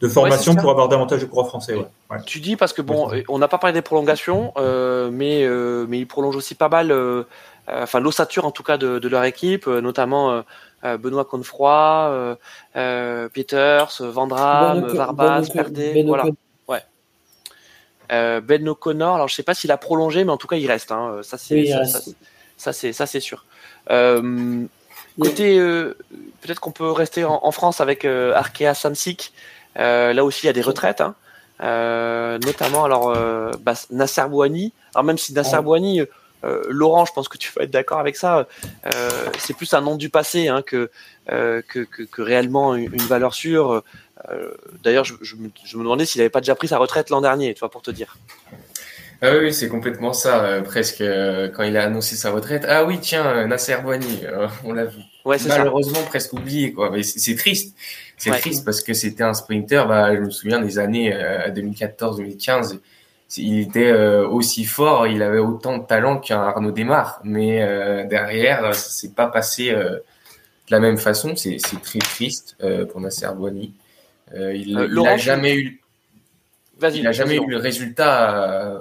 de 0.00 0.08
formation 0.08 0.56
pour 0.56 0.70
avoir 0.70 0.88
davantage 0.88 1.20
de 1.20 1.26
coureurs 1.26 1.46
français. 1.46 1.74
Ouais. 1.76 2.18
Tu 2.26 2.40
dis 2.40 2.56
parce 2.56 2.72
que 2.72 2.82
bon, 2.82 3.08
on 3.28 3.38
n'a 3.38 3.46
pas 3.46 3.58
parlé 3.58 3.72
des 3.72 3.82
prolongations, 3.82 4.52
mais 4.56 5.48
mais 5.88 5.98
ils 6.00 6.06
prolongent 6.06 6.36
aussi 6.36 6.56
pas 6.56 6.68
mal, 6.68 6.92
enfin 7.68 8.00
l'ossature 8.00 8.46
en 8.46 8.50
tout 8.50 8.64
cas 8.64 8.78
de, 8.78 8.98
de 8.98 9.08
leur 9.08 9.22
équipe, 9.22 9.68
notamment 9.68 10.42
euh, 10.86 10.98
Benoît 10.98 11.24
Confroy, 11.24 12.10
euh, 12.10 12.36
euh, 12.76 13.28
Peters, 13.28 14.00
Vandram, 14.00 14.86
Varbas, 14.86 15.48
Perdé, 15.52 16.04
voilà. 16.06 16.26
Ouais. 16.68 16.82
ben 18.40 18.68
O'Connor, 18.68 19.14
alors 19.16 19.28
je 19.28 19.34
sais 19.34 19.42
pas 19.42 19.54
s'il 19.54 19.72
a 19.72 19.78
prolongé, 19.78 20.24
mais 20.24 20.32
en 20.32 20.36
tout 20.36 20.46
cas 20.46 20.56
il 20.56 20.66
reste. 20.66 20.92
Hein. 20.92 21.20
Ça 21.22 21.38
c'est 21.38 21.64
ça, 22.56 22.72
c'est 22.72 22.92
ça 22.92 23.06
c'est 23.06 23.20
sûr. 23.20 23.44
côté, 23.88 25.58
peut-être 26.40 26.60
qu'on 26.60 26.72
peut 26.72 26.90
rester 26.90 27.24
en, 27.24 27.50
France 27.52 27.80
avec 27.80 28.04
Arkea 28.04 28.74
Samsic. 28.74 29.32
là 29.76 30.24
aussi 30.24 30.44
il 30.44 30.46
y 30.46 30.50
a 30.50 30.54
des 30.54 30.62
retraites. 30.62 31.00
Hein. 31.00 31.14
notamment 32.44 32.84
alors 32.84 33.16
bah, 33.60 33.74
Nasser 33.90 34.24
Bouani. 34.28 34.72
Alors 34.94 35.04
même 35.04 35.18
si 35.18 35.32
Nasser 35.32 35.60
Bouani, 35.62 36.02
euh, 36.46 36.62
Laurent, 36.68 37.04
je 37.04 37.12
pense 37.12 37.28
que 37.28 37.38
tu 37.38 37.52
vas 37.54 37.64
être 37.64 37.70
d'accord 37.70 37.98
avec 37.98 38.16
ça. 38.16 38.46
Euh, 38.86 39.30
c'est 39.38 39.54
plus 39.54 39.72
un 39.74 39.80
nom 39.80 39.96
du 39.96 40.10
passé 40.10 40.48
hein, 40.48 40.62
que, 40.62 40.90
euh, 41.30 41.62
que, 41.66 41.80
que, 41.80 42.22
réellement 42.22 42.74
une, 42.74 42.96
valeur 42.96 43.34
sûre. 43.34 43.82
D'ailleurs, 44.82 45.04
je, 45.04 45.36
me, 45.36 45.50
demandais 45.72 46.04
s'il 46.04 46.20
n'avait 46.20 46.30
pas 46.30 46.40
déjà 46.40 46.54
pris 46.54 46.68
sa 46.68 46.78
retraite 46.78 47.10
l'an 47.10 47.20
dernier, 47.20 47.54
tu 47.54 47.60
vois, 47.60 47.70
pour 47.70 47.82
te 47.82 47.90
dire. 47.90 48.16
Ah 49.22 49.30
oui, 49.40 49.52
c'est 49.52 49.68
complètement 49.68 50.12
ça, 50.12 50.60
presque 50.64 51.02
quand 51.54 51.62
il 51.62 51.76
a 51.76 51.84
annoncé 51.84 52.16
sa 52.16 52.30
retraite. 52.30 52.66
Ah 52.68 52.84
oui, 52.84 52.98
tiens, 53.00 53.46
Nasser 53.46 53.76
Boigny, 53.82 54.22
on 54.64 54.72
l'a 54.72 54.84
vu. 54.84 55.00
Ouais, 55.24 55.38
Malheureusement, 55.48 56.02
presque 56.02 56.34
oublié, 56.34 56.72
quoi. 56.72 56.90
Mais 56.90 57.02
c'est 57.02 57.34
triste. 57.34 57.74
C'est 58.18 58.30
triste 58.30 58.64
parce 58.64 58.82
que 58.82 58.92
c'était 58.92 59.24
un 59.24 59.34
sprinter, 59.34 59.86
bah, 59.88 60.14
je 60.14 60.20
me 60.20 60.30
souviens 60.30 60.60
des 60.60 60.78
années 60.78 61.12
2014-2015 61.48 62.78
il 63.36 63.60
était 63.60 63.90
euh, 63.90 64.28
aussi 64.28 64.64
fort, 64.64 65.06
il 65.06 65.22
avait 65.22 65.38
autant 65.38 65.78
de 65.78 65.84
talent 65.84 66.18
qu'un 66.18 66.40
Arnaud 66.40 66.70
Desmar, 66.70 67.20
mais 67.24 67.62
euh, 67.62 68.06
derrière, 68.06 68.74
ça 68.74 68.90
s'est 68.90 69.12
pas 69.12 69.26
passé 69.26 69.70
euh, 69.70 69.90
de 69.90 70.70
la 70.70 70.80
même 70.80 70.96
façon. 70.96 71.34
C'est 71.36 71.58
très 71.82 71.98
triste 71.98 72.56
pour 72.90 73.00
Nasser 73.00 73.28
Boigny. 73.36 73.72
il 74.34 74.74
n'a 74.74 75.16
jamais 75.16 75.56
eu. 75.56 75.80
Il 76.82 77.02
n'a 77.04 77.12
jamais 77.12 77.36
eu 77.36 77.46
le 77.46 77.56
résultat 77.56 78.78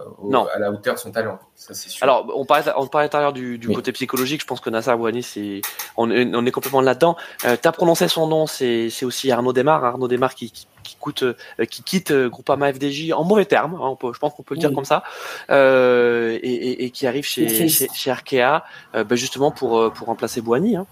à 0.54 0.60
la 0.60 0.72
hauteur 0.72 0.96
de 0.96 1.00
son 1.00 1.12
talent. 1.12 1.40
Ça, 1.56 1.74
sûr. 1.74 2.04
Alors, 2.04 2.30
on 2.36 2.46
parlait, 2.46 2.72
on 2.76 2.88
parlait 2.88 3.08
tout 3.08 3.16
à 3.16 3.22
l'heure 3.22 3.34
du, 3.34 3.58
du 3.58 3.70
côté 3.70 3.94
psychologique. 3.94 4.42
Je 4.42 4.46
pense 4.46 4.60
que 4.60 4.70
Nasser 4.70 4.94
Bouani, 4.96 5.24
c'est, 5.24 5.62
on, 5.96 6.12
on, 6.12 6.46
est 6.46 6.52
complètement 6.52 6.82
là-dedans. 6.82 7.16
Euh, 7.46 7.56
tu 7.62 7.68
as 7.68 7.72
prononcé 7.72 8.10
son 8.10 8.28
nom, 8.28 8.48
c'est, 8.48 8.90
aussi 9.04 9.32
Arnaud 9.32 9.54
Desmar. 9.54 9.84
Arnaud 9.86 10.10
Desmar 10.10 10.36
qui, 10.36 10.52
qui, 10.52 10.98
coûte, 11.00 11.24
euh, 11.24 11.66
qui 11.70 11.84
quitte 11.84 12.12
euh, 12.12 12.30
Groupama 12.30 12.74
FDJ 12.74 13.14
en 13.14 13.24
mauvais 13.24 13.46
termes. 13.46 13.80
Hein, 13.82 13.98
je 14.14 14.20
pense 14.20 14.34
qu'on 14.34 14.44
peut 14.44 14.56
le 14.56 14.60
dire 14.60 14.74
comme 14.74 14.86
ça. 14.86 15.04
Euh, 15.50 16.38
et, 16.44 16.54
et, 16.54 16.86
et, 16.86 16.90
qui 16.90 17.08
arrive 17.08 17.24
chez, 17.26 17.48
chez, 17.70 17.88
chez, 17.88 18.12
Arkea, 18.12 18.66
euh, 18.94 19.06
ben 19.06 19.16
justement 19.16 19.52
pour, 19.52 19.94
pour 19.94 20.08
remplacer 20.08 20.42
Bouani. 20.42 20.76
Hein. 20.76 20.86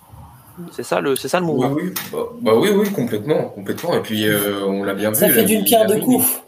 C'est 0.71 0.83
ça 0.83 1.01
le, 1.01 1.17
c'est 1.17 1.27
ça 1.27 1.41
le 1.41 1.47
mouvement. 1.47 1.71
Oui, 1.71 1.83
oui, 1.85 1.93
bah, 2.13 2.19
bah 2.39 2.51
oui, 2.55 2.69
oui, 2.73 2.89
complètement, 2.93 3.49
complètement. 3.49 3.93
Et 3.95 4.01
puis 4.01 4.25
on 4.65 4.83
l'a 4.83 4.93
bien 4.93 5.09
vu. 5.09 5.15
Ça 5.15 5.27
fait 5.27 5.43
d'une 5.43 5.65
pierre 5.65 5.87
de 5.87 5.95
coups. 5.95 6.43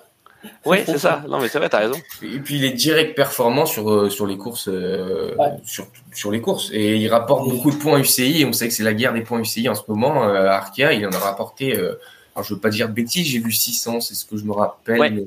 Oui, 0.66 0.80
c'est 0.86 0.98
ça. 0.98 1.24
Non, 1.28 1.40
mais 1.40 1.48
c'est 1.48 1.60
vrai, 1.60 1.70
t'as 1.70 1.80
raison. 1.80 1.96
Et 2.22 2.40
puis 2.40 2.56
il 2.56 2.66
est 2.66 2.72
direct 2.72 3.16
performant 3.16 3.66
sur 3.66 3.92
euh, 3.92 4.10
sur 4.10 4.26
les 4.28 4.38
courses, 4.38 4.68
euh, 4.68 5.36
sur 5.64 5.88
sur 6.14 6.32
les 6.32 6.42
courses, 6.42 6.70
et 6.74 6.96
il 6.98 7.08
rapporte 7.10 7.50
beaucoup 7.50 7.72
de 7.72 7.78
points 7.78 8.00
UCI. 8.00 8.42
Et 8.42 8.46
on 8.46 8.54
sait 8.54 8.68
que 8.68 8.74
c'est 8.74 8.84
la 8.84 8.94
guerre 8.94 9.14
des 9.14 9.22
points 9.22 9.40
UCI 9.40 9.70
en 9.70 9.76
ce 9.76 9.84
moment. 9.88 10.28
Euh, 10.28 10.48
Arkea, 10.48 10.94
il 10.94 11.06
en 11.06 11.12
a 11.12 11.20
rapporté. 11.20 11.74
alors 11.76 12.44
je 12.44 12.54
veux 12.54 12.60
pas 12.60 12.70
dire 12.70 12.88
de 12.88 12.94
bêtises, 12.94 13.28
j'ai 13.28 13.40
vu 13.40 13.52
600, 13.52 14.02
c'est 14.02 14.16
ce 14.16 14.26
que 14.26 14.38
je 14.38 14.44
me 14.44 14.54
rappelle. 14.54 15.14
Mais 15.14 15.24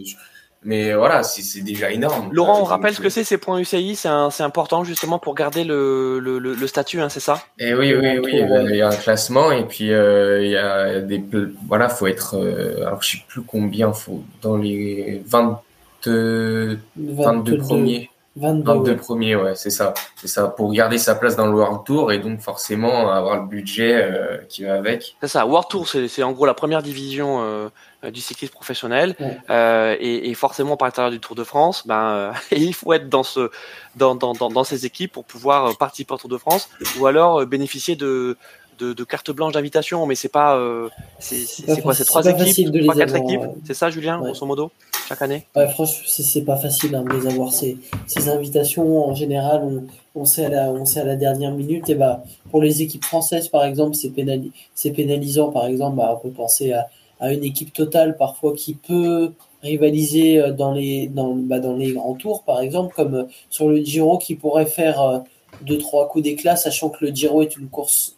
voilà, 0.65 1.23
c'est 1.23 1.61
déjà 1.61 1.91
énorme. 1.91 2.31
Laurent, 2.33 2.61
on 2.61 2.65
rappelle 2.65 2.95
ce 2.95 3.01
que 3.01 3.09
c'est 3.09 3.25
ces 3.25 3.39
points 3.39 3.59
UCI, 3.59 3.97
c'est 3.97 4.43
important 4.43 4.85
justement 4.85 5.19
pour 5.19 5.35
garder 5.35 5.65
le, 5.65 6.19
le, 6.19 6.39
le, 6.39 6.67
statut, 6.67 7.01
hein, 7.01 7.09
c'est 7.09 7.21
ça? 7.21 7.43
Et 7.59 7.69
eh 7.69 7.75
oui, 7.75 7.95
oui, 7.95 8.19
oui, 8.19 8.33
il 8.71 8.77
y 8.77 8.83
a 8.83 8.89
un 8.89 8.97
classement 8.97 9.53
et 9.53 9.65
puis 9.65 9.93
euh, 9.93 10.45
il 10.45 10.51
y 10.51 10.57
a 10.57 11.01
des 11.01 11.23
voilà, 11.67 11.89
faut 11.89 12.07
être 12.07 12.37
euh, 12.37 12.87
alors 12.87 13.03
je 13.03 13.13
sais 13.13 13.25
plus 13.29 13.43
combien, 13.43 13.93
faut 13.93 14.23
dans 14.43 14.57
les 14.57 15.23
20, 15.27 15.61
22, 16.05 16.79
22 16.97 17.59
premiers. 17.59 18.11
22, 18.39 18.97
premiers, 18.97 19.37
ouais, 19.37 19.55
c'est 19.55 19.71
ça. 19.71 19.95
C'est 20.17 20.29
ça, 20.29 20.49
pour 20.49 20.73
garder 20.73 20.99
sa 20.99 21.15
place 21.15 21.37
dans 21.37 21.47
le 21.47 21.55
World 21.55 21.85
Tour 21.85 22.13
et 22.13 22.19
donc 22.19 22.41
forcément 22.41 23.11
avoir 23.11 23.43
le 23.43 23.47
budget 23.47 23.95
euh, 23.95 24.39
qui 24.49 24.65
va 24.65 24.75
avec. 24.75 25.17
C'est 25.21 25.29
ça, 25.29 25.47
World 25.47 25.69
Tour, 25.69 25.89
c'est 25.89 26.23
en 26.23 26.33
gros 26.33 26.47
la 26.47 26.55
première 26.55 26.83
division 26.83 27.41
euh, 27.41 27.69
du 28.11 28.21
cyclisme 28.21 28.53
professionnel. 28.53 29.17
Euh, 29.51 29.97
et, 29.99 30.31
et, 30.31 30.35
forcément, 30.35 30.77
par 30.77 30.87
l'intérieur 30.87 31.11
du 31.11 31.21
Tour 31.21 31.35
de 31.35 31.45
France, 31.45 31.87
ben, 31.87 32.33
il 32.53 32.75
faut 32.75 32.93
être 32.93 33.09
dans, 33.09 33.25
ce, 33.25 33.51
dans, 33.97 34.15
dans, 34.15 34.33
dans, 34.33 34.49
dans 34.49 34.65
ces 34.65 34.87
équipes 34.87 35.13
pour 35.13 35.25
pouvoir 35.25 35.77
participer 35.77 36.15
au 36.15 36.19
Tour 36.19 36.31
de 36.31 36.39
France 36.39 36.71
ou 36.99 37.07
alors 37.07 37.45
bénéficier 37.47 37.97
de, 37.97 38.37
de, 38.79 38.93
de 38.93 39.05
carte 39.05 39.31
blanche 39.31 39.53
d'invitation, 39.53 40.07
mais 40.07 40.15
c'est 40.15 40.29
pas, 40.29 40.57
euh, 40.57 40.89
c'est 41.19 41.83
quoi, 41.83 41.95
c'est 41.95 42.05
trois 42.05 42.25
équipes, 42.27 42.73
trois 42.83 42.95
quatre 42.95 43.17
équipes, 43.17 43.43
c'est 43.67 43.75
ça, 43.75 43.91
Julien, 43.91 44.19
grosso 44.19 44.47
modo, 44.47 44.71
chaque 45.09 45.23
année? 45.23 45.47
Ouais, 45.57 45.69
franchement, 45.69 46.05
c'est 46.07 46.43
pas 46.43 46.57
facile 46.57 46.95
hein, 46.95 47.03
de 47.03 47.13
les 47.13 47.27
avoir 47.27 47.53
ces, 47.53 47.77
ces 48.07 48.29
invitations. 48.29 49.07
En 49.07 49.15
général, 49.15 49.63
on, 49.63 49.85
on 50.21 50.25
sait 50.25 50.45
à 50.45 50.49
la, 50.49 50.71
on 50.71 50.85
sait 50.85 51.01
à 51.01 51.05
la 51.05 51.17
dernière 51.17 51.53
minute. 51.53 51.89
Et 51.89 51.95
bah, 51.95 52.23
pour 52.51 52.61
les 52.63 52.83
équipes 52.83 53.05
françaises, 53.05 53.49
par 53.49 53.65
exemple, 53.65 53.95
c'est 53.95 54.11
pénali 54.11 54.53
pénalisant. 54.95 55.51
Par 55.51 55.67
exemple, 55.67 55.97
bah, 55.97 56.15
on 56.15 56.29
peut 56.29 56.35
penser 56.35 56.73
à, 56.73 56.89
à 57.21 57.33
une 57.33 57.45
équipe 57.45 57.73
totale 57.73 58.17
parfois 58.17 58.53
qui 58.55 58.75
peut 58.75 59.33
rivaliser 59.63 60.39
euh, 60.39 60.53
dans 60.53 60.73
les, 60.73 61.09
dans, 61.09 61.35
bah, 61.35 61.59
dans 61.59 61.75
les 61.75 61.93
grands 61.93 62.15
tours, 62.15 62.43
par 62.45 62.61
exemple, 62.61 62.95
comme 62.95 63.15
euh, 63.15 63.25
sur 63.51 63.69
le 63.69 63.79
Giro, 63.79 64.19
qui 64.19 64.35
pourrait 64.35 64.67
faire 64.67 65.01
euh, 65.01 65.19
deux 65.63 65.79
trois 65.79 66.09
coups 66.09 66.25
d'éclat, 66.25 66.57
sachant 66.57 66.91
que 66.91 67.05
le 67.07 67.11
Giro 67.13 67.43
est 67.43 67.57
une 67.57 67.69
course 67.69 68.15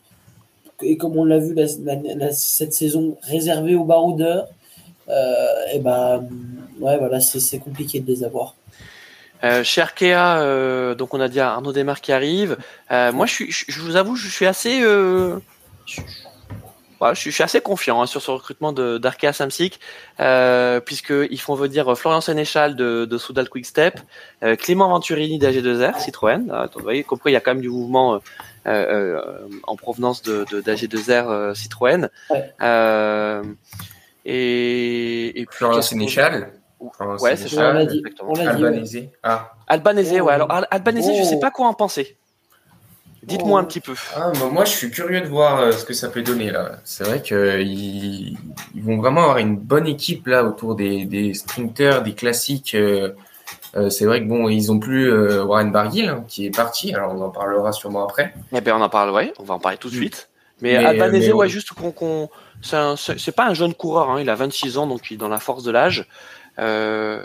et 0.83 0.97
comme 0.97 1.17
on 1.17 1.25
l'a 1.25 1.39
vu 1.39 1.55
cette 2.33 2.73
saison 2.73 3.17
réservée 3.23 3.75
aux 3.75 3.85
baroudeurs, 3.85 4.49
euh, 5.09 5.47
et 5.73 5.79
ben 5.79 6.29
ouais 6.81 6.99
voilà 6.99 7.21
c'est 7.21 7.59
compliqué 7.59 8.01
de 8.01 8.07
les 8.07 8.25
avoir. 8.25 8.55
Euh, 9.43 9.65
chez 9.65 9.83
euh, 10.03 10.95
donc 10.95 11.15
on 11.15 11.21
a 11.21 11.29
dit 11.29 11.41
Arnaud 11.41 11.73
Desmar 11.73 12.01
qui 12.01 12.13
arrive. 12.13 12.59
Euh, 12.91 13.13
moi, 13.13 13.27
je, 13.27 13.81
vous 13.81 13.97
avoue, 13.97 14.17
je 14.17 14.29
suis 14.29 14.47
assez, 14.47 14.81
je, 14.81 15.39
je, 15.87 17.31
suis 17.31 17.43
assez 17.43 17.61
confiant 17.61 18.03
hein, 18.03 18.07
sur 18.07 18.21
ce 18.21 18.31
recrutement 18.31 18.73
d'Arkea 18.73 19.33
Samsic, 19.33 19.81
euh, 20.21 20.81
puisqu'ils 20.81 21.41
font 21.41 21.55
venir 21.55 21.97
Florian 21.97 22.21
Sénéchal 22.21 22.77
de, 22.77 23.07
de 23.07 23.19
Soudal 23.19 23.49
Quickstep, 23.49 24.01
Clément 24.59 24.91
Venturini 24.91 25.39
d'AG2R, 25.39 25.99
Citroën. 25.99 26.69
vous 26.75 26.83
voyez, 26.83 27.03
compris, 27.03 27.31
il 27.31 27.35
y 27.35 27.37
a 27.37 27.41
quand 27.41 27.53
même 27.53 27.63
du 27.63 27.71
mouvement 27.71 28.21
en 28.67 29.77
provenance 29.77 30.23
de, 30.23 30.45
d'AG2R 30.45 31.29
euh, 31.29 31.55
Citroën. 31.55 32.09
et, 34.25 35.41
et 35.41 35.47
puis 35.47 35.57
Florent 35.57 35.83
Sénéchal. 35.83 36.53
Ouais, 37.21 37.37
c'est 37.37 37.49
ça. 37.49 37.71
Albanese. 37.71 39.09
Ah. 39.23 39.53
Albanese, 39.67 40.21
ouais. 40.21 40.33
Alors, 40.33 40.49
Albanese, 40.71 41.11
je 41.19 41.25
sais 41.25 41.37
oh. 41.37 41.41
pas 41.41 41.51
quoi 41.51 41.67
en 41.69 41.75
penser. 41.75 42.17
Dites-moi 43.23 43.61
un 43.61 43.65
petit 43.65 43.81
peu. 43.81 43.95
Ah, 44.17 44.33
moi, 44.51 44.65
je 44.65 44.71
suis 44.71 44.91
curieux 44.91 45.21
de 45.21 45.27
voir 45.27 45.75
ce 45.75 45.85
que 45.85 45.93
ça 45.93 46.09
peut 46.09 46.23
donner 46.23 46.51
là. 46.51 46.79
C'est 46.85 47.05
vrai 47.05 47.21
qu'ils 47.21 48.39
ils 48.75 48.83
vont 48.83 48.97
vraiment 48.97 49.23
avoir 49.23 49.39
une 49.39 49.57
bonne 49.57 49.87
équipe 49.87 50.27
là 50.27 50.43
autour 50.43 50.75
des, 50.75 51.05
des 51.05 51.35
sprinters, 51.35 52.03
des 52.03 52.15
classiques. 52.15 52.75
Euh, 52.75 53.13
c'est 53.91 54.05
vrai 54.05 54.21
que 54.21 54.27
bon, 54.27 54.49
ils 54.49 54.73
ont 54.73 54.79
plus 54.79 55.11
euh, 55.11 55.45
Warren 55.45 55.71
Barguil 55.71 56.09
hein, 56.09 56.25
qui 56.29 56.47
est 56.47 56.55
parti. 56.55 56.95
Alors 56.95 57.15
on 57.15 57.23
en 57.23 57.31
parlera 57.31 57.73
sûrement 57.73 58.05
après. 58.05 58.35
Eh 58.53 58.61
ben 58.61 58.75
on 58.75 58.81
en 58.81 58.89
parle, 58.89 59.11
ouais, 59.11 59.33
on 59.39 59.45
va 59.45 59.55
en 59.55 59.59
parler 59.59 59.79
tout 59.79 59.91
de 59.91 59.95
mm. 59.95 59.99
suite. 59.99 60.29
Mais, 60.63 60.77
Albanese, 60.77 61.33
ouais, 61.33 61.49
juste 61.49 61.73
qu'on, 61.73 62.29
c'est 62.61 63.35
pas 63.35 63.47
un 63.47 63.55
jeune 63.55 63.75
coureur, 63.75 64.11
hein, 64.11 64.21
il 64.21 64.29
a 64.29 64.35
26 64.35 64.77
ans, 64.79 64.87
donc 64.87 65.11
il 65.11 65.15
est 65.15 65.17
dans 65.17 65.29
la 65.29 65.39
force 65.39 65.63
de 65.63 65.71
l'âge. 65.71 66.07
Euh, 66.59 67.25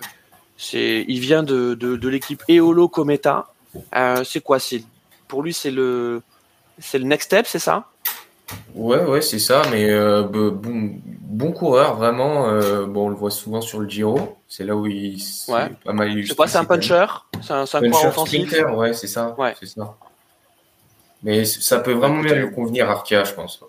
c'est, 0.58 1.04
il 1.08 1.20
vient 1.20 1.44
de, 1.44 1.74
de, 1.74 1.98
de 1.98 2.10
l'équipe 2.10 2.42
Eolo 2.48 2.88
Cometa. 2.88 3.48
Euh, 3.96 4.24
c'est 4.24 4.40
quoi? 4.40 4.60
C'est 4.60 4.84
pour 5.28 5.44
lui, 5.44 5.54
c'est 5.54 5.72
le, 5.72 6.22
c'est 6.80 6.98
le 6.98 7.06
next 7.06 7.26
step, 7.26 7.46
c'est 7.46 7.60
ça? 7.60 7.88
Ouais, 8.74 9.04
ouais, 9.04 9.22
c'est 9.22 9.40
ça. 9.40 9.62
Mais 9.72 9.90
euh, 9.90 10.24
bon, 10.24 10.60
bon 11.02 11.52
coureur, 11.52 11.96
vraiment. 11.96 12.48
Euh, 12.48 12.86
bon, 12.86 13.08
on 13.08 13.10
le 13.10 13.16
voit 13.16 13.32
souvent 13.32 13.62
sur 13.62 13.80
le 13.80 13.90
Giro. 13.90 14.38
C'est 14.48 14.64
là 14.64 14.76
où 14.76 14.86
il 14.86 15.18
ouais. 15.48 15.70
pas 15.84 15.94
mal. 15.94 16.22
Je 16.22 16.28
sais 16.28 16.36
pas, 16.36 16.48
c'est 16.48 16.58
un 16.58 16.66
puncher. 16.66 17.06
C'est 17.42 17.54
un, 17.54 17.64
un 17.64 17.66
puncher 17.66 18.08
offensif. 18.08 18.48
Sprinter, 18.48 18.78
ouais, 18.78 18.94
c'est 18.94 19.08
ça. 19.08 19.36
Ouais. 19.38 19.56
C'est 19.60 19.68
ça. 19.68 19.96
Mais 21.24 21.44
ça 21.46 21.80
peut 21.80 21.94
vraiment 21.94 22.22
bien 22.22 22.36
lui 22.36 22.52
convenir 22.52 22.90
Arkea, 22.90 23.24
je 23.24 23.34
pense. 23.34 23.60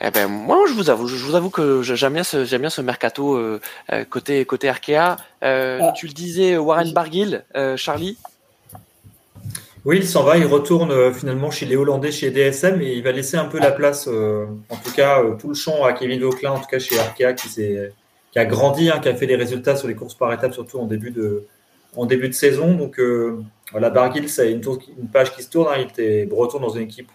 Eh 0.00 0.10
ben 0.10 0.26
moi 0.28 0.58
je 0.68 0.74
vous 0.74 0.90
avoue, 0.90 1.06
je 1.06 1.24
vous 1.24 1.36
avoue 1.36 1.48
que 1.48 1.82
j'aime 1.82 2.12
bien 2.12 2.24
ce 2.24 2.44
j'aime 2.44 2.60
bien 2.60 2.70
ce 2.70 2.82
mercato 2.82 3.36
euh, 3.36 3.60
euh, 3.92 4.04
côté 4.04 4.44
côté 4.44 4.68
Arkea. 4.68 5.16
Euh, 5.42 5.78
ah. 5.82 5.92
Tu 5.92 6.06
le 6.06 6.12
disais 6.12 6.58
Warren 6.58 6.92
Barguil, 6.92 7.44
Charlie? 7.76 8.18
Oui, 9.86 9.98
il 9.98 10.06
s'en 10.06 10.24
va, 10.24 10.36
il 10.36 10.44
retourne 10.46 11.14
finalement 11.14 11.50
chez 11.50 11.64
les 11.64 11.76
Hollandais, 11.76 12.10
chez 12.10 12.30
DSM, 12.30 12.82
et 12.82 12.92
il 12.94 13.02
va 13.02 13.12
laisser 13.12 13.36
un 13.36 13.46
peu 13.46 13.58
la 13.58 13.70
place, 13.70 14.08
en 14.08 14.76
tout 14.84 14.92
cas 14.94 15.22
tout 15.38 15.48
le 15.48 15.54
champ 15.54 15.84
à 15.84 15.92
Kevin 15.92 16.20
Vauclin, 16.22 16.50
en 16.50 16.58
tout 16.58 16.66
cas 16.66 16.80
chez 16.80 16.98
Arkea, 16.98 17.34
qui, 17.34 17.48
qui 17.48 18.38
a 18.38 18.44
grandi, 18.44 18.90
hein, 18.90 18.98
qui 18.98 19.08
a 19.08 19.14
fait 19.14 19.28
des 19.28 19.36
résultats 19.36 19.76
sur 19.76 19.86
les 19.86 19.94
courses 19.94 20.14
par 20.14 20.32
étapes, 20.32 20.52
surtout 20.52 20.80
en 20.80 20.86
début 20.86 21.12
de, 21.12 21.46
en 21.94 22.04
début 22.04 22.28
de 22.28 22.34
saison. 22.34 22.74
Donc 22.74 23.00
voilà, 23.70 23.90
Barguil, 23.90 24.28
c'est 24.28 24.50
une, 24.50 24.60
une, 24.98 25.08
page 25.08 25.32
qui 25.34 25.44
se 25.44 25.50
tourne. 25.50 25.68
Hein. 25.72 25.78
Il 25.78 25.88
était 25.88 26.26
breton 26.26 26.58
dans 26.58 26.70
une 26.70 26.82
équipe 26.82 27.12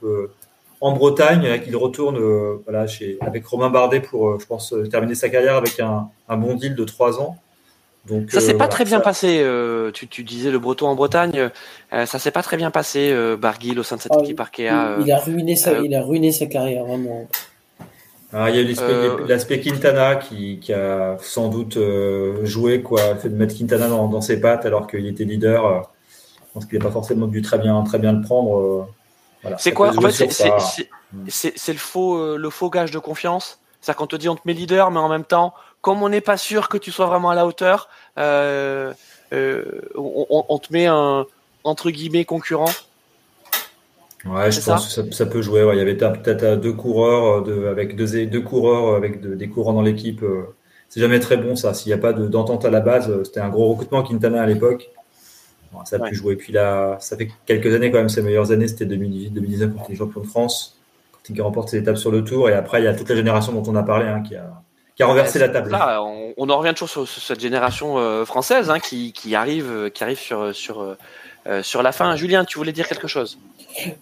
en 0.82 0.92
Bretagne. 0.92 1.62
Il 1.68 1.76
retourne 1.78 2.18
euh, 2.18 2.58
voilà, 2.66 2.88
chez, 2.88 3.18
avec 3.22 3.46
Romain 3.46 3.70
Bardet 3.70 4.02
pour, 4.02 4.30
euh, 4.30 4.38
je 4.40 4.46
pense, 4.46 4.74
euh, 4.74 4.88
terminer 4.88 5.16
sa 5.16 5.30
carrière 5.30 5.56
avec 5.56 5.80
un, 5.80 6.10
un 6.28 6.38
bon 6.38 6.56
deal 6.56 6.76
de 6.76 6.84
trois 6.84 7.22
ans. 7.22 7.38
Donc, 8.10 8.32
ça 8.32 8.42
s'est 8.42 8.56
pas 8.56 8.68
très 8.68 8.84
bien 8.84 9.00
passé. 9.00 9.46
tu, 9.94 10.08
tu, 10.08 10.24
disais 10.24 10.50
le 10.50 10.58
Breton 10.58 10.88
en 10.88 10.96
Bretagne, 10.96 11.50
ça 11.92 12.20
s'est 12.20 12.32
pas 12.32 12.42
très 12.42 12.58
bien 12.58 12.72
passé. 12.72 13.16
Barguil 13.40 13.80
au 13.80 13.84
sein 13.84 13.98
de 13.98 14.02
cette 14.02 14.14
ah, 14.16 14.22
équipe 14.22 14.40
Arkea. 14.40 14.98
Il, 15.00 15.12
a 15.12 15.20
ruiné 15.20 15.56
sa, 15.56 15.80
il 15.80 15.94
a 15.94 16.02
ruiné 16.02 16.32
sa 16.32 16.48
carrière 16.48 16.86
vraiment. 16.86 17.28
Ah, 18.34 18.50
il 18.50 18.56
y 18.56 18.82
a 18.82 19.28
l'aspect 19.28 19.60
Quintana 19.60 20.16
qui, 20.16 20.60
qui, 20.60 20.74
a 20.74 21.18
sans 21.22 21.50
doute 21.50 21.78
joué 22.44 22.82
quoi, 22.82 23.14
le 23.14 23.20
fait 23.20 23.30
de 23.30 23.36
mettre 23.36 23.56
Quintana 23.56 23.88
dans, 23.88 24.08
dans 24.08 24.22
ses 24.22 24.42
pattes 24.42 24.66
alors 24.66 24.88
qu'il 24.88 25.06
était 25.06 25.26
leader. 25.26 25.88
je 26.10 26.54
pense 26.54 26.66
qu'il 26.66 26.80
n'a 26.80 26.86
pas 26.86 26.92
forcément 26.92 27.28
dû 27.28 27.44
très 27.44 27.60
bien, 27.60 27.84
très 27.84 28.00
bien 28.00 28.14
le 28.14 28.22
prendre 28.22 28.88
c'est 29.58 29.74
quoi 29.74 29.90
En 29.90 30.02
fait, 30.02 30.32
c'est 31.28 31.74
le 31.74 31.80
faux, 31.80 32.18
euh, 32.18 32.38
le 32.38 32.50
faux 32.50 32.70
gage 32.70 32.92
de 32.92 33.00
confiance? 33.00 33.60
C'est-à-dire 33.80 33.98
qu'on 33.98 34.08
te 34.08 34.16
dit 34.16 34.30
on 34.30 34.36
te 34.36 34.42
met 34.46 34.54
leader, 34.54 34.92
mais 34.92 35.00
en 35.00 35.10
même 35.10 35.26
temps, 35.26 35.54
comme 35.82 36.04
on 36.04 36.10
n'est 36.10 36.22
pas 36.22 36.38
sûr 36.38 36.70
que 36.70 36.78
tu 36.78 36.92
sois 36.92 37.06
vraiment 37.06 37.30
à 37.30 37.36
la 37.36 37.46
hauteur, 37.46 37.90
euh, 38.18 38.94
euh, 39.34 39.82
on, 39.96 40.58
te 40.60 40.72
met 40.72 40.88
un 40.88 41.26
entre 41.64 41.92
guillemets 41.92 42.26
concurrent. 42.26 42.72
Ouais, 44.26 44.52
je 44.52 44.62
pense 44.62 44.96
que 44.96 45.12
ça, 45.12 45.26
peut 45.26 45.42
jouer. 45.42 45.68
Il 45.74 45.78
y 45.78 45.82
avait 45.82 45.96
peut-être 45.96 46.56
deux 46.60 46.74
coureurs 46.74 47.42
de, 47.44 47.68
avec 47.68 47.96
deux, 47.96 48.26
deux 48.28 48.42
coureurs 48.42 48.96
avec 48.96 49.22
des 49.22 49.50
courants 49.50 49.74
dans 49.74 49.82
l'équipe. 49.82 50.24
c'est 50.90 51.00
jamais 51.00 51.20
très 51.20 51.38
bon 51.38 51.56
ça. 51.56 51.74
S'il 51.74 51.88
n'y 51.88 51.94
a 51.94 51.98
pas 51.98 52.14
d'entente 52.14 52.66
à 52.66 52.70
la 52.70 52.82
base, 52.82 53.24
c'était 53.24 53.40
un 53.40 53.50
gros 53.50 53.70
recrutement 53.70 54.04
Quintana 54.04 54.42
à 54.42 54.46
l'époque 54.46 54.92
ça 55.86 55.98
a 55.98 56.00
pu 56.00 56.16
jouer. 56.16 56.36
Puis 56.36 56.54
là, 56.54 56.98
ça 57.00 57.18
fait 57.18 57.30
quelques 57.46 57.74
années 57.74 57.92
quand 57.92 57.98
même, 57.98 58.10
ses 58.10 58.22
meilleures 58.22 58.52
années, 58.52 58.68
c'était 58.68 58.86
2018-2019 58.86 59.74
quand 59.74 59.86
il 59.90 59.94
est 59.94 59.98
champion 59.98 60.22
de 60.22 60.28
France, 60.28 60.78
quand 61.14 61.34
il 61.34 61.42
remporte 61.42 61.70
ses 61.70 61.78
étapes 61.78 61.98
sur 61.98 62.12
le 62.12 62.24
tour. 62.24 62.50
Et 62.50 62.54
après, 62.54 62.82
il 62.82 62.86
y 62.86 62.88
a 62.88 62.94
toute 62.94 63.10
la 63.10 63.16
génération 63.16 63.54
dont 63.54 63.64
on 63.72 63.76
a 63.76 63.84
parlé 63.84 64.08
hein, 64.08 64.22
qui, 64.22 64.36
a, 64.36 64.62
qui, 65.02 65.04
a, 65.04 65.08
renversé 65.08 65.40
la 65.40 65.50
table. 65.50 65.72
Là, 65.72 66.04
on, 66.38 66.50
en 66.50 66.58
revient 66.58 66.74
toujours 66.74 67.08
sur, 67.08 67.08
cette 67.08 67.40
génération 67.40 67.98
euh, 67.98 68.26
française 68.26 68.70
hein, 68.70 68.80
qui, 68.80 69.14
qui, 69.14 69.36
arrive, 69.36 69.92
qui 69.94 70.04
arrive 70.04 70.20
sur, 70.20 70.56
sur, 70.56 70.96
euh, 71.48 71.64
sur 71.64 71.84
la 71.84 71.92
fin. 71.92 72.16
Julien, 72.16 72.46
tu 72.46 72.58
voulais 72.58 72.74
dire 72.74 72.88
quelque 72.88 73.08
chose? 73.08 73.38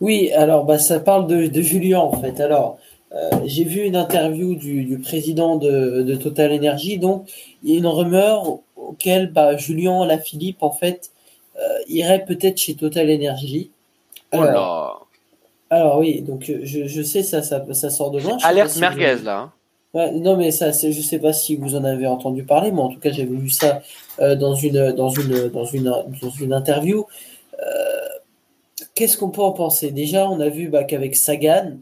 Oui, 0.01 0.31
alors 0.31 0.65
bah, 0.65 0.79
ça 0.79 0.99
parle 0.99 1.27
de, 1.27 1.47
de 1.47 1.61
Julien 1.61 1.99
en 1.99 2.19
fait. 2.19 2.39
Alors, 2.39 2.79
euh, 3.11 3.29
j'ai 3.45 3.63
vu 3.63 3.81
une 3.81 3.95
interview 3.95 4.55
du, 4.55 4.83
du 4.83 4.99
président 4.99 5.55
de, 5.55 6.03
de, 6.03 6.15
Total 6.15 6.53
Energy, 6.53 6.99
donc 6.99 7.27
il 7.63 7.71
y 7.71 7.75
a 7.75 7.79
une 7.79 7.87
rumeur 7.87 8.59
auquel 8.75 9.31
bah, 9.31 9.57
Julien 9.57 10.05
Lafilippe 10.05 10.61
en 10.61 10.71
fait 10.71 11.11
euh, 11.57 11.79
irait 11.87 12.23
peut-être 12.25 12.57
chez 12.57 12.75
Total 12.75 13.09
Energy. 13.09 13.71
Alors, 14.31 15.07
alors 15.71 15.97
oui, 15.97 16.21
donc 16.21 16.49
euh, 16.49 16.59
je, 16.63 16.85
je 16.85 17.01
sais 17.01 17.23
ça, 17.23 17.41
ça, 17.41 17.65
ça 17.73 17.89
sort 17.89 18.11
de 18.11 18.19
loin. 18.19 18.37
Alerte 18.43 18.75
merguez 18.77 19.17
là. 19.23 19.39
Hein. 19.39 19.51
Non 19.93 20.37
mais 20.37 20.51
ça, 20.51 20.71
je 20.71 21.01
sais 21.01 21.19
pas 21.19 21.33
si 21.33 21.55
vous 21.55 21.75
en 21.75 21.83
avez 21.83 22.05
entendu 22.05 22.43
parler, 22.43 22.71
mais 22.71 22.81
en 22.81 22.89
tout 22.89 22.99
cas 22.99 23.11
j'avais 23.11 23.35
vu 23.35 23.49
ça 23.49 23.81
euh, 24.19 24.35
dans 24.35 24.53
une 24.53 24.91
dans 24.91 25.09
une 25.09 25.49
dans 25.49 25.65
une 25.65 25.83
dans 26.21 26.29
une 26.29 26.53
interview. 26.53 27.05
qu'est-ce 28.93 29.17
qu'on 29.17 29.29
peut 29.29 29.41
en 29.41 29.51
penser? 29.53 29.91
Déjà, 29.91 30.29
on 30.29 30.39
a 30.39 30.49
vu 30.49 30.69
bah, 30.69 30.83
qu'avec 30.83 31.15
Sagan, 31.15 31.77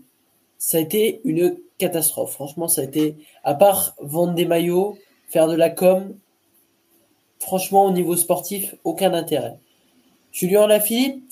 ça 0.58 0.78
a 0.78 0.82
été 0.82 1.22
une 1.26 1.58
catastrophe. 1.78 2.32
Franchement, 2.32 2.68
ça 2.68 2.82
a 2.82 2.84
été 2.86 3.16
à 3.44 3.54
part 3.54 3.96
vendre 4.00 4.34
des 4.34 4.46
maillots, 4.46 4.98
faire 5.28 5.48
de 5.48 5.56
la 5.56 5.70
com. 5.70 6.16
Franchement, 7.40 7.86
au 7.86 7.92
niveau 7.92 8.16
sportif, 8.16 8.76
aucun 8.84 9.14
intérêt. 9.14 9.58
Julien 10.32 10.68
Lafilippe, 10.68 11.24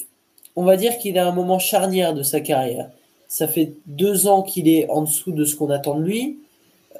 on 0.55 0.63
va 0.63 0.78
dire 0.78 0.97
qu'il 0.97 1.17
a 1.17 1.28
un 1.28 1.32
moment 1.32 1.59
charnière 1.59 2.13
de 2.13 2.23
sa 2.23 2.39
carrière. 2.39 2.89
Ça 3.28 3.47
fait 3.47 3.73
deux 3.88 4.28
ans 4.28 4.43
qu'il 4.43 4.67
est 4.67 4.89
en 4.89 5.01
dessous 5.01 5.32
de 5.32 5.45
ce 5.45 5.55
qu'on 5.55 5.69
attend 5.69 5.95
de 5.95 6.03
lui. 6.03 6.39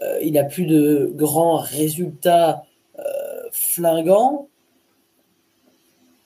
Euh, 0.02 0.20
il 0.22 0.34
n'a 0.34 0.44
plus 0.44 0.66
de 0.66 1.12
grands 1.14 1.58
résultats 1.58 2.64
euh, 3.00 3.04
flingants. 3.52 4.48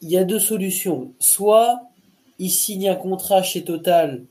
Il 0.01 0.09
y 0.09 0.17
a 0.17 0.24
deux 0.24 0.39
solutions. 0.39 1.13
Soit 1.20 1.82
il 2.39 2.49
signe 2.49 2.88
un 2.89 2.95
contrat 2.95 3.43
chez 3.43 3.63
Total 3.63 4.24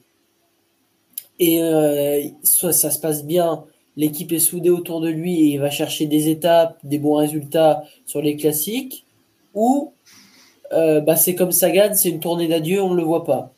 et 1.38 1.62
euh, 1.62 2.22
soit 2.42 2.72
ça 2.72 2.90
se 2.90 2.98
passe 2.98 3.24
bien, 3.24 3.64
l'équipe 3.96 4.32
est 4.32 4.38
soudée 4.38 4.70
autour 4.70 5.00
de 5.00 5.08
lui 5.08 5.40
et 5.40 5.54
il 5.54 5.60
va 5.60 5.70
chercher 5.70 6.06
des 6.06 6.28
étapes, 6.28 6.78
des 6.82 6.98
bons 6.98 7.14
résultats 7.14 7.84
sur 8.06 8.20
les 8.20 8.36
classiques, 8.36 9.04
ou 9.54 9.92
euh, 10.72 11.00
bah, 11.00 11.16
c'est 11.16 11.34
comme 11.34 11.52
Sagan, 11.52 11.94
c'est 11.94 12.10
une 12.10 12.20
tournée 12.20 12.48
d'adieu, 12.48 12.82
on 12.82 12.90
ne 12.90 12.96
le 12.96 13.04
voit 13.04 13.24
pas. 13.24 13.52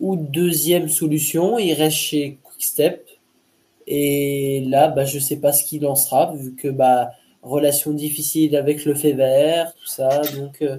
Ou 0.00 0.16
deuxième 0.16 0.88
solution, 0.88 1.58
il 1.58 1.72
reste 1.74 1.96
chez 1.96 2.38
Quickstep. 2.42 3.08
Et 3.94 4.64
là, 4.68 4.88
bah, 4.88 5.04
je 5.04 5.16
ne 5.16 5.20
sais 5.20 5.36
pas 5.36 5.52
ce 5.52 5.64
qu'il 5.64 5.82
lancera, 5.82 6.32
vu 6.34 6.54
que 6.54 6.68
bah, 6.68 7.10
relation 7.42 7.90
difficile 7.90 8.56
avec 8.56 8.86
le 8.86 8.94
fait 8.94 9.12
vert, 9.12 9.74
tout 9.74 9.86
ça. 9.86 10.22
Donc, 10.34 10.62
euh, 10.62 10.78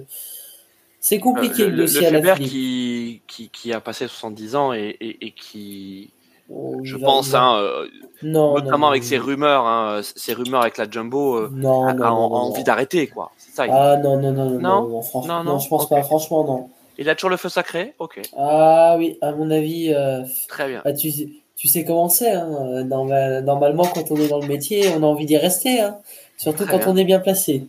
c'est 0.98 1.20
compliqué 1.20 1.62
euh, 1.62 1.68
le, 1.68 1.76
dossier 1.76 2.10
le, 2.10 2.18
à 2.18 2.20
la 2.20 2.34
qui, 2.34 3.22
qui, 3.28 3.50
qui, 3.50 3.72
a 3.72 3.80
passé 3.80 4.08
70 4.08 4.56
ans 4.56 4.72
et, 4.72 4.96
et, 5.00 5.26
et 5.26 5.30
qui, 5.30 6.10
oh, 6.50 6.80
je 6.82 6.96
pense, 6.96 7.34
hein, 7.34 7.84
non, 8.24 8.54
notamment 8.54 8.88
avec 8.88 9.04
ces 9.04 9.18
rumeurs, 9.18 9.64
hein, 9.64 10.00
ces 10.02 10.32
rumeurs 10.32 10.62
avec 10.62 10.76
la 10.76 10.90
Jumbo, 10.90 11.36
a, 11.36 11.90
a 11.90 12.10
envie 12.10 12.64
d'arrêter, 12.64 13.06
quoi. 13.06 13.30
Ah 13.58 13.96
non, 14.02 14.20
non, 14.20 14.32
non, 14.32 14.58
non, 14.58 14.58
non, 14.58 15.44
non, 15.44 15.58
je 15.60 15.68
pense 15.68 15.88
pas, 15.88 16.02
franchement, 16.02 16.44
non. 16.44 16.68
Il 16.98 17.08
a 17.08 17.14
toujours 17.14 17.30
le 17.30 17.36
feu 17.36 17.48
sacré? 17.48 17.94
Ok. 17.98 18.20
Ah 18.36 18.94
oui, 18.98 19.18
à 19.20 19.32
mon 19.32 19.50
avis. 19.50 19.92
Euh, 19.92 20.22
Très 20.48 20.68
bien. 20.68 20.82
Bah, 20.84 20.92
tu, 20.92 21.10
tu 21.56 21.68
sais 21.68 21.84
comment 21.84 22.08
c'est. 22.08 22.32
Hein. 22.32 22.84
Normalement, 22.84 23.84
quand 23.84 24.10
on 24.10 24.16
est 24.16 24.28
dans 24.28 24.40
le 24.40 24.46
métier, 24.46 24.88
on 24.96 25.02
a 25.02 25.06
envie 25.06 25.26
d'y 25.26 25.36
rester. 25.36 25.80
Hein. 25.80 25.96
Surtout 26.36 26.66
quand 26.66 26.80
on 26.86 26.96
est 26.96 27.04
bien 27.04 27.20
placé. 27.20 27.66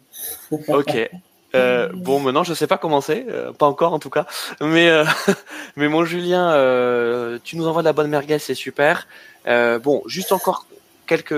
ok. 0.68 1.10
Euh, 1.53 1.90
bon, 1.94 2.20
maintenant, 2.20 2.44
je 2.44 2.53
sais 2.53 2.68
pas 2.68 2.78
comment 2.78 2.99
c'est, 2.99 3.26
euh, 3.30 3.53
pas 3.53 3.66
encore 3.66 3.94
en 3.94 3.99
tout 3.99 4.10
cas. 4.10 4.26
Mais, 4.60 4.91
mais 5.78 5.88
mon 5.88 6.03
Julien, 6.03 6.52
tu 7.44 7.57
nous 7.57 7.68
envoies 7.68 7.82
de 7.82 7.88
la 7.88 7.94
bonne 7.94 8.10
merguez, 8.10 8.40
c'est 8.40 8.56
super. 8.56 9.07
bon, 9.45 10.02
juste 10.06 10.32
encore 10.32 10.66
quelques 11.07 11.36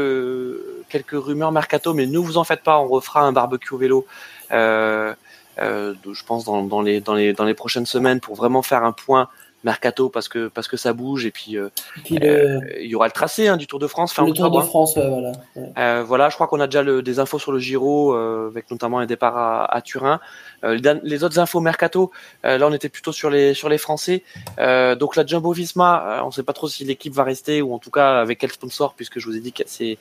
quelques 0.89 1.11
rumeurs 1.11 1.51
mercato, 1.51 1.93
mais 1.93 2.05
ne 2.05 2.17
vous 2.17 2.37
en 2.37 2.43
faites 2.43 2.63
pas, 2.63 2.79
on 2.79 2.87
refera 2.87 3.21
un 3.21 3.33
barbecue 3.33 3.77
vélo 3.77 4.07
euh, 4.51 5.13
euh, 5.59 5.95
je 6.11 6.23
pense 6.23 6.45
dans, 6.45 6.63
dans, 6.63 6.81
les, 6.81 7.01
dans, 7.01 7.15
les, 7.15 7.33
dans 7.33 7.45
les 7.45 7.53
prochaines 7.53 7.85
semaines 7.85 8.19
pour 8.19 8.35
vraiment 8.35 8.61
faire 8.61 8.83
un 8.83 8.91
point 8.91 9.27
mercato 9.63 10.09
parce 10.09 10.29
que 10.29 10.47
parce 10.47 10.67
que 10.67 10.77
ça 10.77 10.93
bouge 10.93 11.25
et 11.25 11.31
puis, 11.31 11.57
euh, 11.57 11.69
il 12.09 12.85
y 12.85 12.95
aura 12.95 13.07
le 13.07 13.11
tracé 13.11 13.47
hein, 13.47 13.57
du 13.57 13.67
Tour 13.67 13.79
de 13.79 13.87
France 13.87 14.13
fin 14.13 14.25
le 14.25 14.31
Tour 14.31 14.51
de 14.51 14.61
France 14.61 14.97
voilà 14.97 15.31
euh, 15.77 16.03
voilà 16.03 16.29
je 16.29 16.35
crois 16.35 16.47
qu'on 16.47 16.59
a 16.59 16.67
déjà 16.67 16.83
le, 16.83 17.01
des 17.01 17.19
infos 17.19 17.39
sur 17.39 17.51
le 17.51 17.59
Giro 17.59 18.13
avec 18.13 18.69
notamment 18.71 18.99
un 18.99 19.05
départ 19.05 19.37
à, 19.37 19.65
à 19.75 19.81
Turin. 19.81 20.19
Les 20.63 21.23
autres 21.23 21.39
infos 21.39 21.59
mercato 21.59 22.11
là 22.43 22.59
on 22.61 22.73
était 22.73 22.89
plutôt 22.89 23.11
sur 23.11 23.29
les 23.29 23.53
sur 23.53 23.69
les 23.69 23.77
Français. 23.77 24.23
Donc 24.57 25.15
la 25.15 25.25
Jumbo 25.25 25.51
Visma 25.51 26.21
on 26.23 26.31
sait 26.31 26.43
pas 26.43 26.53
trop 26.53 26.67
si 26.67 26.85
l'équipe 26.85 27.13
va 27.13 27.23
rester 27.23 27.61
ou 27.61 27.73
en 27.73 27.79
tout 27.79 27.91
cas 27.91 28.19
avec 28.19 28.39
quel 28.39 28.51
sponsor 28.51 28.93
puisque 28.93 29.19
je 29.19 29.25
vous 29.27 29.35
ai 29.35 29.39
dit 29.39 29.53
que 29.53 29.63
c'est 29.65 29.97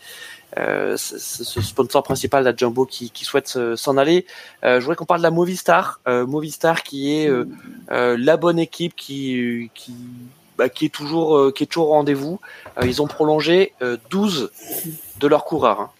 euh, 0.58 0.96
ce 0.96 1.60
sponsor 1.60 2.02
principal, 2.02 2.44
la 2.44 2.54
Jumbo, 2.56 2.86
qui, 2.86 3.10
qui 3.10 3.24
souhaite 3.24 3.58
s'en 3.76 3.96
aller. 3.96 4.26
Euh, 4.64 4.80
je 4.80 4.84
voudrais 4.84 4.96
qu'on 4.96 5.04
parle 5.04 5.20
de 5.20 5.24
la 5.24 5.30
Movistar, 5.30 6.00
euh, 6.08 6.26
Movistar 6.26 6.82
qui 6.82 7.12
est 7.12 7.30
la 7.88 8.36
bonne 8.36 8.58
équipe 8.58 8.94
qui, 8.96 9.70
qui 9.74 9.94
bah, 10.56 10.70
qui 10.70 10.86
est 10.86 10.94
toujours, 10.94 11.52
qui 11.52 11.64
est 11.64 11.66
toujours 11.66 11.88
au 11.88 11.92
rendez-vous. 11.92 12.40
ils 12.82 13.02
ont 13.02 13.06
prolongé 13.06 13.74
12 14.10 14.50
de 15.20 15.26
leurs 15.26 15.44
coureurs. 15.44 15.80
Hein. 15.80 15.90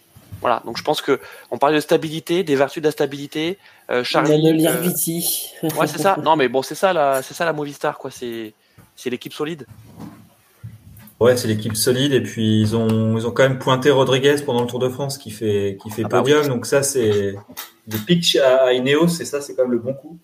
Voilà, 0.40 0.62
donc 0.64 0.76
je 0.76 0.82
pense 0.82 1.00
que 1.00 1.20
on 1.50 1.58
parle 1.58 1.74
de 1.74 1.80
stabilité, 1.80 2.42
des 2.42 2.56
vertus 2.56 2.82
de 2.82 2.88
la 2.88 2.92
stabilité. 2.92 3.58
Charlie, 4.02 4.66
euh, 5.64 5.68
ouais, 5.78 5.86
c'est 5.86 6.00
ça. 6.00 6.16
Non, 6.22 6.36
mais 6.36 6.48
bon, 6.48 6.62
c'est 6.62 6.74
ça 6.74 6.92
la, 6.92 7.22
c'est 7.22 7.34
ça 7.34 7.44
la 7.44 7.52
Movistar, 7.52 7.98
quoi. 7.98 8.10
C'est, 8.10 8.52
c'est 8.96 9.10
l'équipe 9.10 9.32
solide. 9.32 9.66
Ouais, 11.18 11.36
c'est 11.36 11.48
l'équipe 11.48 11.74
solide 11.76 12.12
et 12.12 12.20
puis 12.20 12.60
ils 12.60 12.76
ont 12.76 13.16
ils 13.16 13.26
ont 13.26 13.30
quand 13.30 13.42
même 13.42 13.58
pointé 13.58 13.90
Rodriguez 13.90 14.36
pendant 14.44 14.60
le 14.60 14.66
Tour 14.66 14.80
de 14.80 14.90
France 14.90 15.16
qui 15.16 15.30
fait 15.30 15.78
qui 15.82 15.90
fait 15.90 16.02
ah 16.04 16.08
bah 16.08 16.20
podium. 16.20 16.46
Donc 16.46 16.66
ça 16.66 16.82
c'est 16.82 17.34
de 17.86 17.96
pitch 17.96 18.36
à, 18.36 18.74
Ineos 18.74 19.20
et 19.20 19.24
ça 19.24 19.40
c'est 19.40 19.54
quand 19.54 19.62
même 19.62 19.72
le 19.72 19.78
bon 19.78 19.94
coup. 19.94 20.18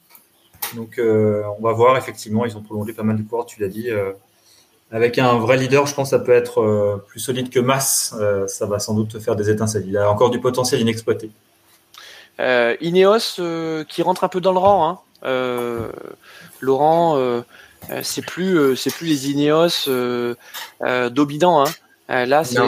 Donc 0.77 0.98
euh, 0.98 1.43
on 1.59 1.62
va 1.62 1.73
voir 1.73 1.97
effectivement 1.97 2.44
ils 2.44 2.59
ont 2.59 2.62
prolongé 2.62 2.93
pas 2.93 3.05
mal 3.05 3.16
de 3.16 3.23
coureurs, 3.23 3.47
tu 3.47 3.60
l'as 3.60 3.69
dit. 3.69 3.90
Euh, 3.90 4.12
avec 4.90 5.19
un 5.19 5.39
vrai 5.39 5.56
leader, 5.56 5.86
je 5.86 5.94
pense 5.94 6.10
que 6.10 6.19
ça 6.19 6.23
peut 6.23 6.32
être 6.32 6.60
euh, 6.60 7.02
plus 7.09 7.20
solide 7.20 7.48
que 7.48 7.59
Mass. 7.59 8.14
ça 8.47 8.66
va 8.66 8.78
sans 8.78 8.93
doute 8.93 9.19
faire 9.19 9.35
des 9.35 9.48
étincelles. 9.48 9.85
Il 9.86 9.97
a 9.97 10.10
encore 10.10 10.28
du 10.28 10.40
potentiel 10.40 10.82
inexploité. 10.82 11.31
Ineos 12.39 13.40
qui 13.89 14.02
rentre 14.02 14.24
un 14.24 14.28
peu 14.28 14.43
dans 14.43 14.52
le 14.52 14.59
rang. 14.59 15.01
Hein. 15.23 15.89
Laurent 16.60 17.43
c'est 18.02 18.24
plus 18.24 18.59
euh, 18.59 18.76
c'est 18.76 18.92
plus 18.92 19.06
les 19.06 19.30
Ineos 19.30 19.88
euh, 19.88 20.34
dominants. 21.10 21.64
Hein. 21.64 22.26
là, 22.26 22.44
c'est 22.44 22.59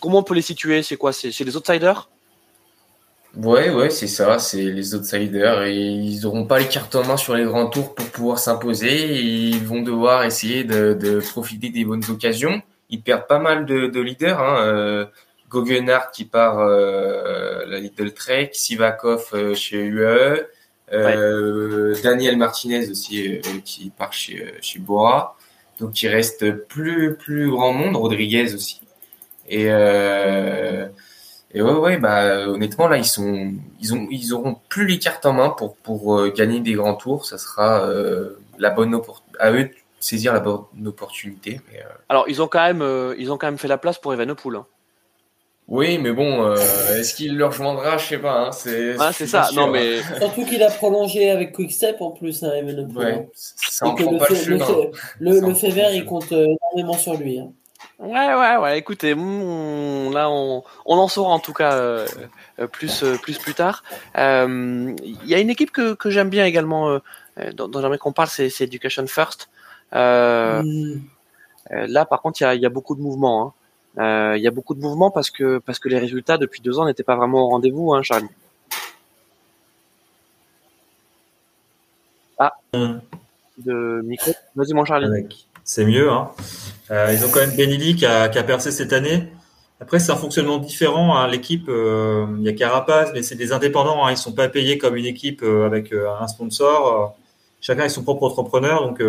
comment 0.00 0.18
on 0.18 0.22
peut 0.22 0.34
les 0.34 0.42
situer? 0.42 0.82
C'est 0.82 0.96
quoi? 0.96 1.12
C'est 1.12 1.38
les 1.40 1.56
outsiders? 1.56 2.08
Ouais, 3.36 3.68
ouais, 3.68 3.90
c'est 3.90 4.06
ça, 4.06 4.38
c'est 4.38 4.62
les 4.62 4.94
outsiders 4.94 5.64
et 5.64 5.76
ils 5.76 6.22
n'auront 6.22 6.46
pas 6.46 6.58
les 6.58 6.68
cartes 6.68 6.94
en 6.96 7.04
main 7.04 7.18
sur 7.18 7.34
les 7.34 7.44
grands 7.44 7.66
tours 7.66 7.94
pour 7.94 8.06
pouvoir 8.06 8.38
s'imposer. 8.38 9.20
Ils 9.20 9.62
vont 9.62 9.82
devoir 9.82 10.24
essayer 10.24 10.64
de, 10.64 11.20
profiter 11.20 11.68
des 11.68 11.84
bonnes 11.84 12.04
occasions. 12.08 12.62
Ils 12.88 13.02
perdent 13.02 13.26
pas 13.26 13.38
mal 13.38 13.66
de, 13.66 14.00
leaders. 14.00 14.40
Hein. 14.40 15.10
qui 16.14 16.24
part 16.24 16.66
la 16.66 17.78
Little 17.78 18.14
Trek, 18.14 18.50
Sivakov 18.54 19.54
chez 19.54 19.84
UE, 19.84 20.46
euh, 20.92 21.94
Daniel 22.02 22.36
Martinez 22.36 22.88
aussi 22.90 23.26
euh, 23.26 23.40
qui 23.64 23.90
part 23.90 24.12
chez 24.12 24.42
euh, 24.42 24.58
chez 24.60 24.78
Bora. 24.78 25.36
Donc 25.80 26.02
il 26.02 26.08
reste 26.08 26.50
plus 26.52 27.16
plus 27.16 27.50
grand 27.50 27.72
monde, 27.72 27.96
Rodriguez 27.96 28.54
aussi. 28.54 28.80
Et 29.48 29.66
et 31.52 31.62
ouais 31.62 31.72
ouais 31.72 31.96
bah 31.98 32.48
honnêtement 32.48 32.88
là 32.88 32.96
ils 32.98 33.04
sont 33.04 33.52
ils 33.80 33.94
ont 33.94 34.08
ils 34.10 34.34
auront 34.34 34.56
plus 34.68 34.86
les 34.86 34.98
cartes 34.98 35.24
en 35.26 35.32
main 35.32 35.50
pour 35.50 35.76
pour 35.76 36.28
gagner 36.32 36.60
des 36.60 36.72
grands 36.72 36.94
tours, 36.96 37.24
ça 37.24 37.38
sera 37.38 37.88
la 38.58 38.70
bonne 38.70 39.00
à 39.38 39.52
eux 39.52 39.64
de 39.64 39.70
saisir 40.00 40.32
la 40.32 40.40
bonne 40.40 40.64
opportunité. 40.86 41.60
Alors 42.08 42.24
ils 42.28 42.42
ont 42.42 42.48
quand 42.48 42.72
même 42.72 43.14
ils 43.18 43.30
ont 43.30 43.38
quand 43.38 43.46
même 43.46 43.58
fait 43.58 43.68
la 43.68 43.78
place 43.78 43.98
pour 43.98 44.12
Evenepoel. 44.12 44.56
Hein. 44.56 44.66
Oui, 45.68 45.98
mais 45.98 46.12
bon, 46.12 46.44
euh, 46.44 46.54
est-ce 46.96 47.14
qu'il 47.14 47.36
le 47.36 47.46
rejoindra? 47.46 47.98
Je 47.98 48.06
sais 48.06 48.18
pas. 48.18 48.46
Hein, 48.46 48.52
c'est 48.52 48.94
ah, 49.00 49.12
c'est 49.12 49.26
ça. 49.26 49.48
non, 49.54 49.66
mais 49.68 50.00
surtout 50.18 50.44
qu'il 50.44 50.62
a 50.62 50.70
prolongé 50.70 51.30
avec 51.30 51.52
Quickstep 51.52 52.00
en 52.00 52.12
plus, 52.12 52.44
hein, 52.44 52.52
Ouais, 52.94 53.28
ça 53.34 53.88
et 53.88 53.94
que 53.96 54.02
le, 54.04 54.18
pas 54.18 54.26
fait, 54.26 54.44
le, 54.44 54.58
le, 55.18 55.40
le, 55.40 55.54
fait 55.54 55.70
vert, 55.70 55.92
il 55.92 56.04
compte 56.04 56.30
euh, 56.30 56.46
énormément 56.74 56.96
sur 56.96 57.16
lui. 57.16 57.40
Hein. 57.40 57.50
Ouais, 57.98 58.34
ouais, 58.34 58.56
ouais. 58.58 58.78
Écoutez, 58.78 59.14
là, 59.14 60.30
on, 60.30 60.62
on 60.84 60.96
en 60.96 61.08
saura 61.08 61.34
en 61.34 61.40
tout 61.40 61.52
cas 61.52 61.72
euh, 61.72 62.06
plus, 62.70 63.02
euh, 63.02 63.16
plus 63.16 63.38
plus 63.38 63.54
tard. 63.54 63.82
Il 64.14 64.96
y 65.24 65.34
a 65.34 65.38
une 65.40 65.50
équipe 65.50 65.72
que, 65.72 65.94
que 65.94 66.10
j'aime 66.10 66.30
bien 66.30 66.44
également, 66.44 67.00
dont, 67.54 67.66
dont 67.66 67.80
j'aimerais 67.80 67.98
qu'on 67.98 68.12
parle, 68.12 68.28
c'est 68.28 68.60
Education 68.60 69.06
First. 69.08 69.48
Mm. 69.92 71.00
Là, 71.70 72.04
par 72.04 72.22
contre, 72.22 72.40
il 72.40 72.44
y 72.44 72.46
a, 72.46 72.54
y 72.54 72.66
a, 72.66 72.70
beaucoup 72.70 72.94
de 72.94 73.00
mouvements. 73.00 73.48
Hein. 73.48 73.52
Euh, 73.98 74.34
il 74.36 74.42
y 74.42 74.46
a 74.46 74.50
beaucoup 74.50 74.74
de 74.74 74.80
mouvements 74.80 75.10
parce 75.10 75.30
que 75.30 75.58
parce 75.58 75.78
que 75.78 75.88
les 75.88 75.98
résultats 75.98 76.36
depuis 76.36 76.60
deux 76.60 76.78
ans 76.78 76.84
n'étaient 76.84 77.02
pas 77.02 77.16
vraiment 77.16 77.44
au 77.44 77.48
rendez-vous, 77.48 77.94
hein, 77.94 78.02
Charlie. 78.02 78.28
Ah, 82.38 82.52
de 82.72 84.02
micro. 84.04 84.32
Vas-y, 84.54 84.74
mon 84.74 84.84
Charlie. 84.84 85.08
C'est 85.64 85.86
mieux. 85.86 86.10
Hein. 86.10 86.30
Euh, 86.90 87.10
ils 87.12 87.24
ont 87.24 87.30
quand 87.30 87.40
même 87.40 87.56
Benili 87.56 87.96
qui 87.96 88.04
a, 88.04 88.28
qui 88.28 88.38
a 88.38 88.42
percé 88.42 88.70
cette 88.70 88.92
année. 88.92 89.32
Après, 89.80 89.98
c'est 89.98 90.12
un 90.12 90.16
fonctionnement 90.16 90.58
différent. 90.58 91.16
Hein. 91.16 91.26
L'équipe, 91.28 91.68
euh, 91.68 92.26
il 92.38 92.44
y 92.44 92.48
a 92.50 92.52
Carapace, 92.52 93.10
mais 93.14 93.22
c'est 93.22 93.34
des 93.34 93.52
indépendants. 93.52 94.04
Hein. 94.04 94.10
Ils 94.10 94.18
sont 94.18 94.32
pas 94.32 94.48
payés 94.48 94.76
comme 94.76 94.96
une 94.96 95.06
équipe 95.06 95.42
avec 95.42 95.92
un 95.92 96.26
sponsor. 96.28 97.16
chacun 97.62 97.84
est 97.84 97.88
son 97.88 98.02
propre 98.02 98.24
entrepreneur. 98.24 98.86
Donc, 98.86 99.02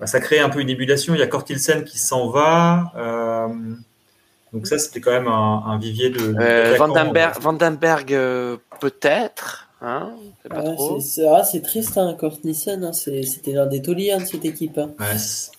bah, 0.00 0.06
ça 0.06 0.18
crée 0.18 0.40
un 0.40 0.48
peu 0.48 0.60
une 0.60 0.70
ébullition. 0.70 1.14
Il 1.14 1.20
y 1.20 1.22
a 1.22 1.26
Kortilsen 1.26 1.84
qui 1.84 1.98
s'en 1.98 2.30
va. 2.30 2.90
Euh, 2.96 3.48
donc 4.52 4.66
ça, 4.66 4.78
c'était 4.78 5.00
quand 5.00 5.12
même 5.12 5.28
un, 5.28 5.78
vivier 5.78 6.08
de. 6.08 6.34
Euh, 6.40 6.76
Vandenberg, 6.78 8.14
euh, 8.14 8.56
peut-être. 8.80 9.68
Hein 9.82 10.12
c'est 11.44 11.62
triste, 11.62 11.98
hein, 11.98 12.16
Kortilsen. 12.18 12.82
Hein, 12.82 12.92
c'était 12.92 13.52
l'un 13.52 13.66
des 13.66 13.82
tauliers 13.82 14.16
de 14.18 14.24
cette 14.24 14.44
équipe. 14.46 14.78
Hein. 14.78 14.90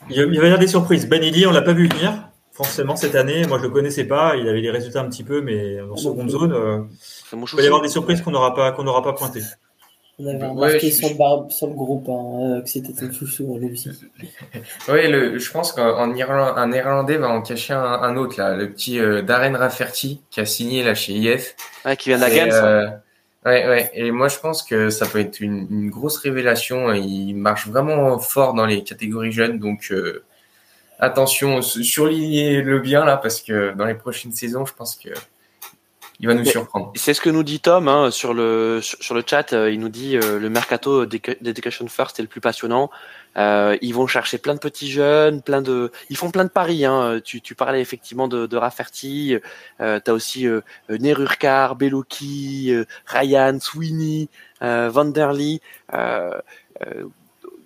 il, 0.10 0.16
y 0.16 0.40
avait 0.40 0.58
des 0.58 0.68
surprises. 0.68 1.08
Ben 1.08 1.22
on 1.48 1.52
l'a 1.52 1.62
pas 1.62 1.74
vu 1.74 1.88
venir. 1.88 2.28
Forcément, 2.52 2.96
cette 2.96 3.16
année, 3.16 3.48
moi 3.48 3.60
je 3.60 3.64
le 3.64 3.70
connaissais 3.70 4.04
pas. 4.04 4.36
Il 4.36 4.48
avait 4.50 4.62
des 4.62 4.72
résultats 4.72 5.02
un 5.02 5.10
petit 5.10 5.24
peu, 5.24 5.42
mais 5.42 5.80
en 5.82 5.96
seconde 5.96 6.30
zone, 6.30 6.90
il 7.32 7.40
peut 7.40 7.64
y 7.64 7.66
avoir 7.66 7.82
des 7.82 7.88
surprises 7.90 8.22
qu'on 8.22 8.32
n'aura 8.32 8.54
pas 8.54 8.72
qu'on 8.72 8.84
n'aura 8.84 9.04
pas 9.04 9.14
pointées. 9.14 9.44
On 10.20 10.28
avait 10.28 10.46
remarqué 10.46 10.92
sur, 10.92 11.10
le 11.10 11.74
groupe 11.74 12.08
hein, 12.10 12.58
euh, 12.58 12.62
que 12.62 12.70
c'était 12.70 13.04
un 13.04 13.12
chouchou, 13.12 13.58
lui 13.58 13.72
aussi. 13.72 13.90
oui, 14.90 15.08
le, 15.10 15.40
je 15.40 15.52
pense 15.52 15.72
qu'un 15.74 16.16
Irlandais, 16.16 16.60
un 16.60 16.68
Néerlandais 16.68 17.18
va 17.18 17.30
en 17.30 17.42
cacher 17.42 17.74
un, 17.74 18.16
autre, 18.18 18.36
là, 18.38 18.56
le 18.56 18.70
petit 18.70 19.00
euh, 19.00 19.22
Darren 19.22 19.56
Rafferty 19.56 20.22
qui 20.30 20.40
a 20.40 20.46
signé 20.46 20.84
là, 20.84 20.94
chez 20.94 21.14
IF. 21.14 21.56
Ouais, 21.86 21.98
qui 21.98 22.10
vient 22.10 22.18
de 22.18 22.24
la 22.24 22.30
gamme, 22.30 22.50
euh, 22.52 22.88
Ouais, 23.44 23.68
ouais. 23.68 23.92
Et 23.96 24.12
moi, 24.12 24.28
je 24.28 24.38
pense 24.38 24.62
que 24.62 24.92
ça 24.92 25.08
peut 25.08 25.20
être 25.20 25.40
une, 25.40 25.66
une, 25.72 25.90
grosse 25.90 26.18
révélation. 26.18 26.94
Il 26.94 27.34
marche 27.34 27.68
vraiment 27.68 28.20
fort 28.20 28.54
dans 28.54 28.68
les 28.68 28.84
catégories 28.84 29.32
jeunes. 29.32 29.58
Donc, 29.58 29.88
euh, 29.90 30.24
attention, 31.00 31.64
surlignez-le 31.64 32.80
bien 32.80 33.04
là, 33.04 33.18
parce 33.18 33.42
que 33.42 33.74
dans 33.74 33.86
les 33.86 33.96
prochaines 33.96 34.32
saisons, 34.32 34.66
je 34.68 34.74
pense 34.76 34.96
que 34.96 35.10
il 36.22 36.28
va 36.28 36.36
nous 36.36 36.46
surprendre. 36.46 36.94
C'est 36.96 37.14
ce 37.16 37.20
que 37.20 37.32
nous 37.32 37.44
dit 37.44 37.60
Tom 37.60 37.88
hein, 37.88 38.12
sur 38.12 38.34
le 38.34 38.80
sur, 38.82 39.16
le 39.16 39.24
chat. 39.26 39.54
Euh, 39.54 39.72
il 39.72 39.80
nous 39.80 39.90
dit 39.90 40.16
euh, 40.16 40.40
le 40.40 40.50
mercato 40.50 41.06
d'Education 41.06 41.88
First 41.88 42.20
est 42.20 42.22
le 42.22 42.28
plus 42.28 42.42
passionnant. 42.42 42.92
Euh, 43.38 43.78
ils 43.82 43.94
vont 43.94 44.08
chercher 44.08 44.38
plein 44.38 44.54
de 44.54 44.60
petits 44.60 44.92
jeunes, 44.92 45.42
plein 45.42 45.62
de, 45.62 45.92
ils 46.10 46.18
font 46.18 46.32
plein 46.32 46.44
de 46.44 46.50
paris. 46.50 46.86
Hein. 46.86 47.22
Tu, 47.24 47.42
tu 47.42 47.56
parlais 47.56 47.82
effectivement 47.82 48.28
de, 48.28 48.46
de 48.46 48.58
Rafferty. 48.58 49.38
Euh, 49.80 50.00
T'as 50.00 50.14
aussi 50.14 50.48
euh, 50.48 50.62
Nerurkar, 50.90 51.76
Beloki, 51.76 52.74
Ryan, 53.06 53.58
Sweeney, 53.60 54.30
Vanderly. 54.62 55.62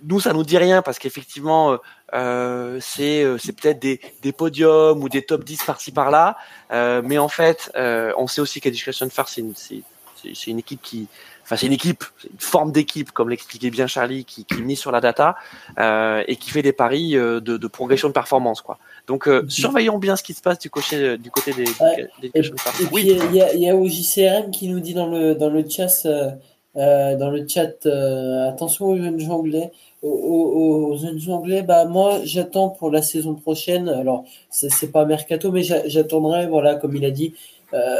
nous, 0.03 0.19
ça 0.19 0.34
nous 0.34 0.44
dit 0.44 0.57
rien 0.57 0.82
parce 0.82 0.99
qu'effectivement, 0.99 1.77
euh, 2.14 2.77
c'est 2.82 3.23
euh, 3.23 3.38
c'est 3.38 3.53
peut-être 3.53 3.80
des, 3.80 3.99
des 4.22 4.32
podiums 4.32 5.02
ou 5.02 5.10
des 5.10 5.23
top 5.23 5.44
10 5.44 5.64
par-ci 5.64 5.91
par-là, 5.91 6.38
euh, 6.72 7.02
mais 7.03 7.18
en 7.18 7.30
fait, 7.30 7.72
euh, 7.76 8.14
on 8.18 8.27
sait 8.27 8.41
aussi 8.41 8.61
qu'Education 8.61 9.10
First 9.10 9.34
c'est 9.36 9.41
une, 9.41 9.53
c'est 9.56 10.48
une 10.48 10.60
équipe 10.60 10.82
qui, 10.84 11.07
enfin 11.44 11.56
c'est 11.56 11.65
une 11.65 11.73
équipe, 11.73 12.03
une 12.32 12.40
forme 12.40 12.72
d'équipe 12.72 13.11
comme 13.11 13.30
l'expliquait 13.30 13.72
bien 13.72 13.88
Charlie, 13.88 14.23
qui, 14.23 14.45
qui 14.45 14.61
mise 14.61 14.80
sur 14.80 14.91
la 14.91 15.02
data 15.02 15.36
et 16.27 16.36
qui 16.36 16.52
fait 16.52 16.61
des 16.61 16.73
paris 16.73 17.14
de, 17.14 17.40
de, 17.40 17.68
progression 17.68 18.07
de 18.07 18.14
performance 18.14 18.61
quoi. 18.61 18.77
Donc 19.07 19.27
mm-hmm. 19.27 19.49
surveillons 19.49 19.98
bien 19.98 20.15
ce 20.15 20.23
qui 20.23 20.34
se 20.34 20.41
passe 20.41 20.60
du 20.60 20.69
côté 20.69 21.18
du 21.18 21.32
côté 21.32 21.53
des. 21.53 21.65
Et 22.36 22.41
oui. 22.91 23.18
il 23.30 23.36
y 23.36 23.41
a, 23.41 23.53
il 23.53 23.61
y 23.61 23.69
a 23.69 23.76
OJCRM 23.76 24.52
qui 24.52 24.69
nous 24.69 24.80
dit 24.80 24.94
dans 24.94 25.07
le 25.07 25.34
dans 25.34 25.49
le 25.49 25.68
chat 25.68 26.07
dans 26.76 27.32
le 27.32 27.48
chat 27.48 27.86
attention 28.48 28.86
aux 28.86 28.98
jeunes 28.98 29.32
anglais 29.32 29.72
aux, 30.06 31.30
anglais, 31.30 31.61
bah 31.61 31.86
moi 31.86 32.19
j'attends 32.23 32.69
pour 32.69 32.91
la 32.91 33.02
saison 33.02 33.36
prochaine. 33.36 33.90
Alors 33.90 34.23
c'est 34.49 34.91
pas 34.91 35.06
mercato, 35.06 35.52
mais 35.52 35.64
j'attendrai, 35.64 36.48
voilà, 36.48 36.76
comme 36.76 36.95
il 36.95 37.06
a 37.06 37.11
dit, 37.11 37.34
euh, 37.73 37.95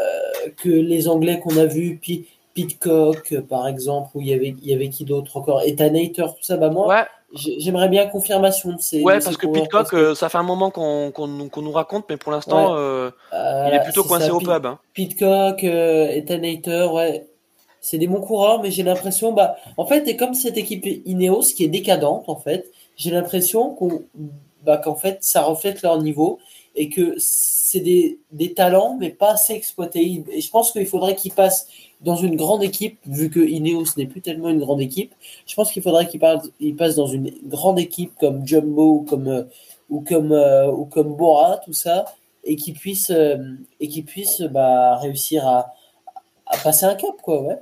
que 0.58 0.70
les 0.70 1.08
Anglais 1.08 1.40
qu'on 1.40 1.58
a 1.58 1.66
vus, 1.66 2.00
puis 2.02 2.28
Pitcock 2.54 3.36
par 3.50 3.68
exemple, 3.68 4.10
où 4.16 4.22
il 4.22 4.28
y 4.28 4.34
avait, 4.34 4.56
il 4.62 4.70
y 4.70 4.74
avait 4.74 4.90
qui 4.90 5.06
d'autre 5.06 5.38
encore, 5.38 5.62
Etanator, 5.64 6.36
tout 6.36 6.44
ça, 6.44 6.58
bah 6.58 6.70
moi. 6.70 7.08
J'aimerais 7.34 7.90
bien 7.90 8.06
confirmation 8.06 8.72
de 8.72 8.80
ces. 8.80 9.02
Ouais, 9.02 9.20
parce 9.20 9.36
que 9.36 9.48
Pitcock, 9.48 9.94
euh, 9.94 10.16
ça 10.16 10.30
fait 10.30 10.38
un 10.38 10.44
moment 10.44 10.72
qu'on 10.72 11.12
nous 11.28 11.72
raconte, 11.72 12.06
mais 12.08 12.16
pour 12.16 12.32
l'instant, 12.32 12.78
euh, 12.78 13.10
il 13.34 13.74
est 13.74 13.84
plutôt 13.84 14.04
coincé 14.06 14.30
au 14.30 14.40
pub. 14.40 14.66
Hein. 14.66 14.80
Pitcock, 14.94 15.62
Etanator, 15.64 16.94
ouais 16.94 17.26
c'est 17.86 18.00
des 18.00 18.08
bons 18.08 18.22
coureurs, 18.22 18.64
mais 18.64 18.72
j'ai 18.72 18.82
l'impression, 18.82 19.32
bah, 19.32 19.58
en 19.78 19.86
fait, 19.86 20.08
et 20.08 20.18
comme 20.18 20.34
cette 20.34 20.58
équipe 20.58 20.88
Ineos 21.06 21.54
qui 21.56 21.64
est 21.64 21.68
décadente, 21.68 22.28
en 22.28 22.36
fait, 22.36 22.72
j'ai 22.98 23.12
l'impression 23.12 23.76
qu'on, 23.76 24.02
bah, 24.64 24.78
qu'en 24.78 24.96
fait, 24.96 25.20
ça 25.22 25.44
reflète 25.44 25.84
leur 25.84 26.02
niveau 26.02 26.40
et 26.76 26.90
que 26.90 27.14
c'est 27.20 27.82
des, 27.82 28.18
des 28.32 28.56
talents, 28.56 28.98
mais 29.00 29.12
pas 29.12 29.34
assez 29.34 29.54
exploités. 29.54 30.24
Et 30.32 30.42
je 30.42 30.50
pense 30.50 30.72
qu'il 30.72 30.88
faudrait 30.88 31.16
qu'ils 31.16 31.34
passent 31.34 31.68
dans 32.02 32.16
une 32.16 32.36
grande 32.36 32.64
équipe, 32.64 32.98
vu 33.06 33.30
que 33.30 33.40
Ineos 33.40 33.86
n'est 33.98 34.08
plus 34.08 34.22
tellement 34.22 34.50
une 34.50 34.60
grande 34.60 34.82
équipe. 34.82 35.14
Je 35.46 35.54
pense 35.54 35.72
qu'il 35.72 35.84
faudrait 35.84 36.08
qu'ils 36.08 36.20
passent 36.20 36.96
dans 36.96 37.06
une 37.06 37.32
grande 37.46 37.78
équipe 37.78 38.14
comme 38.20 38.48
Jumbo 38.48 38.94
ou 38.94 39.02
comme, 39.04 39.28
euh, 39.28 39.44
ou 39.92 40.02
comme, 40.02 40.32
euh, 40.32 40.72
ou 40.72 40.86
comme 40.86 41.16
Bora, 41.16 41.58
tout 41.64 41.74
ça, 41.74 42.06
et 42.44 42.56
qu'ils 42.56 42.74
puissent, 42.74 43.12
euh, 43.12 43.38
et 43.80 43.88
qu'ils 43.88 44.06
puissent 44.06 44.42
bah, 44.42 44.96
réussir 44.96 45.48
à, 45.48 45.75
à 46.48 46.58
passer 46.58 46.86
un 46.86 46.96
cap, 46.96 47.16
quoi, 47.22 47.42
ouais. 47.42 47.58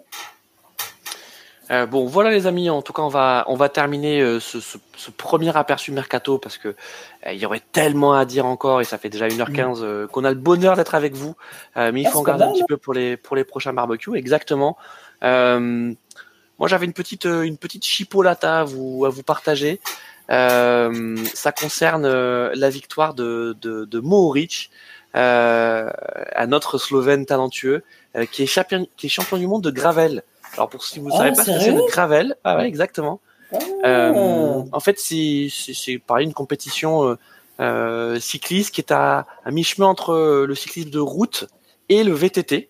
Euh, 1.72 1.85
bon, 1.85 2.05
voilà 2.05 2.31
les 2.31 2.45
amis. 2.45 2.69
En 2.69 2.81
tout 2.81 2.93
cas, 2.93 3.01
on 3.01 3.07
va 3.07 3.45
on 3.47 3.55
va 3.55 3.69
terminer 3.69 4.22
euh, 4.22 4.39
ce, 4.39 4.60
ce, 4.60 4.77
ce, 4.97 5.11
premier 5.11 5.55
aperçu 5.55 5.91
mercato 5.91 6.38
parce 6.38 6.57
que 6.57 6.69
euh, 6.69 7.31
il 7.31 7.39
y 7.39 7.45
aurait 7.45 7.61
tellement 7.72 8.14
à 8.14 8.26
dire 8.26 8.45
encore 8.45 8.81
et 8.81 8.84
ça 8.84 8.97
fait 8.97 9.10
déjà 9.10 9.27
1h15 9.27 9.84
mm. 9.84 10.07
qu'on 10.10 10.26
a 10.26 10.30
le 10.30 10.35
bonheur 10.35 10.76
d'être 10.76 10.93
avec 10.93 11.15
vous. 11.15 11.35
mais 11.76 12.01
il 12.01 12.07
ah, 12.07 12.11
faut 12.11 12.19
en 12.19 12.23
garder 12.23 12.43
un 12.43 12.51
petit 12.51 12.65
peu 12.68 12.77
pour 12.77 12.93
les 12.93 13.15
pour 13.15 13.35
les 13.35 13.45
prochains 13.45 13.73
barbecues. 13.73 14.15
Exactement. 14.15 14.77
moi, 15.22 16.68
j'avais 16.68 16.85
une 16.85 16.93
petite 16.93 17.26
une 17.26 17.57
petite 17.57 17.85
chipolata 17.85 18.60
à 18.60 18.64
vous 18.65 19.05
à 19.05 19.10
vous 19.10 19.23
partager. 19.23 19.80
ça 20.27 21.51
concerne 21.57 22.07
la 22.07 22.69
victoire 22.69 23.14
de 23.14 23.55
de, 23.61 23.85
de 23.85 23.99
Mohoric, 23.99 24.69
un 25.14 26.51
autre 26.51 26.77
Slovène 26.77 27.26
talentueux 27.26 27.84
qui 28.31 28.44
est 28.44 28.48
champion 28.48 28.88
qui 28.98 29.07
est 29.07 29.10
champion 29.10 29.38
du 29.38 29.48
monde 29.48 29.64
de 29.64 29.72
gravel. 29.72 30.23
Alors 30.53 30.69
pour 30.69 30.84
si 30.85 30.99
vous 30.99 31.07
ne 31.07 31.11
savez 31.11 31.30
ah, 31.34 31.35
pas 31.35 31.44
ce 31.45 31.52
que 31.52 31.60
c'est 31.60 31.72
le 31.72 31.85
gravel, 31.88 32.35
ah 32.44 32.57
ouais, 32.57 32.68
exactement. 32.68 33.19
Ah. 33.52 33.57
Euh, 33.85 34.64
en 34.72 34.80
fait, 34.80 34.99
c'est 34.99 35.98
pareil 36.06 36.26
une 36.26 36.34
compétition 36.34 37.10
euh, 37.10 37.15
euh, 37.60 38.19
cycliste 38.19 38.73
qui 38.73 38.81
est 38.81 38.91
à, 38.91 39.26
à 39.45 39.52
mi-chemin 39.52 39.88
entre 39.88 40.45
le 40.48 40.56
cyclisme 40.56 40.90
de 40.90 40.99
route 40.99 41.48
et 41.90 42.03
le 42.03 42.14
VTT. 42.14 42.69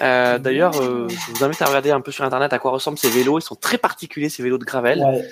Euh, 0.00 0.38
D'ailleurs, 0.38 0.80
euh, 0.80 1.08
je 1.08 1.32
vous 1.32 1.44
invite 1.44 1.62
à 1.62 1.66
regarder 1.66 1.90
un 1.90 2.00
peu 2.00 2.10
sur 2.10 2.24
internet 2.24 2.52
à 2.52 2.58
quoi 2.58 2.72
ressemblent 2.72 2.98
ces 2.98 3.10
vélos. 3.10 3.38
Ils 3.38 3.42
sont 3.42 3.54
très 3.54 3.78
particuliers 3.78 4.28
ces 4.28 4.42
vélos 4.42 4.58
de 4.58 4.64
gravel. 4.64 5.00
Ouais. 5.00 5.24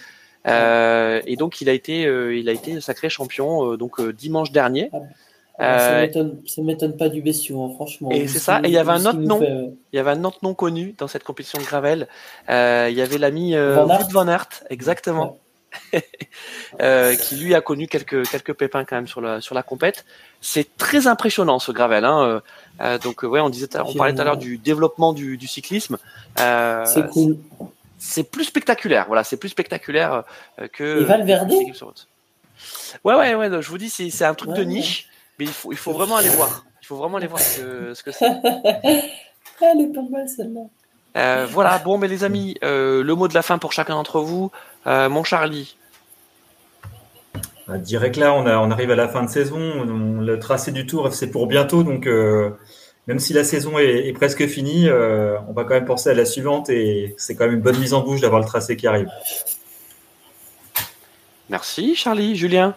Euh, 0.49 1.21
et 1.27 1.37
donc 1.37 1.61
il 1.61 1.69
a 1.69 1.73
été, 1.73 2.03
il 2.03 2.49
a 2.49 2.53
été 2.53 2.81
sacré 2.81 3.09
champion 3.09 3.77
donc 3.77 4.01
dimanche 4.11 4.51
dernier. 4.51 4.91
Euh, 5.61 6.09
ça 6.47 6.62
m'étonne 6.62 6.97
pas 6.97 7.09
du 7.09 7.20
bestiau, 7.20 7.62
hein, 7.62 7.73
franchement. 7.74 8.11
Et 8.11 8.27
c'est 8.27 8.39
ça. 8.39 8.61
Et 8.65 8.69
il 8.69 8.73
y 8.73 8.79
avait 8.79 8.93
un 8.93 9.05
autre 9.05 9.19
nom. 9.19 9.41
Il 9.93 9.97
y 9.97 9.99
avait 9.99 10.11
un 10.11 10.24
autre 10.24 10.39
nom 10.43 10.55
connu 10.55 10.95
dans 10.97 11.09
cette 11.09 11.24
compétition 11.24 11.59
de 11.59 11.65
gravel. 11.65 12.09
Euh, 12.49 12.89
il 12.91 12.97
y 12.97 13.03
avait 13.03 13.19
l'ami 13.19 13.55
euh, 13.55 13.74
Van, 13.85 13.99
Van 14.11 14.29
Aert, 14.29 14.49
exactement, 14.70 15.39
euh, 16.81 17.15
qui 17.16 17.37
lui 17.37 17.55
a 17.55 17.61
connu 17.61 17.87
quelques 17.87 18.27
quelques 18.29 18.55
pépins 18.55 18.85
quand 18.85 18.97
même 18.97 19.07
sur 19.07 19.20
la 19.20 19.43
sur 19.43 19.55
la 19.55 19.62
compète. 19.62 20.07
C'est 20.41 20.77
très 20.79 21.07
impressionnant 21.07 21.59
ce 21.59 21.70
gravel. 21.70 22.07
Hein. 22.07 22.41
Euh, 22.81 22.99
donc 22.99 23.23
ouais, 23.23 23.41
on 23.41 23.51
disait, 23.51 23.69
on 23.85 23.93
parlait 23.93 24.15
tout 24.15 24.20
à 24.23 24.24
l'heure 24.24 24.39
du 24.39 24.57
développement 24.57 25.12
du, 25.12 25.37
du 25.37 25.47
cyclisme. 25.47 25.99
c'est 26.37 27.09
cool. 27.11 27.37
C'est 27.99 28.24
plus 28.24 28.45
spectaculaire. 28.45 29.05
Voilà, 29.07 29.23
c'est 29.23 29.37
plus 29.37 29.51
spectaculaire 29.51 30.24
que. 30.73 31.03
Et 31.03 31.05
Valverde. 31.05 31.53
Ouais, 33.05 33.15
ouais, 33.15 33.35
ouais. 33.35 33.62
Je 33.62 33.69
vous 33.69 33.79
dis, 33.79 33.91
c'est 33.91 34.24
un 34.24 34.35
truc 34.35 34.51
ouais, 34.51 34.59
de 34.59 34.65
niche. 34.65 35.09
Mais 35.39 35.47
il 35.47 35.53
faut, 35.53 35.73
il 35.73 35.79
faut 35.79 35.93
vraiment 35.93 36.17
aller 36.17 36.29
voir. 36.29 36.65
Il 36.81 36.87
faut 36.87 36.97
vraiment 36.97 37.17
aller 37.17 37.27
voir 37.27 37.41
ce 37.41 37.61
que, 37.61 37.95
ce 37.95 38.03
que 38.03 38.11
c'est. 38.11 38.27
Elle 39.61 39.81
est 39.81 39.93
pas 39.95 40.03
mal 40.11 40.29
celle-là. 40.29 40.63
Euh, 41.17 41.47
voilà, 41.49 41.79
bon, 41.79 41.99
mais 41.99 42.09
les 42.09 42.25
amis, 42.25 42.57
euh, 42.65 43.03
le 43.03 43.15
mot 43.15 43.29
de 43.29 43.35
la 43.35 43.43
fin 43.43 43.59
pour 43.59 43.73
chacun 43.73 43.95
d'entre 43.95 44.21
vous. 44.21 44.51
Euh, 44.87 45.09
mon 45.09 45.25
Charlie. 45.25 45.77
Bah, 47.69 47.79
direct 47.79 48.17
là, 48.17 48.35
on, 48.35 48.47
a, 48.47 48.59
on 48.59 48.71
arrive 48.71 48.91
à 48.91 48.97
la 48.97 49.09
fin 49.09 49.23
de 49.23 49.31
saison. 49.31 49.59
On, 49.59 50.21
le 50.21 50.39
tracé 50.39 50.73
du 50.73 50.87
tour, 50.87 51.13
c'est 51.13 51.31
pour 51.31 51.47
bientôt. 51.47 51.83
Donc, 51.83 52.07
euh, 52.07 52.51
même 53.07 53.19
si 53.19 53.33
la 53.33 53.45
saison 53.45 53.79
est, 53.79 54.09
est 54.09 54.13
presque 54.13 54.47
finie, 54.47 54.89
euh, 54.89 55.39
on 55.49 55.53
va 55.53 55.65
quand 55.65 55.75
même 55.75 55.85
penser 55.85 56.11
à 56.11 56.15
la 56.15 56.25
suivante. 56.25 56.71
Et 56.71 57.15
c'est 57.19 57.37
quand 57.37 57.45
même 57.45 57.55
une 57.55 57.61
bonne 57.61 57.79
mise 57.79 57.95
en 57.95 58.03
bouche 58.03 58.21
d'avoir 58.21 58.41
le 58.41 58.47
tracé 58.47 58.77
qui 58.77 58.87
arrive. 58.87 59.09
Merci, 61.51 61.95
Charlie. 61.95 62.35
Julien 62.37 62.75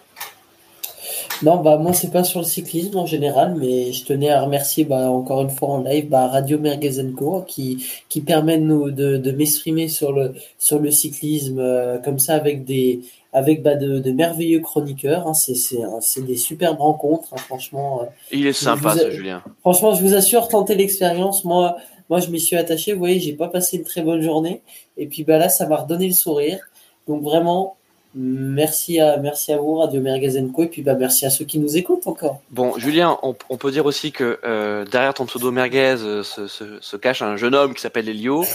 non, 1.44 1.58
bah 1.58 1.78
moi 1.78 1.94
c'est 1.94 2.12
pas 2.12 2.24
sur 2.24 2.40
le 2.40 2.46
cyclisme 2.46 2.98
en 2.98 3.06
général, 3.06 3.56
mais 3.56 3.92
je 3.92 4.06
tenais 4.06 4.30
à 4.30 4.42
remercier 4.42 4.86
bah, 4.86 5.10
encore 5.10 5.42
une 5.42 5.50
fois 5.50 5.70
en 5.70 5.84
live 5.84 6.08
bah, 6.08 6.28
Radio 6.28 6.60
Mergazenco 6.60 7.44
qui 7.48 7.86
qui 8.10 8.22
permet 8.22 8.58
de 8.58 8.64
nous 8.64 8.92
de, 8.92 9.18
de 9.18 9.32
m'exprimer 9.32 9.88
sur 9.88 10.14
le 10.14 10.34
sur 10.58 10.80
le 10.80 10.92
cyclisme 10.92 11.60
euh, 11.60 11.98
comme 12.00 12.20
ça 12.20 12.36
avec 12.36 12.64
des 12.64 13.02
avec 13.34 13.64
bah, 13.64 13.76
de, 13.76 14.00
de 14.00 14.12
merveilleux 14.12 14.62
chroniqueurs. 14.62 15.28
Hein. 15.28 15.34
C'est 15.34 15.56
c'est 15.56 15.82
c'est 16.00 16.26
des 16.26 16.38
superbes 16.38 16.80
rencontres, 16.80 17.34
hein, 17.34 17.38
franchement. 17.38 18.02
Euh. 18.04 18.06
Il 18.32 18.48
est 18.48 18.54
sympa 18.54 18.96
ce 18.96 19.12
Julien. 19.12 19.44
Franchement, 19.60 19.94
je 19.94 20.02
vous 20.02 20.16
assure, 20.16 20.48
tenter 20.48 20.76
l'expérience. 20.76 21.44
Moi 21.44 21.78
moi 22.10 22.20
je 22.20 22.30
m'y 22.30 22.40
suis 22.40 22.56
attaché. 22.56 22.94
Vous 22.94 23.00
voyez, 23.00 23.20
j'ai 23.20 23.34
pas 23.34 23.50
passé 23.50 23.78
une 23.78 23.84
très 23.84 24.02
bonne 24.02 24.22
journée, 24.22 24.62
et 24.98 25.08
puis 25.08 25.24
bah 25.24 25.38
là 25.38 25.50
ça 25.50 25.68
m'a 25.68 25.78
redonné 25.78 26.08
le 26.08 26.14
sourire. 26.14 26.60
Donc 27.08 27.24
vraiment 27.24 27.76
Merci 28.18 28.98
à, 29.02 29.18
merci 29.18 29.52
à 29.52 29.58
vous, 29.58 29.76
Radio 29.76 30.00
Mergazenco, 30.00 30.64
et 30.64 30.68
puis 30.68 30.82
bah, 30.82 30.96
merci 30.98 31.26
à 31.26 31.30
ceux 31.30 31.44
qui 31.44 31.60
nous 31.60 31.76
écoutent 31.76 32.08
encore. 32.08 32.40
Bon, 32.50 32.78
Julien, 32.78 33.18
on, 33.24 33.36
on 33.50 33.58
peut 33.58 33.72
dire 33.72 33.86
aussi 33.86 34.14
que 34.14 34.40
euh, 34.46 34.86
derrière 34.86 35.14
ton 35.14 35.26
pseudo 35.26 35.52
Merguez 35.52 35.98
euh, 36.00 36.24
se, 36.24 36.48
se, 36.48 36.80
se, 36.80 36.96
cache 36.96 37.22
un 37.22 37.36
jeune 37.36 37.54
homme 37.54 37.74
qui 37.74 37.82
s'appelle 37.82 38.08
Elio, 38.08 38.46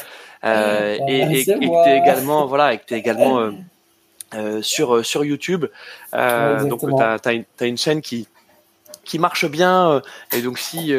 euh, 0.45 0.97
et, 1.09 1.19
et, 1.19 1.41
et 1.41 1.45
que 1.45 1.59
tu 1.59 2.03
également, 2.03 2.47
voilà, 2.47 2.73
et 2.73 2.79
que 2.79 2.95
es 2.95 2.99
également 2.99 3.51
sur, 4.63 5.05
sur 5.05 5.27
YouTube. 5.27 5.67
Donc, 6.15 6.81
tu 6.81 7.03
as, 7.03 7.19
as, 7.23 7.33
as, 7.61 7.67
une 7.67 7.77
chaîne 7.77 8.01
qui, 8.01 8.29
qui 9.05 9.19
marche 9.19 9.45
bien, 9.45 10.01
et 10.33 10.41
donc 10.41 10.59
si. 10.59 10.95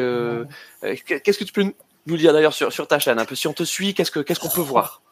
Qu'est-ce 0.80 1.38
que 1.38 1.44
tu 1.44 1.52
peux 1.52 1.64
nous 2.06 2.16
dire 2.16 2.32
d'ailleurs 2.32 2.54
sur, 2.54 2.72
sur 2.72 2.86
ta 2.86 3.00
chaîne? 3.00 3.18
Un 3.18 3.24
peu 3.24 3.34
Si 3.34 3.48
on 3.48 3.52
te 3.52 3.64
suit, 3.64 3.92
qu'est-ce 3.92 4.12
qu'on 4.12 4.22
qu 4.22 4.34
qu'on 4.34 4.48
peut 4.48 4.60
voir? 4.60 5.02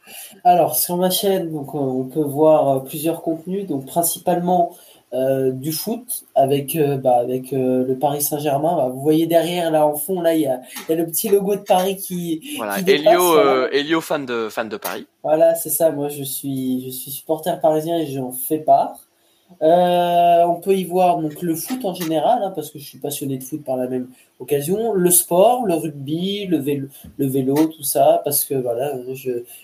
Alors, 0.44 0.76
sur 0.76 0.96
ma 0.96 1.10
chaîne, 1.10 1.50
donc, 1.50 1.74
on 1.74 2.04
peut 2.04 2.22
voir 2.22 2.68
euh, 2.68 2.80
plusieurs 2.80 3.22
contenus, 3.22 3.66
donc 3.66 3.86
principalement 3.86 4.76
euh, 5.12 5.50
du 5.50 5.72
foot 5.72 6.22
avec, 6.36 6.76
euh, 6.76 6.96
bah, 6.96 7.16
avec 7.18 7.52
euh, 7.52 7.84
le 7.84 7.98
Paris 7.98 8.22
Saint-Germain. 8.22 8.76
Bah, 8.76 8.88
vous 8.92 9.00
voyez 9.00 9.26
derrière, 9.26 9.70
là, 9.70 9.84
en 9.84 9.96
fond, 9.96 10.20
là, 10.20 10.34
il 10.34 10.42
y 10.42 10.46
a, 10.46 10.60
y 10.88 10.92
a, 10.92 10.94
le 10.94 11.04
petit 11.06 11.28
logo 11.28 11.56
de 11.56 11.62
Paris 11.62 11.96
qui. 11.96 12.54
Voilà, 12.56 12.76
qui 12.76 12.84
dépasse, 12.84 13.06
Elio, 13.06 13.36
euh, 13.36 13.68
Elio, 13.72 14.00
fan 14.00 14.24
de, 14.24 14.48
fan 14.48 14.68
de 14.68 14.76
Paris. 14.76 15.06
Voilà, 15.24 15.56
c'est 15.56 15.70
ça. 15.70 15.90
Moi, 15.90 16.08
je 16.08 16.22
suis, 16.22 16.84
je 16.84 16.90
suis 16.90 17.10
supporter 17.10 17.60
parisien 17.60 17.98
et 17.98 18.06
j'en 18.06 18.30
fais 18.30 18.58
part. 18.58 19.09
Euh, 19.62 20.44
on 20.46 20.60
peut 20.60 20.76
y 20.76 20.84
voir 20.84 21.18
donc 21.18 21.42
le 21.42 21.54
foot 21.54 21.84
en 21.84 21.94
général, 21.94 22.42
hein, 22.42 22.52
parce 22.54 22.70
que 22.70 22.78
je 22.78 22.84
suis 22.84 22.98
passionné 22.98 23.36
de 23.38 23.44
foot 23.44 23.62
par 23.64 23.76
la 23.76 23.88
même 23.88 24.08
occasion, 24.38 24.92
le 24.92 25.10
sport, 25.10 25.66
le 25.66 25.74
rugby, 25.74 26.46
le 26.46 26.58
vélo, 26.58 26.88
le 27.18 27.26
vélo 27.26 27.66
tout 27.66 27.82
ça, 27.82 28.22
parce 28.24 28.44
que 28.44 28.54
voilà, 28.54 28.94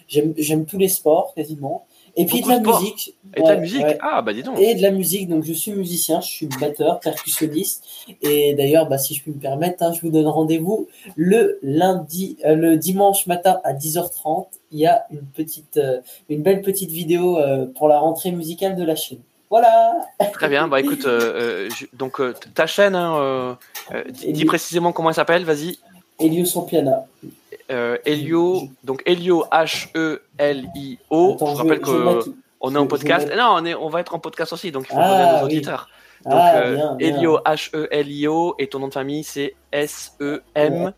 j'aime 0.08 0.66
tous 0.66 0.78
les 0.78 0.88
sports 0.88 1.32
quasiment. 1.34 1.86
Et 2.18 2.24
puis 2.24 2.40
de 2.40 2.48
la 2.48 2.60
musique. 2.60 3.14
Et 3.36 3.42
ouais, 3.42 3.46
de 3.46 3.52
la 3.52 3.60
musique 3.60 3.82
ouais. 3.82 3.98
Ah, 4.00 4.22
bah 4.22 4.32
dis 4.32 4.42
donc. 4.42 4.58
Et 4.58 4.74
de 4.74 4.80
la 4.80 4.90
musique, 4.90 5.28
donc 5.28 5.44
je 5.44 5.52
suis 5.52 5.72
musicien, 5.72 6.22
je 6.22 6.28
suis 6.28 6.46
batteur, 6.46 6.98
percussionniste. 7.00 7.84
Et 8.22 8.54
d'ailleurs, 8.54 8.88
bah, 8.88 8.96
si 8.96 9.14
je 9.14 9.22
puis 9.22 9.32
me 9.32 9.38
permettre, 9.38 9.82
hein, 9.82 9.92
je 9.92 10.00
vous 10.00 10.10
donne 10.10 10.26
rendez-vous 10.26 10.88
le 11.14 11.58
lundi, 11.62 12.38
euh, 12.46 12.54
le 12.54 12.78
dimanche 12.78 13.26
matin 13.26 13.60
à 13.64 13.74
10h30. 13.74 14.46
Il 14.72 14.78
y 14.78 14.86
a 14.86 15.04
une 15.10 15.26
petite, 15.26 15.76
euh, 15.76 16.00
une 16.30 16.42
belle 16.42 16.62
petite 16.62 16.90
vidéo 16.90 17.38
euh, 17.38 17.66
pour 17.66 17.86
la 17.86 17.98
rentrée 17.98 18.32
musicale 18.32 18.76
de 18.76 18.82
la 18.82 18.96
chaîne. 18.96 19.20
Voilà. 19.50 19.92
Très 20.32 20.48
bien. 20.48 20.68
Bah 20.68 20.80
écoute, 20.80 21.04
euh, 21.06 21.68
euh, 21.68 21.86
donc 21.92 22.20
euh, 22.20 22.34
ta 22.54 22.66
chaîne, 22.66 22.94
hein, 22.94 23.58
dis, 24.08 24.32
dis 24.32 24.44
précisément 24.44 24.92
comment 24.92 25.10
elle 25.10 25.14
s'appelle. 25.14 25.44
Vas-y. 25.44 25.78
Elio 26.18 26.44
Sampiana. 26.44 27.04
Elio, 27.68 28.68
donc 28.84 29.02
Elio 29.06 29.44
H 29.52 29.88
E 29.96 30.22
L 30.38 30.68
I 30.74 30.98
O. 31.10 31.36
je 31.38 31.44
rappelle 31.44 31.80
que 31.80 32.22
on 32.60 32.74
est 32.74 32.78
en 32.78 32.86
podcast. 32.86 33.28
Non, 33.36 33.56
on 33.56 33.64
est, 33.64 33.74
on 33.74 33.88
va 33.88 34.00
être 34.00 34.14
en 34.14 34.18
podcast 34.18 34.52
aussi, 34.52 34.72
donc 34.72 34.86
il 34.88 34.94
faut 34.94 35.00
ah, 35.00 35.38
nos 35.38 35.46
auditeurs. 35.46 35.88
Donc 36.24 36.34
ah, 36.34 36.70
bien, 36.70 36.96
Elio 36.98 37.38
H 37.44 37.70
E 37.76 37.88
L 37.90 38.10
I 38.10 38.26
O 38.26 38.54
et 38.58 38.68
ton 38.68 38.78
nom 38.78 38.88
de 38.88 38.94
famille 38.94 39.22
c'est 39.22 39.54
S 39.70 40.12
E 40.20 40.42
M 40.54 40.92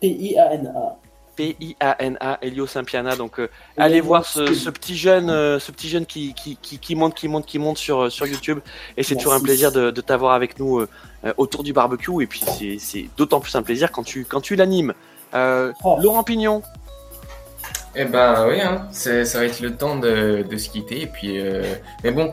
P 0.00 0.08
I 0.08 0.38
A 0.38 0.54
N 0.54 0.72
A. 0.74 0.96
P-I-A-N-A, 1.40 2.38
Elio 2.42 2.66
Saint-Piana. 2.66 3.16
Donc, 3.16 3.40
euh, 3.40 3.48
allez 3.78 4.02
voir 4.02 4.26
ce, 4.26 4.52
ce, 4.52 4.68
petit 4.68 4.94
jeune, 4.94 5.30
euh, 5.30 5.58
ce 5.58 5.72
petit 5.72 5.88
jeune 5.88 6.04
qui, 6.04 6.34
qui, 6.34 6.58
qui, 6.60 6.78
qui, 6.78 6.94
monte, 6.94 7.14
qui 7.14 7.28
monte, 7.28 7.46
qui 7.46 7.58
monte 7.58 7.78
sur, 7.78 8.02
euh, 8.02 8.10
sur 8.10 8.26
YouTube. 8.26 8.58
Et 8.98 9.02
c'est 9.02 9.16
toujours 9.16 9.32
un 9.32 9.40
plaisir 9.40 9.72
de, 9.72 9.90
de 9.90 10.00
t'avoir 10.02 10.34
avec 10.34 10.58
nous 10.58 10.80
euh, 10.80 10.88
autour 11.38 11.62
du 11.62 11.72
barbecue. 11.72 12.22
Et 12.22 12.26
puis, 12.26 12.42
c'est 12.78 13.08
d'autant 13.16 13.40
plus 13.40 13.54
un 13.54 13.62
plaisir 13.62 13.90
quand 13.90 14.02
tu, 14.02 14.26
quand 14.26 14.42
tu 14.42 14.54
l'animes. 14.54 14.92
Oh. 15.32 15.96
Laurent 16.02 16.24
Pignon, 16.24 16.62
eh 17.96 18.04
ben 18.04 18.46
oui, 18.48 18.60
hein, 18.60 18.86
ça 18.92 19.38
va 19.38 19.44
être 19.44 19.60
le 19.60 19.74
temps 19.74 19.96
de, 19.96 20.44
de 20.48 20.56
se 20.56 20.68
quitter. 20.68 21.02
Et 21.02 21.06
puis, 21.06 21.40
euh, 21.40 21.62
mais 22.04 22.12
bon, 22.12 22.32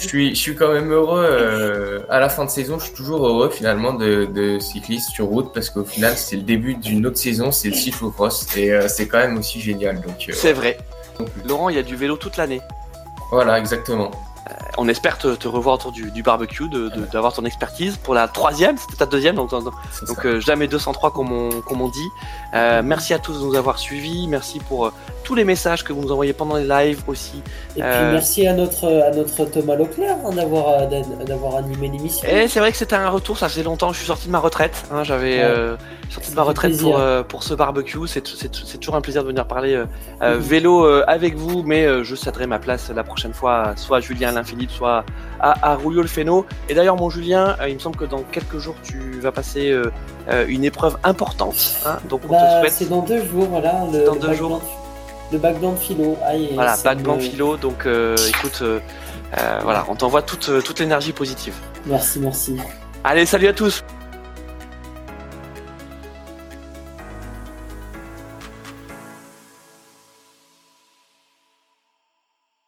je 0.00 0.08
suis, 0.08 0.34
je 0.34 0.40
suis 0.40 0.54
quand 0.54 0.72
même 0.72 0.90
heureux. 0.90 1.26
Euh, 1.28 2.00
à 2.08 2.18
la 2.18 2.30
fin 2.30 2.46
de 2.46 2.50
saison, 2.50 2.78
je 2.78 2.86
suis 2.86 2.94
toujours 2.94 3.26
heureux 3.26 3.50
finalement 3.50 3.92
de, 3.92 4.24
de 4.24 4.58
cycliste 4.58 5.10
sur 5.10 5.26
route 5.26 5.52
parce 5.52 5.68
qu'au 5.68 5.84
final, 5.84 6.16
c'est 6.16 6.36
le 6.36 6.42
début 6.42 6.74
d'une 6.74 7.06
autre 7.06 7.18
saison, 7.18 7.52
c'est 7.52 7.68
le 7.68 7.74
cyclocross 7.74 8.56
et 8.56 8.72
euh, 8.72 8.88
c'est 8.88 9.06
quand 9.06 9.18
même 9.18 9.36
aussi 9.38 9.60
génial. 9.60 10.00
Donc 10.00 10.30
c'est 10.32 10.54
vrai. 10.54 10.78
Donc, 11.18 11.28
Laurent, 11.44 11.68
il 11.68 11.76
y 11.76 11.78
a 11.78 11.82
du 11.82 11.96
vélo 11.96 12.16
toute 12.16 12.38
l'année. 12.38 12.62
Voilà, 13.30 13.58
exactement. 13.58 14.10
On 14.78 14.88
espère 14.88 15.18
te, 15.18 15.48
revoir 15.48 15.76
autour 15.76 15.92
du, 15.92 16.22
barbecue, 16.22 16.68
d'avoir 17.12 17.32
ton 17.32 17.44
expertise 17.44 17.96
pour 17.96 18.14
la 18.14 18.28
troisième, 18.28 18.76
c'était 18.76 18.96
ta 18.96 19.06
deuxième, 19.06 19.36
donc, 19.36 19.50
donc 19.50 20.26
euh, 20.26 20.40
jamais 20.40 20.68
203 20.68 21.12
comme 21.12 21.32
on, 21.32 21.60
comme 21.60 21.80
on 21.80 21.88
dit. 21.88 22.08
Euh, 22.54 22.82
merci 22.84 23.14
à 23.14 23.18
tous 23.18 23.40
de 23.40 23.44
nous 23.44 23.54
avoir 23.54 23.78
suivis, 23.78 24.26
merci 24.28 24.58
pour 24.60 24.86
euh, 24.86 24.92
tous 25.30 25.36
les 25.36 25.44
messages 25.44 25.84
que 25.84 25.92
vous 25.92 26.00
nous 26.00 26.10
envoyez 26.10 26.32
pendant 26.32 26.56
les 26.56 26.66
lives 26.66 27.02
aussi. 27.06 27.40
Et 27.76 27.82
puis 27.82 28.00
merci 28.10 28.48
à 28.48 28.52
notre, 28.52 28.88
à 28.88 29.12
notre 29.12 29.44
Thomas 29.44 29.76
Leclerc 29.76 30.16
hein, 30.26 30.34
d'avoir, 30.34 30.88
d'avoir 31.24 31.54
animé 31.54 31.86
l'émission. 31.86 32.28
Et 32.28 32.48
c'est 32.48 32.58
vrai 32.58 32.72
que 32.72 32.76
c'était 32.76 32.96
un 32.96 33.08
retour, 33.08 33.38
ça 33.38 33.48
faisait 33.48 33.62
longtemps, 33.62 33.92
je 33.92 33.98
suis 33.98 34.08
sorti 34.08 34.26
de 34.26 34.32
ma 34.32 34.40
retraite, 34.40 34.82
hein, 34.90 35.04
j'avais 35.04 35.40
sorti 36.08 36.32
de 36.32 36.34
ma 36.34 36.42
retraite 36.42 36.76
pour, 36.80 37.00
pour 37.28 37.44
ce 37.44 37.54
barbecue, 37.54 38.08
c'est, 38.08 38.22
toujours 38.80 38.96
un 38.96 39.00
plaisir 39.00 39.22
de 39.22 39.28
venir 39.28 39.46
parler 39.46 39.80
vélo 40.20 40.84
avec 41.06 41.36
vous, 41.36 41.62
mais 41.62 42.02
je 42.02 42.16
céderai 42.16 42.48
ma 42.48 42.58
place 42.58 42.90
la 42.90 43.04
prochaine 43.04 43.32
fois, 43.32 43.74
soit 43.76 43.98
à 43.98 44.00
Julien 44.00 44.32
L'Infini, 44.32 44.66
soit 44.68 45.04
à, 45.38 45.74
à 45.74 45.78
le 45.80 46.06
Féno. 46.08 46.44
Et 46.68 46.74
d'ailleurs, 46.74 46.96
mon 46.96 47.08
Julien, 47.08 47.56
il 47.68 47.74
me 47.74 47.78
semble 47.78 47.96
que 47.96 48.04
dans 48.04 48.22
quelques 48.32 48.58
jours, 48.58 48.74
tu 48.82 49.20
vas 49.20 49.30
passer 49.30 49.72
une 50.48 50.64
épreuve 50.64 50.98
importante. 51.04 51.76
Hein, 51.86 51.98
donc 52.08 52.22
on 52.24 52.28
te 52.28 52.32
bah, 52.32 52.60
souhaite. 52.62 52.72
C'est 52.72 52.88
dans 52.88 53.02
deux 53.02 53.24
jours, 53.24 53.46
voilà. 53.48 53.84
Le, 53.92 54.04
dans 54.04 54.16
deux 54.16 54.34
jours. 54.34 54.60
Le 55.32 55.38
bac 55.38 55.58
blanc 55.58 55.72
de 55.72 55.78
philo. 55.78 56.16
Ah, 56.24 56.32
voilà, 56.54 56.76
bac 56.82 57.02
blanc 57.02 57.16
de 57.16 57.22
philo. 57.22 57.56
Donc 57.56 57.86
écoute, 58.28 58.62
voilà, 59.62 59.84
on 59.88 59.94
t'envoie 59.94 60.22
toute, 60.22 60.50
toute 60.64 60.80
l'énergie 60.80 61.12
positive. 61.12 61.54
Merci, 61.86 62.20
merci. 62.20 62.56
Allez, 63.04 63.26
salut 63.26 63.48
à 63.48 63.52
tous 63.52 63.82